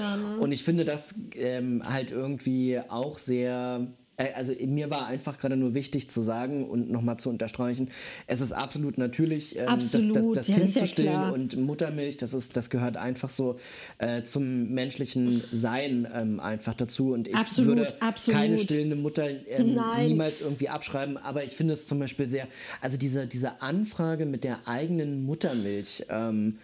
Und 0.40 0.52
ich 0.52 0.62
finde 0.62 0.84
das 0.84 1.14
ähm, 1.34 1.82
halt 1.84 2.10
irgendwie 2.10 2.78
auch 2.88 3.18
sehr. 3.18 3.86
Äh, 4.18 4.32
Also 4.34 4.52
mir 4.66 4.90
war 4.90 5.06
einfach 5.06 5.38
gerade 5.38 5.56
nur 5.56 5.74
wichtig 5.74 6.10
zu 6.10 6.20
sagen 6.20 6.64
und 6.64 6.90
nochmal 6.90 7.18
zu 7.18 7.30
unterstreichen, 7.30 7.90
es 8.26 8.40
ist 8.40 8.52
absolut 8.52 8.98
natürlich, 8.98 9.56
ähm, 9.58 9.68
Absolut, 9.68 10.16
das, 10.16 10.26
das, 10.26 10.34
das 10.34 10.48
ja, 10.48 10.54
Kind 10.56 10.74
ja 10.74 10.80
zu 10.80 10.86
stillen 10.86 11.12
klar. 11.12 11.32
und 11.32 11.56
Muttermilch, 11.56 12.16
das, 12.16 12.34
ist, 12.34 12.56
das 12.56 12.68
gehört 12.70 12.96
einfach 12.96 13.28
so 13.28 13.56
äh, 13.98 14.22
zum 14.22 14.68
menschlichen 14.70 15.42
Sein 15.52 16.06
ähm, 16.14 16.40
einfach 16.40 16.74
dazu. 16.74 17.12
Und 17.12 17.28
ich 17.28 17.34
Absolut, 17.34 17.78
würde 17.78 18.02
absolut. 18.02 18.40
keine 18.40 18.58
stillende 18.58 18.96
Mutter 18.96 19.28
ähm, 19.46 19.78
niemals 20.04 20.40
irgendwie 20.40 20.68
abschreiben, 20.68 21.16
aber 21.16 21.44
ich 21.44 21.52
finde 21.52 21.74
es 21.74 21.86
zum 21.86 21.98
Beispiel 21.98 22.28
sehr, 22.28 22.46
also 22.80 22.98
diese, 22.98 23.26
diese 23.26 23.62
Anfrage 23.62 24.26
mit 24.26 24.44
der 24.44 24.66
eigenen 24.66 25.24
Muttermilch 25.24 26.04
ähm, 26.10 26.58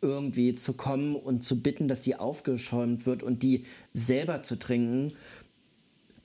irgendwie 0.00 0.54
zu 0.54 0.74
kommen 0.74 1.16
und 1.16 1.42
zu 1.42 1.60
bitten, 1.60 1.88
dass 1.88 2.00
die 2.02 2.16
aufgeschäumt 2.16 3.06
wird 3.06 3.22
und 3.22 3.42
die 3.42 3.64
selber 3.92 4.42
zu 4.42 4.58
trinken, 4.58 5.12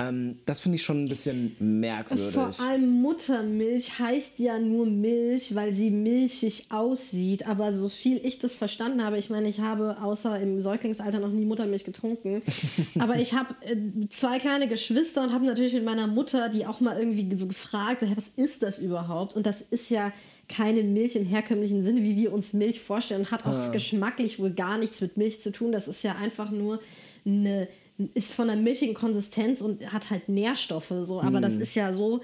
ähm, 0.09 0.39
das 0.45 0.61
finde 0.61 0.77
ich 0.77 0.83
schon 0.83 1.03
ein 1.03 1.09
bisschen 1.09 1.55
merkwürdig. 1.59 2.33
Vor 2.33 2.67
allem 2.67 3.01
Muttermilch 3.01 3.99
heißt 3.99 4.39
ja 4.39 4.59
nur 4.59 4.85
Milch, 4.85 5.55
weil 5.55 5.73
sie 5.73 5.91
milchig 5.91 6.67
aussieht. 6.69 7.47
Aber 7.47 7.73
so 7.73 7.89
viel 7.89 8.19
ich 8.23 8.39
das 8.39 8.53
verstanden 8.53 9.03
habe, 9.03 9.17
ich 9.17 9.29
meine, 9.29 9.47
ich 9.47 9.59
habe 9.59 9.97
außer 10.01 10.39
im 10.39 10.61
Säuglingsalter 10.61 11.19
noch 11.19 11.31
nie 11.31 11.45
Muttermilch 11.45 11.83
getrunken. 11.83 12.41
aber 12.99 13.17
ich 13.17 13.33
habe 13.33 13.55
äh, 13.61 13.75
zwei 14.09 14.39
kleine 14.39 14.67
Geschwister 14.67 15.23
und 15.23 15.33
habe 15.33 15.45
natürlich 15.45 15.73
mit 15.73 15.85
meiner 15.85 16.07
Mutter, 16.07 16.49
die 16.49 16.65
auch 16.65 16.79
mal 16.79 16.97
irgendwie 16.97 17.33
so 17.35 17.47
gefragt, 17.47 18.01
"Hä, 18.01 18.13
was 18.15 18.29
ist 18.29 18.63
das 18.63 18.79
überhaupt? 18.79 19.35
Und 19.35 19.45
das 19.45 19.61
ist 19.61 19.89
ja 19.89 20.11
keine 20.47 20.83
Milch 20.83 21.15
im 21.15 21.25
herkömmlichen 21.25 21.83
Sinne, 21.83 22.03
wie 22.03 22.15
wir 22.15 22.33
uns 22.33 22.53
Milch 22.53 22.79
vorstellen 22.81 23.21
und 23.21 23.31
hat 23.31 23.45
auch 23.45 23.71
geschmacklich 23.71 24.39
wohl 24.39 24.51
gar 24.51 24.77
nichts 24.77 25.01
mit 25.01 25.17
Milch 25.17 25.41
zu 25.41 25.51
tun. 25.51 25.71
Das 25.71 25.87
ist 25.87 26.03
ja 26.03 26.15
einfach 26.15 26.51
nur 26.51 26.79
eine 27.25 27.67
ist 28.13 28.33
von 28.33 28.49
einer 28.49 28.61
milchigen 28.61 28.93
Konsistenz 28.95 29.61
und 29.61 29.91
hat 29.93 30.09
halt 30.09 30.29
Nährstoffe 30.29 30.93
so, 31.03 31.21
aber 31.21 31.41
das 31.41 31.55
ist 31.55 31.75
ja 31.75 31.93
so 31.93 32.21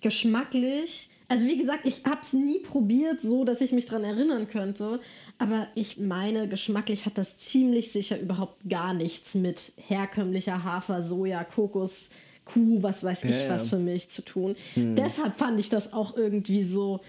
geschmacklich. 0.00 1.08
Also 1.28 1.46
wie 1.46 1.56
gesagt, 1.56 1.80
ich 1.84 2.04
habe 2.06 2.18
es 2.22 2.32
nie 2.32 2.58
probiert, 2.58 3.22
so 3.22 3.44
dass 3.44 3.60
ich 3.60 3.70
mich 3.70 3.86
dran 3.86 4.02
erinnern 4.02 4.48
könnte, 4.48 4.98
aber 5.38 5.68
ich 5.76 5.98
meine, 5.98 6.48
geschmacklich 6.48 7.06
hat 7.06 7.16
das 7.18 7.38
ziemlich 7.38 7.92
sicher 7.92 8.18
überhaupt 8.18 8.68
gar 8.68 8.94
nichts 8.94 9.34
mit 9.36 9.74
herkömmlicher 9.76 10.64
Hafer, 10.64 11.04
Soja, 11.04 11.44
Kokos, 11.44 12.10
Kuh, 12.44 12.82
was 12.82 13.04
weiß 13.04 13.24
ich 13.24 13.30
Ja, 13.36 13.44
ja. 13.44 13.50
was 13.54 13.68
für 13.68 13.78
Milch 13.78 14.08
zu 14.08 14.22
tun. 14.22 14.56
Deshalb 14.74 15.36
fand 15.38 15.60
ich 15.60 15.68
das 15.68 15.92
auch 15.92 16.16
irgendwie 16.16 16.64
so 16.64 17.00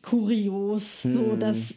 kurios, 0.00 1.02
so 1.02 1.36
dass 1.36 1.74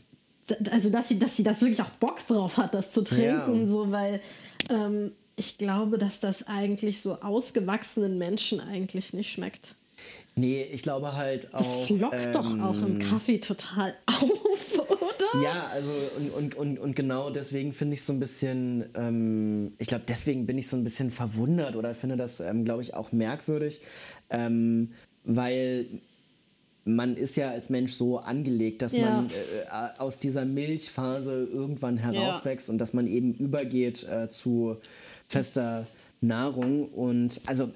also 0.72 0.90
dass 0.92 1.08
sie, 1.10 1.18
dass 1.20 1.36
sie 1.36 1.44
das 1.44 1.62
wirklich 1.62 1.82
auch 1.82 1.90
Bock 1.90 2.26
drauf 2.28 2.58
hat, 2.58 2.74
das 2.74 2.92
zu 2.92 3.02
trinken, 3.04 3.62
Ja. 3.62 3.66
so 3.66 3.92
weil 3.92 4.22
ähm, 4.70 5.12
ich 5.36 5.58
glaube, 5.58 5.98
dass 5.98 6.20
das 6.20 6.48
eigentlich 6.48 7.02
so 7.02 7.16
ausgewachsenen 7.22 8.18
Menschen 8.18 8.60
eigentlich 8.60 9.14
nicht 9.14 9.32
schmeckt. 9.32 9.76
nee, 10.36 10.62
ich 10.64 10.82
glaube 10.84 11.14
halt 11.16 11.50
Das 11.54 11.68
auch. 11.68 11.88
flockt 11.88 12.34
doch 12.36 12.54
ähm, 12.54 12.62
auch 12.62 12.82
im 12.82 13.00
Kaffee 13.00 13.40
total 13.40 13.94
auf, 14.06 14.80
oder? 14.80 15.44
Ja, 15.44 15.68
also 15.72 15.92
und, 16.18 16.30
und, 16.34 16.56
und, 16.56 16.80
und 16.80 16.96
genau 16.96 17.30
deswegen 17.30 17.74
finde 17.74 17.96
ich 17.96 18.04
so 18.04 18.14
ein 18.14 18.20
bisschen, 18.20 18.86
ähm, 18.96 19.74
ich 19.78 19.88
glaube, 19.88 20.04
deswegen 20.08 20.46
bin 20.46 20.58
ich 20.58 20.68
so 20.70 20.78
ein 20.78 20.84
bisschen 20.84 21.12
verwundert 21.12 21.76
oder 21.76 21.94
finde 21.96 22.18
das, 22.18 22.40
ähm, 22.40 22.64
glaube 22.66 22.82
ich, 22.84 22.94
auch 22.94 23.12
merkwürdig, 23.12 23.82
ähm, 24.30 24.92
weil 25.24 25.86
man 26.88 27.16
ist 27.18 27.36
ja 27.36 27.50
als 27.50 27.70
Mensch 27.72 27.94
so 27.94 28.20
angelegt, 28.20 28.82
dass 28.84 28.94
Ja. 28.94 29.10
man 29.10 29.30
äh, 29.32 29.32
aus 30.00 30.20
dieser 30.20 30.46
Milchphase 30.46 31.48
irgendwann 31.52 31.98
herauswächst 31.98 32.70
und 32.70 32.78
dass 32.78 32.94
man 32.94 33.08
eben 33.08 33.34
übergeht 33.34 34.04
äh, 34.04 34.30
zu 34.30 34.78
fester 35.28 35.86
Nahrung. 36.22 36.90
Und 36.90 37.42
also 37.46 37.70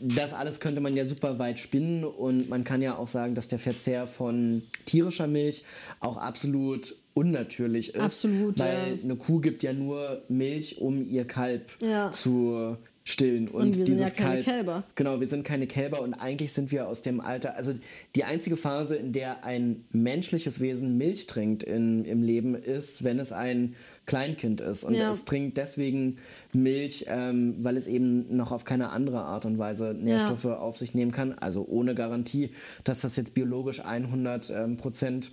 das 0.00 0.32
alles 0.32 0.60
könnte 0.60 0.80
man 0.80 0.96
ja 0.96 1.04
super 1.04 1.38
weit 1.38 1.58
spinnen 1.58 2.04
und 2.04 2.48
man 2.48 2.64
kann 2.64 2.82
ja 2.82 2.96
auch 2.96 3.08
sagen, 3.08 3.34
dass 3.34 3.48
der 3.48 3.58
Verzehr 3.58 4.06
von 4.06 4.62
tierischer 4.84 5.26
Milch 5.26 5.64
auch 6.00 6.16
absolut 6.16 6.94
unnatürlich 7.14 7.94
ist. 7.94 8.00
Absolut, 8.00 8.58
Weil 8.58 8.96
ja. 8.98 9.02
eine 9.02 9.16
Kuh 9.16 9.40
gibt 9.40 9.62
ja 9.62 9.72
nur 9.72 10.22
Milch, 10.28 10.78
um 10.80 11.04
ihr 11.04 11.24
Kalb 11.26 11.76
Ja. 11.80 12.10
zu 12.12 12.76
stillen. 13.08 13.48
Und, 13.48 13.54
Und 13.62 13.66
wir 13.68 13.74
sind 13.86 13.88
dieses 13.88 14.10
ja 14.10 14.24
keine 14.24 14.42
Kalb, 14.42 14.44
Kälber. 14.44 14.84
Genau, 14.94 15.18
wir 15.18 15.26
sind 15.26 15.42
keine 15.42 15.66
Kälber 15.66 16.02
und 16.02 16.12
eigentlich 16.12 16.52
sind 16.52 16.70
wir 16.70 16.86
aus 16.88 17.00
dem 17.00 17.20
Alter, 17.20 17.56
also 17.56 17.72
die 18.14 18.24
einzige 18.24 18.56
Phase, 18.58 18.96
in 18.96 19.12
der 19.12 19.44
ein 19.44 19.84
menschliches 19.92 20.60
Wesen 20.60 20.98
Milch 20.98 21.26
trinkt 21.26 21.62
in, 21.62 22.04
im 22.04 22.22
Leben, 22.22 22.54
ist, 22.54 23.04
wenn 23.04 23.18
es 23.18 23.32
ein 23.32 23.74
Kleinkind 24.04 24.60
ist. 24.60 24.84
Und 24.84 24.94
Ja. 24.94 25.10
es 25.10 25.24
trinkt 25.24 25.56
deswegen 25.56 26.18
Milch, 26.52 27.06
ähm, 27.08 27.56
weil 27.60 27.78
es 27.78 27.86
eben 27.86 28.36
noch 28.36 28.52
auf 28.52 28.64
keine 28.64 28.90
andere 28.90 29.20
Art 29.22 29.46
und 29.46 29.56
Weise 29.58 29.94
Nährstoffe 29.94 30.44
auf 30.44 30.76
sich 30.76 30.92
nehmen 30.92 31.10
kann. 31.10 31.32
Also 31.32 31.64
ohne 31.66 31.94
Garantie, 31.94 32.50
dass 32.84 33.00
das 33.00 33.16
jetzt 33.16 33.32
biologisch 33.32 33.80
100 33.80 34.50
ähm, 34.50 34.76
Prozent 34.76 35.32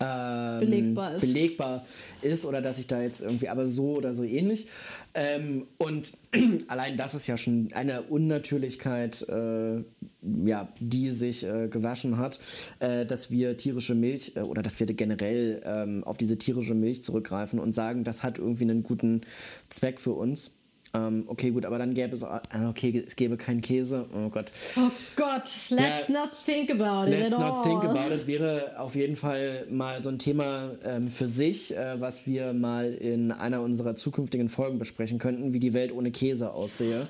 ähm, 0.00 0.60
Belegbar 0.60 1.14
ist. 1.14 1.20
belegbar 1.20 1.84
ist 2.22 2.44
oder 2.44 2.60
dass 2.60 2.78
ich 2.78 2.86
da 2.86 3.02
jetzt 3.02 3.20
irgendwie, 3.20 3.48
aber 3.48 3.66
so 3.66 3.96
oder 3.96 4.14
so 4.14 4.22
ähnlich. 4.22 4.66
Ähm, 5.14 5.66
und 5.78 6.12
allein 6.68 6.96
das 6.96 7.14
ist 7.14 7.26
ja 7.26 7.36
schon 7.36 7.70
eine 7.72 8.02
Unnatürlichkeit, 8.02 9.22
äh, 9.28 9.82
ja, 10.22 10.68
die 10.78 11.10
sich 11.10 11.44
äh, 11.44 11.68
gewaschen 11.68 12.18
hat, 12.18 12.38
äh, 12.78 13.06
dass 13.06 13.30
wir 13.30 13.56
tierische 13.56 13.94
Milch 13.94 14.32
äh, 14.36 14.40
oder 14.40 14.62
dass 14.62 14.78
wir 14.78 14.86
generell 14.86 15.62
ähm, 15.64 16.04
auf 16.04 16.16
diese 16.16 16.38
tierische 16.38 16.74
Milch 16.74 17.02
zurückgreifen 17.02 17.58
und 17.58 17.74
sagen, 17.74 18.04
das 18.04 18.22
hat 18.22 18.38
irgendwie 18.38 18.64
einen 18.64 18.82
guten 18.82 19.22
Zweck 19.68 20.00
für 20.00 20.12
uns. 20.12 20.57
Ähm, 20.94 21.24
okay, 21.26 21.50
gut, 21.50 21.66
aber 21.66 21.78
dann 21.78 21.92
gäbe 21.92 22.16
es, 22.16 22.24
ah, 22.24 22.40
okay, 22.68 23.02
es 23.06 23.14
gäbe 23.14 23.36
keinen 23.36 23.60
Käse. 23.60 24.06
Oh 24.14 24.30
Gott. 24.30 24.46
Oh 24.78 24.90
Gott, 25.16 25.44
let's 25.68 26.08
Ja. 26.08 26.20
not 26.22 26.30
think 26.46 26.70
about 26.70 27.10
it 27.10 27.18
Let's 27.18 27.32
not 27.36 27.42
all. 27.56 27.62
think 27.62 27.84
about 27.84 28.14
it 28.14 28.26
wäre 28.26 28.72
auf 28.78 28.96
jeden 28.96 29.14
Fall 29.16 29.66
mal 29.70 30.02
so 30.02 30.08
ein 30.08 30.18
Thema 30.18 30.70
ähm, 30.84 31.10
für 31.10 31.26
sich, 31.26 31.76
äh, 31.76 32.00
was 32.00 32.26
wir 32.26 32.54
mal 32.54 32.92
in 32.94 33.32
einer 33.32 33.60
unserer 33.60 33.96
zukünftigen 33.96 34.48
Folgen 34.48 34.78
besprechen 34.78 35.18
könnten, 35.18 35.52
wie 35.52 35.60
die 35.60 35.74
Welt 35.74 35.92
ohne 35.92 36.10
Käse 36.10 36.52
aussehe. 36.52 37.06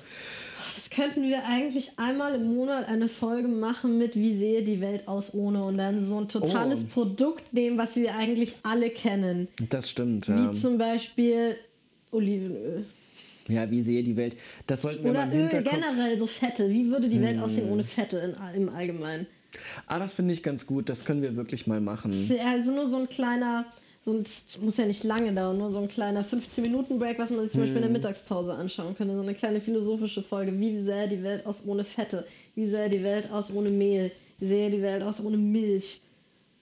Das 0.75 0.89
könnten 0.89 1.23
wir 1.23 1.45
eigentlich 1.47 1.91
einmal 1.97 2.35
im 2.35 2.53
Monat 2.55 2.87
eine 2.87 3.07
Folge 3.09 3.47
machen 3.47 3.97
mit 3.97 4.15
Wie 4.15 4.35
sehe 4.35 4.61
die 4.63 4.81
Welt 4.81 5.07
aus 5.07 5.33
ohne 5.33 5.63
und 5.63 5.77
dann 5.77 6.01
so 6.03 6.19
ein 6.19 6.27
totales 6.27 6.81
Oh. 6.83 6.93
Produkt 7.01 7.53
nehmen, 7.53 7.77
was 7.77 7.95
wir 7.95 8.13
eigentlich 8.15 8.55
alle 8.63 8.89
kennen. 8.89 9.47
Das 9.69 9.89
stimmt, 9.89 10.27
ja. 10.27 10.51
Wie 10.51 10.57
zum 10.57 10.77
Beispiel 10.77 11.55
Olivenöl. 12.11 12.85
Ja, 13.49 13.69
wie 13.69 13.81
sehe 13.81 14.03
die 14.03 14.15
Welt? 14.15 14.37
Das 14.67 14.81
sollten 14.83 15.03
wir 15.03 15.11
Oder 15.11 15.25
mal 15.25 15.31
im 15.33 15.37
Öl 15.39 15.49
Hinterkopf. 15.49 15.73
generell, 15.73 16.19
so 16.19 16.27
Fette. 16.27 16.69
Wie 16.69 16.87
würde 16.89 17.09
die 17.09 17.21
Welt 17.21 17.37
Hm. 17.37 17.43
aussehen 17.43 17.69
ohne 17.71 17.83
Fette 17.83 18.17
in, 18.19 18.61
im 18.61 18.69
Allgemeinen? 18.69 19.27
Ah, 19.87 19.97
das 19.99 20.13
finde 20.13 20.33
ich 20.33 20.43
ganz 20.43 20.65
gut. 20.67 20.87
Das 20.89 21.03
können 21.05 21.21
wir 21.21 21.35
wirklich 21.35 21.65
mal 21.67 21.81
machen. 21.81 22.13
Also 22.47 22.71
nur 22.73 22.87
so 22.87 22.97
ein 22.97 23.09
kleiner, 23.09 23.65
so 24.05 24.13
ein, 24.13 24.23
muss 24.61 24.77
ja 24.77 24.85
nicht 24.85 25.03
lange 25.03 25.33
dauern, 25.33 25.57
nur 25.57 25.71
so 25.71 25.79
ein 25.79 25.87
kleiner 25.87 26.23
15-Minuten-Break, 26.23 27.17
was 27.17 27.31
man 27.31 27.41
sich 27.41 27.51
zum 27.51 27.61
Beispiel 27.61 27.77
in 27.77 27.83
Hm. 27.85 27.93
der 27.93 28.01
Mittagspause 28.01 28.53
anschauen 28.53 28.95
könnte. 28.95 29.15
So 29.15 29.21
eine 29.21 29.33
kleine 29.33 29.59
philosophische 29.61 30.21
Folge. 30.21 30.57
Wie 30.59 30.77
sähe 30.77 31.07
die 31.07 31.23
Welt 31.23 31.45
aus 31.47 31.65
ohne 31.65 31.83
Fette? 31.83 32.25
Wie 32.55 32.67
sähe 32.69 32.89
die 32.89 33.03
Welt 33.03 33.31
aus 33.31 33.51
ohne 33.51 33.69
Mehl? 33.71 34.11
Wie 34.37 34.47
sähe 34.47 34.69
die 34.69 34.81
Welt 34.83 35.01
aus 35.01 35.19
ohne 35.23 35.37
Milch? 35.37 36.01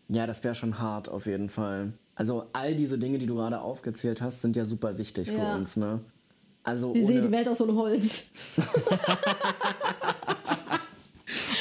Ja, 0.08 0.26
das 0.26 0.42
wäre 0.46 0.56
schon 0.56 0.80
hart 0.80 1.10
auf 1.10 1.26
jeden 1.26 1.50
Fall. 1.50 1.92
Also 2.16 2.46
all 2.54 2.74
diese 2.74 2.98
Dinge, 2.98 3.18
die 3.20 3.26
du 3.26 3.36
gerade 3.36 3.60
aufgezählt 3.60 4.22
hast, 4.22 4.42
sind 4.42 4.56
ja 4.56 4.64
super 4.66 4.98
wichtig 4.98 5.30
für 5.30 5.42
Ja. 5.42 5.56
uns, 5.56 5.76
ne? 5.76 6.00
Also 6.68 6.94
Wie 6.94 7.06
sähe 7.06 7.22
die. 7.22 7.32
Welt 7.32 7.48
aus 7.48 7.62
ohne 7.62 7.76
Holz? 7.76 8.32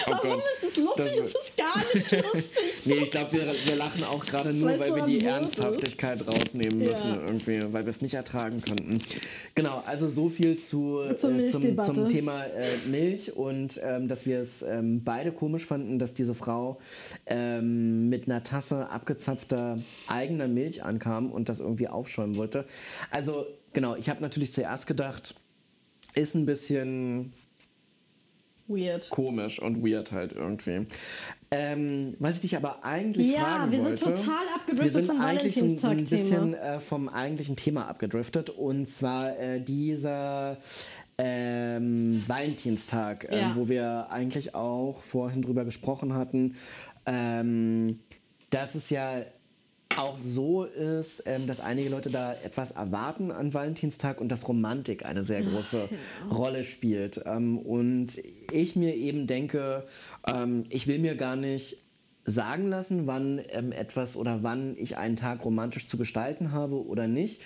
Oh 0.09 0.11
Warum 0.13 0.31
Gott. 0.31 0.43
ist 0.63 0.69
es 0.71 0.77
lustig? 0.85 1.05
Das- 1.17 1.35
Es 1.35 1.49
ist 1.49 1.57
gar 1.57 1.77
nicht 1.77 2.11
lustig. 2.35 2.63
Nee, 2.85 2.95
ich 3.03 3.11
glaube, 3.11 3.33
wir, 3.33 3.55
wir 3.67 3.77
lachen 3.77 4.05
auch 4.05 4.25
gerade 4.25 4.53
nur, 4.53 4.79
weil 4.79 4.89
so 4.89 4.95
wir 4.97 5.05
die 5.05 5.17
absurd 5.29 5.43
ist. 5.43 5.59
Ernsthaftigkeit 5.59 6.27
rausnehmen 6.29 6.79
müssen, 6.79 7.11
Ja. 7.15 7.27
irgendwie, 7.27 7.73
weil 7.73 7.85
wir 7.85 7.91
es 7.91 8.01
nicht 8.03 8.15
ertragen 8.15 8.61
könnten. 8.61 8.99
Genau, 9.55 9.83
also 9.87 10.09
so 10.09 10.29
viel 10.29 10.59
zu, 10.59 11.01
äh, 11.01 11.17
zum, 11.17 11.45
zum 11.51 12.09
Thema 12.09 12.45
äh, 12.45 12.77
Milch 12.89 13.35
und 13.37 13.81
ähm, 13.83 14.07
dass 14.09 14.27
wir 14.27 14.39
es 14.41 14.63
ähm, 14.63 15.03
beide 15.05 15.33
komisch 15.33 15.67
fanden, 15.67 15.99
dass 15.99 16.15
diese 16.15 16.35
Frau 16.35 16.79
ähm, 17.27 18.09
mit 18.09 18.29
einer 18.29 18.43
Tasse 18.43 18.89
abgezapfter 18.91 19.79
eigener 20.07 20.47
Milch 20.49 20.83
ankam 20.85 21.31
und 21.33 21.49
das 21.49 21.61
irgendwie 21.61 21.89
aufschäumen 21.89 22.37
wollte. 22.37 22.65
Also, 23.11 23.47
genau, 23.73 23.97
ich 23.97 24.09
habe 24.09 24.21
natürlich 24.23 24.53
zuerst 24.53 24.87
gedacht, 24.87 25.35
ist 26.15 26.35
ein 26.35 26.47
bisschen 26.47 27.33
Weird. 28.69 29.09
komisch 29.11 29.61
und 29.61 29.85
weird 29.85 30.13
halt 30.13 30.33
irgendwie. 30.33 30.87
Ähm, 31.51 32.17
was 32.19 32.37
ich 32.37 32.41
dich 32.43 32.57
aber 32.57 32.85
eigentlich 32.85 33.33
Ja, 33.33 33.41
fragen 33.41 33.71
wir 33.73 33.79
sind 33.83 33.89
wollte, 34.05 34.05
total 34.21 34.45
abgedriftet 34.57 34.85
wir 34.85 34.91
sind 34.93 35.07
vom 35.07 35.21
eigentlich 35.21 35.55
so, 35.55 35.65
ein- 35.65 35.79
so 35.79 35.87
ein 35.89 36.05
bisschen 36.05 36.55
äh, 36.55 36.81
vom 36.81 37.09
eigentlichen 37.09 37.55
Thema 37.57 37.87
abgedriftet 37.89 38.51
und 38.51 38.89
zwar 38.89 39.39
äh, 39.39 39.61
dieser 39.61 40.57
ähm, 41.19 42.23
Valentinstag, 42.27 43.27
ähm, 43.31 43.39
Ja. 43.39 43.53
wo 43.57 43.69
wir 43.69 44.09
eigentlich 44.11 44.55
auch 44.55 45.01
vorhin 45.03 45.43
drüber 45.43 45.65
gesprochen 45.65 46.15
hatten, 46.15 46.57
ähm, 47.07 48.01
dass 48.51 48.75
es 48.75 48.91
ja 48.91 49.21
auch 49.99 50.19
so 50.19 50.65
ist, 50.65 51.23
ähm, 51.27 51.47
dass 51.47 51.61
einige 51.61 51.89
Leute 51.89 52.11
da 52.11 52.33
etwas 52.33 52.73
erwarten 52.73 53.31
an 53.31 53.55
Valentinstag 53.55 54.21
und 54.21 54.29
dass 54.29 54.49
Romantik 54.49 55.05
eine 55.05 55.23
sehr 55.23 55.43
große 55.43 55.89
Rolle 56.31 56.65
spielt. 56.65 57.23
Ähm, 57.25 57.59
und 57.59 58.21
ich 58.53 58.77
mir 58.77 58.95
eben 58.95 59.27
denke, 59.27 59.85
ähm, 60.27 60.65
ich 60.69 60.87
will 60.87 60.99
mir 60.99 61.17
gar 61.17 61.37
nicht 61.37 61.79
sagen 62.25 62.69
lassen, 62.69 63.07
wann 63.07 63.41
ähm, 63.51 63.73
etwas 63.73 64.17
oder 64.17 64.43
wann 64.43 64.75
ich 64.77 64.97
einen 64.97 65.17
Tag 65.17 65.45
romantisch 65.45 65.87
zu 65.89 65.97
gestalten 65.97 66.53
habe 66.53 66.85
oder 66.87 67.07
nicht. 67.07 67.41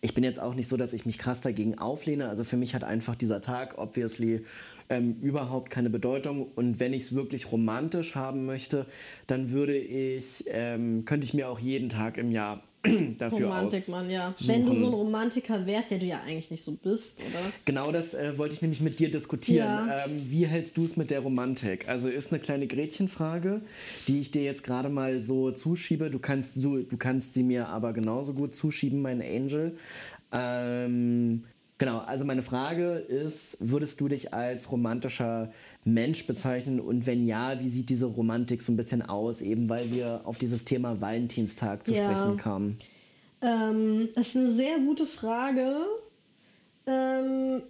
Ich 0.00 0.12
bin 0.12 0.22
jetzt 0.22 0.40
auch 0.40 0.54
nicht 0.54 0.68
so, 0.68 0.76
dass 0.76 0.92
ich 0.92 1.06
mich 1.06 1.18
krass 1.18 1.40
dagegen 1.40 1.78
auflehne. 1.78 2.28
Also 2.28 2.44
für 2.44 2.58
mich 2.58 2.74
hat 2.74 2.84
einfach 2.84 3.14
dieser 3.14 3.40
Tag 3.40 3.78
obviously 3.78 4.44
ähm, 4.88 5.16
überhaupt 5.20 5.70
keine 5.70 5.90
Bedeutung. 5.90 6.48
Und 6.54 6.80
wenn 6.80 6.92
ich 6.92 7.04
es 7.04 7.14
wirklich 7.14 7.50
romantisch 7.50 8.14
haben 8.14 8.46
möchte, 8.46 8.86
dann 9.26 9.50
würde 9.50 9.76
ich, 9.76 10.44
ähm, 10.48 11.04
könnte 11.04 11.24
ich 11.24 11.34
mir 11.34 11.48
auch 11.48 11.58
jeden 11.58 11.88
Tag 11.88 12.18
im 12.18 12.30
Jahr 12.30 12.62
dafür 13.18 13.46
Romantik, 13.46 13.88
Mann, 13.88 14.10
ja. 14.10 14.34
Wenn 14.40 14.66
du 14.66 14.76
so 14.76 14.86
ein 14.86 14.92
Romantiker 14.92 15.64
wärst, 15.64 15.90
der 15.90 15.98
du 15.98 16.04
ja 16.04 16.20
eigentlich 16.20 16.50
nicht 16.50 16.62
so 16.62 16.72
bist, 16.72 17.18
oder? 17.20 17.52
Genau 17.64 17.90
das 17.92 18.12
äh, 18.14 18.36
wollte 18.36 18.54
ich 18.54 18.62
nämlich 18.62 18.80
mit 18.80 19.00
dir 19.00 19.10
diskutieren. 19.10 19.88
Ja. 19.88 20.04
Ähm, 20.04 20.22
wie 20.26 20.46
hältst 20.46 20.76
du 20.76 20.84
es 20.84 20.96
mit 20.96 21.10
der 21.10 21.20
Romantik? 21.20 21.88
Also 21.88 22.08
ist 22.08 22.32
eine 22.32 22.40
kleine 22.40 22.66
Gretchenfrage, 22.66 23.62
die 24.06 24.20
ich 24.20 24.30
dir 24.30 24.42
jetzt 24.42 24.64
gerade 24.64 24.90
mal 24.90 25.20
so 25.20 25.50
zuschiebe. 25.50 26.10
Du 26.10 26.18
kannst, 26.18 26.56
so, 26.56 26.76
du 26.76 26.96
kannst 26.98 27.32
sie 27.34 27.42
mir 27.42 27.68
aber 27.68 27.92
genauso 27.94 28.34
gut 28.34 28.54
zuschieben, 28.54 29.00
mein 29.00 29.22
Angel. 29.22 29.76
Ähm, 30.32 31.44
genau, 31.84 31.98
also 31.98 32.24
meine 32.24 32.42
Frage 32.42 32.94
ist, 32.94 33.56
würdest 33.60 34.00
du 34.00 34.08
dich 34.08 34.32
als 34.34 34.70
romantischer 34.70 35.50
Mensch 35.84 36.26
bezeichnen? 36.26 36.80
Und 36.80 37.06
wenn 37.06 37.26
ja, 37.26 37.60
wie 37.60 37.68
sieht 37.68 37.88
diese 37.90 38.06
Romantik 38.06 38.62
so 38.62 38.72
ein 38.72 38.76
bisschen 38.76 39.02
aus? 39.02 39.42
Eben 39.42 39.68
weil 39.68 39.90
wir 39.90 40.22
auf 40.24 40.38
dieses 40.38 40.64
Thema 40.64 41.00
Valentinstag 41.00 41.86
zu 41.86 41.92
Ja. 41.94 42.02
sprechen 42.02 42.36
kamen. 42.36 42.78
Ähm, 43.42 44.08
das 44.14 44.28
ist 44.28 44.36
eine 44.36 44.50
sehr 44.54 44.78
gute 44.78 45.06
Frage. 45.06 45.76
Ähm, 46.86 47.62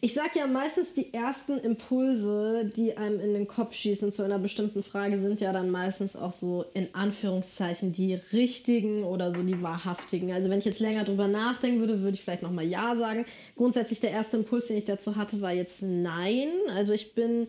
ich 0.00 0.14
sag 0.14 0.34
ja 0.36 0.46
meistens, 0.46 0.94
die 0.94 1.12
ersten 1.12 1.58
Impulse, 1.58 2.70
die 2.76 2.96
einem 2.96 3.20
in 3.20 3.34
den 3.34 3.46
Kopf 3.46 3.74
schießen 3.74 4.12
zu 4.12 4.22
einer 4.22 4.38
bestimmten 4.38 4.82
Frage, 4.82 5.20
sind 5.20 5.40
ja 5.40 5.52
dann 5.52 5.70
meistens 5.70 6.16
auch 6.16 6.32
so 6.32 6.64
in 6.74 6.88
Anführungszeichen 6.94 7.92
die 7.92 8.14
richtigen 8.32 9.04
oder 9.04 9.32
so 9.32 9.42
die 9.42 9.62
wahrhaftigen. 9.62 10.32
Also 10.32 10.50
wenn 10.50 10.58
ich 10.58 10.64
jetzt 10.64 10.80
länger 10.80 11.04
drüber 11.04 11.28
nachdenken 11.28 11.80
würde, 11.80 12.00
würde 12.00 12.14
ich 12.14 12.22
vielleicht 12.22 12.42
nochmal 12.42 12.66
Ja 12.66 12.96
sagen. 12.96 13.26
Grundsätzlich 13.56 14.00
der 14.00 14.10
erste 14.10 14.38
Impuls, 14.38 14.68
den 14.68 14.78
ich 14.78 14.84
dazu 14.84 15.16
hatte, 15.16 15.40
war 15.40 15.52
jetzt 15.52 15.82
Nein. 15.82 16.48
Also 16.74 16.92
ich 16.92 17.14
bin 17.14 17.48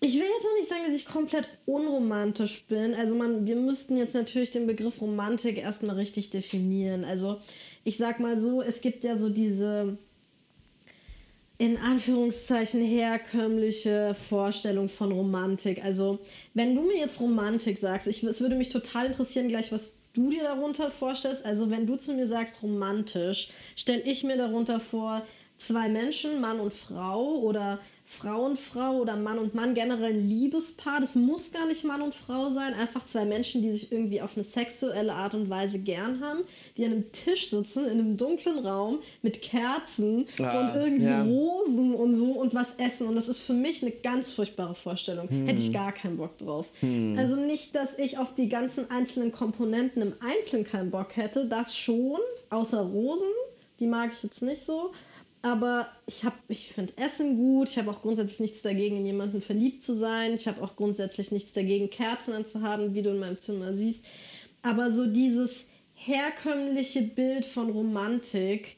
ich 0.00 0.14
will 0.14 0.20
jetzt 0.20 0.44
noch 0.44 0.58
nicht 0.58 0.68
sagen, 0.68 0.82
dass 0.86 0.94
ich 0.94 1.06
komplett 1.06 1.48
unromantisch 1.66 2.64
bin. 2.68 2.94
Also 2.94 3.16
man, 3.16 3.46
wir 3.46 3.56
müssten 3.56 3.96
jetzt 3.96 4.14
natürlich 4.14 4.52
den 4.52 4.66
Begriff 4.66 5.00
Romantik 5.00 5.58
erstmal 5.58 5.96
richtig 5.96 6.30
definieren. 6.30 7.04
Also 7.04 7.40
ich 7.82 7.96
sag 7.96 8.20
mal 8.20 8.38
so, 8.38 8.62
es 8.62 8.80
gibt 8.80 9.02
ja 9.02 9.16
so 9.16 9.28
diese 9.28 9.98
in 11.58 11.76
Anführungszeichen 11.76 12.84
herkömmliche 12.84 14.14
Vorstellung 14.28 14.88
von 14.88 15.10
Romantik. 15.10 15.84
Also 15.84 16.20
wenn 16.54 16.76
du 16.76 16.82
mir 16.82 16.96
jetzt 16.96 17.20
Romantik 17.20 17.80
sagst, 17.80 18.06
ich, 18.06 18.22
es 18.22 18.40
würde 18.40 18.54
mich 18.54 18.68
total 18.68 19.06
interessieren 19.06 19.48
gleich, 19.48 19.72
was 19.72 19.98
du 20.12 20.30
dir 20.30 20.44
darunter 20.44 20.90
vorstellst. 20.92 21.44
Also 21.44 21.70
wenn 21.70 21.86
du 21.86 21.96
zu 21.96 22.14
mir 22.14 22.28
sagst 22.28 22.62
romantisch, 22.62 23.50
stelle 23.74 24.02
ich 24.02 24.22
mir 24.22 24.36
darunter 24.36 24.78
vor, 24.78 25.22
zwei 25.58 25.88
Menschen, 25.88 26.40
Mann 26.40 26.60
und 26.60 26.72
Frau 26.72 27.40
oder 27.40 27.80
Frau 28.10 28.46
und 28.46 28.58
Frau 28.58 28.96
oder 28.96 29.16
Mann 29.16 29.38
und 29.38 29.54
Mann, 29.54 29.74
generell 29.74 30.12
ein 30.14 30.26
Liebespaar. 30.26 31.00
Das 31.00 31.14
muss 31.14 31.52
gar 31.52 31.66
nicht 31.66 31.84
Mann 31.84 32.00
und 32.00 32.14
Frau 32.14 32.50
sein. 32.50 32.72
Einfach 32.74 33.04
zwei 33.06 33.24
Menschen, 33.24 33.60
die 33.62 33.70
sich 33.70 33.92
irgendwie 33.92 34.22
auf 34.22 34.30
eine 34.34 34.44
sexuelle 34.44 35.12
Art 35.12 35.34
und 35.34 35.50
Weise 35.50 35.78
gern 35.80 36.20
haben, 36.20 36.40
die 36.76 36.84
an 36.86 36.92
einem 36.92 37.12
Tisch 37.12 37.50
sitzen, 37.50 37.84
in 37.84 37.92
einem 37.92 38.16
dunklen 38.16 38.58
Raum 38.66 39.00
mit 39.22 39.42
Kerzen 39.42 40.26
Ah, 40.40 40.72
und 40.72 40.80
irgendwie 40.80 41.04
ja. 41.04 41.22
Rosen 41.22 41.94
und 41.94 42.16
so 42.16 42.32
und 42.32 42.54
was 42.54 42.76
essen. 42.76 43.08
Und 43.08 43.14
das 43.14 43.28
ist 43.28 43.40
für 43.40 43.52
mich 43.52 43.82
eine 43.82 43.92
ganz 43.92 44.30
furchtbare 44.30 44.74
Vorstellung. 44.74 45.28
Hätte 45.28 45.60
ich 45.60 45.72
gar 45.72 45.92
keinen 45.92 46.16
Bock 46.16 46.38
drauf. 46.38 46.66
Also 46.82 47.36
nicht, 47.36 47.74
dass 47.74 47.98
ich 47.98 48.18
auf 48.18 48.34
die 48.34 48.48
ganzen 48.48 48.90
einzelnen 48.90 49.32
Komponenten 49.32 50.00
im 50.02 50.14
Einzelnen 50.20 50.64
keinen 50.64 50.90
Bock 50.90 51.16
hätte. 51.16 51.46
Das 51.46 51.76
schon, 51.76 52.18
außer 52.50 52.80
Rosen. 52.80 53.28
Die 53.80 53.86
mag 53.86 54.10
ich 54.12 54.22
jetzt 54.24 54.42
nicht 54.42 54.64
so. 54.64 54.90
Aber 55.42 55.88
ich, 56.06 56.24
hab- 56.24 56.38
ich 56.48 56.68
finde 56.68 56.92
Essen 56.96 57.36
gut. 57.36 57.68
Ich 57.68 57.78
habe 57.78 57.90
auch 57.90 58.02
grundsätzlich 58.02 58.40
nichts 58.40 58.62
dagegen, 58.62 58.96
in 58.98 59.06
jemanden 59.06 59.40
verliebt 59.40 59.82
zu 59.82 59.94
sein. 59.94 60.34
Ich 60.34 60.48
habe 60.48 60.62
auch 60.62 60.74
grundsätzlich 60.76 61.30
nichts 61.30 61.52
dagegen, 61.52 61.90
Kerzen 61.90 62.34
anzuhaben, 62.34 62.94
wie 62.94 63.02
du 63.02 63.10
in 63.10 63.18
meinem 63.20 63.40
Zimmer 63.40 63.74
siehst. 63.74 64.04
Aber 64.62 64.90
so 64.90 65.06
dieses 65.06 65.70
herkömmliche 65.94 67.02
Bild 67.02 67.44
von 67.44 67.70
Romantik, 67.70 68.76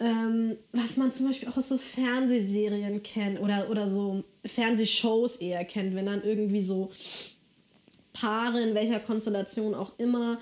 ähm, 0.00 0.56
was 0.72 0.96
man 0.96 1.12
zum 1.12 1.26
Beispiel 1.26 1.48
auch 1.48 1.56
aus 1.56 1.68
so 1.68 1.76
Fernsehserien 1.78 3.02
kennt 3.02 3.40
oder, 3.40 3.68
oder 3.70 3.90
so 3.90 4.24
Fernsehshows 4.44 5.36
eher 5.36 5.64
kennt, 5.64 5.94
wenn 5.94 6.06
dann 6.06 6.22
irgendwie 6.22 6.62
so 6.62 6.90
Paare 8.12 8.60
in 8.62 8.74
welcher 8.74 9.00
Konstellation 9.00 9.74
auch 9.74 9.92
immer 9.98 10.38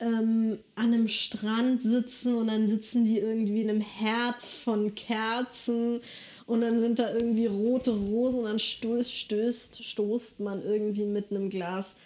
ähm, 0.00 0.58
an 0.74 0.86
einem 0.86 1.08
Strand 1.08 1.82
sitzen 1.82 2.34
und 2.34 2.48
dann 2.48 2.68
sitzen 2.68 3.04
die 3.04 3.18
irgendwie 3.18 3.62
in 3.62 3.70
einem 3.70 3.80
Herz 3.80 4.54
von 4.54 4.94
Kerzen 4.94 6.00
und 6.46 6.60
dann 6.60 6.80
sind 6.80 6.98
da 6.98 7.12
irgendwie 7.12 7.46
rote 7.46 7.90
Rosen 7.90 8.40
und 8.40 8.46
dann 8.46 8.58
stößt, 8.58 9.12
stößt, 9.12 9.84
stoßt 9.84 10.40
man 10.40 10.64
irgendwie 10.64 11.04
mit 11.04 11.30
einem 11.30 11.50
Glas 11.50 11.98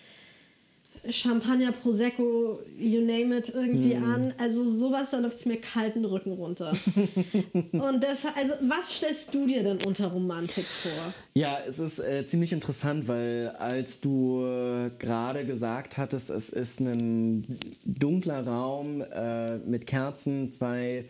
Champagner, 1.10 1.72
Prosecco, 1.72 2.60
you 2.78 3.00
name 3.00 3.36
it, 3.36 3.52
irgendwie 3.52 3.96
an. 3.96 4.32
Also 4.38 4.68
sowas, 4.68 5.10
da 5.10 5.18
läuft 5.18 5.38
es 5.38 5.46
mir 5.46 5.56
kalten 5.60 6.04
Rücken 6.04 6.32
runter. 6.32 6.70
und 7.72 8.02
deshalb, 8.02 8.36
also 8.36 8.54
was 8.62 8.96
stellst 8.96 9.34
du 9.34 9.46
dir 9.46 9.64
denn 9.64 9.78
unter 9.84 10.06
Romantik 10.08 10.64
vor? 10.64 11.12
Ja, 11.34 11.58
es 11.66 11.80
ist 11.80 11.98
äh, 11.98 12.24
ziemlich 12.24 12.52
interessant, 12.52 13.08
weil 13.08 13.48
als 13.58 14.00
du 14.00 14.44
äh, 14.44 14.90
gerade 14.98 15.44
gesagt 15.44 15.98
hattest, 15.98 16.30
es 16.30 16.50
ist 16.50 16.80
ein 16.80 17.58
dunkler 17.84 18.46
Raum 18.46 19.02
äh, 19.02 19.58
mit 19.58 19.88
Kerzen, 19.88 20.52
zwei 20.52 21.06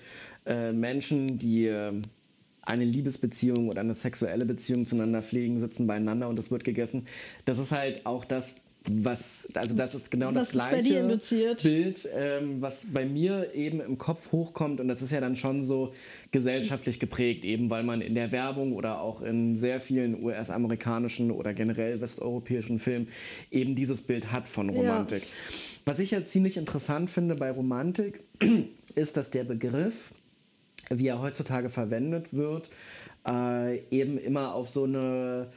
äh, 0.46 0.72
Menschen, 0.72 1.38
die 1.38 1.66
äh, 1.66 1.92
eine 2.62 2.84
Liebesbeziehung 2.84 3.68
oder 3.68 3.80
eine 3.80 3.94
sexuelle 3.94 4.46
Beziehung 4.46 4.86
zueinander 4.86 5.20
pflegen, 5.20 5.58
sitzen 5.58 5.86
beieinander 5.86 6.28
und 6.28 6.38
es 6.38 6.50
wird 6.50 6.64
gegessen. 6.64 7.06
Das 7.44 7.58
ist 7.58 7.72
halt 7.72 8.06
auch 8.06 8.24
das, 8.24 8.54
was, 8.90 9.48
also 9.54 9.74
das 9.74 9.94
ist 9.94 10.10
genau 10.10 10.28
Was 10.28 10.44
das 10.44 10.48
gleiche. 10.50 11.02
Bild, 11.62 12.08
ähm, 12.14 12.60
was 12.60 12.86
bei 12.92 13.04
mir 13.04 13.54
eben 13.54 13.80
im 13.80 13.98
Kopf 13.98 14.32
hochkommt 14.32 14.80
und 14.80 14.88
das 14.88 15.02
ist 15.02 15.12
ja 15.12 15.20
dann 15.20 15.36
schon 15.36 15.62
so 15.64 15.92
gesellschaftlich 16.30 16.98
geprägt, 16.98 17.44
eben 17.44 17.70
weil 17.70 17.84
man 17.84 18.00
in 18.00 18.14
der 18.14 18.32
Werbung 18.32 18.72
oder 18.72 19.00
auch 19.00 19.22
in 19.22 19.56
sehr 19.56 19.80
vielen 19.80 20.22
US-amerikanischen 20.22 21.30
oder 21.30 21.54
generell 21.54 22.00
westeuropäischen 22.00 22.78
Filmen 22.78 23.08
eben 23.50 23.74
dieses 23.76 24.02
Bild 24.02 24.32
hat 24.32 24.48
von 24.48 24.68
Romantik. 24.68 25.22
Was 25.84 25.98
ich 25.98 26.10
ja 26.10 26.24
ziemlich 26.24 26.56
interessant 26.56 27.10
finde 27.10 27.34
bei 27.34 27.50
Romantik, 27.50 28.24
ist, 28.94 29.16
dass 29.16 29.30
der 29.30 29.44
Begriff, 29.44 30.12
wie 30.90 31.08
er 31.08 31.20
heutzutage 31.20 31.68
verwendet 31.68 32.32
wird, 32.34 32.70
äh, 33.26 33.78
eben 33.90 34.18
immer 34.18 34.54
auf 34.54 34.68
so 34.68 34.84
eine 34.84 35.48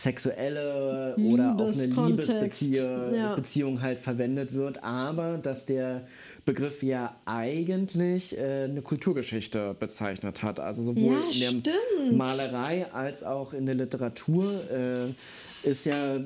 sexuelle 0.00 1.14
oder 1.16 1.56
auf 1.58 1.74
eine 1.74 1.86
Liebesbeziehung 1.86 3.14
ja. 3.14 3.34
Beziehung 3.34 3.82
halt 3.82 3.98
verwendet 3.98 4.52
wird, 4.52 4.82
aber 4.82 5.38
dass 5.38 5.66
der 5.66 6.06
Begriff 6.44 6.82
ja 6.82 7.16
eigentlich 7.26 8.36
äh, 8.38 8.64
eine 8.64 8.82
Kulturgeschichte 8.82 9.74
bezeichnet 9.78 10.42
hat. 10.42 10.58
Also 10.58 10.82
sowohl 10.82 11.12
Ja, 11.12 11.50
in 11.50 11.62
der 11.62 11.72
stimmt. 11.72 12.16
Malerei 12.16 12.86
als 12.92 13.22
auch 13.22 13.52
in 13.52 13.66
der 13.66 13.74
Literatur 13.74 14.52
äh, 14.70 15.68
ist 15.68 15.84
ja, 15.86 16.18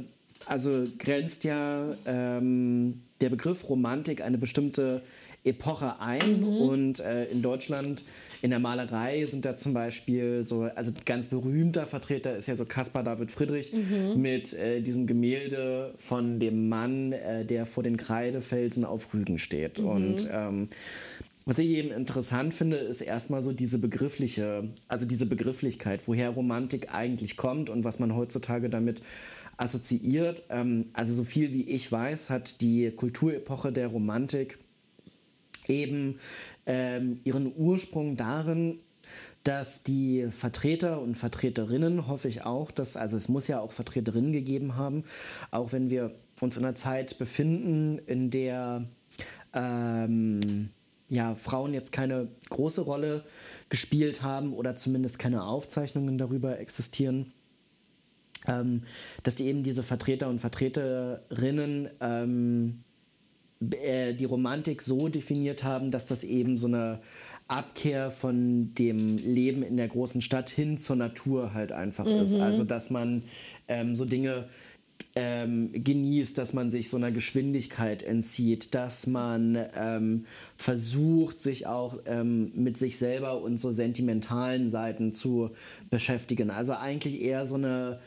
also 0.46 0.84
grenzt 0.98 1.44
ja 1.44 1.96
ähm, 2.06 3.00
der 3.20 3.30
Begriff 3.30 3.68
Romantik 3.68 4.22
eine 4.22 4.38
bestimmte 4.38 5.02
Epoche 5.44 6.00
ein 6.00 6.40
Mhm. 6.40 6.46
und 6.56 7.00
äh, 7.00 7.26
in 7.26 7.42
Deutschland 7.42 8.02
in 8.40 8.50
der 8.50 8.58
Malerei 8.58 9.24
sind 9.26 9.44
da 9.44 9.56
zum 9.56 9.74
Beispiel 9.74 10.42
so, 10.42 10.62
also 10.74 10.92
ganz 11.04 11.26
berühmter 11.26 11.86
Vertreter 11.86 12.36
ist 12.36 12.46
ja 12.48 12.56
so 12.56 12.64
Caspar 12.64 13.02
David 13.02 13.30
Friedrich 13.30 13.72
Mhm. 13.72 14.20
mit 14.20 14.52
äh, 14.54 14.80
diesem 14.80 15.06
Gemälde 15.06 15.94
von 15.98 16.40
dem 16.40 16.68
Mann, 16.68 17.12
äh, 17.12 17.44
der 17.44 17.66
vor 17.66 17.82
den 17.82 17.96
Kreidefelsen 17.96 18.84
auf 18.84 19.12
Rügen 19.12 19.38
steht. 19.38 19.80
Mhm. 19.80 19.86
Und 19.86 20.28
ähm, 20.32 20.68
was 21.46 21.58
ich 21.58 21.68
eben 21.68 21.90
interessant 21.90 22.54
finde, 22.54 22.76
ist 22.76 23.02
erstmal 23.02 23.42
so 23.42 23.52
diese 23.52 23.76
begriffliche, 23.78 24.70
also 24.88 25.04
diese 25.04 25.26
Begrifflichkeit, 25.26 26.00
woher 26.08 26.30
Romantik 26.30 26.94
eigentlich 26.94 27.36
kommt 27.36 27.68
und 27.68 27.84
was 27.84 27.98
man 27.98 28.16
heutzutage 28.16 28.70
damit 28.70 29.02
assoziiert. 29.58 30.42
Ähm, 30.48 30.86
also 30.94 31.14
so 31.14 31.24
viel 31.24 31.52
wie 31.52 31.62
ich 31.62 31.90
weiß, 31.92 32.30
hat 32.30 32.60
die 32.60 32.90
Kulturepoche 32.90 33.72
der 33.72 33.88
Romantik 33.88 34.58
eben 35.68 36.18
ähm, 36.66 37.20
ihren 37.24 37.52
Ursprung 37.56 38.16
darin, 38.16 38.78
dass 39.44 39.82
die 39.82 40.28
Vertreter 40.30 41.00
und 41.00 41.16
Vertreterinnen, 41.16 42.08
hoffe 42.08 42.28
ich 42.28 42.42
auch, 42.42 42.70
dass, 42.70 42.96
also 42.96 43.16
es 43.16 43.28
muss 43.28 43.46
ja 43.46 43.60
auch 43.60 43.72
Vertreterinnen 43.72 44.32
gegeben 44.32 44.76
haben, 44.76 45.04
auch 45.50 45.72
wenn 45.72 45.90
wir 45.90 46.12
uns 46.40 46.56
in 46.56 46.64
einer 46.64 46.74
Zeit 46.74 47.18
befinden, 47.18 47.98
in 48.06 48.30
der 48.30 48.86
ähm, 49.52 50.70
ja, 51.08 51.34
Frauen 51.34 51.74
jetzt 51.74 51.92
keine 51.92 52.28
große 52.48 52.80
Rolle 52.80 53.24
gespielt 53.68 54.22
haben 54.22 54.54
oder 54.54 54.76
zumindest 54.76 55.18
keine 55.18 55.44
Aufzeichnungen 55.44 56.16
darüber 56.16 56.58
existieren, 56.58 57.32
ähm, 58.46 58.82
dass 59.22 59.36
die 59.36 59.46
eben 59.46 59.62
diese 59.62 59.82
Vertreter 59.82 60.28
und 60.28 60.40
Vertreterinnen 60.40 61.90
ähm, 62.00 62.84
äh, 63.82 64.14
die 64.14 64.24
Romantik 64.24 64.82
so 64.82 65.08
definiert 65.08 65.64
haben, 65.64 65.90
dass 65.90 66.06
das 66.06 66.24
eben 66.24 66.58
so 66.58 66.68
eine 66.68 67.00
Abkehr 67.48 68.10
von 68.10 68.74
dem 68.74 69.18
Leben 69.18 69.62
in 69.62 69.76
der 69.76 69.88
großen 69.88 70.22
Stadt 70.22 70.48
hin 70.48 70.78
zur 70.78 70.96
Natur 70.96 71.52
halt 71.52 71.72
einfach 71.72 72.06
ist. 72.06 72.36
Also 72.36 72.64
dass 72.64 72.90
man 72.90 73.22
ähm, 73.68 73.96
so 73.96 74.04
Dinge 74.04 74.48
ähm, 75.16 75.70
genießt, 75.72 76.36
dass 76.36 76.52
man 76.52 76.70
sich 76.70 76.90
so 76.90 76.96
einer 76.96 77.12
Geschwindigkeit 77.12 78.02
entzieht, 78.02 78.74
dass 78.74 79.06
man 79.06 79.58
ähm, 79.76 80.24
versucht, 80.56 81.38
sich 81.38 81.66
auch 81.66 81.98
ähm, 82.06 82.50
mit 82.54 82.76
sich 82.76 82.96
selber 82.96 83.40
und 83.40 83.58
so 83.58 83.70
sentimentalen 83.70 84.68
Seiten 84.68 85.12
zu 85.12 85.50
beschäftigen. 85.90 86.50
Also 86.50 86.72
eigentlich 86.72 87.22
eher 87.22 87.46
so 87.46 87.54
eine 87.54 88.00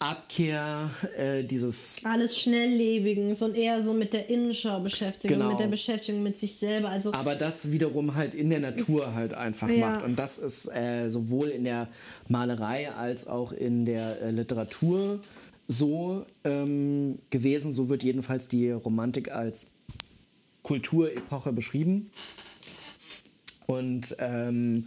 Abkehr 0.00 0.88
äh, 1.18 1.44
dieses 1.44 1.98
Alles 2.04 2.38
Schnelllebigen 2.38 3.34
und 3.36 3.54
eher 3.54 3.82
so 3.82 3.92
mit 3.92 4.14
der 4.14 4.30
Innenschau 4.30 4.80
beschäftigen, 4.80 5.34
Genau. 5.34 5.50
mit 5.50 5.60
der 5.60 5.66
Beschäftigung 5.66 6.22
mit 6.22 6.38
sich 6.38 6.56
selber. 6.56 6.88
Also 6.88 7.12
aber 7.12 7.34
das 7.34 7.70
wiederum 7.70 8.14
halt 8.14 8.32
in 8.34 8.48
der 8.48 8.60
Natur 8.60 9.12
halt 9.14 9.34
einfach 9.34 9.68
Ja. 9.68 9.90
macht. 9.90 10.02
Und 10.02 10.18
das 10.18 10.38
ist 10.38 10.68
äh, 10.68 11.10
sowohl 11.10 11.48
in 11.50 11.64
der 11.64 11.86
Malerei 12.28 12.90
als 12.90 13.26
auch 13.26 13.52
in 13.52 13.84
der 13.84 14.22
äh, 14.22 14.30
Literatur 14.30 15.20
so 15.68 16.24
ähm, 16.44 17.18
gewesen. 17.28 17.70
So 17.70 17.90
wird 17.90 18.02
jedenfalls 18.02 18.48
die 18.48 18.70
Romantik 18.70 19.30
als 19.30 19.66
Kulturepoche 20.62 21.52
beschrieben. 21.52 22.10
Und 23.66 24.16
ähm, 24.18 24.86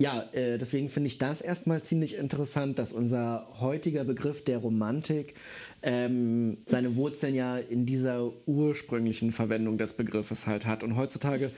ja, 0.00 0.22
äh, 0.32 0.58
deswegen 0.58 0.88
finde 0.88 1.08
ich 1.08 1.18
das 1.18 1.40
erstmal 1.40 1.82
ziemlich 1.82 2.16
interessant, 2.16 2.78
dass 2.78 2.92
unser 2.92 3.48
heutiger 3.58 4.04
Begriff 4.04 4.44
der 4.44 4.58
Romantik 4.58 5.34
ähm, 5.82 6.58
seine 6.66 6.94
Wurzeln 6.94 7.34
ja 7.34 7.58
in 7.58 7.84
dieser 7.84 8.32
ursprünglichen 8.46 9.32
Verwendung 9.32 9.76
des 9.76 9.94
Begriffes 9.94 10.46
halt 10.46 10.66
hat. 10.66 10.84
Und 10.84 10.96
heutzutage 10.96 11.50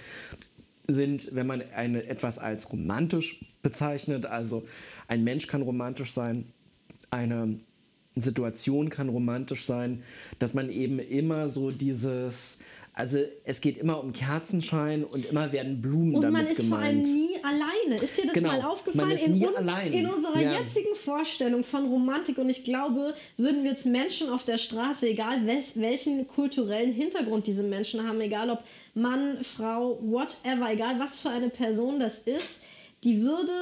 sind, 0.89 1.35
wenn 1.35 1.47
man 1.47 1.63
eine, 1.75 2.07
etwas 2.07 2.39
als 2.39 2.73
romantisch 2.73 3.45
bezeichnet, 3.63 4.25
also 4.25 4.65
ein 5.07 5.23
Mensch 5.23 5.47
kann 5.47 5.61
romantisch 5.61 6.13
sein, 6.13 6.47
eine 7.11 7.61
Situation 8.17 8.91
kann 8.91 9.09
romantisch 9.09 9.65
sein, 9.65 10.03
dass 10.39 10.53
man 10.55 10.69
eben 10.71 10.99
immer 10.99 11.49
so 11.49 11.71
dieses, 11.71 12.59
also 12.93 13.19
es 13.45 13.61
geht 13.61 13.79
immer 13.79 14.03
um 14.03 14.13
Kerzenschein 14.13 15.05
und 15.05 15.27
immer 15.27 15.53
werden 15.53 15.81
Blumen 15.81 16.17
und 16.17 16.23
damit 16.23 16.43
man 16.43 16.47
ist 16.53 16.63
vor 16.65 16.79
allem 16.79 17.03
gemeint. 17.03 17.15
nie 17.15 17.37
alleine. 17.45 18.03
Ist 18.03 18.19
dir 18.19 18.25
das 18.25 18.33
Genau, 18.35 18.49
mal 18.49 18.63
aufgefallen? 18.63 19.11
in, 19.17 19.33
nie 19.39 19.47
un- 19.47 19.55
allein. 19.57 19.93
in 19.93 20.07
unserer 20.09 20.41
Ja. 20.41 20.61
jetzigen 20.61 20.95
Vorstellung 20.97 21.63
von 21.63 21.87
Romantik 21.89 22.39
und 22.39 22.51
ich 22.51 22.65
glaube, 22.65 23.15
würden 23.37 23.63
wir 23.63 23.71
jetzt 23.71 23.87
Menschen 23.87 24.29
auf 24.29 24.43
der 24.45 24.59
Straße, 24.59 25.09
egal 25.09 25.47
welchen 25.47 26.27
kulturellen 26.27 26.93
Hintergrund 26.93 27.47
diese 27.47 27.63
Menschen 27.63 28.07
haben, 28.07 28.21
egal 28.21 28.51
ob 28.51 28.65
Mann, 28.95 29.39
Frau, 29.45 30.01
whatever, 30.03 30.69
egal 30.73 30.99
was 30.99 31.21
für 31.21 31.31
eine 31.31 31.49
Person 31.49 32.01
das 32.01 32.19
ist, 32.19 32.63
die 33.05 33.23
würde 33.23 33.53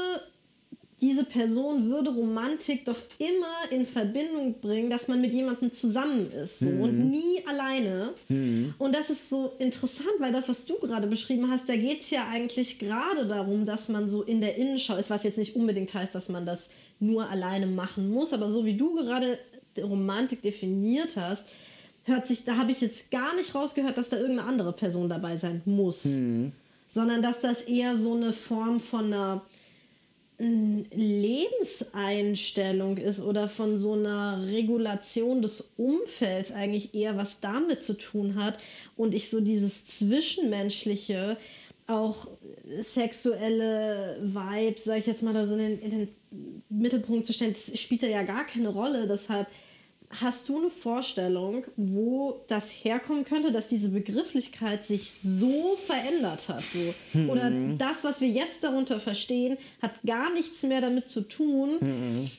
diese 1.00 1.24
Person 1.24 1.88
würde 1.88 2.10
Romantik 2.10 2.84
doch 2.84 2.96
immer 3.18 3.70
in 3.76 3.86
Verbindung 3.86 4.54
bringen, 4.60 4.90
dass 4.90 5.06
man 5.06 5.20
mit 5.20 5.32
jemandem 5.32 5.70
zusammen 5.72 6.28
ist 6.32 6.58
so, 6.58 6.66
Mhm. 6.66 6.80
und 6.82 7.10
nie 7.10 7.40
alleine. 7.46 8.14
Und 8.78 8.94
das 8.94 9.08
ist 9.08 9.28
so 9.28 9.52
interessant, 9.60 10.08
weil 10.18 10.32
das, 10.32 10.48
was 10.48 10.64
du 10.66 10.74
gerade 10.78 11.06
beschrieben 11.06 11.48
hast, 11.50 11.68
da 11.68 11.76
geht 11.76 12.02
es 12.02 12.10
ja 12.10 12.26
eigentlich 12.32 12.78
gerade 12.80 13.26
darum, 13.26 13.64
dass 13.64 13.88
man 13.88 14.10
so 14.10 14.22
in 14.22 14.40
der 14.40 14.56
Innenschau 14.56 14.96
ist, 14.96 15.08
was 15.10 15.22
jetzt 15.22 15.38
nicht 15.38 15.54
unbedingt 15.54 15.94
heißt, 15.94 16.14
dass 16.14 16.28
man 16.30 16.44
das 16.44 16.70
nur 16.98 17.28
alleine 17.30 17.66
machen 17.68 18.10
muss, 18.10 18.32
aber 18.32 18.50
so 18.50 18.64
wie 18.64 18.76
du 18.76 18.96
gerade 18.96 19.38
Romantik 19.80 20.42
definiert 20.42 21.16
hast, 21.16 21.46
hört 22.02 22.26
sich, 22.26 22.44
da 22.44 22.56
habe 22.56 22.72
ich 22.72 22.80
jetzt 22.80 23.10
gar 23.12 23.36
nicht 23.36 23.54
rausgehört, 23.54 23.96
dass 23.98 24.08
da 24.08 24.16
irgendeine 24.16 24.48
andere 24.48 24.72
Person 24.72 25.08
dabei 25.08 25.36
sein 25.36 25.62
muss, 25.64 26.02
sondern 26.88 27.22
dass 27.22 27.40
das 27.40 27.62
eher 27.62 27.96
so 27.96 28.14
eine 28.14 28.32
Form 28.32 28.80
von 28.80 29.12
einer 29.12 29.42
Lebenseinstellung 30.38 32.96
ist 32.96 33.20
oder 33.20 33.48
von 33.48 33.76
so 33.76 33.94
einer 33.94 34.46
Regulation 34.46 35.42
des 35.42 35.72
Umfelds 35.76 36.52
eigentlich 36.52 36.94
eher 36.94 37.16
was 37.16 37.40
damit 37.40 37.82
zu 37.82 37.94
tun 37.94 38.36
hat 38.36 38.56
und 38.96 39.14
ich 39.14 39.30
so 39.30 39.40
dieses 39.40 39.88
Zwischenmenschliche 39.88 41.36
auch 41.88 42.28
sexuelle 42.82 44.20
Vibes, 44.22 44.84
sag 44.84 44.98
ich 44.98 45.06
jetzt 45.06 45.22
mal, 45.22 45.32
da 45.32 45.46
so 45.46 45.54
in 45.54 45.60
den, 45.60 45.80
in 45.80 45.90
den 45.90 46.08
Mittelpunkt 46.68 47.26
zu 47.26 47.32
stellen, 47.32 47.54
das 47.54 47.80
spielt 47.80 48.02
da 48.02 48.06
ja 48.06 48.22
gar 48.22 48.46
keine 48.46 48.68
Rolle. 48.68 49.08
Deshalb 49.08 49.46
hast 50.10 50.48
du 50.48 50.58
eine 50.58 50.70
Vorstellung, 50.70 51.64
wo 51.76 52.40
das 52.48 52.70
herkommen 52.70 53.24
könnte, 53.24 53.52
dass 53.52 53.68
diese 53.68 53.90
Begrifflichkeit 53.90 54.86
sich 54.86 55.12
so 55.22 55.76
verändert 55.86 56.48
hat? 56.48 56.62
So? 56.62 57.20
Oder 57.30 57.50
das, 57.76 58.04
was 58.04 58.20
wir 58.20 58.28
jetzt 58.28 58.64
darunter 58.64 59.00
verstehen, 59.00 59.58
hat 59.82 59.92
gar 60.06 60.32
nichts 60.32 60.62
mehr 60.62 60.80
damit 60.80 61.08
zu 61.08 61.22
tun, 61.22 62.30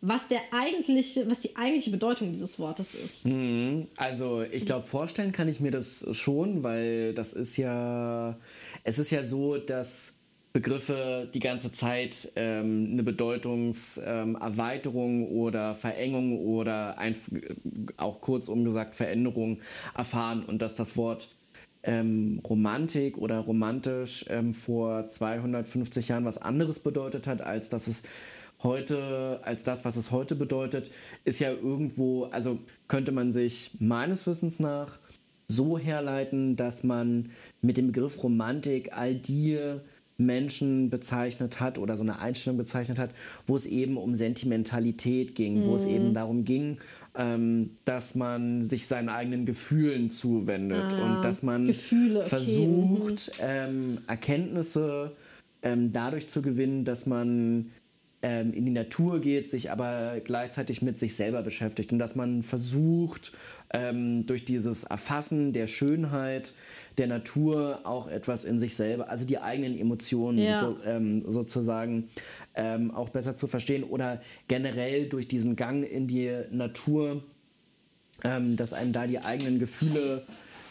was, 0.00 0.28
der 0.28 0.40
eigentliche, 0.52 1.28
was 1.28 1.40
die 1.40 1.56
eigentliche 1.56 1.90
Bedeutung 1.90 2.32
dieses 2.32 2.58
Wortes 2.58 2.94
ist. 2.94 3.26
Also 3.96 4.42
ich 4.42 4.64
glaube, 4.64 4.84
vorstellen 4.84 5.32
kann 5.32 5.48
ich 5.48 5.58
mir 5.60 5.72
das 5.72 6.06
schon, 6.12 6.62
weil 6.62 7.14
das 7.14 7.32
ist 7.32 7.56
ja, 7.56 8.38
es 8.84 8.98
ist 8.98 9.10
ja 9.10 9.24
so, 9.24 9.56
dass 9.56 10.15
Begriffe 10.56 11.28
die 11.34 11.40
ganze 11.40 11.70
Zeit 11.70 12.32
ähm, 12.34 12.88
eine 12.92 13.02
Bedeutungserweiterung 13.02 15.28
oder 15.28 15.74
Verengung 15.74 16.46
oder 16.46 16.96
ein, 16.96 17.14
auch 17.98 18.22
kurzum 18.22 18.64
gesagt 18.64 18.94
Veränderung 18.94 19.58
erfahren 19.94 20.46
und 20.46 20.62
dass 20.62 20.74
das 20.74 20.96
Wort 20.96 21.28
ähm, 21.82 22.40
Romantik 22.48 23.18
oder 23.18 23.40
romantisch 23.40 24.24
ähm, 24.30 24.54
vor 24.54 25.06
250 25.06 26.08
Jahren 26.08 26.24
was 26.24 26.38
anderes 26.38 26.78
bedeutet 26.78 27.26
hat, 27.26 27.42
als 27.42 27.68
dass 27.68 27.86
es 27.86 28.02
heute, 28.62 29.40
als 29.42 29.62
das, 29.62 29.84
was 29.84 29.96
es 29.96 30.10
heute 30.10 30.36
bedeutet, 30.36 30.90
ist 31.26 31.38
ja 31.38 31.50
irgendwo, 31.50 32.24
also 32.24 32.60
könnte 32.88 33.12
man 33.12 33.30
sich 33.30 33.72
meines 33.78 34.26
Wissens 34.26 34.58
nach 34.58 35.00
so 35.48 35.76
herleiten, 35.76 36.56
dass 36.56 36.82
man 36.82 37.28
mit 37.60 37.76
dem 37.76 37.88
Begriff 37.88 38.22
Romantik 38.22 38.96
all 38.96 39.14
die 39.14 39.58
Menschen 40.18 40.88
bezeichnet 40.88 41.60
hat 41.60 41.78
oder 41.78 41.96
so 41.96 42.02
eine 42.02 42.18
Einstellung 42.18 42.56
bezeichnet 42.56 42.98
hat, 42.98 43.10
wo 43.46 43.56
es 43.56 43.66
eben 43.66 43.96
um 43.96 44.14
Sentimentalität 44.14 45.34
ging, 45.34 45.64
wo 45.64 45.74
es 45.74 45.84
eben 45.84 46.14
darum 46.14 46.44
ging, 46.44 46.78
ähm, 47.14 47.70
dass 47.84 48.14
man 48.14 48.68
sich 48.68 48.86
seinen 48.86 49.08
eigenen 49.08 49.44
Gefühlen 49.44 50.10
zuwendet 50.10 50.94
Ah, 50.94 51.16
und 51.16 51.22
dass 51.22 51.42
man 51.42 51.66
Gefühle, 51.66 52.20
okay, 52.20 52.28
versucht, 52.28 53.32
ähm, 53.40 53.98
Erkenntnisse 54.06 55.12
ähm, 55.62 55.92
dadurch 55.92 56.28
zu 56.28 56.42
gewinnen, 56.42 56.84
dass 56.84 57.06
man 57.06 57.70
ähm, 58.22 58.52
in 58.54 58.64
die 58.64 58.72
Natur 58.72 59.20
geht, 59.20 59.48
sich 59.48 59.70
aber 59.70 60.20
gleichzeitig 60.24 60.82
mit 60.82 60.98
sich 60.98 61.14
selber 61.14 61.42
beschäftigt 61.42 61.92
und 61.92 61.98
dass 61.98 62.14
man 62.14 62.42
versucht, 62.42 63.32
ähm, 63.72 64.26
durch 64.26 64.44
dieses 64.44 64.84
Erfassen 64.84 65.52
der 65.52 65.66
Schönheit 65.66 66.54
der 66.98 67.06
Natur 67.06 67.80
auch 67.84 68.08
etwas 68.08 68.44
in 68.44 68.58
sich 68.58 68.74
selber, 68.74 69.10
also 69.10 69.26
die 69.26 69.38
eigenen 69.38 69.78
Emotionen 69.78 70.38
Ja. 70.38 70.58
so, 70.58 70.76
ähm, 70.84 71.24
sozusagen 71.30 72.08
ähm, 72.54 72.90
auch 72.90 73.10
besser 73.10 73.36
zu 73.36 73.46
verstehen 73.46 73.84
oder 73.84 74.20
generell 74.48 75.08
durch 75.08 75.28
diesen 75.28 75.56
Gang 75.56 75.84
in 75.84 76.06
die 76.06 76.32
Natur 76.50 77.22
ähm, 78.24 78.56
dass 78.56 78.72
einem 78.72 78.92
da 78.92 79.06
die 79.06 79.18
eigenen 79.18 79.58
Gefühle 79.58 80.24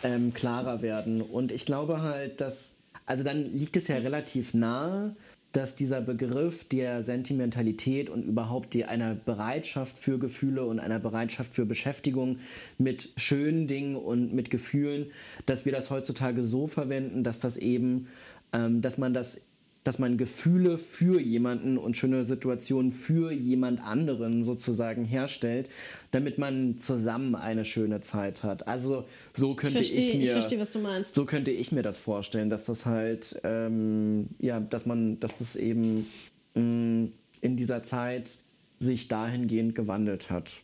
ähm, 0.03 0.33
klarer 0.33 0.81
werden. 0.81 1.21
Und 1.21 1.51
ich 1.51 1.65
glaube 1.65 2.01
halt, 2.01 2.41
dass, 2.41 2.73
also 3.05 3.23
dann 3.23 3.43
liegt 3.55 3.77
es 3.77 3.87
ja 3.87 3.97
relativ 3.97 4.53
nahe, 4.53 5.15
dass 5.55 5.75
dieser 5.75 6.01
Begriff 6.01 6.65
der 6.65 7.01
Sentimentalität 7.01 8.09
und 8.09 8.23
überhaupt 8.23 8.73
die, 8.73 8.83
einer 8.83 9.15
Bereitschaft 9.15 9.97
für 9.97 10.19
Gefühle 10.19 10.65
und 10.65 10.79
einer 10.79 10.99
Bereitschaft 10.99 11.55
für 11.55 11.65
Beschäftigung 11.65 12.39
mit 12.77 13.13
schönen 13.15 13.65
Dingen 13.65 13.95
und 13.95 14.33
mit 14.33 14.49
Gefühlen, 14.49 15.07
dass 15.45 15.65
wir 15.65 15.71
das 15.71 15.89
heutzutage 15.89 16.43
so 16.43 16.67
verwenden, 16.67 17.23
dass 17.23 17.39
das 17.39 17.55
eben, 17.55 18.07
ähm, 18.51 18.81
dass 18.81 18.97
man 18.97 19.13
das 19.13 19.41
dass 19.85 19.99
man 19.99 20.17
Gefühle 20.17 20.77
für 20.77 21.21
jemanden 21.21 21.77
und 21.77 21.95
schöne 21.95 22.25
Situationen 22.25 22.91
für 22.91 23.31
jemand 23.31 23.81
anderen 23.81 24.43
sozusagen 24.43 25.05
herstellt, 25.05 25.69
damit 26.11 26.37
man 26.39 26.77
zusammen 26.79 27.35
eine 27.35 27.63
schöne 27.63 28.01
Zeit 28.01 28.43
hat. 28.43 28.67
Also 28.67 29.05
so 29.31 29.55
könnte 29.55 29.81
ich, 29.83 29.93
verstehe- 29.93 30.09
ich 30.11 30.17
mir 30.17 30.31
verstehe, 30.33 30.65
du 30.65 30.79
meinst. 30.79 31.15
so 31.15 31.25
könnte 31.25 31.51
ich 31.51 31.71
mir 31.71 31.83
das 31.83 31.99
vorstellen, 31.99 32.49
dass 32.49 32.65
das 32.65 32.85
halt 32.85 33.39
ähm, 33.43 34.27
ja, 34.39 34.59
dass 34.59 34.85
man, 34.85 35.19
dass 35.19 35.37
das 35.37 35.55
eben 35.55 36.07
mh, 36.55 37.09
in 37.41 37.55
dieser 37.55 37.83
Zeit 37.83 38.37
sich 38.79 39.07
dahingehend 39.07 39.75
gewandelt 39.75 40.31
hat. 40.31 40.61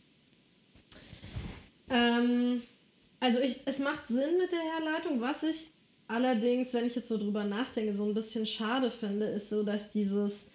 Ähm, 1.90 2.62
also 3.20 3.38
ich, 3.38 3.60
es 3.66 3.78
macht 3.78 4.08
Sinn 4.08 4.36
mit 4.38 4.50
der 4.50 4.58
Herleitung. 4.60 5.20
Was 5.20 5.44
ich 5.44 5.70
allerdings, 6.12 6.72
wenn 6.74 6.86
ich 6.86 6.94
jetzt 6.94 7.08
so 7.08 7.18
drüber 7.18 7.44
nachdenke, 7.44 7.94
so 7.94 8.04
ein 8.04 8.14
bisschen 8.14 8.46
schade 8.46 8.90
finde, 8.90 9.26
ist 9.26 9.50
so, 9.50 9.62
dass 9.62 9.92
dieses, 9.92 10.50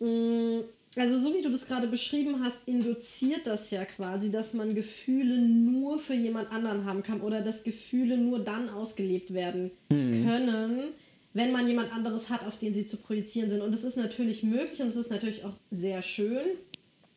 mh, 0.00 0.64
also 0.96 1.18
so 1.18 1.34
wie 1.34 1.42
du 1.42 1.50
das 1.50 1.66
gerade 1.66 1.86
beschrieben 1.86 2.42
hast, 2.42 2.66
induziert 2.66 3.46
das 3.46 3.70
ja 3.70 3.84
quasi, 3.84 4.32
dass 4.32 4.54
man 4.54 4.74
Gefühle 4.74 5.38
nur 5.38 5.98
für 5.98 6.14
jemand 6.14 6.50
anderen 6.50 6.84
haben 6.84 7.02
kann 7.02 7.20
oder 7.20 7.40
dass 7.40 7.62
Gefühle 7.62 8.16
nur 8.16 8.40
dann 8.40 8.68
ausgelebt 8.68 9.32
werden 9.32 9.70
können, 9.90 10.88
wenn 11.34 11.52
man 11.52 11.68
jemand 11.68 11.92
anderes 11.92 12.30
hat, 12.30 12.44
auf 12.46 12.58
den 12.58 12.74
sie 12.74 12.86
zu 12.86 12.96
projizieren 12.96 13.50
sind. 13.50 13.60
Und 13.60 13.72
das 13.72 13.84
ist 13.84 13.96
natürlich 13.96 14.42
möglich 14.42 14.80
und 14.80 14.88
es 14.88 14.96
ist 14.96 15.10
natürlich 15.10 15.44
auch 15.44 15.54
sehr 15.70 16.02
schön. 16.02 16.46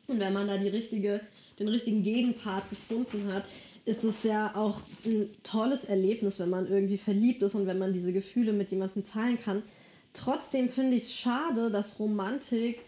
Und 0.08 0.20
wenn 0.20 0.34
man 0.34 0.48
da 0.48 0.58
die 0.58 0.68
richtige, 0.68 1.22
den 1.58 1.70
richtigen 1.70 2.04
Gegenpart 2.04 2.70
gefunden 2.70 3.34
hat, 3.34 3.46
ist 3.86 4.04
es 4.04 4.24
ja 4.24 4.56
auch 4.56 4.80
ein 5.06 5.30
tolles 5.44 5.86
Erlebnis, 5.86 6.40
wenn 6.40 6.50
man 6.50 6.68
irgendwie 6.68 6.98
verliebt 6.98 7.42
ist 7.44 7.56
und 7.56 7.68
wenn 7.68 7.80
man 7.80 7.94
diese 7.94 8.14
Gefühle 8.14 8.54
mit 8.54 8.72
jemandem 8.72 9.04
teilen 9.04 9.40
kann. 9.40 9.64
Trotzdem 10.14 10.70
finde 10.70 10.98
ich 10.98 11.04
es 11.04 11.14
schade, 11.14 11.72
dass 11.72 12.00
Romantik 12.00 12.82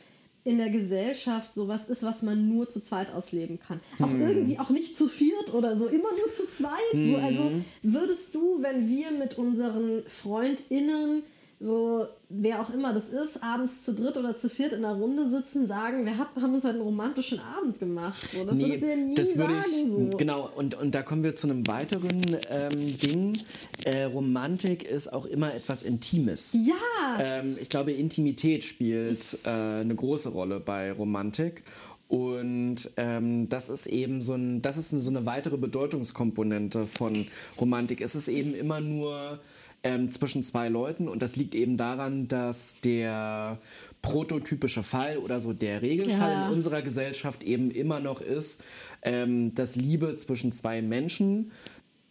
in 0.44 0.58
der 0.58 0.70
Gesellschaft 0.70 1.54
sowas 1.54 1.88
ist, 1.89 2.04
was 2.04 2.22
man 2.22 2.50
nur 2.50 2.68
zu 2.68 2.82
zweit 2.82 3.14
ausleben 3.14 3.60
kann. 3.60 3.80
Auch 4.00 4.12
irgendwie 4.12 4.60
auch 4.60 4.70
nicht 4.70 4.98
zu 4.98 5.08
viert 5.08 5.54
oder 5.54 5.78
so, 5.78 5.88
immer 5.88 6.10
nur 6.12 6.32
zu 6.34 6.50
zweit. 6.50 6.72
So, 6.94 7.16
also 7.16 7.52
würdest 7.82 8.36
du, 8.36 8.62
wenn 8.62 8.89
wir 8.89 9.12
mit 9.12 9.38
unseren 9.38 10.04
FreundInnen 10.06 11.24
so, 11.60 12.08
wer 12.30 12.62
auch 12.62 12.70
immer 12.74 12.93
das 12.93 13.10
ist, 13.10 13.41
abends 13.41 13.84
zu 13.84 13.93
dritt 13.93 14.18
oder 14.18 14.38
zu 14.38 14.49
viert 14.49 14.74
in 14.74 14.84
einer 14.84 14.95
Runde 14.95 15.30
sitzen, 15.30 15.66
sagen, 15.66 16.06
wir 16.06 16.18
hab, 16.18 16.36
haben 16.36 16.54
uns 16.54 16.64
heute 16.64 16.76
einen 16.76 16.84
romantischen 16.84 17.39
Abend 17.39 17.80
gemacht. 17.80 18.22
So, 18.32 18.43
das 18.43 18.58
würdest 18.58 18.82
du 18.82 18.89
ja 18.89 18.95
nie 18.95 19.16
das 19.16 19.38
würde 19.38 19.54
sagen. 19.54 19.66
ich, 19.66 20.12
so. 20.12 20.18
genau, 20.18 20.49
und, 20.56 20.76
und 20.76 20.93
da 20.93 21.04
kommen 21.04 21.24
wir 21.24 21.36
zu 21.36 21.49
einem 21.49 21.66
weiteren 21.68 22.22
ähm, 22.49 22.97
Ding. 22.99 23.38
Äh, 23.86 24.04
Romantik 24.04 24.84
ist 24.84 25.14
auch 25.14 25.26
immer 25.26 25.54
etwas 25.54 25.84
Intimes. 25.84 26.54
Ja, 26.54 26.74
Ähm, 27.20 27.58
ich 27.60 27.70
glaube, 27.70 27.91
Intimität 27.91 28.64
spielt 28.64 29.38
äh, 29.43 29.49
eine 29.49 29.95
große 29.95 30.30
Rolle 30.30 30.60
bei 30.60 30.91
Romantik. 30.91 31.64
Und 32.08 32.91
ähm, 32.97 33.49
das 33.49 33.70
ist 33.70 33.88
eben 33.88 34.22
so, 34.22 34.36
ein, 34.36 34.62
das 34.62 34.78
ist 34.78 34.91
so 34.91 35.10
eine 35.10 35.26
weitere 35.26 35.58
Bedeutungskomponente 35.58 36.86
von 36.86 37.26
Romantik. 37.60 38.01
Es 38.01 38.14
ist 38.14 38.28
eben 38.28 38.54
immer 38.54 38.82
nur 38.82 39.39
ähm, 39.84 40.10
zwischen 40.10 40.44
zwei 40.44 40.70
Leuten 40.70 41.08
und 41.10 41.22
das 41.22 41.36
liegt 41.36 41.56
eben 41.56 41.78
daran, 41.78 42.28
dass 42.28 42.76
der 42.84 43.60
prototypische 44.02 44.84
Fall 44.84 45.18
oder 45.18 45.40
so 45.40 45.54
der 45.54 45.82
Regelfall 45.82 46.32
Ja. 46.32 46.48
in 46.48 46.54
unserer 46.54 46.82
Gesellschaft 46.82 47.44
eben 47.44 47.70
immer 47.72 48.00
noch 48.00 48.22
ist, 48.22 48.64
ähm, 49.02 49.54
dass 49.56 49.76
Liebe 49.76 50.16
zwischen 50.16 50.52
zwei 50.52 50.82
Menschen 50.82 51.52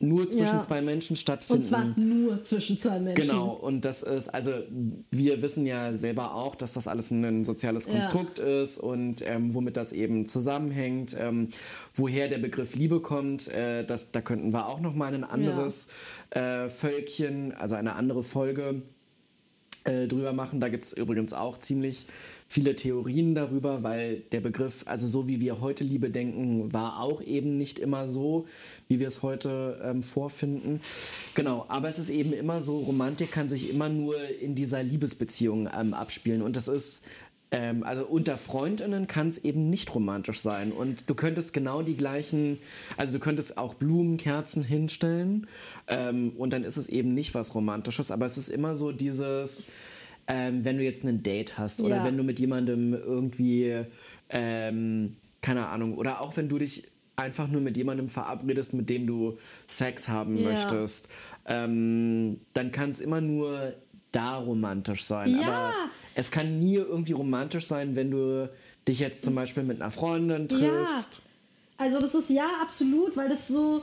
nur 0.03 0.29
zwischen 0.29 0.57
Ja. 0.57 0.59
zwei 0.59 0.83
Menschen 0.83 1.17
stattfinden. 1.17 1.63
und 1.63 1.69
zwar 1.69 1.85
nur 1.97 2.45
zwischen 2.45 2.79
zwei 2.79 2.99
Menschen. 2.99 3.23
Genau, 3.29 3.53
und 3.53 3.85
das 3.85 4.03
ist, 4.03 4.29
also 4.29 4.51
wir 5.11 5.41
wissen 5.43 5.65
ja 5.65 5.95
selber 5.95 6.35
auch, 6.35 6.55
dass 6.55 6.73
das 6.73 6.89
alles 6.89 7.11
ein 7.11 7.45
soziales 7.45 7.87
Ja. 7.87 7.93
Konstrukt 7.93 8.39
ist 8.39 8.79
und 8.79 9.23
ähm, 9.25 9.55
womit 9.55 9.77
das 9.77 9.93
eben 9.93 10.27
zusammenhängt, 10.27 11.17
ähm, 11.19 11.49
woher 11.95 12.29
der 12.29 12.39
Begriff 12.39 12.75
Liebe 12.75 13.01
kommt, 13.01 13.49
äh, 13.49 13.85
das, 13.85 14.11
da 14.13 14.21
könnten 14.21 14.53
wir 14.53 14.67
auch 14.67 14.81
noch 14.81 14.95
mal 14.95 15.15
ein 15.15 15.25
anderes 15.25 15.87
äh, 16.31 16.69
Völkchen, 16.69 17.53
also 17.53 17.77
eine 17.77 17.95
andere 17.95 18.23
Folge 18.23 18.83
äh, 19.85 20.07
drüber 20.07 20.33
machen. 20.33 20.61
Da 20.61 20.69
gibt 20.69 20.85
es 20.85 20.93
übrigens 20.93 21.33
auch 21.33 21.59
ziemlich 21.59 22.07
viele 22.49 22.77
Theorien 22.77 23.35
darüber, 23.35 23.83
weil 23.83 24.23
der 24.33 24.41
Begriff, 24.41 24.85
also 24.87 25.07
so 25.07 25.27
wie 25.27 25.41
wir 25.41 25.61
heute 25.61 25.85
Liebe 25.85 26.11
denken, 26.11 26.73
war 26.73 27.01
auch 27.01 27.23
eben 27.23 27.57
nicht 27.57 27.79
immer 27.79 28.07
so, 28.07 28.47
wie 28.89 29.01
wir 29.01 29.09
es 29.09 29.23
heute 29.23 29.81
ähm, 29.83 30.03
vorfinden. 30.03 30.81
Genau, 31.35 31.65
aber 31.69 31.89
es 31.89 31.99
ist 31.99 32.11
eben 32.11 32.33
immer 32.33 32.61
so, 32.61 32.79
Romantik 32.81 33.33
kann 33.33 33.49
sich 33.49 33.71
immer 33.71 33.89
nur 33.89 34.17
in 34.41 34.55
dieser 34.55 34.83
Liebesbeziehung 34.83 35.69
ähm, 35.79 35.95
abspielen 35.95 36.43
und 36.43 36.57
das 36.57 36.69
ist 36.69 37.03
ähm, 37.53 37.83
also 37.85 38.07
unter 38.07 38.37
Freundinnen 38.39 39.07
kann 39.07 39.29
es 39.29 39.39
eben 39.39 39.71
nicht 39.71 39.95
romantisch 39.95 40.41
sein. 40.41 40.73
Und 40.73 41.09
du 41.09 41.15
könntest 41.15 41.53
genau 41.53 41.83
die 41.83 41.97
gleichen, 41.97 42.59
also 42.97 43.13
du 43.15 43.19
könntest 43.21 43.59
auch 43.59 43.75
Blumen, 43.75 44.17
Kerzen 44.17 44.65
hinstellen 44.65 45.47
ähm, 45.87 46.33
und 46.37 46.53
dann 46.53 46.65
ist 46.65 46.79
es 46.79 46.89
eben 46.89 47.15
nicht 47.15 47.35
was 47.35 47.55
Romantisches, 47.55 48.11
aber 48.11 48.27
es 48.27 48.39
ist 48.39 48.49
immer 48.49 48.75
so 48.75 48.91
dieses, 48.91 49.67
ähm, 50.27 50.65
wenn 50.65 50.79
du 50.79 50.83
jetzt 50.85 51.05
ein 51.05 51.23
Date 51.23 51.59
hast 51.59 51.83
oder 51.83 51.97
Ja. 51.97 52.05
wenn 52.05 52.17
du 52.17 52.25
mit 52.25 52.39
jemandem 52.41 52.95
irgendwie, 52.95 53.85
ähm, 54.31 55.17
keine 55.43 55.69
Ahnung, 55.69 55.97
oder 55.99 56.21
auch 56.21 56.37
wenn 56.37 56.49
du 56.49 56.59
dich 56.59 56.85
einfach 57.17 57.49
nur 57.49 57.61
mit 57.61 57.77
jemandem 57.77 58.09
verabredest, 58.09 58.73
mit 58.73 58.89
dem 58.89 59.07
du 59.07 59.37
Sex 59.67 60.09
haben 60.09 60.39
Ja. 60.39 60.49
möchtest, 60.49 61.09
ähm, 61.45 62.41
dann 62.55 62.73
kann 62.73 62.91
es 62.91 63.01
immer 63.01 63.21
nur 63.21 63.75
da 64.13 64.37
romantisch 64.37 65.05
sein. 65.05 65.33
Ja. 65.33 65.41
Aber 65.43 65.75
es 66.15 66.31
kann 66.31 66.61
nie 66.61 66.75
irgendwie 66.75 67.13
romantisch 67.13 67.67
sein, 67.67 67.97
wenn 67.97 68.11
du 68.11 68.51
dich 68.87 68.99
jetzt 68.99 69.23
zum 69.23 69.35
Beispiel 69.35 69.63
mit 69.63 69.81
einer 69.81 69.91
Freundin 69.91 70.49
triffst. 70.49 71.23
Also 71.79 72.01
das 72.01 72.15
ist 72.15 72.31
ja 72.31 72.47
absolut, 72.61 73.17
weil 73.17 73.29
das 73.29 73.49
so, 73.49 73.83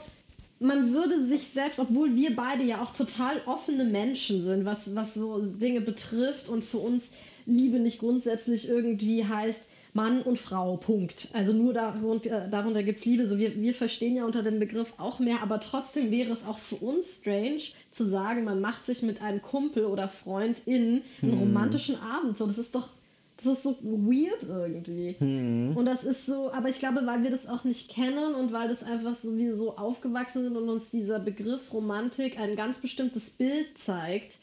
man 0.60 0.94
würde 0.94 1.24
sich 1.24 1.48
selbst, 1.48 1.80
obwohl 1.80 2.16
wir 2.16 2.36
beide 2.36 2.64
ja 2.64 2.82
auch 2.82 2.94
total 2.94 3.42
offene 3.46 3.86
Menschen 3.86 4.44
sind, 4.44 4.66
was, 4.66 4.96
was 4.96 5.14
so 5.14 5.42
Dinge 5.42 5.82
betrifft 5.82 6.50
und 6.50 6.64
für 6.64 6.78
uns 6.78 7.12
Liebe 7.46 7.80
nicht 7.80 8.00
grundsätzlich 8.00 8.70
irgendwie 8.70 9.26
heißt 9.26 9.70
Mann 9.94 10.22
und 10.22 10.38
Frau, 10.38 10.78
Punkt. 10.78 11.30
Also 11.34 11.54
nur 11.54 11.74
darunter, 11.74 12.46
äh, 12.46 12.50
darunter 12.50 12.84
gibt 12.84 13.00
es 13.00 13.06
Liebe. 13.06 13.26
So 13.26 13.38
wir, 13.38 13.60
wir 13.60 13.74
verstehen 13.74 14.16
ja 14.16 14.26
unter 14.26 14.44
dem 14.44 14.60
Begriff 14.60 14.94
auch 14.98 15.20
mehr, 15.20 15.42
aber 15.42 15.60
trotzdem 15.60 16.12
wäre 16.12 16.32
es 16.32 16.46
auch 16.46 16.60
für 16.60 16.76
uns 16.76 17.18
strange 17.18 17.62
zu 17.92 18.06
sagen, 18.06 18.44
man 18.44 18.62
macht 18.62 18.86
sich 18.86 19.02
mit 19.02 19.22
einem 19.22 19.42
Kumpel 19.42 19.86
oder 19.86 20.08
Freundin 20.08 21.02
einen 21.22 21.40
romantischen 21.40 21.96
Abend. 22.02 22.38
So, 22.38 22.46
das 22.46 22.58
ist 22.58 22.76
doch 22.76 22.90
das 23.42 23.54
ist 23.54 23.64
so 23.64 23.78
weird 23.82 24.44
irgendwie. 24.44 25.16
Und 25.74 25.86
das 25.86 26.04
ist 26.04 26.26
so, 26.26 26.52
aber 26.52 26.68
ich 26.68 26.80
glaube, 26.80 27.06
weil 27.06 27.24
wir 27.24 27.32
das 27.32 27.48
auch 27.48 27.64
nicht 27.64 27.90
kennen 27.90 28.36
und 28.36 28.52
weil 28.52 28.68
das 28.68 28.84
einfach 28.84 29.16
so 29.16 29.38
wie 29.38 29.52
so 29.52 29.78
aufgewachsen 29.78 30.44
sind 30.44 30.58
und 30.58 30.68
uns 30.68 30.92
dieser 30.92 31.20
Begriff 31.20 31.72
Romantik 31.72 32.38
ein 32.38 32.58
ganz 32.58 32.80
bestimmtes 32.80 33.30
Bild 33.30 33.78
zeigt, 33.78 34.40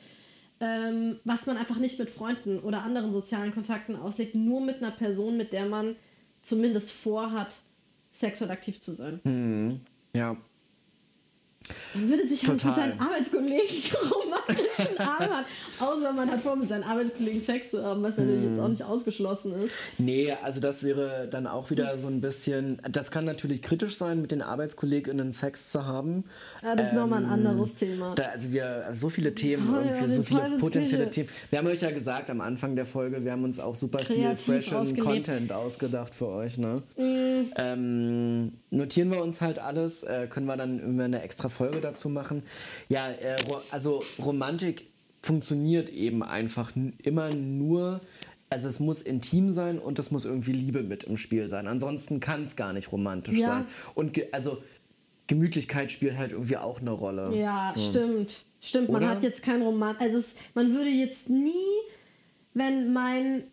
ähm, 0.61 1.18
was 1.24 1.46
man 1.46 1.57
einfach 1.57 1.78
nicht 1.78 1.98
mit 1.98 2.11
Freunden 2.11 2.59
oder 2.61 2.82
anderen 2.82 3.12
sozialen 3.12 3.52
Kontakten 3.52 3.96
auslegt, 3.96 4.34
nur 4.34 4.61
mit 4.61 4.82
einer 4.82 4.90
Person, 4.90 5.36
mit 5.36 5.52
der 5.52 5.66
man 5.66 5.96
zumindest 6.42 6.92
vorhat, 6.92 7.57
sexuell 8.12 8.50
aktiv 8.50 8.80
zu 8.80 8.92
sein. 8.92 9.20
Ja. 10.14 10.36
Man 11.94 12.08
würde 12.08 12.26
sich 12.26 12.46
halt 12.46 12.64
mit 12.64 12.76
seinen 12.76 13.00
Arbeitskollegen 13.00 13.76
romantischen 14.12 14.98
Abend 14.98 15.30
haben, 15.30 15.46
außer 15.80 16.12
man 16.12 16.30
hat 16.30 16.40
vor, 16.40 16.56
mit 16.56 16.68
seinen 16.68 16.84
Arbeitskollegen 16.84 17.40
Sex 17.40 17.70
zu 17.70 17.84
haben, 17.84 18.02
was 18.02 18.16
natürlich 18.16 18.44
jetzt 18.44 18.60
auch 18.60 18.68
nicht 18.68 18.84
ausgeschlossen 18.84 19.54
ist. 19.62 19.74
Nee, 19.98 20.32
also 20.42 20.60
das 20.60 20.82
wäre 20.82 21.28
dann 21.30 21.46
auch 21.46 21.70
wieder 21.70 21.96
so 21.96 22.08
ein 22.08 22.20
bisschen. 22.20 22.80
Das 22.90 23.10
kann 23.10 23.24
natürlich 23.24 23.62
kritisch 23.62 23.96
sein, 23.96 24.20
mit 24.20 24.30
den 24.30 24.42
ArbeitskollegInnen 24.42 25.32
Sex 25.32 25.72
zu 25.72 25.86
haben. 25.86 26.24
Ja, 26.62 26.76
das 26.76 26.88
ist 26.88 26.94
nochmal 26.94 27.24
ein 27.24 27.30
anderes 27.30 27.74
Thema. 27.74 28.14
Da, 28.14 28.24
also 28.26 28.52
wir 28.52 28.88
so 28.92 29.08
viele 29.08 29.34
Themen, 29.34 29.68
Oh 29.68 29.78
irgendwie 29.78 30.00
den 30.00 30.10
so 30.10 30.22
viele 30.22 30.56
potenzielle 30.58 31.04
Küche. 31.04 31.26
Themen. 31.26 31.28
Wir 31.50 31.58
haben 31.58 31.66
euch 31.66 31.80
ja 31.80 31.90
gesagt 31.90 32.30
am 32.30 32.40
Anfang 32.40 32.76
der 32.76 32.86
Folge, 32.86 33.24
wir 33.24 33.32
haben 33.32 33.44
uns 33.44 33.58
auch 33.58 33.74
super 33.74 33.98
Kreativ 33.98 34.40
viel 34.40 34.54
freshen 34.54 34.76
ausgelebt. 34.76 35.06
Content 35.06 35.52
ausgedacht 35.52 36.14
für 36.14 36.28
euch. 36.28 36.58
Ne? 36.58 36.82
Mm. 36.96 37.52
Ähm, 37.56 38.52
notieren 38.70 39.10
wir 39.10 39.22
uns 39.22 39.40
halt 39.40 39.58
alles, 39.58 40.02
äh, 40.02 40.26
können 40.28 40.46
wir 40.46 40.56
dann 40.56 40.78
immer 40.80 41.04
eine 41.04 41.22
extra 41.22 41.48
Folge 41.48 41.80
dazu 41.80 42.08
machen. 42.08 42.42
Ja, 42.88 43.10
äh, 43.10 43.36
also 43.70 44.02
Romantik 44.18 44.86
funktioniert 45.22 45.88
eben 45.90 46.22
einfach 46.22 46.72
immer 47.02 47.34
nur. 47.34 48.00
Also 48.48 48.68
es 48.68 48.78
muss 48.78 49.02
intim 49.02 49.52
sein 49.52 49.78
und 49.78 49.98
es 49.98 50.10
muss 50.12 50.24
irgendwie 50.24 50.52
Liebe 50.52 50.82
mit 50.84 51.02
im 51.04 51.16
Spiel 51.16 51.50
sein. 51.50 51.66
Ansonsten 51.66 52.20
kann 52.20 52.44
es 52.44 52.54
gar 52.54 52.72
nicht 52.72 52.92
romantisch 52.92 53.38
Ja. 53.38 53.46
sein. 53.46 53.66
Und 53.94 54.14
ge 54.14 54.28
also 54.30 54.58
Gemütlichkeit 55.26 55.90
spielt 55.90 56.16
halt 56.16 56.30
irgendwie 56.30 56.56
auch 56.56 56.80
eine 56.80 56.92
Rolle. 56.92 57.34
Ja, 57.36 57.74
stimmt. 57.76 58.44
Stimmt, 58.60 58.88
man 58.88 59.02
Oder? 59.02 59.10
hat 59.10 59.22
jetzt 59.24 59.42
kein 59.42 59.62
Roman. 59.62 59.96
Also 59.98 60.18
es, 60.18 60.36
man 60.54 60.72
würde 60.72 60.90
jetzt 60.90 61.28
nie, 61.28 61.52
wenn 62.54 62.92
mein, 62.92 63.44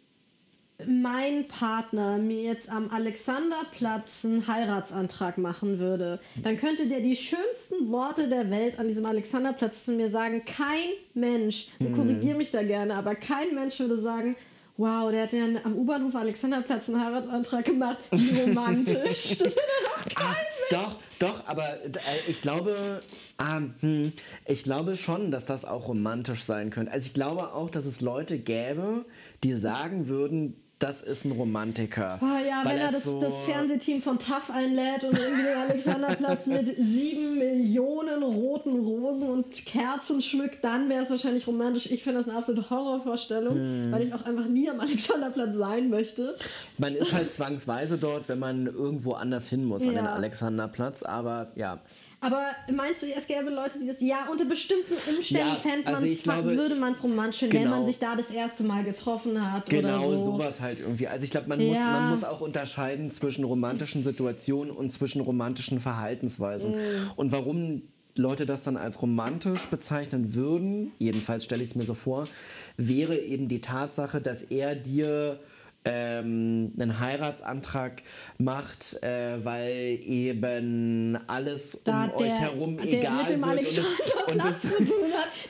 mein 0.87 1.47
Partner 1.47 2.17
mir 2.17 2.41
jetzt 2.41 2.69
am 2.69 2.89
Alexanderplatz 2.89 4.25
einen 4.25 4.47
Heiratsantrag 4.47 5.37
machen 5.37 5.79
würde, 5.79 6.19
dann 6.41 6.57
könnte 6.57 6.87
der 6.87 7.01
die 7.01 7.15
schönsten 7.15 7.91
Worte 7.91 8.29
der 8.29 8.49
Welt 8.49 8.79
an 8.79 8.87
diesem 8.87 9.05
Alexanderplatz 9.05 9.85
zu 9.85 9.93
mir 9.93 10.09
sagen. 10.09 10.43
Kein 10.45 10.89
Mensch, 11.13 11.67
und 11.79 11.95
korrigiere 11.95 12.37
mich 12.37 12.51
da 12.51 12.63
gerne, 12.63 12.95
aber 12.95 13.15
kein 13.15 13.53
Mensch 13.55 13.79
würde 13.79 13.97
sagen, 13.97 14.35
Wow, 14.75 15.11
der 15.11 15.23
hat 15.23 15.33
ja 15.33 15.45
am 15.63 15.75
U-Bahnhof 15.75 16.15
Alexanderplatz 16.15 16.89
einen 16.89 16.99
Heiratsantrag 16.99 17.63
gemacht. 17.63 17.97
Wie 18.11 18.41
romantisch. 18.41 19.37
Das 19.43 19.55
würde 19.55 19.61
doch 19.85 20.15
kein 20.15 20.35
Doch, 20.71 20.95
doch, 21.19 21.47
aber 21.47 21.63
äh, 21.83 21.89
ich 22.27 22.41
glaube, 22.41 23.01
ah, 23.37 23.61
hm, 23.79 24.11
ich 24.47 24.63
glaube 24.63 24.95
schon, 24.95 25.29
dass 25.29 25.45
das 25.45 25.63
auch 25.63 25.89
romantisch 25.89 26.43
sein 26.43 26.71
könnte. 26.71 26.91
Also 26.91 27.07
ich 27.07 27.13
glaube 27.13 27.53
auch, 27.53 27.69
dass 27.69 27.85
es 27.85 28.01
Leute 28.01 28.39
gäbe, 28.39 29.05
die 29.43 29.53
sagen 29.53 30.07
würden, 30.07 30.55
das 30.79 31.01
ist 31.01 31.23
ein 31.23 31.31
Romantiker. 31.31 32.19
Oh 32.21 32.25
ja, 32.25 32.61
wenn 32.65 32.77
er 32.77 32.91
das, 32.91 33.05
so, 33.05 33.21
das 33.21 33.33
Fernsehteam 33.45 34.01
von 34.01 34.19
TAF 34.19 34.49
einlädt 34.49 35.03
und 35.05 35.17
irgendwie 35.17 35.43
den 35.43 35.57
Alexanderplatz 35.69 36.45
mit 36.47 36.75
sieben 36.77 37.37
Millionen 37.37 38.21
roten 38.21 38.77
Rosen 38.79 39.29
und 39.29 39.51
Kerzen 39.65 40.21
schmückt, 40.21 40.61
dann 40.63 40.89
wäre 40.89 41.03
es 41.03 41.09
wahrscheinlich 41.09 41.47
romantisch. 41.47 41.85
Ich 41.89 42.03
finde 42.03 42.19
das 42.19 42.27
eine 42.27 42.37
absolute 42.37 42.69
Horrorvorstellung, 42.69 43.53
Hm. 43.55 43.91
weil 43.91 44.03
ich 44.03 44.13
auch 44.13 44.25
einfach 44.25 44.47
nie 44.47 44.69
am 44.69 44.79
Alexanderplatz 44.81 45.55
sein 45.55 45.89
möchte. 45.89 46.35
Man 46.77 46.95
ist 46.95 47.13
halt 47.13 47.31
zwangsweise 47.31 47.97
dort, 47.97 48.27
wenn 48.27 48.39
man 48.39 48.65
irgendwo 48.67 49.13
anders 49.13 49.47
hin 49.49 49.63
muss 49.63 49.83
an 49.83 49.89
den 49.95 50.03
Ja. 50.03 50.13
Alexanderplatz, 50.13 51.03
aber 51.03 51.47
ja. 51.55 51.79
Aber 52.23 52.45
meinst 52.73 53.01
du, 53.03 53.07
es 53.07 53.27
gäbe 53.27 53.49
Leute, 53.49 53.79
die 53.79 53.87
das 53.87 53.99
ja 53.99 54.27
unter 54.31 54.45
bestimmten 54.45 54.93
Umständen 54.93 55.47
Ja, 55.47 55.55
fänd 55.57 55.85
also 55.87 55.99
man's- 56.01 56.11
ich 56.17 56.23
glaube- 56.23 56.55
würde 56.55 56.75
man 56.75 56.93
es 56.93 57.03
romantisch 57.03 57.39
finden, 57.39 57.55
wenn 57.55 57.63
Genau. 57.63 57.77
man 57.77 57.85
sich 57.85 57.99
da 57.99 58.15
das 58.15 58.29
erste 58.31 58.63
Mal 58.63 58.83
getroffen 58.83 59.51
hat 59.51 59.69
Genau, 59.69 60.07
oder 60.07 60.17
so. 60.17 60.25
sowas 60.25 60.61
halt 60.61 60.79
irgendwie. 60.79 61.07
Also 61.07 61.25
ich 61.25 61.31
glaube, 61.31 61.49
man, 61.49 61.65
muss, 61.65 61.77
Ja. 61.77 61.85
man 61.99 62.09
muss 62.11 62.23
auch 62.23 62.41
unterscheiden 62.41 63.11
zwischen 63.11 63.43
romantischen 63.43 64.03
Situationen 64.03 64.71
und 64.71 64.89
zwischen 64.91 65.21
romantischen 65.21 65.79
Verhaltensweisen. 65.79 66.75
Und 67.15 67.31
warum 67.31 67.83
Leute 68.15 68.45
das 68.45 68.61
dann 68.61 68.77
als 68.77 69.01
romantisch 69.01 69.65
bezeichnen 69.67 70.35
würden, 70.35 70.91
jedenfalls 70.99 71.43
stelle 71.45 71.63
ich 71.63 71.69
es 71.69 71.75
mir 71.75 71.83
so 71.85 71.95
vor, 71.95 72.27
wäre 72.77 73.17
eben 73.17 73.47
die 73.47 73.59
Tatsache, 73.59 74.21
dass 74.21 74.43
er 74.43 74.75
dir 74.75 75.39
ähm, 75.85 76.71
einen 76.79 76.99
Heiratsantrag 76.99 78.03
macht, 78.37 79.01
äh, 79.03 79.43
weil 79.43 79.99
eben 80.05 81.19
alles 81.27 81.79
Da 81.83 82.05
um 82.05 82.21
euch 82.21 82.33
herum 82.33 82.77
der 82.77 82.85
egal 82.85 83.41
wird 83.41 83.43
und 83.43 83.65
es, 83.65 83.77
und 84.27 84.45
es. 84.45 84.61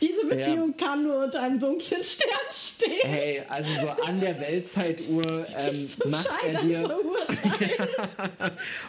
Diese 0.01 0.25
Beziehung 0.29 0.75
kann 0.75 1.03
nur 1.03 1.25
unter 1.25 1.41
einem 1.41 1.59
dunklen 1.59 2.03
Stern 2.03 2.29
stehen. 2.51 2.91
Hey, 3.03 3.41
also 3.47 3.69
so 3.81 3.89
an 3.89 4.19
der 4.19 4.39
Weltzeituhr 4.39 5.23
ähm, 5.55 5.87
Zum 5.87 6.11
macht 6.11 6.29
er 6.45 6.59
dir. 6.61 6.97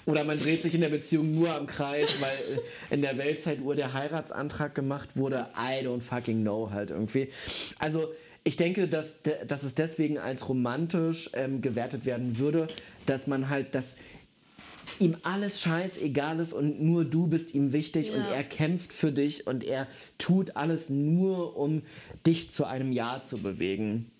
Oder 0.06 0.24
man 0.24 0.38
dreht 0.38 0.62
sich 0.62 0.74
in 0.74 0.80
der 0.80 0.88
Beziehung 0.88 1.34
nur 1.34 1.54
am 1.54 1.66
Kreis, 1.66 2.08
weil 2.20 2.58
äh, 2.90 2.94
in 2.94 3.02
der 3.02 3.18
Weltzeituhr 3.18 3.74
der 3.74 3.92
Heiratsantrag 3.92 4.74
gemacht 4.74 5.16
wurde. 5.16 5.46
I 5.56 5.84
don't 5.84 6.00
fucking 6.00 6.40
know 6.40 6.70
halt 6.70 6.90
irgendwie. 6.90 7.28
Also 7.78 8.12
ich 8.44 8.56
denke, 8.56 8.88
dass, 8.88 9.22
de- 9.22 9.44
dass 9.46 9.62
es 9.62 9.74
deswegen 9.74 10.18
als 10.18 10.48
romantisch 10.48 11.30
ähm, 11.32 11.60
gewertet 11.62 12.04
werden 12.04 12.38
würde, 12.38 12.68
dass 13.06 13.26
man 13.26 13.48
halt 13.48 13.74
das 13.74 13.96
ihm 15.00 15.16
alles 15.22 15.60
scheißegal 15.62 16.38
ist 16.40 16.52
und 16.52 16.80
nur 16.82 17.04
du 17.06 17.26
bist 17.26 17.54
ihm 17.54 17.72
wichtig 17.72 18.10
und 18.10 18.18
Ja. 18.20 18.32
er 18.34 18.44
kämpft 18.44 18.92
für 18.92 19.10
dich 19.12 19.46
und 19.46 19.64
er 19.64 19.88
tut 20.18 20.56
alles 20.56 20.90
nur, 20.90 21.56
um 21.56 21.82
dich 22.26 22.50
zu 22.50 22.64
einem 22.66 22.92
Ja 22.92 23.22
zu 23.22 23.38
bewegen. 23.38 24.10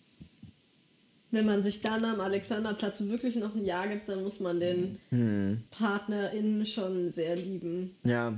Wenn 1.30 1.46
man 1.46 1.62
sich 1.64 1.82
dann 1.82 2.04
am 2.04 2.20
Alexanderplatz 2.20 3.00
wirklich 3.02 3.36
noch 3.36 3.54
ein 3.54 3.64
Jahr 3.64 3.88
gibt, 3.88 4.08
dann 4.08 4.22
muss 4.22 4.40
man 4.40 4.58
den 4.60 4.98
Hm. 5.10 5.62
PartnerInnen 5.70 6.64
schon 6.64 7.10
sehr 7.10 7.36
lieben. 7.36 7.94
Ja, 8.04 8.34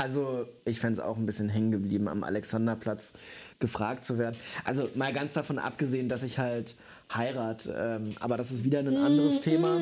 Also 0.00 0.46
ich 0.64 0.80
fände 0.80 1.00
es 1.00 1.06
auch 1.06 1.18
ein 1.18 1.26
bisschen 1.26 1.50
hängen 1.50 1.72
geblieben, 1.72 2.08
am 2.08 2.24
Alexanderplatz 2.24 3.12
gefragt 3.58 4.06
zu 4.06 4.16
werden. 4.16 4.34
Also 4.64 4.88
mal 4.94 5.12
ganz 5.12 5.34
davon 5.34 5.58
abgesehen, 5.58 6.08
dass 6.08 6.22
ich 6.22 6.38
halt 6.38 6.74
Heirat, 7.14 7.68
ähm, 7.76 8.14
aber 8.20 8.36
das 8.36 8.50
ist 8.50 8.64
wieder 8.64 8.78
ein 8.78 8.96
anderes 8.96 9.40
Mm, 9.40 9.42
Thema, 9.42 9.80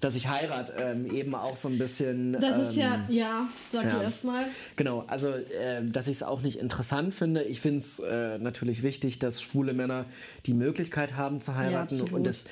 dass 0.00 0.14
ich 0.14 0.28
Heirat 0.28 0.72
ähm, 0.78 1.10
eben 1.12 1.34
auch 1.34 1.56
so 1.56 1.68
ein 1.68 1.76
bisschen... 1.76 2.34
Das 2.40 2.56
ähm, 2.56 2.62
ist 2.62 2.76
ja, 2.76 3.04
ja, 3.08 3.48
sag 3.70 3.84
ja. 3.84 4.00
erstmal. 4.00 4.46
Genau, 4.76 5.04
also 5.08 5.28
äh, 5.28 5.82
dass 5.82 6.06
ich 6.06 6.16
es 6.16 6.22
auch 6.22 6.40
nicht 6.40 6.58
interessant 6.58 7.12
finde. 7.12 7.42
Ich 7.42 7.60
finde 7.60 7.78
es 7.80 7.98
äh, 7.98 8.38
natürlich 8.38 8.82
wichtig, 8.82 9.18
dass 9.18 9.42
schwule 9.42 9.74
Männer 9.74 10.06
die 10.46 10.54
Möglichkeit 10.54 11.16
haben 11.16 11.40
zu 11.40 11.56
heiraten. 11.56 11.96
absolut. 11.96 12.12
und 12.12 12.26
es, 12.26 12.44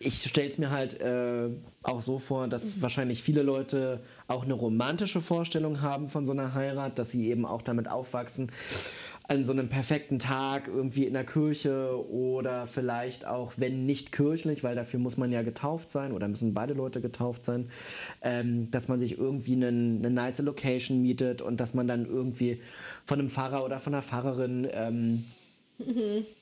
ich 0.00 0.22
stelle 0.22 0.48
es 0.48 0.58
mir 0.58 0.70
halt 0.70 1.00
äh, 1.00 1.48
auch 1.82 2.00
so 2.00 2.18
vor, 2.18 2.46
dass 2.46 2.80
wahrscheinlich 2.80 3.22
viele 3.22 3.42
Leute 3.42 4.00
auch 4.28 4.44
eine 4.44 4.54
romantische 4.54 5.20
Vorstellung 5.20 5.80
haben 5.80 6.08
von 6.08 6.24
so 6.24 6.32
einer 6.32 6.54
Heirat, 6.54 6.98
dass 6.98 7.10
sie 7.10 7.28
eben 7.28 7.44
auch 7.44 7.62
damit 7.62 7.88
aufwachsen, 7.88 8.52
an 9.26 9.44
so 9.44 9.52
einem 9.52 9.68
perfekten 9.68 10.18
Tag 10.18 10.68
irgendwie 10.68 11.04
in 11.04 11.14
der 11.14 11.24
Kirche 11.24 12.08
oder 12.10 12.66
vielleicht 12.66 13.26
auch, 13.26 13.54
wenn 13.56 13.86
nicht 13.86 14.12
kirchlich, 14.12 14.62
weil 14.62 14.76
dafür 14.76 15.00
muss 15.00 15.16
man 15.16 15.32
ja 15.32 15.42
getauft 15.42 15.90
sein 15.90 16.12
oder 16.12 16.28
müssen 16.28 16.54
beide 16.54 16.74
Leute 16.74 17.00
getauft 17.00 17.44
sein, 17.44 17.68
ähm, 18.22 18.70
dass 18.70 18.88
man 18.88 19.00
sich 19.00 19.18
irgendwie 19.18 19.54
einen, 19.54 19.98
eine 19.98 20.10
nice 20.10 20.38
Location 20.38 21.02
mietet 21.02 21.42
und 21.42 21.58
dass 21.58 21.74
man 21.74 21.88
dann 21.88 22.06
irgendwie 22.06 22.60
von 23.04 23.18
einem 23.18 23.28
Pfarrer 23.28 23.64
oder 23.64 23.80
von 23.80 23.94
einer 23.94 24.02
Pfarrerin 24.02 24.68
ähm, 24.72 25.24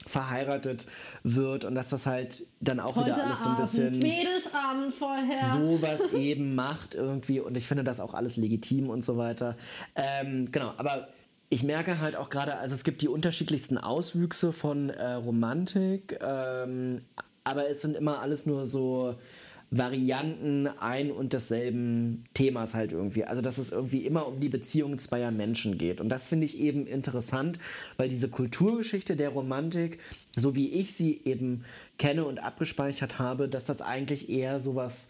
verheiratet 0.07 0.87
wird 1.22 1.64
und 1.64 1.74
dass 1.74 1.91
das 1.91 2.07
halt 2.07 2.45
dann 2.61 2.80
auch 2.80 2.97
Heute 2.97 3.11
wieder 3.11 3.24
alles 3.24 3.43
so 3.43 3.51
ein 3.51 3.57
bisschen 3.57 3.99
Mädelsabend 3.99 4.95
vorher. 4.95 5.51
sowas 5.53 6.12
eben 6.14 6.55
macht 6.55 6.95
irgendwie 6.95 7.41
und 7.41 7.57
ich 7.57 7.68
finde 7.68 7.84
das 7.84 8.01
auch 8.01 8.14
alles 8.14 8.37
legitim 8.37 8.89
und 8.89 9.05
so 9.05 9.16
weiter. 9.16 9.57
Ähm, 9.95 10.51
genau, 10.51 10.72
aber 10.78 11.09
ich 11.51 11.62
merke 11.62 12.01
halt 12.01 12.16
auch 12.16 12.30
gerade, 12.30 12.57
also 12.57 12.74
es 12.74 12.82
gibt 12.82 13.03
die 13.03 13.09
unterschiedlichsten 13.09 13.78
Auswüchse 13.78 14.53
von 14.53 14.91
äh, 14.91 15.12
Romantik, 15.12 16.18
ähm, 16.20 17.03
aber 17.45 17.68
es 17.68 17.82
sind 17.82 17.97
immer 17.97 18.20
alles 18.20 18.47
nur 18.47 18.66
so 18.66 19.14
Varianten 19.79 20.66
ein 20.66 21.11
und 21.11 21.33
desselben 21.33 22.24
Themas 22.35 22.74
halt 22.74 22.93
irgendwie. 22.93 23.24
Also 23.24 23.43
dass 23.43 23.59
es 23.59 23.70
irgendwie 23.70 24.07
immer 24.07 24.27
um 24.27 24.41
die 24.41 24.49
Beziehung 24.49 24.99
zweier 24.99 25.31
Menschen 25.31 25.79
geht. 25.79 26.01
Und 26.01 26.09
das 26.09 26.29
finde 26.29 26.47
ich 26.47 26.59
eben 26.59 26.87
interessant, 26.87 27.59
weil 27.97 28.09
diese 28.09 28.29
Kulturgeschichte 28.29 29.16
der 29.16 29.31
Romantik, 29.31 29.99
so 30.37 30.55
wie 30.55 30.68
ich 30.68 30.93
sie 30.93 31.20
eben 31.24 31.64
kenne 31.99 32.24
und 32.24 32.39
abgespeichert 32.39 33.18
habe, 33.18 33.49
dass 33.49 33.64
das 33.64 33.81
eigentlich 33.83 34.29
eher 34.29 34.61
sowas 34.61 35.09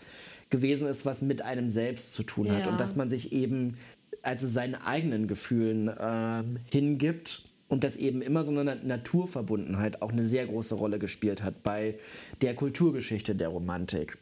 gewesen 0.51 0.87
ist, 0.87 1.05
was 1.05 1.23
mit 1.23 1.43
einem 1.43 1.71
selbst 1.71 2.15
zu 2.15 2.23
tun 2.23 2.51
hat. 2.53 2.67
Ja. 2.67 2.73
Und 2.73 2.81
dass 2.81 2.97
man 2.97 3.11
sich 3.11 3.33
eben 3.33 3.77
also 4.23 4.47
seinen 4.47 4.75
eigenen 4.75 5.29
Gefühlen 5.29 5.91
ähm, 6.01 6.59
hingibt 6.71 7.49
und 7.69 7.85
dass 7.85 7.97
eben 7.97 8.23
immer 8.23 8.45
so 8.45 8.53
eine 8.53 8.65
Na- 8.65 8.77
Naturverbundenheit 8.83 10.03
auch 10.03 10.13
eine 10.13 10.25
sehr 10.25 10.47
große 10.47 10.75
Rolle 10.75 10.99
gespielt 10.99 11.43
hat 11.43 11.63
bei 11.63 11.99
der 12.43 12.55
Kulturgeschichte 12.55 13.35
der 13.35 13.49
Romantik. 13.49 14.19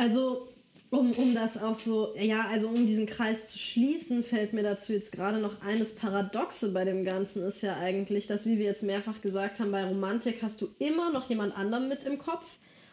Also, 0.00 0.48
um, 0.88 1.12
um 1.12 1.34
das 1.34 1.62
auch 1.62 1.74
so, 1.74 2.14
ja, 2.16 2.46
also 2.50 2.68
um 2.68 2.86
diesen 2.86 3.04
Kreis 3.04 3.48
zu 3.48 3.58
schließen, 3.58 4.24
fällt 4.24 4.54
mir 4.54 4.62
dazu 4.62 4.94
jetzt 4.94 5.12
gerade 5.12 5.38
noch 5.38 5.60
eines 5.60 5.94
Paradoxe 5.94 6.70
bei 6.70 6.86
dem 6.86 7.04
Ganzen 7.04 7.42
ist 7.44 7.60
ja 7.60 7.76
eigentlich, 7.76 8.26
dass, 8.26 8.46
wie 8.46 8.58
wir 8.58 8.64
jetzt 8.64 8.82
mehrfach 8.82 9.20
gesagt 9.20 9.60
haben, 9.60 9.70
bei 9.70 9.84
Romantik 9.84 10.42
hast 10.42 10.62
du 10.62 10.68
immer 10.78 11.12
noch 11.12 11.28
jemand 11.28 11.54
anderen 11.54 11.86
mit 11.90 12.04
im 12.04 12.16
Kopf 12.16 12.46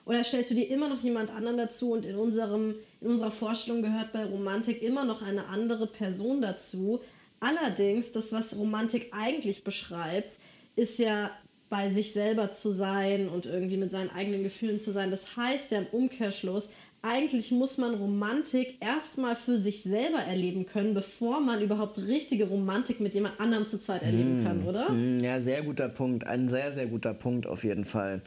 oder 0.05 0.22
stellst 0.26 0.51
du 0.51 0.55
dir 0.55 0.70
immer 0.70 0.89
noch 0.89 1.01
jemand 1.01 1.32
anderen 1.32 1.55
dazu 1.55 1.93
und 1.93 2.05
in, 2.05 2.18
unserem, 2.18 2.76
in 2.99 3.08
unserer 3.08 3.32
Vorstellung 3.32 3.82
gehört 3.82 4.12
bei 4.12 4.26
Romantik 4.26 4.82
immer 4.82 5.05
noch 5.05 5.22
eine 5.22 5.47
andere 5.47 5.88
Person 5.88 6.41
dazu. 6.41 6.99
Allerdings, 7.39 8.12
das, 8.12 8.34
was 8.34 8.58
Romantik 8.58 9.14
eigentlich 9.14 9.64
beschreibt, 9.64 10.39
ist 10.76 10.99
ja 10.99 11.32
bei 11.70 11.89
sich 11.89 12.14
selber 12.14 12.51
zu 12.51 12.72
sein 12.72 13.28
und 13.28 13.45
irgendwie 13.45 13.78
mit 13.78 13.91
seinen 13.91 14.10
eigenen 14.12 14.43
Gefühlen 14.43 14.80
zu 14.80 14.91
sein. 14.91 15.12
Das 15.12 15.36
heißt 15.36 15.72
ja 15.72 15.80
im 15.80 15.88
Umkehrschluss, 15.88 16.70
eigentlich 17.08 17.51
muss 17.51 17.78
man 17.78 17.95
Romantik 17.95 18.78
erstmal 18.82 19.36
für 19.36 19.58
sich 19.58 19.84
selber 19.84 20.20
erleben 20.20 20.66
können, 20.66 20.93
bevor 20.93 21.39
man 21.39 21.62
überhaupt 21.62 21.97
richtige 21.99 22.47
Romantik 22.47 22.99
mit 22.99 23.14
jemand 23.14 23.39
anderem 23.39 23.66
zur 23.68 23.80
Zeit 23.80 24.03
erleben 24.03 24.43
kann, 24.43 24.64
oder? 24.66 24.89
Mm, 24.91 25.20
Ja, 25.22 25.39
sehr 25.39 25.64
guter 25.64 25.89
Punkt. 25.89 26.28
Ein 26.28 26.49
sehr, 26.49 26.72
sehr 26.72 26.88
guter 26.88 27.14
Punkt 27.14 27.47
auf 27.47 27.64
jeden 27.64 27.86
Fall. 27.86 28.22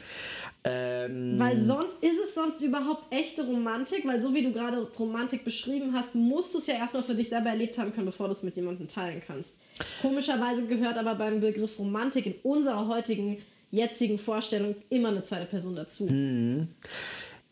Ähm, 0.63 1.35
Weil 1.37 1.59
sonst 1.63 1.97
ist 2.01 2.19
es 2.23 2.35
sonst 2.35 2.61
überhaupt 2.61 3.13
echte 3.13 3.45
Romantik, 3.45 4.05
weil 4.05 4.19
so 4.19 4.33
wie 4.33 4.43
du 4.43 4.51
gerade 4.51 4.87
Romantik 4.97 5.43
beschrieben 5.43 5.91
hast, 5.93 6.15
musst 6.15 6.53
du 6.53 6.57
es 6.57 6.67
ja 6.67 6.75
erstmal 6.75 7.03
für 7.03 7.15
dich 7.15 7.29
selber 7.29 7.49
erlebt 7.49 7.77
haben 7.77 7.93
können, 7.93 8.07
bevor 8.07 8.27
du 8.27 8.33
es 8.33 8.43
mit 8.43 8.55
jemandem 8.55 8.87
teilen 8.87 9.21
kannst. 9.25 9.57
Komischerweise 10.01 10.65
gehört 10.65 10.97
aber 10.97 11.15
beim 11.15 11.39
Begriff 11.39 11.77
Romantik 11.77 12.25
in 12.25 12.35
unserer 12.43 12.87
heutigen, 12.87 13.37
jetzigen 13.71 14.19
Vorstellung 14.19 14.75
immer 14.89 15.09
eine 15.09 15.23
zweite 15.23 15.45
Person 15.45 15.75
dazu. 15.75 16.07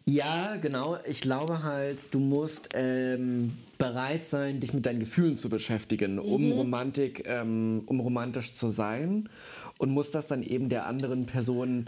Ja, 0.09 0.55
genau. 0.55 0.97
Ich 1.07 1.21
glaube 1.21 1.61
halt, 1.63 2.07
du 2.13 2.19
musst 2.19 2.69
ähm, 2.73 3.53
bereit 3.77 4.25
sein, 4.25 4.59
dich 4.59 4.73
mit 4.73 4.85
deinen 4.85 4.99
Gefühlen 4.99 5.35
zu 5.37 5.49
beschäftigen, 5.49 6.17
um 6.19 6.51
Romantik, 6.51 7.23
ähm, 7.27 7.83
um 7.85 7.99
romantisch 7.99 8.53
zu 8.53 8.69
sein 8.69 9.29
und 9.77 9.91
musst 9.91 10.15
das 10.15 10.27
dann 10.27 10.41
eben 10.41 10.69
der 10.69 10.87
anderen 10.87 11.25
Person 11.27 11.85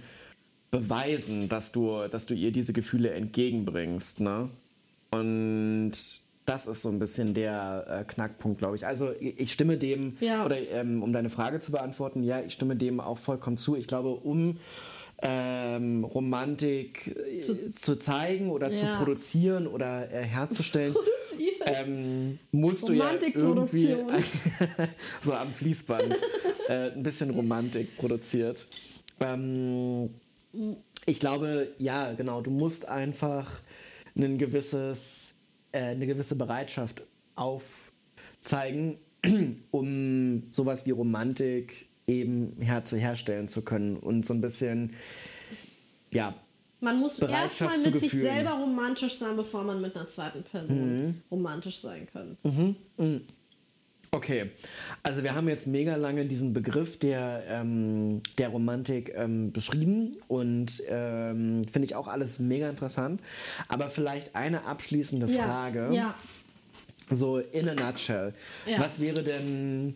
beweisen, 0.69 1.49
dass 1.49 1.71
du, 1.71 2.07
dass 2.09 2.25
du 2.27 2.33
ihr 2.35 2.51
diese 2.51 2.73
Gefühle 2.73 3.11
entgegenbringst, 3.11 4.19
ne? 4.19 4.49
Und 5.09 5.91
das 6.45 6.67
ist 6.67 6.81
so 6.81 6.89
ein 6.89 6.99
bisschen 6.99 7.33
der 7.33 7.85
äh, 7.87 8.03
Knackpunkt, 8.05 8.59
glaube 8.59 8.75
ich. 8.75 8.85
Also 8.85 9.11
ich 9.19 9.39
ich 9.39 9.51
stimme 9.51 9.77
dem, 9.77 10.15
Ja. 10.21 10.45
oder 10.45 10.57
ähm, 10.71 11.03
um 11.03 11.11
deine 11.11 11.29
Frage 11.29 11.59
zu 11.59 11.71
beantworten, 11.71 12.23
ja, 12.23 12.39
ich 12.39 12.53
stimme 12.53 12.75
dem 12.75 12.99
auch 12.99 13.17
vollkommen 13.17 13.57
zu. 13.57 13.75
Ich 13.75 13.87
glaube, 13.87 14.09
um 14.11 14.57
ähm, 15.21 16.03
Romantik 16.03 17.15
äh, 17.15 17.39
Zu- 17.39 17.71
zu, 17.71 17.95
zeigen 17.97 18.49
oder 18.49 18.71
zu 18.71 18.85
Ja. 18.85 18.97
produzieren 18.97 19.67
oder 19.67 20.11
äh, 20.11 20.23
herzustellen, 20.23 20.95
ähm, 21.65 22.39
musst 22.51 22.89
du 22.89 22.93
ja 22.93 23.11
irgendwie 23.21 23.95
so 25.21 25.33
am 25.33 25.51
Fließband 25.51 26.15
äh, 26.69 26.91
ein 26.91 27.03
bisschen 27.03 27.29
Romantik 27.29 27.95
produziert. 27.97 28.67
Ähm, 29.19 30.09
ich 31.05 31.19
glaube, 31.19 31.71
ja, 31.77 32.13
genau, 32.13 32.41
du 32.41 32.49
musst 32.51 32.87
einfach 32.87 33.61
ein 34.17 34.37
gewisses, 34.37 35.33
äh, 35.71 35.79
eine 35.81 36.05
gewisse 36.07 36.35
Bereitschaft 36.35 37.03
aufzeigen, 37.35 38.97
um 39.71 40.43
sowas 40.51 40.85
wie 40.85 40.91
Romantik 40.91 41.87
eben 42.07 42.55
her 42.59 42.83
herstellen 42.91 43.47
zu 43.47 43.61
können 43.61 43.97
und 43.97 44.25
so 44.25 44.33
ein 44.33 44.41
bisschen, 44.41 44.93
ja, 46.11 46.33
Man 46.79 46.99
muss 46.99 47.19
erstmal 47.19 47.71
mit 47.73 47.81
sich 47.81 47.93
Gefühlen. 47.93 48.23
Mhm. 48.23 48.27
selber 48.35 48.51
romantisch 48.51 49.15
sein, 49.15 49.35
bevor 49.35 49.63
man 49.63 49.81
mit 49.81 49.95
einer 49.95 50.07
zweiten 50.07 50.43
Person 50.43 51.21
romantisch 51.29 51.77
sein 51.79 52.07
kann. 52.11 52.37
Okay, 54.13 54.51
also 55.03 55.23
wir 55.23 55.35
haben 55.35 55.47
jetzt 55.47 55.67
mega 55.67 55.95
lange 55.95 56.25
diesen 56.25 56.51
Begriff 56.51 56.99
der, 56.99 57.45
ähm, 57.47 58.21
der 58.37 58.49
Romantik 58.49 59.13
ähm, 59.15 59.53
beschrieben 59.53 60.17
und 60.27 60.83
ähm, 60.89 61.65
finde 61.71 61.85
ich 61.85 61.95
auch 61.95 62.09
alles 62.09 62.39
mega 62.39 62.69
interessant. 62.69 63.21
Aber 63.69 63.87
vielleicht 63.87 64.35
eine 64.35 64.65
abschließende 64.65 65.29
Frage, 65.29 65.91
Ja, 65.93 66.13
so 67.09 67.37
in 67.37 67.69
a 67.69 67.73
nutshell. 67.73 68.33
Ja. 68.65 68.81
Was 68.81 68.99
wäre 68.99 69.23
denn 69.23 69.95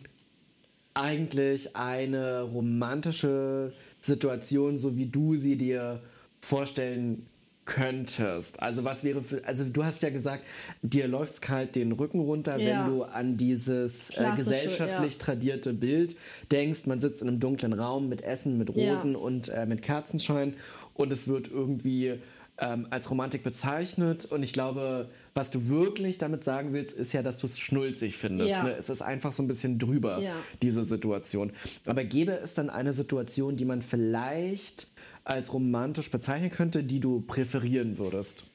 eigentlich 0.95 1.75
eine 1.75 2.41
romantische 2.41 3.73
Situation, 4.01 4.77
so 4.77 4.95
wie 4.97 5.05
du 5.05 5.35
sie 5.35 5.55
dir 5.57 6.01
vorstellen 6.41 7.25
könntest? 7.65 8.61
Also 8.61 8.83
was 8.83 9.03
wäre 9.03 9.21
für, 9.21 9.43
also 9.45 9.65
du 9.65 9.83
hast 9.83 10.01
ja 10.03 10.09
gesagt, 10.09 10.45
dir 10.83 11.07
läuft's 11.07 11.41
kalt 11.41 11.75
den 11.75 11.91
Rücken 11.91 12.19
runter, 12.19 12.57
Ja. 12.57 12.85
wenn 12.85 12.93
du 12.93 13.03
an 13.03 13.37
dieses 13.37 14.11
äh, 14.11 14.31
gesellschaftlich 14.35 15.13
ja. 15.13 15.19
tradierte 15.19 15.73
Bild 15.73 16.15
denkst. 16.51 16.85
Man 16.85 16.99
sitzt 16.99 17.21
in 17.21 17.27
einem 17.27 17.39
dunklen 17.39 17.73
Raum 17.73 18.07
mit 18.07 18.21
Essen, 18.21 18.57
mit 18.57 18.69
Ja. 18.75 18.93
Rosen 18.93 19.15
und 19.15 19.49
äh, 19.49 19.65
mit 19.65 19.81
Kerzenschein 19.81 20.53
und 20.93 21.11
es 21.11 21.27
wird 21.27 21.49
irgendwie 21.49 22.19
ähm, 22.57 22.87
als 22.89 23.09
Romantik 23.09 23.43
bezeichnet. 23.43 24.25
Und 24.25 24.43
ich 24.43 24.53
glaube, 24.53 25.09
was 25.33 25.51
du 25.51 25.67
wirklich 25.69 26.17
damit 26.17 26.43
sagen 26.43 26.71
willst, 26.73 26.93
ist 26.93 27.13
ja, 27.13 27.21
dass 27.21 27.37
du 27.37 27.47
es 27.47 27.59
schnulzig 27.59 28.15
findest. 28.17 28.51
Ja. 28.51 28.63
Ne? 28.63 28.75
Es 28.77 28.89
ist 28.89 29.01
einfach 29.01 29.33
so 29.33 29.43
ein 29.43 29.47
bisschen 29.47 29.77
drüber, 29.79 30.19
Ja. 30.19 30.31
diese 30.61 30.83
Situation. 30.83 31.51
Aber 31.85 32.03
gäbe 32.03 32.31
es 32.31 32.53
dann 32.53 32.69
eine 32.69 32.93
Situation, 32.93 33.57
die 33.57 33.65
man 33.65 33.81
vielleicht 33.81 34.87
als 35.23 35.51
romantisch 35.51 36.09
bezeichnen 36.11 36.49
könnte, 36.51 36.83
die 36.83 36.99
du 36.99 37.21
präferieren 37.21 37.97
würdest? 37.97 38.45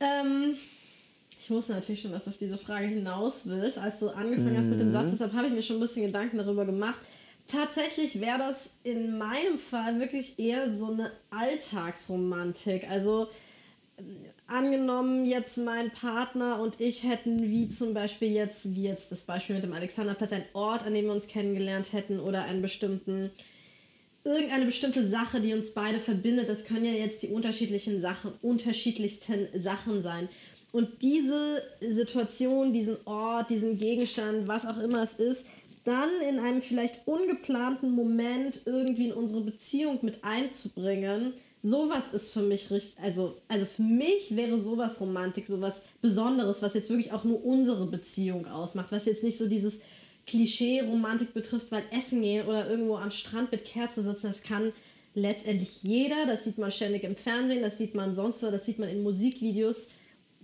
Ähm, 0.00 0.54
ich 1.40 1.50
wusste 1.50 1.72
natürlich 1.72 2.02
schon, 2.02 2.12
dass 2.12 2.24
du 2.24 2.30
auf 2.30 2.36
diese 2.38 2.56
Frage 2.58 2.86
hinaus 2.86 3.42
willst, 3.46 3.78
als 3.78 3.98
du 4.00 4.08
angefangen 4.10 4.56
hast 4.56 4.66
mit 4.66 4.80
dem 4.80 4.88
Mhm. 4.88 4.92
Satz. 4.92 5.06
Deshalb 5.12 5.32
habe 5.34 5.48
ich 5.48 5.52
mir 5.52 5.62
schon 5.62 5.76
ein 5.76 5.80
bisschen 5.80 6.06
Gedanken 6.06 6.38
darüber 6.38 6.64
gemacht. 6.64 7.00
Tatsächlich 7.48 8.20
wäre 8.20 8.38
das 8.38 8.78
in 8.84 9.16
meinem 9.16 9.58
Fall 9.58 9.98
wirklich 9.98 10.38
eher 10.38 10.70
so 10.74 10.92
eine 10.92 11.10
Alltagsromantik. 11.30 12.88
Also 12.90 13.28
angenommen 14.46 15.24
jetzt 15.24 15.56
mein 15.56 15.90
Partner 15.90 16.60
und 16.60 16.78
ich 16.78 17.04
hätten 17.04 17.40
wie 17.50 17.70
zum 17.70 17.94
Beispiel 17.94 18.32
jetzt, 18.32 18.74
wie 18.74 18.82
jetzt 18.82 19.10
das 19.10 19.24
Beispiel 19.24 19.56
mit 19.56 19.64
dem 19.64 19.72
Alexanderplatz, 19.72 20.32
einen 20.32 20.44
Ort, 20.52 20.84
an 20.84 20.92
dem 20.92 21.06
wir 21.06 21.12
uns 21.12 21.26
kennengelernt 21.26 21.94
hätten 21.94 22.20
oder 22.20 22.44
einen 22.44 22.60
bestimmten, 22.60 23.30
irgendeine 24.24 24.66
bestimmte 24.66 25.06
Sache, 25.08 25.40
die 25.40 25.54
uns 25.54 25.72
beide 25.72 26.00
verbindet. 26.00 26.50
Das 26.50 26.64
können 26.64 26.84
ja 26.84 26.92
jetzt 26.92 27.22
die 27.22 27.28
unterschiedlichen 27.28 27.98
Sachen, 27.98 28.32
unterschiedlichsten 28.42 29.48
Sachen 29.58 30.02
sein. 30.02 30.28
Und 30.70 31.00
diese 31.00 31.62
Situation, 31.80 32.74
diesen 32.74 32.98
Ort, 33.06 33.48
diesen 33.48 33.78
Gegenstand, 33.78 34.48
was 34.48 34.66
auch 34.66 34.78
immer 34.78 35.02
es 35.02 35.14
ist, 35.14 35.46
dann 35.88 36.10
in 36.28 36.38
einem 36.38 36.60
vielleicht 36.60 37.06
ungeplanten 37.06 37.90
Moment 37.90 38.60
irgendwie 38.66 39.06
in 39.06 39.14
unsere 39.14 39.40
Beziehung 39.40 39.98
mit 40.02 40.22
einzubringen, 40.22 41.32
sowas 41.62 42.12
ist 42.12 42.30
für 42.30 42.42
mich 42.42 42.70
richtig, 42.70 43.02
also, 43.02 43.38
also 43.48 43.64
für 43.64 43.82
mich 43.82 44.36
wäre 44.36 44.60
sowas 44.60 45.00
Romantik, 45.00 45.46
sowas 45.46 45.84
Besonderes, 46.02 46.60
was 46.60 46.74
jetzt 46.74 46.90
wirklich 46.90 47.12
auch 47.12 47.24
nur 47.24 47.42
unsere 47.42 47.86
Beziehung 47.86 48.46
ausmacht, 48.46 48.92
was 48.92 49.06
jetzt 49.06 49.24
nicht 49.24 49.38
so 49.38 49.48
dieses 49.48 49.80
Klischee 50.26 50.82
Romantik 50.82 51.32
betrifft, 51.32 51.72
weil 51.72 51.84
Essen 51.90 52.20
gehen 52.20 52.46
oder 52.46 52.68
irgendwo 52.68 52.96
am 52.96 53.10
Strand 53.10 53.50
mit 53.50 53.64
Kerzen 53.64 54.04
sitzen, 54.04 54.26
das 54.26 54.42
kann 54.42 54.72
letztendlich 55.14 55.82
jeder, 55.82 56.26
das 56.26 56.44
sieht 56.44 56.58
man 56.58 56.70
ständig 56.70 57.02
im 57.04 57.16
Fernsehen, 57.16 57.62
das 57.62 57.78
sieht 57.78 57.94
man 57.94 58.14
sonst 58.14 58.42
das 58.42 58.66
sieht 58.66 58.78
man 58.78 58.90
in 58.90 59.02
Musikvideos, 59.02 59.88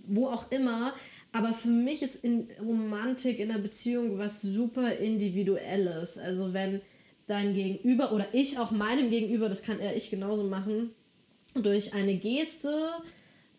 wo 0.07 0.27
auch 0.27 0.51
immer, 0.51 0.91
aber 1.35 1.53
für 1.53 1.67
mich 1.67 2.01
ist 2.01 2.23
in 2.23 2.47
Romantik 2.61 3.39
in 3.39 3.49
der 3.49 3.57
Beziehung 3.57 4.17
was 4.17 4.41
super 4.41 4.93
individuelles, 4.93 6.17
also 6.17 6.53
wenn 6.53 6.79
dein 7.27 7.53
Gegenüber 7.53 8.13
oder 8.13 8.25
ich 8.31 8.57
auch 8.57 8.71
meinem 8.71 9.09
Gegenüber, 9.09 9.49
das 9.49 9.61
kann 9.61 9.81
er 9.81 9.97
ich 9.97 10.09
genauso 10.09 10.45
machen, 10.45 10.91
durch 11.53 11.93
eine 11.93 12.15
Geste 12.15 12.89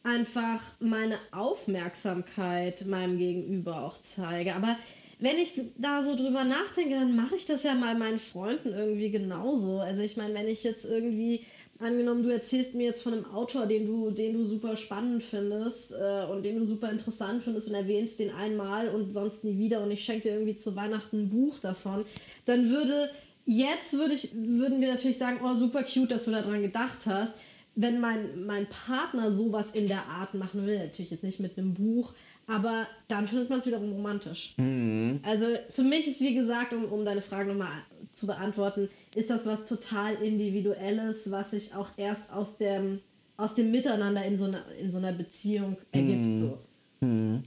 einfach 0.02 0.62
meine 0.80 1.18
Aufmerksamkeit 1.32 2.86
meinem 2.86 3.18
Gegenüber 3.18 3.82
auch 3.82 4.00
zeige. 4.00 4.54
Aber 4.54 4.78
wenn 5.18 5.36
ich 5.36 5.60
da 5.76 6.02
so 6.02 6.16
drüber 6.16 6.44
nachdenke, 6.44 6.94
dann 6.94 7.14
mache 7.14 7.36
ich 7.36 7.44
das 7.44 7.62
ja 7.62 7.74
mal 7.74 7.94
meinen 7.94 8.20
Freunden 8.20 8.70
irgendwie 8.70 9.10
genauso. 9.10 9.80
Also 9.80 10.00
ich 10.00 10.16
meine, 10.16 10.32
wenn 10.32 10.48
ich 10.48 10.64
jetzt 10.64 10.86
irgendwie, 10.86 11.44
angenommen, 11.78 12.22
du 12.22 12.30
erzählst 12.30 12.74
mir 12.74 12.86
jetzt 12.86 13.02
von 13.02 13.12
einem 13.12 13.26
Autor, 13.26 13.66
den 13.66 13.86
du, 13.86 14.10
den 14.10 14.34
du 14.34 14.44
super 14.44 14.76
spannend 14.76 15.22
findest 15.22 15.92
äh, 15.92 16.26
und 16.30 16.44
den 16.44 16.58
du 16.58 16.64
super 16.64 16.90
interessant 16.90 17.42
findest 17.42 17.68
und 17.68 17.74
erwähnst 17.74 18.18
den 18.18 18.32
einmal 18.34 18.88
und 18.88 19.12
sonst 19.12 19.44
nie 19.44 19.58
wieder 19.58 19.82
und 19.82 19.90
ich 19.90 20.04
schenke 20.04 20.28
dir 20.28 20.34
irgendwie 20.34 20.56
zu 20.56 20.76
Weihnachten 20.76 21.24
ein 21.24 21.30
Buch 21.30 21.58
davon, 21.58 22.04
dann 22.44 22.70
würde 22.70 23.10
jetzt 23.44 23.92
würde 23.92 24.14
ich, 24.14 24.34
würden 24.34 24.80
wir 24.80 24.88
natürlich 24.88 25.18
sagen, 25.18 25.40
oh 25.44 25.54
super 25.54 25.82
cute, 25.82 26.12
dass 26.12 26.24
du 26.24 26.30
daran 26.32 26.62
gedacht 26.62 27.06
hast 27.06 27.36
wenn 27.76 28.00
mein, 28.00 28.44
mein 28.44 28.66
Partner 28.66 29.30
sowas 29.30 29.72
in 29.72 29.86
der 29.86 30.06
Art 30.06 30.34
machen 30.34 30.66
will, 30.66 30.78
natürlich 30.78 31.10
jetzt 31.10 31.22
nicht 31.22 31.40
mit 31.40 31.56
einem 31.56 31.74
Buch, 31.74 32.14
aber 32.46 32.86
dann 33.06 33.28
findet 33.28 33.50
man 33.50 33.58
es 33.58 33.66
wiederum 33.66 33.92
romantisch. 33.92 34.54
Mhm. 34.56 35.20
Also 35.22 35.46
für 35.68 35.82
mich 35.82 36.08
ist, 36.08 36.20
wie 36.20 36.34
gesagt, 36.34 36.72
um, 36.72 36.84
um 36.84 37.04
deine 37.04 37.20
Frage 37.20 37.50
nochmal 37.50 37.82
zu 38.16 38.26
beantworten, 38.26 38.88
ist 39.14 39.30
das 39.30 39.46
was 39.46 39.66
total 39.66 40.14
Individuelles, 40.14 41.30
was 41.30 41.50
sich 41.50 41.74
auch 41.74 41.90
erst 41.96 42.32
aus 42.32 42.56
dem, 42.56 43.00
aus 43.36 43.54
dem 43.54 43.70
Miteinander 43.70 44.24
in 44.24 44.38
so 44.38 44.46
einer, 44.46 44.64
in 44.80 44.90
so 44.90 44.98
einer 44.98 45.12
Beziehung 45.12 45.76
ergibt. 45.92 46.18
Mhm. 46.18 46.38
So. 46.38 46.58
Mhm. 47.00 47.44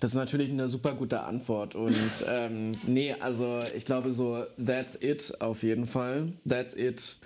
Das 0.00 0.10
ist 0.10 0.16
natürlich 0.16 0.50
eine 0.50 0.68
super 0.68 0.92
gute 0.94 1.20
Antwort. 1.20 1.74
Und 1.74 1.96
ähm, 2.28 2.76
nee, 2.86 3.14
also 3.18 3.62
ich 3.74 3.86
glaube 3.86 4.12
so, 4.12 4.44
that's 4.64 4.94
it 5.00 5.40
auf 5.40 5.62
jeden 5.62 5.86
Fall. 5.86 6.32
That's 6.46 6.74
it 6.74 7.18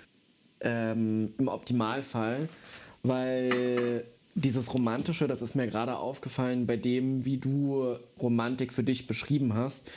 ähm, 0.61 1.33
im 1.37 1.49
Optimalfall, 1.49 2.47
weil 3.03 4.05
dieses 4.35 4.73
Romantische, 4.73 5.27
das 5.27 5.41
ist 5.41 5.55
mir 5.55 5.67
gerade 5.67 5.97
aufgefallen, 5.97 6.65
bei 6.65 6.77
dem, 6.77 7.25
wie 7.25 7.37
du 7.37 7.95
Romantik 8.19 8.73
für 8.73 8.83
dich 8.83 9.05
beschrieben 9.05 9.53
hast, 9.53 9.89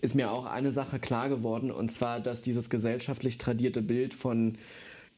ist 0.00 0.14
mir 0.14 0.30
auch 0.30 0.46
eine 0.46 0.72
Sache 0.72 1.00
klar 1.00 1.28
geworden, 1.28 1.70
und 1.70 1.90
zwar, 1.90 2.20
dass 2.20 2.42
dieses 2.42 2.70
gesellschaftlich 2.70 3.38
tradierte 3.38 3.82
Bild 3.82 4.14
von 4.14 4.56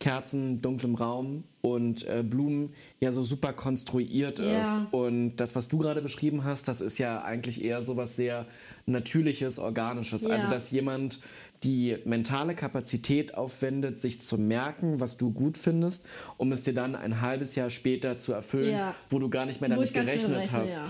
Kerzen, 0.03 0.61
dunklem 0.61 0.97
Raum 0.97 1.45
und 1.61 2.05
äh, 2.09 2.25
Blumen 2.25 2.75
ja 3.01 3.13
so 3.13 3.23
super 3.23 3.53
konstruiert 3.53 4.41
ja. 4.41 4.61
ist. 4.61 4.81
Und 4.91 5.37
das, 5.37 5.55
was 5.55 5.69
du 5.69 5.79
gerade 5.79 6.03
beschrieben 6.03 6.43
hast, 6.43 6.67
das 6.67 6.81
ist 6.81 6.99
ja 6.99 7.23
eigentlich 7.23 7.65
eher 7.65 7.83
so 7.83 7.97
was 7.97 8.17
sehr 8.17 8.47
Natürliches, 8.87 9.61
Organisches. 9.61 10.23
Ja. 10.23 10.31
Also, 10.31 10.49
dass 10.49 10.73
jemand 10.73 11.21
die 11.65 11.99
mentale 12.05 12.55
Kapazität 12.55 13.35
aufwendet, 13.35 13.99
sich 13.99 14.21
zu 14.21 14.39
merken, 14.39 15.01
was 15.01 15.17
du 15.17 15.33
gut 15.33 15.59
findest, 15.59 16.05
um 16.37 16.53
es 16.53 16.63
dir 16.65 16.75
dann 16.75 16.97
ein 16.97 17.21
halbes 17.21 17.55
Jahr 17.55 17.71
später 17.71 18.17
zu 18.17 18.33
erfüllen, 18.33 18.73
ja. 18.73 18.95
wo 19.09 19.19
du 19.19 19.29
gar 19.29 19.47
nicht 19.47 19.61
mehr 19.61 19.71
damit 19.71 19.95
gerechnet 19.95 20.37
rechne, 20.37 20.53
hast. 20.53 20.81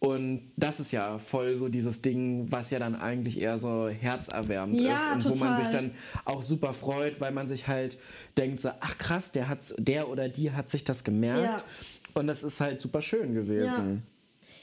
Und 0.00 0.52
das 0.56 0.78
ist 0.78 0.92
ja 0.92 1.18
voll 1.18 1.56
so 1.56 1.68
dieses 1.68 2.02
Ding, 2.02 2.46
was 2.50 2.70
ja 2.70 2.78
dann 2.78 2.94
eigentlich 2.94 3.40
eher 3.40 3.58
so 3.58 3.88
herzerwärmend 3.88 4.80
ja, 4.80 4.94
ist 4.94 5.08
und 5.08 5.22
total. 5.24 5.30
wo 5.32 5.44
man 5.44 5.56
sich 5.56 5.68
dann 5.68 5.90
auch 6.24 6.42
super 6.42 6.72
freut, 6.72 7.20
weil 7.20 7.32
man 7.32 7.48
sich 7.48 7.66
halt 7.66 7.98
denkt 8.36 8.60
so, 8.60 8.70
ach 8.78 8.96
krass, 8.98 9.32
der 9.32 9.48
hat 9.48 9.58
der 9.76 10.08
oder 10.08 10.28
die 10.28 10.52
hat 10.52 10.70
sich 10.70 10.84
das 10.84 11.02
gemerkt 11.02 11.62
ja. 11.62 11.66
und 12.14 12.28
das 12.28 12.44
ist 12.44 12.60
halt 12.60 12.80
super 12.80 13.02
schön 13.02 13.34
gewesen. 13.34 14.04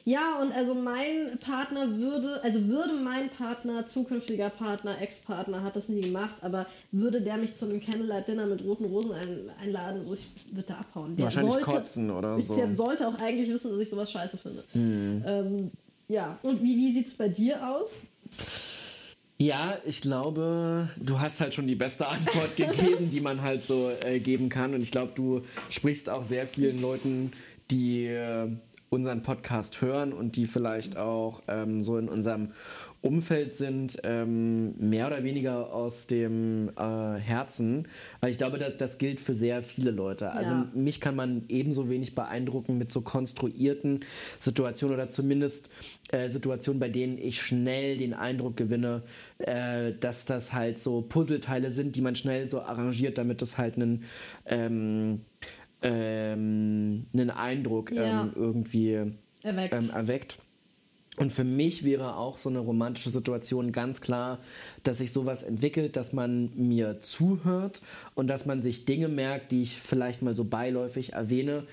Ja. 0.06 0.40
Und 0.42 0.54
also 0.54 0.74
mein 0.74 1.38
Partner 1.40 1.98
würde, 1.98 2.42
also 2.44 2.68
würde 2.68 2.94
mein 2.94 3.30
Partner, 3.30 3.86
zukünftiger 3.86 4.50
Partner, 4.50 5.02
Ex-Partner, 5.02 5.64
hat 5.64 5.76
das 5.76 5.90
nie 5.90 6.02
gemacht, 6.02 6.36
aber 6.42 6.68
würde 6.92 7.22
der 7.22 7.38
mich 7.38 7.56
zu 7.56 7.66
einem 7.66 7.82
Candlelight-Dinner 7.82 8.46
mit 8.46 8.64
roten 8.64 8.86
Rosen 8.86 9.12
ein, 9.12 9.50
einladen, 9.62 10.06
so 10.06 10.14
ich 10.14 10.28
würde 10.52 10.68
da 10.70 10.76
abhauen. 10.76 11.16
Der 11.16 11.26
Wahrscheinlich 11.26 11.54
sollte, 11.54 11.70
kotzen 11.70 12.12
oder 12.12 12.40
so. 12.40 12.56
Der 12.56 12.72
sollte 12.74 13.08
auch 13.08 13.20
eigentlich 13.20 13.50
wissen, 13.50 13.72
dass 13.72 13.82
ich 13.82 13.90
sowas 13.90 14.12
scheiße 14.12 14.38
finde. 14.38 14.64
Hm. 14.72 15.24
Ähm, 15.26 15.72
ja, 16.08 16.38
und 16.44 16.62
wie, 16.62 16.78
wie 16.78 16.94
sieht 16.94 17.08
es 17.08 17.16
bei 17.16 17.28
dir 17.28 17.68
aus? 17.68 18.08
Ja, 19.38 19.78
ich 19.86 20.02
glaube, 20.02 20.90
du 20.98 21.20
hast 21.20 21.42
halt 21.42 21.54
schon 21.54 21.68
die 21.68 21.76
beste 21.76 22.08
Antwort 22.08 22.56
gegeben, 22.56 23.10
die 23.10 23.22
man 23.22 23.42
halt 23.42 23.64
so 23.64 23.90
äh, 23.90 24.20
geben 24.20 24.50
kann. 24.50 24.74
Und 24.74 24.82
ich 24.82 24.92
glaube, 24.92 25.12
du 25.16 25.42
sprichst 25.70 26.10
auch 26.10 26.24
sehr 26.24 26.48
vielen 26.48 26.80
Leuten, 26.80 27.32
die 27.70 28.06
äh, 28.06 28.48
unseren 28.96 29.22
Podcast 29.22 29.82
hören 29.82 30.14
und 30.14 30.36
die 30.36 30.48
vielleicht 30.48 30.98
auch 30.98 31.44
ähm, 31.48 31.84
so 31.84 31.98
in 31.98 32.10
unserem 32.10 32.50
Umfeld 33.02 33.54
sind, 33.54 33.98
ähm, 34.04 34.74
mehr 34.80 35.06
oder 35.06 35.24
weniger 35.24 35.72
aus 35.72 36.08
dem 36.08 36.72
äh, 36.76 37.20
Herzen. 37.20 37.88
Weil 38.20 38.32
ich 38.32 38.38
glaube, 38.38 38.58
das, 38.58 38.78
das, 38.78 38.98
gilt 38.98 39.22
für 39.22 39.36
sehr 39.36 39.62
viele 39.62 39.92
Leute. 39.92 40.32
Also 40.32 40.54
ja. 40.54 40.68
mich 40.74 41.00
kann 41.00 41.16
man 41.16 41.44
ebenso 41.50 41.90
wenig 41.90 42.16
beeindrucken 42.16 42.80
mit 42.80 42.92
so 42.92 43.02
konstruierten 43.02 44.00
Situationen 44.40 44.96
oder 44.96 45.08
zumindest 45.08 45.70
äh, 46.12 46.30
Situationen, 46.30 46.80
bei 46.80 46.90
denen 46.90 47.20
ich 47.20 47.42
schnell 47.42 47.98
den 47.98 48.14
Eindruck 48.14 48.58
gewinne, 48.58 49.04
äh, 49.38 49.92
dass 50.00 50.26
das 50.26 50.54
halt 50.54 50.80
so 50.80 51.04
Puzzleteile 51.04 51.70
sind, 51.70 51.96
die 51.96 52.02
man 52.02 52.16
schnell 52.16 52.48
so 52.48 52.62
arrangiert, 52.62 53.20
damit 53.20 53.42
es 53.44 53.60
halt 53.60 53.76
einen 53.76 54.04
ähm, 54.48 55.22
ähm, 55.86 57.06
einen 57.14 57.30
Eindruck 57.30 57.92
ja. 57.92 58.24
ähm, 58.24 58.34
irgendwie 58.36 59.14
erweckt. 59.44 59.74
Ähm, 59.74 59.90
erweckt. 59.92 60.38
Und 61.18 61.32
für 61.32 61.46
mich 61.46 61.86
wäre 61.86 62.18
auch 62.18 62.38
so 62.38 62.50
eine 62.50 62.60
romantische 62.60 63.10
Situation 63.10 63.72
ganz 63.72 64.02
klar, 64.02 64.40
dass 64.84 64.98
sich 64.98 65.14
sowas 65.14 65.44
entwickelt, 65.44 65.96
dass 65.96 66.12
man 66.12 66.52
mir 66.56 67.00
zuhört 67.00 67.82
und 68.16 68.28
dass 68.28 68.46
man 68.46 68.62
sich 68.62 68.84
Dinge 68.84 69.08
merkt, 69.08 69.54
die 69.54 69.62
ich 69.62 69.80
vielleicht 69.80 70.22
mal 70.22 70.36
so 70.36 70.44
beiläufig 70.44 71.14
erwähne 71.14 71.64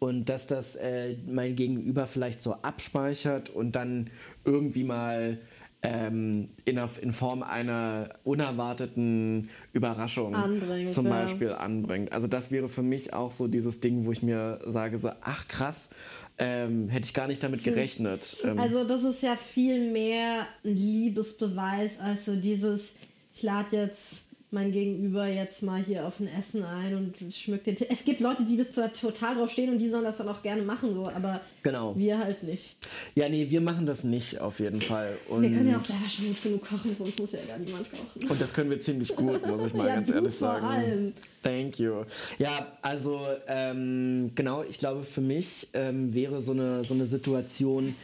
und 0.00 0.28
dass 0.28 0.48
das 0.48 0.74
äh, 0.76 1.16
mein 1.26 1.54
Gegenüber 1.54 2.06
vielleicht 2.08 2.40
so 2.40 2.54
abspeichert 2.54 3.50
und 3.50 3.76
dann 3.76 4.10
irgendwie 4.44 4.84
mal 4.84 5.38
ähm, 5.82 6.48
in, 6.64 6.80
in, 7.00 7.12
Form 7.12 7.42
einer 7.42 8.08
unerwarteten 8.24 9.48
Überraschung 9.72 10.34
anbringt, 10.34 10.90
zum 10.90 11.08
Beispiel 11.08 11.48
ja. 11.48 11.58
anbringt. 11.58 12.12
Also 12.12 12.26
das 12.26 12.50
wäre 12.50 12.68
für 12.68 12.82
mich 12.82 13.14
auch 13.14 13.30
so 13.30 13.46
dieses 13.46 13.78
Ding, 13.78 14.04
wo 14.04 14.10
ich 14.10 14.22
mir 14.22 14.58
sage, 14.66 14.98
so, 14.98 15.10
ach 15.20 15.46
krass, 15.46 15.90
ähm, 16.38 16.88
hätte 16.88 17.06
ich 17.06 17.14
gar 17.14 17.28
nicht 17.28 17.42
damit 17.42 17.62
gerechnet. 17.62 18.36
Ähm. 18.44 18.58
Also 18.58 18.82
das 18.84 19.04
ist 19.04 19.22
ja 19.22 19.36
viel 19.36 19.92
mehr 19.92 20.48
ein 20.64 20.74
Liebesbeweis 20.74 22.00
als 22.00 22.24
so 22.24 22.34
dieses, 22.34 22.96
ich 23.32 23.42
lade 23.44 23.76
jetzt 23.76 24.27
mein 24.50 24.72
Gegenüber 24.72 25.26
jetzt 25.26 25.62
mal 25.62 25.82
hier 25.82 26.06
auf 26.06 26.20
ein 26.20 26.28
Essen 26.28 26.64
ein 26.64 26.94
und 26.96 27.34
schmückt 27.34 27.66
den 27.66 27.76
Tisch. 27.76 27.88
Es 27.90 28.04
gibt 28.04 28.20
Leute, 28.20 28.44
die 28.44 28.56
das 28.56 28.72
total 28.72 29.34
drauf 29.34 29.50
stehen 29.50 29.70
und 29.70 29.78
die 29.78 29.88
sollen 29.88 30.04
das 30.04 30.16
dann 30.18 30.28
auch 30.28 30.42
gerne 30.42 30.62
machen, 30.62 30.94
so, 30.94 31.06
aber 31.06 31.42
genau. 31.62 31.94
wir 31.96 32.18
halt 32.18 32.42
nicht. 32.42 32.78
Ja, 33.14 33.28
nee, 33.28 33.50
wir 33.50 33.60
machen 33.60 33.84
das 33.84 34.04
nicht 34.04 34.40
auf 34.40 34.60
jeden 34.60 34.80
Fall. 34.80 35.16
Und 35.28 35.42
wir 35.42 35.50
können 35.50 35.70
ja 35.70 35.78
auch 35.78 35.84
selber 35.84 36.08
schon 36.08 36.28
gut 36.28 36.42
genug 36.42 36.62
kochen, 36.62 36.96
sonst 36.96 37.20
muss 37.20 37.32
ja 37.32 37.40
gar 37.46 37.58
niemand 37.58 37.90
kochen. 37.92 38.28
Und 38.28 38.40
das 38.40 38.54
können 38.54 38.70
wir 38.70 38.80
ziemlich 38.80 39.14
gut, 39.14 39.46
muss 39.46 39.60
ich 39.66 39.74
mal 39.74 39.86
ja, 39.86 39.94
ganz 39.96 40.08
ehrlich 40.08 40.34
sagen. 40.34 40.60
Vor 40.60 40.70
allem. 40.70 41.12
Thank 41.42 41.78
you. 41.78 42.04
Ja, 42.38 42.72
also 42.80 43.20
ähm, 43.48 44.32
genau, 44.34 44.64
ich 44.68 44.78
glaube, 44.78 45.02
für 45.02 45.20
mich 45.20 45.68
ähm, 45.74 46.12
wäre 46.14 46.40
so 46.40 46.52
eine, 46.52 46.84
so 46.84 46.94
eine 46.94 47.04
Situation, 47.06 47.94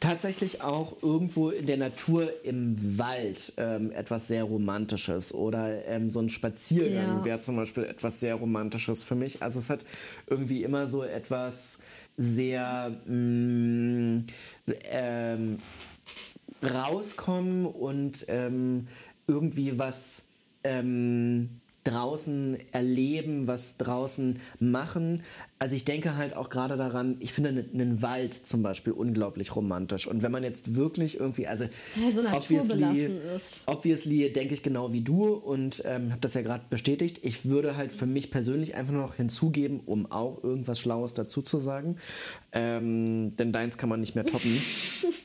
tatsächlich 0.00 0.62
auch 0.62 1.02
irgendwo 1.02 1.50
in 1.50 1.66
der 1.66 1.76
Natur 1.76 2.32
im 2.44 2.98
Wald 2.98 3.52
ähm, 3.58 3.92
etwas 3.92 4.28
sehr 4.28 4.44
Romantisches 4.44 5.34
oder 5.34 5.84
ähm, 5.86 6.08
so 6.10 6.20
ein 6.20 6.30
Spaziergang 6.30 7.18
Ja. 7.18 7.24
wäre 7.24 7.38
zum 7.40 7.56
Beispiel 7.56 7.84
etwas 7.84 8.18
sehr 8.18 8.34
Romantisches 8.36 9.02
für 9.02 9.14
mich. 9.14 9.42
Also 9.42 9.58
es 9.58 9.68
hat 9.68 9.84
irgendwie 10.26 10.62
immer 10.64 10.86
so 10.86 11.04
etwas 11.04 11.80
sehr 12.16 12.96
mh, 13.06 14.24
ähm, 14.90 15.58
rauskommen 16.62 17.66
und 17.66 18.24
ähm, 18.28 18.88
irgendwie 19.26 19.78
was 19.78 20.28
ähm, 20.64 21.59
draußen 21.90 22.56
erleben, 22.72 23.46
was 23.46 23.76
draußen 23.76 24.38
machen. 24.58 25.22
Also 25.58 25.76
ich 25.76 25.84
denke 25.84 26.16
halt 26.16 26.34
auch 26.34 26.48
gerade 26.48 26.76
daran, 26.76 27.16
ich 27.20 27.32
finde 27.32 27.50
einen- 27.50 28.00
Wald 28.02 28.32
zum 28.34 28.62
Beispiel 28.62 28.92
unglaublich 28.94 29.54
romantisch. 29.54 30.06
Und 30.06 30.22
wenn 30.22 30.32
man 30.32 30.42
jetzt 30.42 30.74
wirklich 30.76 31.18
irgendwie, 31.20 31.46
also 31.46 31.64
Ja, 31.64 32.10
so 32.14 32.26
obviously, 32.28 33.10
ist. 33.36 33.62
obviously 33.66 34.32
denke 34.32 34.54
ich 34.54 34.62
genau 34.62 34.92
wie 34.92 35.02
du 35.02 35.34
und 35.34 35.82
ähm, 35.84 36.10
habe 36.10 36.20
das 36.20 36.34
ja 36.34 36.40
gerade 36.42 36.64
bestätigt. 36.70 37.20
Ich 37.22 37.44
würde 37.44 37.76
halt 37.76 37.92
für 37.92 38.06
mich 38.06 38.30
persönlich 38.30 38.74
einfach 38.74 38.92
nur 38.92 39.02
noch 39.02 39.14
hinzugeben, 39.16 39.80
um 39.84 40.10
auch 40.10 40.42
irgendwas 40.42 40.78
Schlaues 40.80 41.12
dazu 41.14 41.42
zu 41.42 41.58
sagen. 41.58 41.96
Ähm, 42.52 43.36
denn 43.36 43.52
deins 43.52 43.76
kann 43.76 43.88
man 43.88 44.00
nicht 44.00 44.14
mehr 44.14 44.24
toppen. 44.24 44.50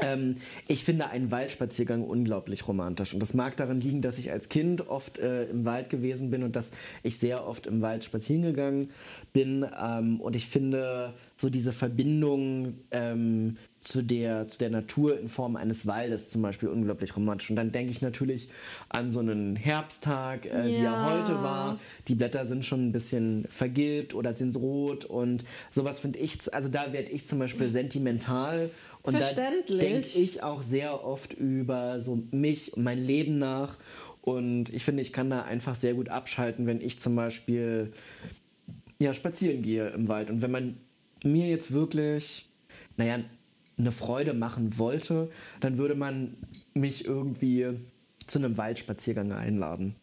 Ähm, 0.00 0.36
ich 0.68 0.84
finde 0.84 1.08
einen 1.08 1.30
Waldspaziergang 1.30 2.02
unglaublich 2.02 2.66
romantisch. 2.68 3.14
Und 3.14 3.20
das 3.20 3.34
mag 3.34 3.56
daran 3.56 3.80
liegen, 3.80 4.02
dass 4.02 4.18
ich 4.18 4.30
als 4.30 4.48
Kind 4.48 4.88
oft 4.88 5.18
äh, 5.18 5.44
im 5.44 5.64
Wald 5.64 5.90
gewesen 5.90 6.30
bin 6.30 6.42
und 6.42 6.56
dass 6.56 6.72
ich 7.02 7.18
sehr 7.18 7.46
oft 7.46 7.66
im 7.66 7.80
Wald 7.82 8.04
spazieren 8.04 8.42
gegangen 8.42 8.90
bin. 9.32 9.66
Ähm, 9.80 10.20
und 10.20 10.36
ich 10.36 10.46
finde 10.46 11.14
so 11.36 11.48
diese 11.48 11.72
Verbindung 11.72 12.74
ähm, 12.90 13.56
zu, 13.86 14.02
der, 14.02 14.48
zu 14.48 14.58
der 14.58 14.70
Natur 14.70 15.18
in 15.18 15.28
Form 15.28 15.54
eines 15.54 15.86
Waldes 15.86 16.30
zum 16.30 16.42
Beispiel 16.42 16.68
unglaublich 16.68 17.14
romantisch. 17.16 17.50
Und 17.50 17.56
dann 17.56 17.70
denke 17.70 17.92
ich 17.92 18.02
natürlich 18.02 18.48
an 18.88 19.12
so 19.12 19.20
einen 19.20 19.54
Herbsttag, 19.54 20.46
äh, 20.46 20.72
wie 20.74 20.78
er 20.84 20.92
Ja. 20.92 21.02
heute 21.02 21.40
war. 21.42 21.78
Die 22.08 22.16
Blätter 22.16 22.44
sind 22.46 22.64
schon 22.64 22.86
ein 22.88 22.92
bisschen 22.92 23.46
vergilbt 23.48 24.12
oder 24.14 24.34
sind 24.34 24.56
rot 24.56 25.04
und 25.04 25.44
sowas 25.70 26.00
finde 26.00 26.18
ich, 26.18 26.52
also 26.52 26.68
da 26.68 26.92
werde 26.92 27.10
ich 27.12 27.24
zum 27.26 27.38
Beispiel 27.38 27.68
sentimental 27.68 28.70
und 29.02 29.14
da 29.20 29.30
denke 29.68 30.06
ich 30.18 30.42
auch 30.42 30.62
sehr 30.62 31.04
oft 31.04 31.32
über 31.34 32.00
so 32.00 32.22
mich 32.32 32.72
und 32.76 32.82
mein 32.82 32.98
Leben 32.98 33.38
nach 33.38 33.76
und 34.22 34.70
ich 34.74 34.84
finde, 34.84 35.02
ich 35.02 35.12
kann 35.12 35.30
da 35.30 35.42
einfach 35.42 35.76
sehr 35.76 35.94
gut 35.94 36.08
abschalten, 36.08 36.66
wenn 36.66 36.80
ich 36.80 36.98
zum 36.98 37.14
Beispiel 37.14 37.92
ja, 39.00 39.14
spazieren 39.14 39.62
gehe 39.62 39.86
im 39.90 40.08
Wald 40.08 40.28
und 40.30 40.42
wenn 40.42 40.50
man 40.50 40.76
mir 41.24 41.48
jetzt 41.48 41.72
wirklich, 41.72 42.48
naja, 42.96 43.20
eine 43.78 43.92
Freude 43.92 44.34
machen 44.34 44.78
wollte, 44.78 45.30
dann 45.60 45.78
würde 45.78 45.94
man 45.94 46.36
mich 46.74 47.04
irgendwie 47.04 47.66
zu 48.26 48.38
einem 48.38 48.56
Waldspaziergang 48.56 49.32
einladen. 49.32 49.96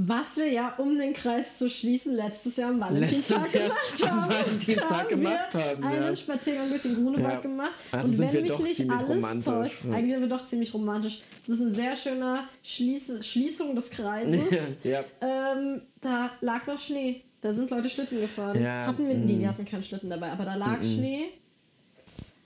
Was 0.00 0.36
wir 0.36 0.48
ja, 0.48 0.74
um 0.78 0.96
den 0.96 1.12
Kreis 1.12 1.58
zu 1.58 1.68
schließen, 1.68 2.14
letztes 2.14 2.56
Jahr 2.56 2.70
am 2.70 2.78
Valentinstag 2.78 3.50
gemacht 3.50 4.02
am 4.02 4.10
haben. 4.10 4.30
Valentinstag 4.32 4.90
haben 4.90 5.08
gemacht 5.08 5.54
wir 5.54 5.64
haben, 5.64 5.82
einen 5.82 6.02
ja. 6.02 6.16
Spaziergang 6.16 6.68
durch 6.68 6.82
den 6.82 6.94
Grunewald 6.94 7.34
Ja. 7.34 7.40
gemacht. 7.40 7.72
Also 7.90 8.06
Und 8.06 8.16
sind 8.16 8.32
wenn 8.32 8.44
wir 8.44 8.48
doch 8.48 8.60
nicht 8.60 8.76
ziemlich 8.76 9.08
romantisch, 9.08 9.44
Täuscht, 9.52 9.84
ja. 9.84 9.90
Eigentlich 9.90 10.12
sind 10.12 10.20
wir 10.20 10.28
doch 10.28 10.46
ziemlich 10.46 10.72
romantisch. 10.72 11.20
Das 11.48 11.56
ist 11.56 11.62
ein 11.62 11.74
sehr 11.74 11.96
schöner 11.96 12.48
Schließ 12.62 13.26
Schließung 13.26 13.74
des 13.74 13.90
Kreises. 13.90 14.76
ja. 14.84 15.02
ähm, 15.20 15.82
da 16.00 16.30
lag 16.42 16.64
noch 16.68 16.78
Schnee. 16.78 17.22
Da 17.40 17.52
sind 17.52 17.68
Leute 17.68 17.90
Schlitten 17.90 18.20
gefahren. 18.20 18.62
Mm. 18.62 18.86
Hatten 18.86 19.08
wir, 19.08 19.14
nee, 19.16 19.40
wir 19.40 19.48
hatten 19.48 19.64
keinen 19.64 19.82
Schlitten 19.82 20.10
dabei, 20.10 20.30
aber 20.30 20.44
da 20.44 20.54
lag 20.54 20.78
Schnee. 20.78 21.24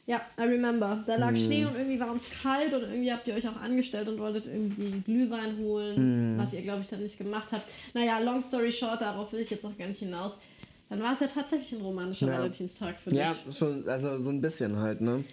Ja, 0.07 0.21
I 0.39 0.43
remember. 0.43 1.05
Da 1.07 1.15
lag 1.17 1.31
Mm. 1.31 1.37
Schnee 1.37 1.65
und 1.65 1.77
irgendwie 1.77 2.01
war 2.01 2.15
es 2.17 2.29
kalt 2.43 2.75
und 2.75 2.83
irgendwie 2.83 3.13
habt 3.13 3.29
ihr 3.29 3.35
euch 3.35 3.47
auch 3.49 3.57
angestellt 3.57 4.09
und 4.09 4.19
wolltet 4.19 4.47
irgendwie 4.47 5.01
Glühwein 5.01 5.57
holen, 5.59 6.35
Mm. 6.37 6.39
was 6.39 6.53
ihr, 6.53 6.63
glaube 6.63 6.83
ich, 6.83 6.89
dann 6.89 7.03
nicht 7.03 7.17
gemacht 7.19 7.49
habt. 7.53 7.71
Naja, 7.95 8.19
long 8.19 8.43
story 8.43 8.73
short, 8.73 9.01
darauf 9.01 9.33
will 9.33 9.41
ich 9.41 9.51
jetzt 9.51 9.65
auch 9.65 9.77
gar 9.79 9.87
nicht 9.87 10.01
hinaus. 10.01 10.41
Dann 10.89 11.01
war 11.01 11.13
es 11.15 11.21
ja 11.21 11.29
tatsächlich 11.29 11.73
ein 11.73 11.83
romantischer 11.83 12.27
Ja. 12.27 12.39
Valentinstag 12.39 12.97
für 13.03 13.11
dich. 13.11 13.19
Ja, 13.21 13.35
schon, 13.51 13.89
also 13.89 14.19
so 14.21 14.31
ein 14.31 14.41
bisschen 14.41 14.77
halt, 14.79 15.01
ne? 15.01 15.25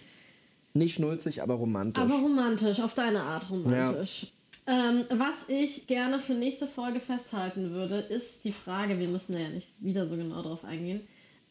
Nicht 0.76 0.96
schnulzig, 0.96 1.42
aber 1.42 1.56
romantisch. 1.56 2.02
Aber 2.04 2.14
romantisch, 2.20 2.80
auf 2.80 2.94
deine 2.94 3.22
Art 3.24 3.50
romantisch. 3.50 4.28
Ähm, 4.68 5.06
was 5.10 5.50
ich 5.50 5.88
gerne 5.88 6.20
für 6.20 6.34
nächste 6.34 6.68
Folge 6.68 7.00
festhalten 7.00 7.72
würde, 7.72 7.96
ist 8.02 8.46
die 8.46 8.52
Frage, 8.52 9.00
wir 9.00 9.08
müssen 9.08 9.34
da 9.34 9.40
ja 9.40 9.50
nicht 9.50 9.84
wieder 9.84 10.06
so 10.06 10.16
genau 10.16 10.44
drauf 10.44 10.64
eingehen. 10.64 11.02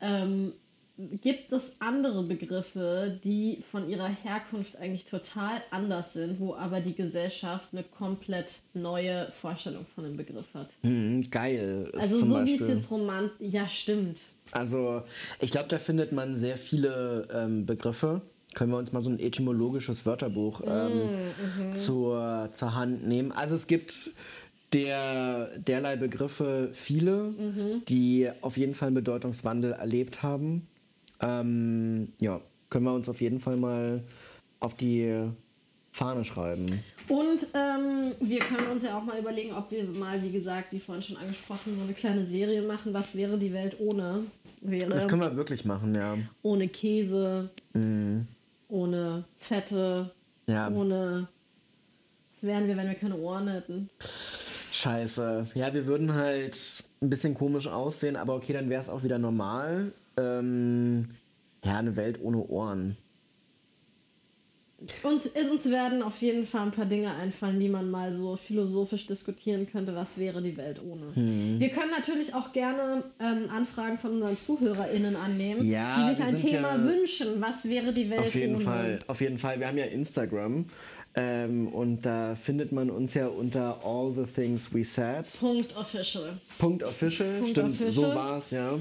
Ähm, 0.01 0.53
gibt 0.99 1.53
es 1.53 1.77
andere 1.81 2.25
Begriffe, 2.25 3.19
die 3.23 3.63
von 3.71 3.89
ihrer 3.89 4.09
Herkunft 4.09 4.77
eigentlich 4.77 5.05
total 5.05 5.63
anders 5.71 6.13
sind, 6.15 6.41
wo 6.41 6.55
aber 6.55 6.81
die 6.81 6.95
Gesellschaft 6.95 7.69
eine 7.73 7.85
komplett 7.85 8.61
neue 8.75 9.31
Vorstellung 9.31 9.87
von 9.95 10.05
dem 10.05 10.17
Begriff 10.17 10.55
hat? 10.55 10.75
Mhm, 10.83 11.31
geil. 11.31 11.91
Also 11.97 12.25
so 12.25 12.45
wie 12.45 12.57
es 12.57 12.69
jetzt 12.69 12.91
romant... 12.91 13.31
Ja, 13.39 13.69
stimmt. 13.69 14.21
Also, 14.51 15.03
ich 15.41 15.51
glaube, 15.51 15.69
da 15.69 15.79
findet 15.79 16.13
man 16.13 16.37
sehr 16.37 16.57
viele 16.57 17.29
ähm, 17.33 17.65
Begriffe. 17.65 18.23
Können 18.55 18.73
wir 18.73 18.79
uns 18.79 18.93
mal 18.93 19.03
so 19.03 19.11
ein 19.11 19.21
etymologisches 19.21 20.05
Wörterbuch 20.05 20.63
ähm, 20.67 21.75
zur, 21.75 22.49
zur 22.51 22.75
Hand 22.75 23.07
nehmen. 23.07 23.31
Also 23.31 23.55
es 23.55 23.67
gibt 23.67 24.11
der, 24.73 25.51
derlei 25.59 25.97
Begriffe 25.97 26.71
viele, 26.73 27.35
die 27.89 28.29
auf 28.41 28.57
jeden 28.57 28.75
Fall 28.75 28.89
einen 28.89 28.97
Bedeutungswandel 28.97 29.73
erlebt 29.73 30.23
haben. 30.23 30.67
Ähm, 31.21 32.13
ja, 32.21 32.41
können 32.71 32.85
wir 32.85 32.93
uns 32.95 33.09
auf 33.09 33.21
jeden 33.21 33.41
Fall 33.41 33.57
mal 33.57 34.03
auf 34.61 34.75
die 34.75 35.29
Fahne 35.93 36.25
schreiben. 36.25 36.67
Und 37.09 37.47
ähm, 37.55 38.13
wir 38.21 38.39
können 38.41 38.69
uns 38.71 38.85
ja 38.85 38.97
auch 38.99 39.03
mal 39.03 39.19
überlegen, 39.19 39.53
ob 39.55 39.71
wir 39.71 39.85
mal, 39.85 40.23
wie 40.23 40.31
gesagt, 40.31 40.73
wie 40.73 40.79
vorhin 40.81 41.03
schon 41.03 41.17
angesprochen, 41.17 41.75
so 41.75 41.83
eine 41.83 41.95
kleine 41.95 42.25
Serie 42.25 42.63
machen. 42.63 42.93
Was 42.93 43.15
wäre 43.17 43.39
die 43.39 43.53
Welt 43.53 43.77
ohne? 43.81 44.25
Wäre 44.61 44.91
Das 44.91 45.09
können 45.09 45.23
wir 45.23 45.35
wirklich 45.37 45.65
machen, 45.65 45.95
ja. 45.95 46.17
ohne 46.43 46.69
Käse, 46.69 47.49
ohne 48.69 49.25
Fette, 49.37 50.11
Ja. 50.47 50.69
ohne. 50.71 51.29
Was 52.35 52.43
wären 52.43 52.67
wir, 52.69 52.77
wenn 52.77 52.87
wir 52.89 52.95
keine 52.95 53.17
Ohren 53.17 53.49
hätten? 53.49 53.89
Scheiße. 54.71 55.47
Ja, 55.55 55.73
wir 55.75 55.87
würden 55.87 56.15
halt 56.15 56.57
ein 57.03 57.11
bisschen 57.11 57.35
komisch 57.35 57.67
aussehen, 57.67 58.17
aber 58.17 58.35
okay, 58.35 58.53
dann 58.53 58.69
wäre 58.69 58.81
es 58.81 58.89
auch 58.89 59.03
wieder 59.03 59.19
normal. 59.19 59.93
Ähm, 60.19 61.09
ja, 61.65 61.79
eine 61.79 61.97
Welt 61.97 62.21
ohne 62.23 62.39
Ohren. 62.47 62.97
Uns, 65.03 65.27
uns 65.27 65.71
werden 65.71 66.05
auf 66.05 66.23
jeden 66.23 66.47
Fall 66.47 66.67
ein 66.67 66.71
paar 66.71 66.87
Dinge 66.87 67.13
einfallen, 67.13 67.59
die 67.59 67.69
man 67.69 67.91
mal 67.91 68.15
so 68.15 68.37
philosophisch 68.37 69.09
diskutieren 69.09 69.67
könnte. 69.67 69.93
Was 69.97 70.19
wäre 70.19 70.41
die 70.41 70.57
Welt 70.57 70.81
ohne? 70.81 71.13
Hm. 71.17 71.59
Wir 71.59 71.69
können 71.71 71.91
natürlich 71.91 72.33
auch 72.33 72.53
gerne 72.53 73.03
ähm, 73.19 73.51
Anfragen 73.51 73.99
von 73.99 74.13
unseren 74.13 74.37
ZuhörerInnen 74.37 75.17
annehmen, 75.17 75.67
Ja, 75.69 76.09
die 76.09 76.15
sich 76.15 76.25
ein 76.25 76.37
Thema 76.37 76.77
ja- 76.77 76.85
wünschen. 76.85 77.41
Was 77.41 77.69
wäre 77.69 77.93
die 77.93 78.09
Welt 78.09 78.21
Auf 78.21 78.35
jeden 78.37 78.55
ohne? 78.55 78.65
Fall, 78.65 78.99
auf 79.09 79.21
jeden 79.21 79.39
Fall. 79.41 79.59
Wir 79.59 79.67
haben 79.67 79.79
ja 79.79 79.87
Instagram 79.87 80.67
ähm, 81.21 81.69
und 81.69 82.07
da 82.07 82.37
findet 82.37 82.71
man 82.71 82.91
uns 82.91 83.15
ja 83.15 83.27
unter 83.27 83.85
All 83.85 84.15
the 84.15 84.23
Things 84.23 84.73
We 84.73 84.85
Said. 84.85 85.27
Punkt 85.41 85.77
official. 85.77 86.39
Punkt 86.59 86.85
official, 86.85 87.33
Punkt 87.41 87.49
stimmt, 87.51 87.79
so 87.79 87.85
official. 87.85 88.15
war 88.15 88.39
es, 88.39 88.51
ja. 88.53 88.79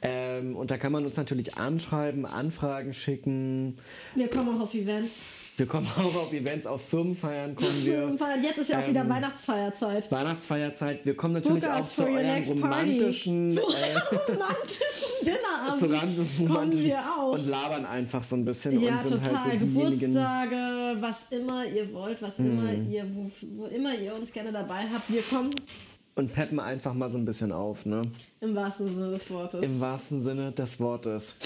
Ähm, 0.00 0.54
und 0.54 0.70
da 0.70 0.78
kann 0.78 0.92
man 0.92 1.04
uns 1.04 1.16
natürlich 1.16 1.56
anschreiben, 1.56 2.26
Anfragen 2.26 2.94
schicken. 2.94 3.76
Wir 4.14 4.28
kommen 4.28 4.56
auch 4.56 4.62
auf 4.64 4.74
Events. 4.74 5.24
Wir 5.56 5.66
kommen 5.66 5.86
auch 5.96 6.16
auf 6.16 6.32
Events, 6.32 6.66
auf 6.66 6.88
Firmenfeiern 6.88 7.54
kommen 7.54 7.84
wir. 7.84 8.16
Jetzt 8.42 8.58
ist 8.58 8.70
ja 8.70 8.78
auch 8.78 8.82
Ähm, 8.84 8.90
wieder 8.90 9.08
Weihnachtsfeierzeit. 9.08 10.10
Weihnachtsfeierzeit. 10.10 11.06
Wir 11.06 11.16
kommen 11.16 11.34
natürlich 11.34 11.66
auch 11.68 11.88
zu 11.88 12.04
party. 12.06 12.48
romantischen, 12.50 13.56
äh, 13.58 13.60
romantischen 13.60 15.10
Dinnerabend. 15.24 15.76
zu 15.78 15.86
ran- 15.86 16.16
kommen 16.16 16.48
romantischen 16.48 16.88
wir 16.90 16.98
auch. 16.98 17.32
und 17.34 17.46
labern 17.46 17.86
einfach 17.86 18.24
so 18.24 18.34
ein 18.34 18.44
bisschen 18.44 18.80
ja, 18.80 18.94
und 18.94 19.02
sind 19.02 19.22
total. 19.24 19.44
halt 19.44 19.60
so. 19.60 19.66
Geburtstage, 19.66 20.96
was 21.00 21.30
immer 21.32 21.64
ihr 21.66 21.92
wollt, 21.92 22.20
was 22.20 22.38
Mhm. 22.40 22.46
immer 22.50 22.72
ihr, 22.90 23.06
wo, 23.14 23.30
wo 23.56 23.66
immer 23.66 23.94
ihr 23.94 24.14
uns 24.16 24.32
gerne 24.32 24.50
dabei 24.52 24.86
habt. 24.92 25.08
Wir 25.08 25.22
kommen 25.22 25.54
Und 26.16 26.32
peppen 26.32 26.58
einfach 26.58 26.94
mal 26.94 27.08
so 27.08 27.18
ein 27.18 27.24
bisschen 27.24 27.52
auf, 27.52 27.86
ne? 27.86 28.02
im 28.40 28.54
wahrsten 28.56 28.88
Sinne 28.88 29.10
des 29.12 29.30
Wortes. 29.30 29.64
Im 29.64 29.80
wahrsten 29.80 30.20
Sinne 30.20 30.50
des 30.52 30.78
Wortes. 30.80 31.36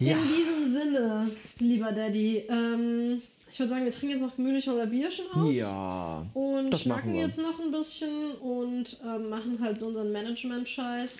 Ja. 0.00 0.16
In 0.16 0.22
diesem 0.22 0.72
Sinne, 0.72 1.30
lieber 1.58 1.92
Daddy, 1.92 2.44
ähm, 2.48 3.22
ich 3.50 3.58
würde 3.58 3.70
sagen, 3.70 3.84
wir 3.84 3.92
trinken 3.92 4.10
jetzt 4.10 4.22
noch 4.22 4.34
gemütlich 4.34 4.68
unser 4.68 4.86
Bierchen 4.86 5.26
aus. 5.34 5.54
Ja. 5.54 6.26
Und 6.32 6.70
das 6.70 6.82
schnacken 6.82 7.14
jetzt 7.14 7.38
noch 7.38 7.60
ein 7.60 7.70
bisschen 7.70 8.32
und 8.40 8.98
ähm, 9.04 9.28
machen 9.28 9.58
halt 9.60 9.78
so 9.78 9.88
unseren 9.88 10.10
Management-Scheiß. 10.10 11.18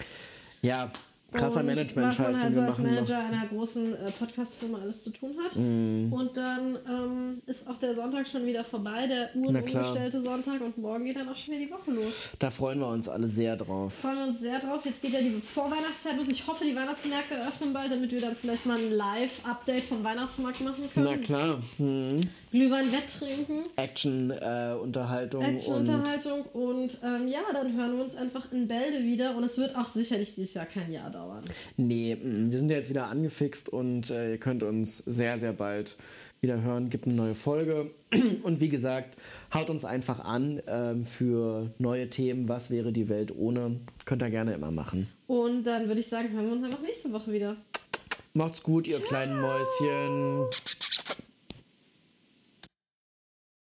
Ja, 0.62 0.90
krasser 1.32 1.62
Management-Scheiß, 1.62 2.36
den 2.36 2.42
halt 2.42 2.54
wir 2.54 2.62
so 2.62 2.68
als 2.68 2.78
machen. 2.78 2.94
Manager 2.94 3.18
einer 3.18 3.46
großen 3.46 3.94
äh, 3.94 4.10
Podcast-Firma 4.10 4.78
alles 4.78 5.04
zu 5.04 5.10
tun 5.10 5.36
hat. 5.44 5.56
Mhm. 5.56 6.12
Und 6.12 6.36
dann 6.36 6.78
ähm, 6.88 7.42
ist 7.46 7.68
auch 7.68 7.78
der 7.78 7.94
Sonntag 7.94 8.26
schon 8.26 8.46
wieder 8.46 8.64
vorbei, 8.64 9.06
der 9.06 9.30
uhrenumgestellte 9.34 10.20
Sonntag. 10.20 10.60
Und 10.60 10.78
morgen 10.78 11.04
geht 11.04 11.16
dann 11.16 11.28
auch 11.28 11.36
schon 11.36 11.54
wieder 11.54 11.66
die 11.66 11.72
Woche 11.72 11.90
los. 11.90 12.30
Da 12.38 12.50
freuen 12.50 12.80
wir 12.80 12.88
uns 12.88 13.08
alle 13.08 13.28
sehr 13.28 13.56
drauf. 13.56 13.94
Freuen 13.94 14.16
wir 14.18 14.26
uns 14.28 14.40
sehr 14.40 14.58
drauf. 14.58 14.80
Jetzt 14.84 15.02
geht 15.02 15.12
ja 15.12 15.20
die 15.20 15.40
Vorweihnachtszeit 15.40 16.16
los. 16.16 16.28
Ich 16.28 16.46
hoffe, 16.46 16.64
die 16.64 16.74
Weihnachtsmärkte 16.74 17.34
öffnen 17.46 17.72
bald, 17.72 17.92
damit 17.92 18.10
wir 18.10 18.20
dann 18.20 18.36
vielleicht 18.36 18.66
mal 18.66 18.78
ein 18.78 18.92
Live-Update 18.92 19.84
vom 19.84 20.04
Weihnachtsmarkt 20.04 20.60
machen 20.60 20.84
können. 20.92 21.06
Na 21.10 21.16
klar. 21.16 21.58
Hm. 21.78 22.20
Glühwein 22.50 22.90
wetttrinken. 22.92 23.62
Action, 23.76 24.30
äh, 24.30 24.74
Unterhaltung 24.80 25.44
und 25.44 25.56
Action-Unterhaltung 25.56 26.42
und 26.52 26.98
ähm, 27.04 27.28
ja, 27.28 27.40
dann 27.52 27.76
hören 27.76 27.96
wir 27.96 28.04
uns 28.04 28.16
einfach 28.16 28.50
in 28.52 28.66
Bälde 28.66 29.04
wieder 29.04 29.36
und 29.36 29.44
es 29.44 29.56
wird 29.58 29.76
auch 29.76 29.88
sicherlich 29.88 30.34
dieses 30.34 30.54
Jahr 30.54 30.66
kein 30.66 30.90
Jahr 30.90 31.10
dauern. 31.10 31.44
nee, 31.76 32.16
mm, 32.16 32.50
wir 32.50 32.58
sind 32.58 32.70
ja 32.70 32.76
jetzt 32.76 32.90
wieder 32.90 33.08
angefixt 33.08 33.68
und 33.68 34.10
äh, 34.10 34.32
ihr 34.32 34.38
könnt 34.38 34.62
uns 34.62 34.98
sehr, 34.98 35.38
sehr 35.38 35.52
bald 35.52 35.96
wieder 36.40 36.62
hören. 36.62 36.90
Gibt 36.90 37.06
eine 37.06 37.14
neue 37.14 37.34
Folge. 37.34 37.90
Und 38.42 38.60
wie 38.60 38.68
gesagt, 38.68 39.16
haut 39.52 39.70
uns 39.70 39.84
einfach 39.84 40.20
an 40.20 40.60
ähm, 40.66 41.04
für 41.04 41.70
neue 41.78 42.08
Themen. 42.08 42.48
Was 42.48 42.70
wäre 42.70 42.92
die 42.92 43.08
Welt 43.08 43.32
ohne? 43.36 43.80
Könnt 44.06 44.22
ihr 44.22 44.30
gerne 44.30 44.54
immer 44.54 44.70
machen. 44.70 45.08
Und 45.26 45.64
dann 45.64 45.86
würde 45.86 46.00
ich 46.00 46.08
sagen, 46.08 46.32
hören 46.32 46.46
wir 46.46 46.52
uns 46.52 46.64
einfach 46.64 46.80
nächste 46.80 47.12
Woche 47.12 47.32
wieder. 47.32 47.56
Macht's 48.32 48.62
gut, 48.62 48.86
ihr 48.86 49.00
kleinen 49.00 49.40
Mäuschen. 49.40 50.46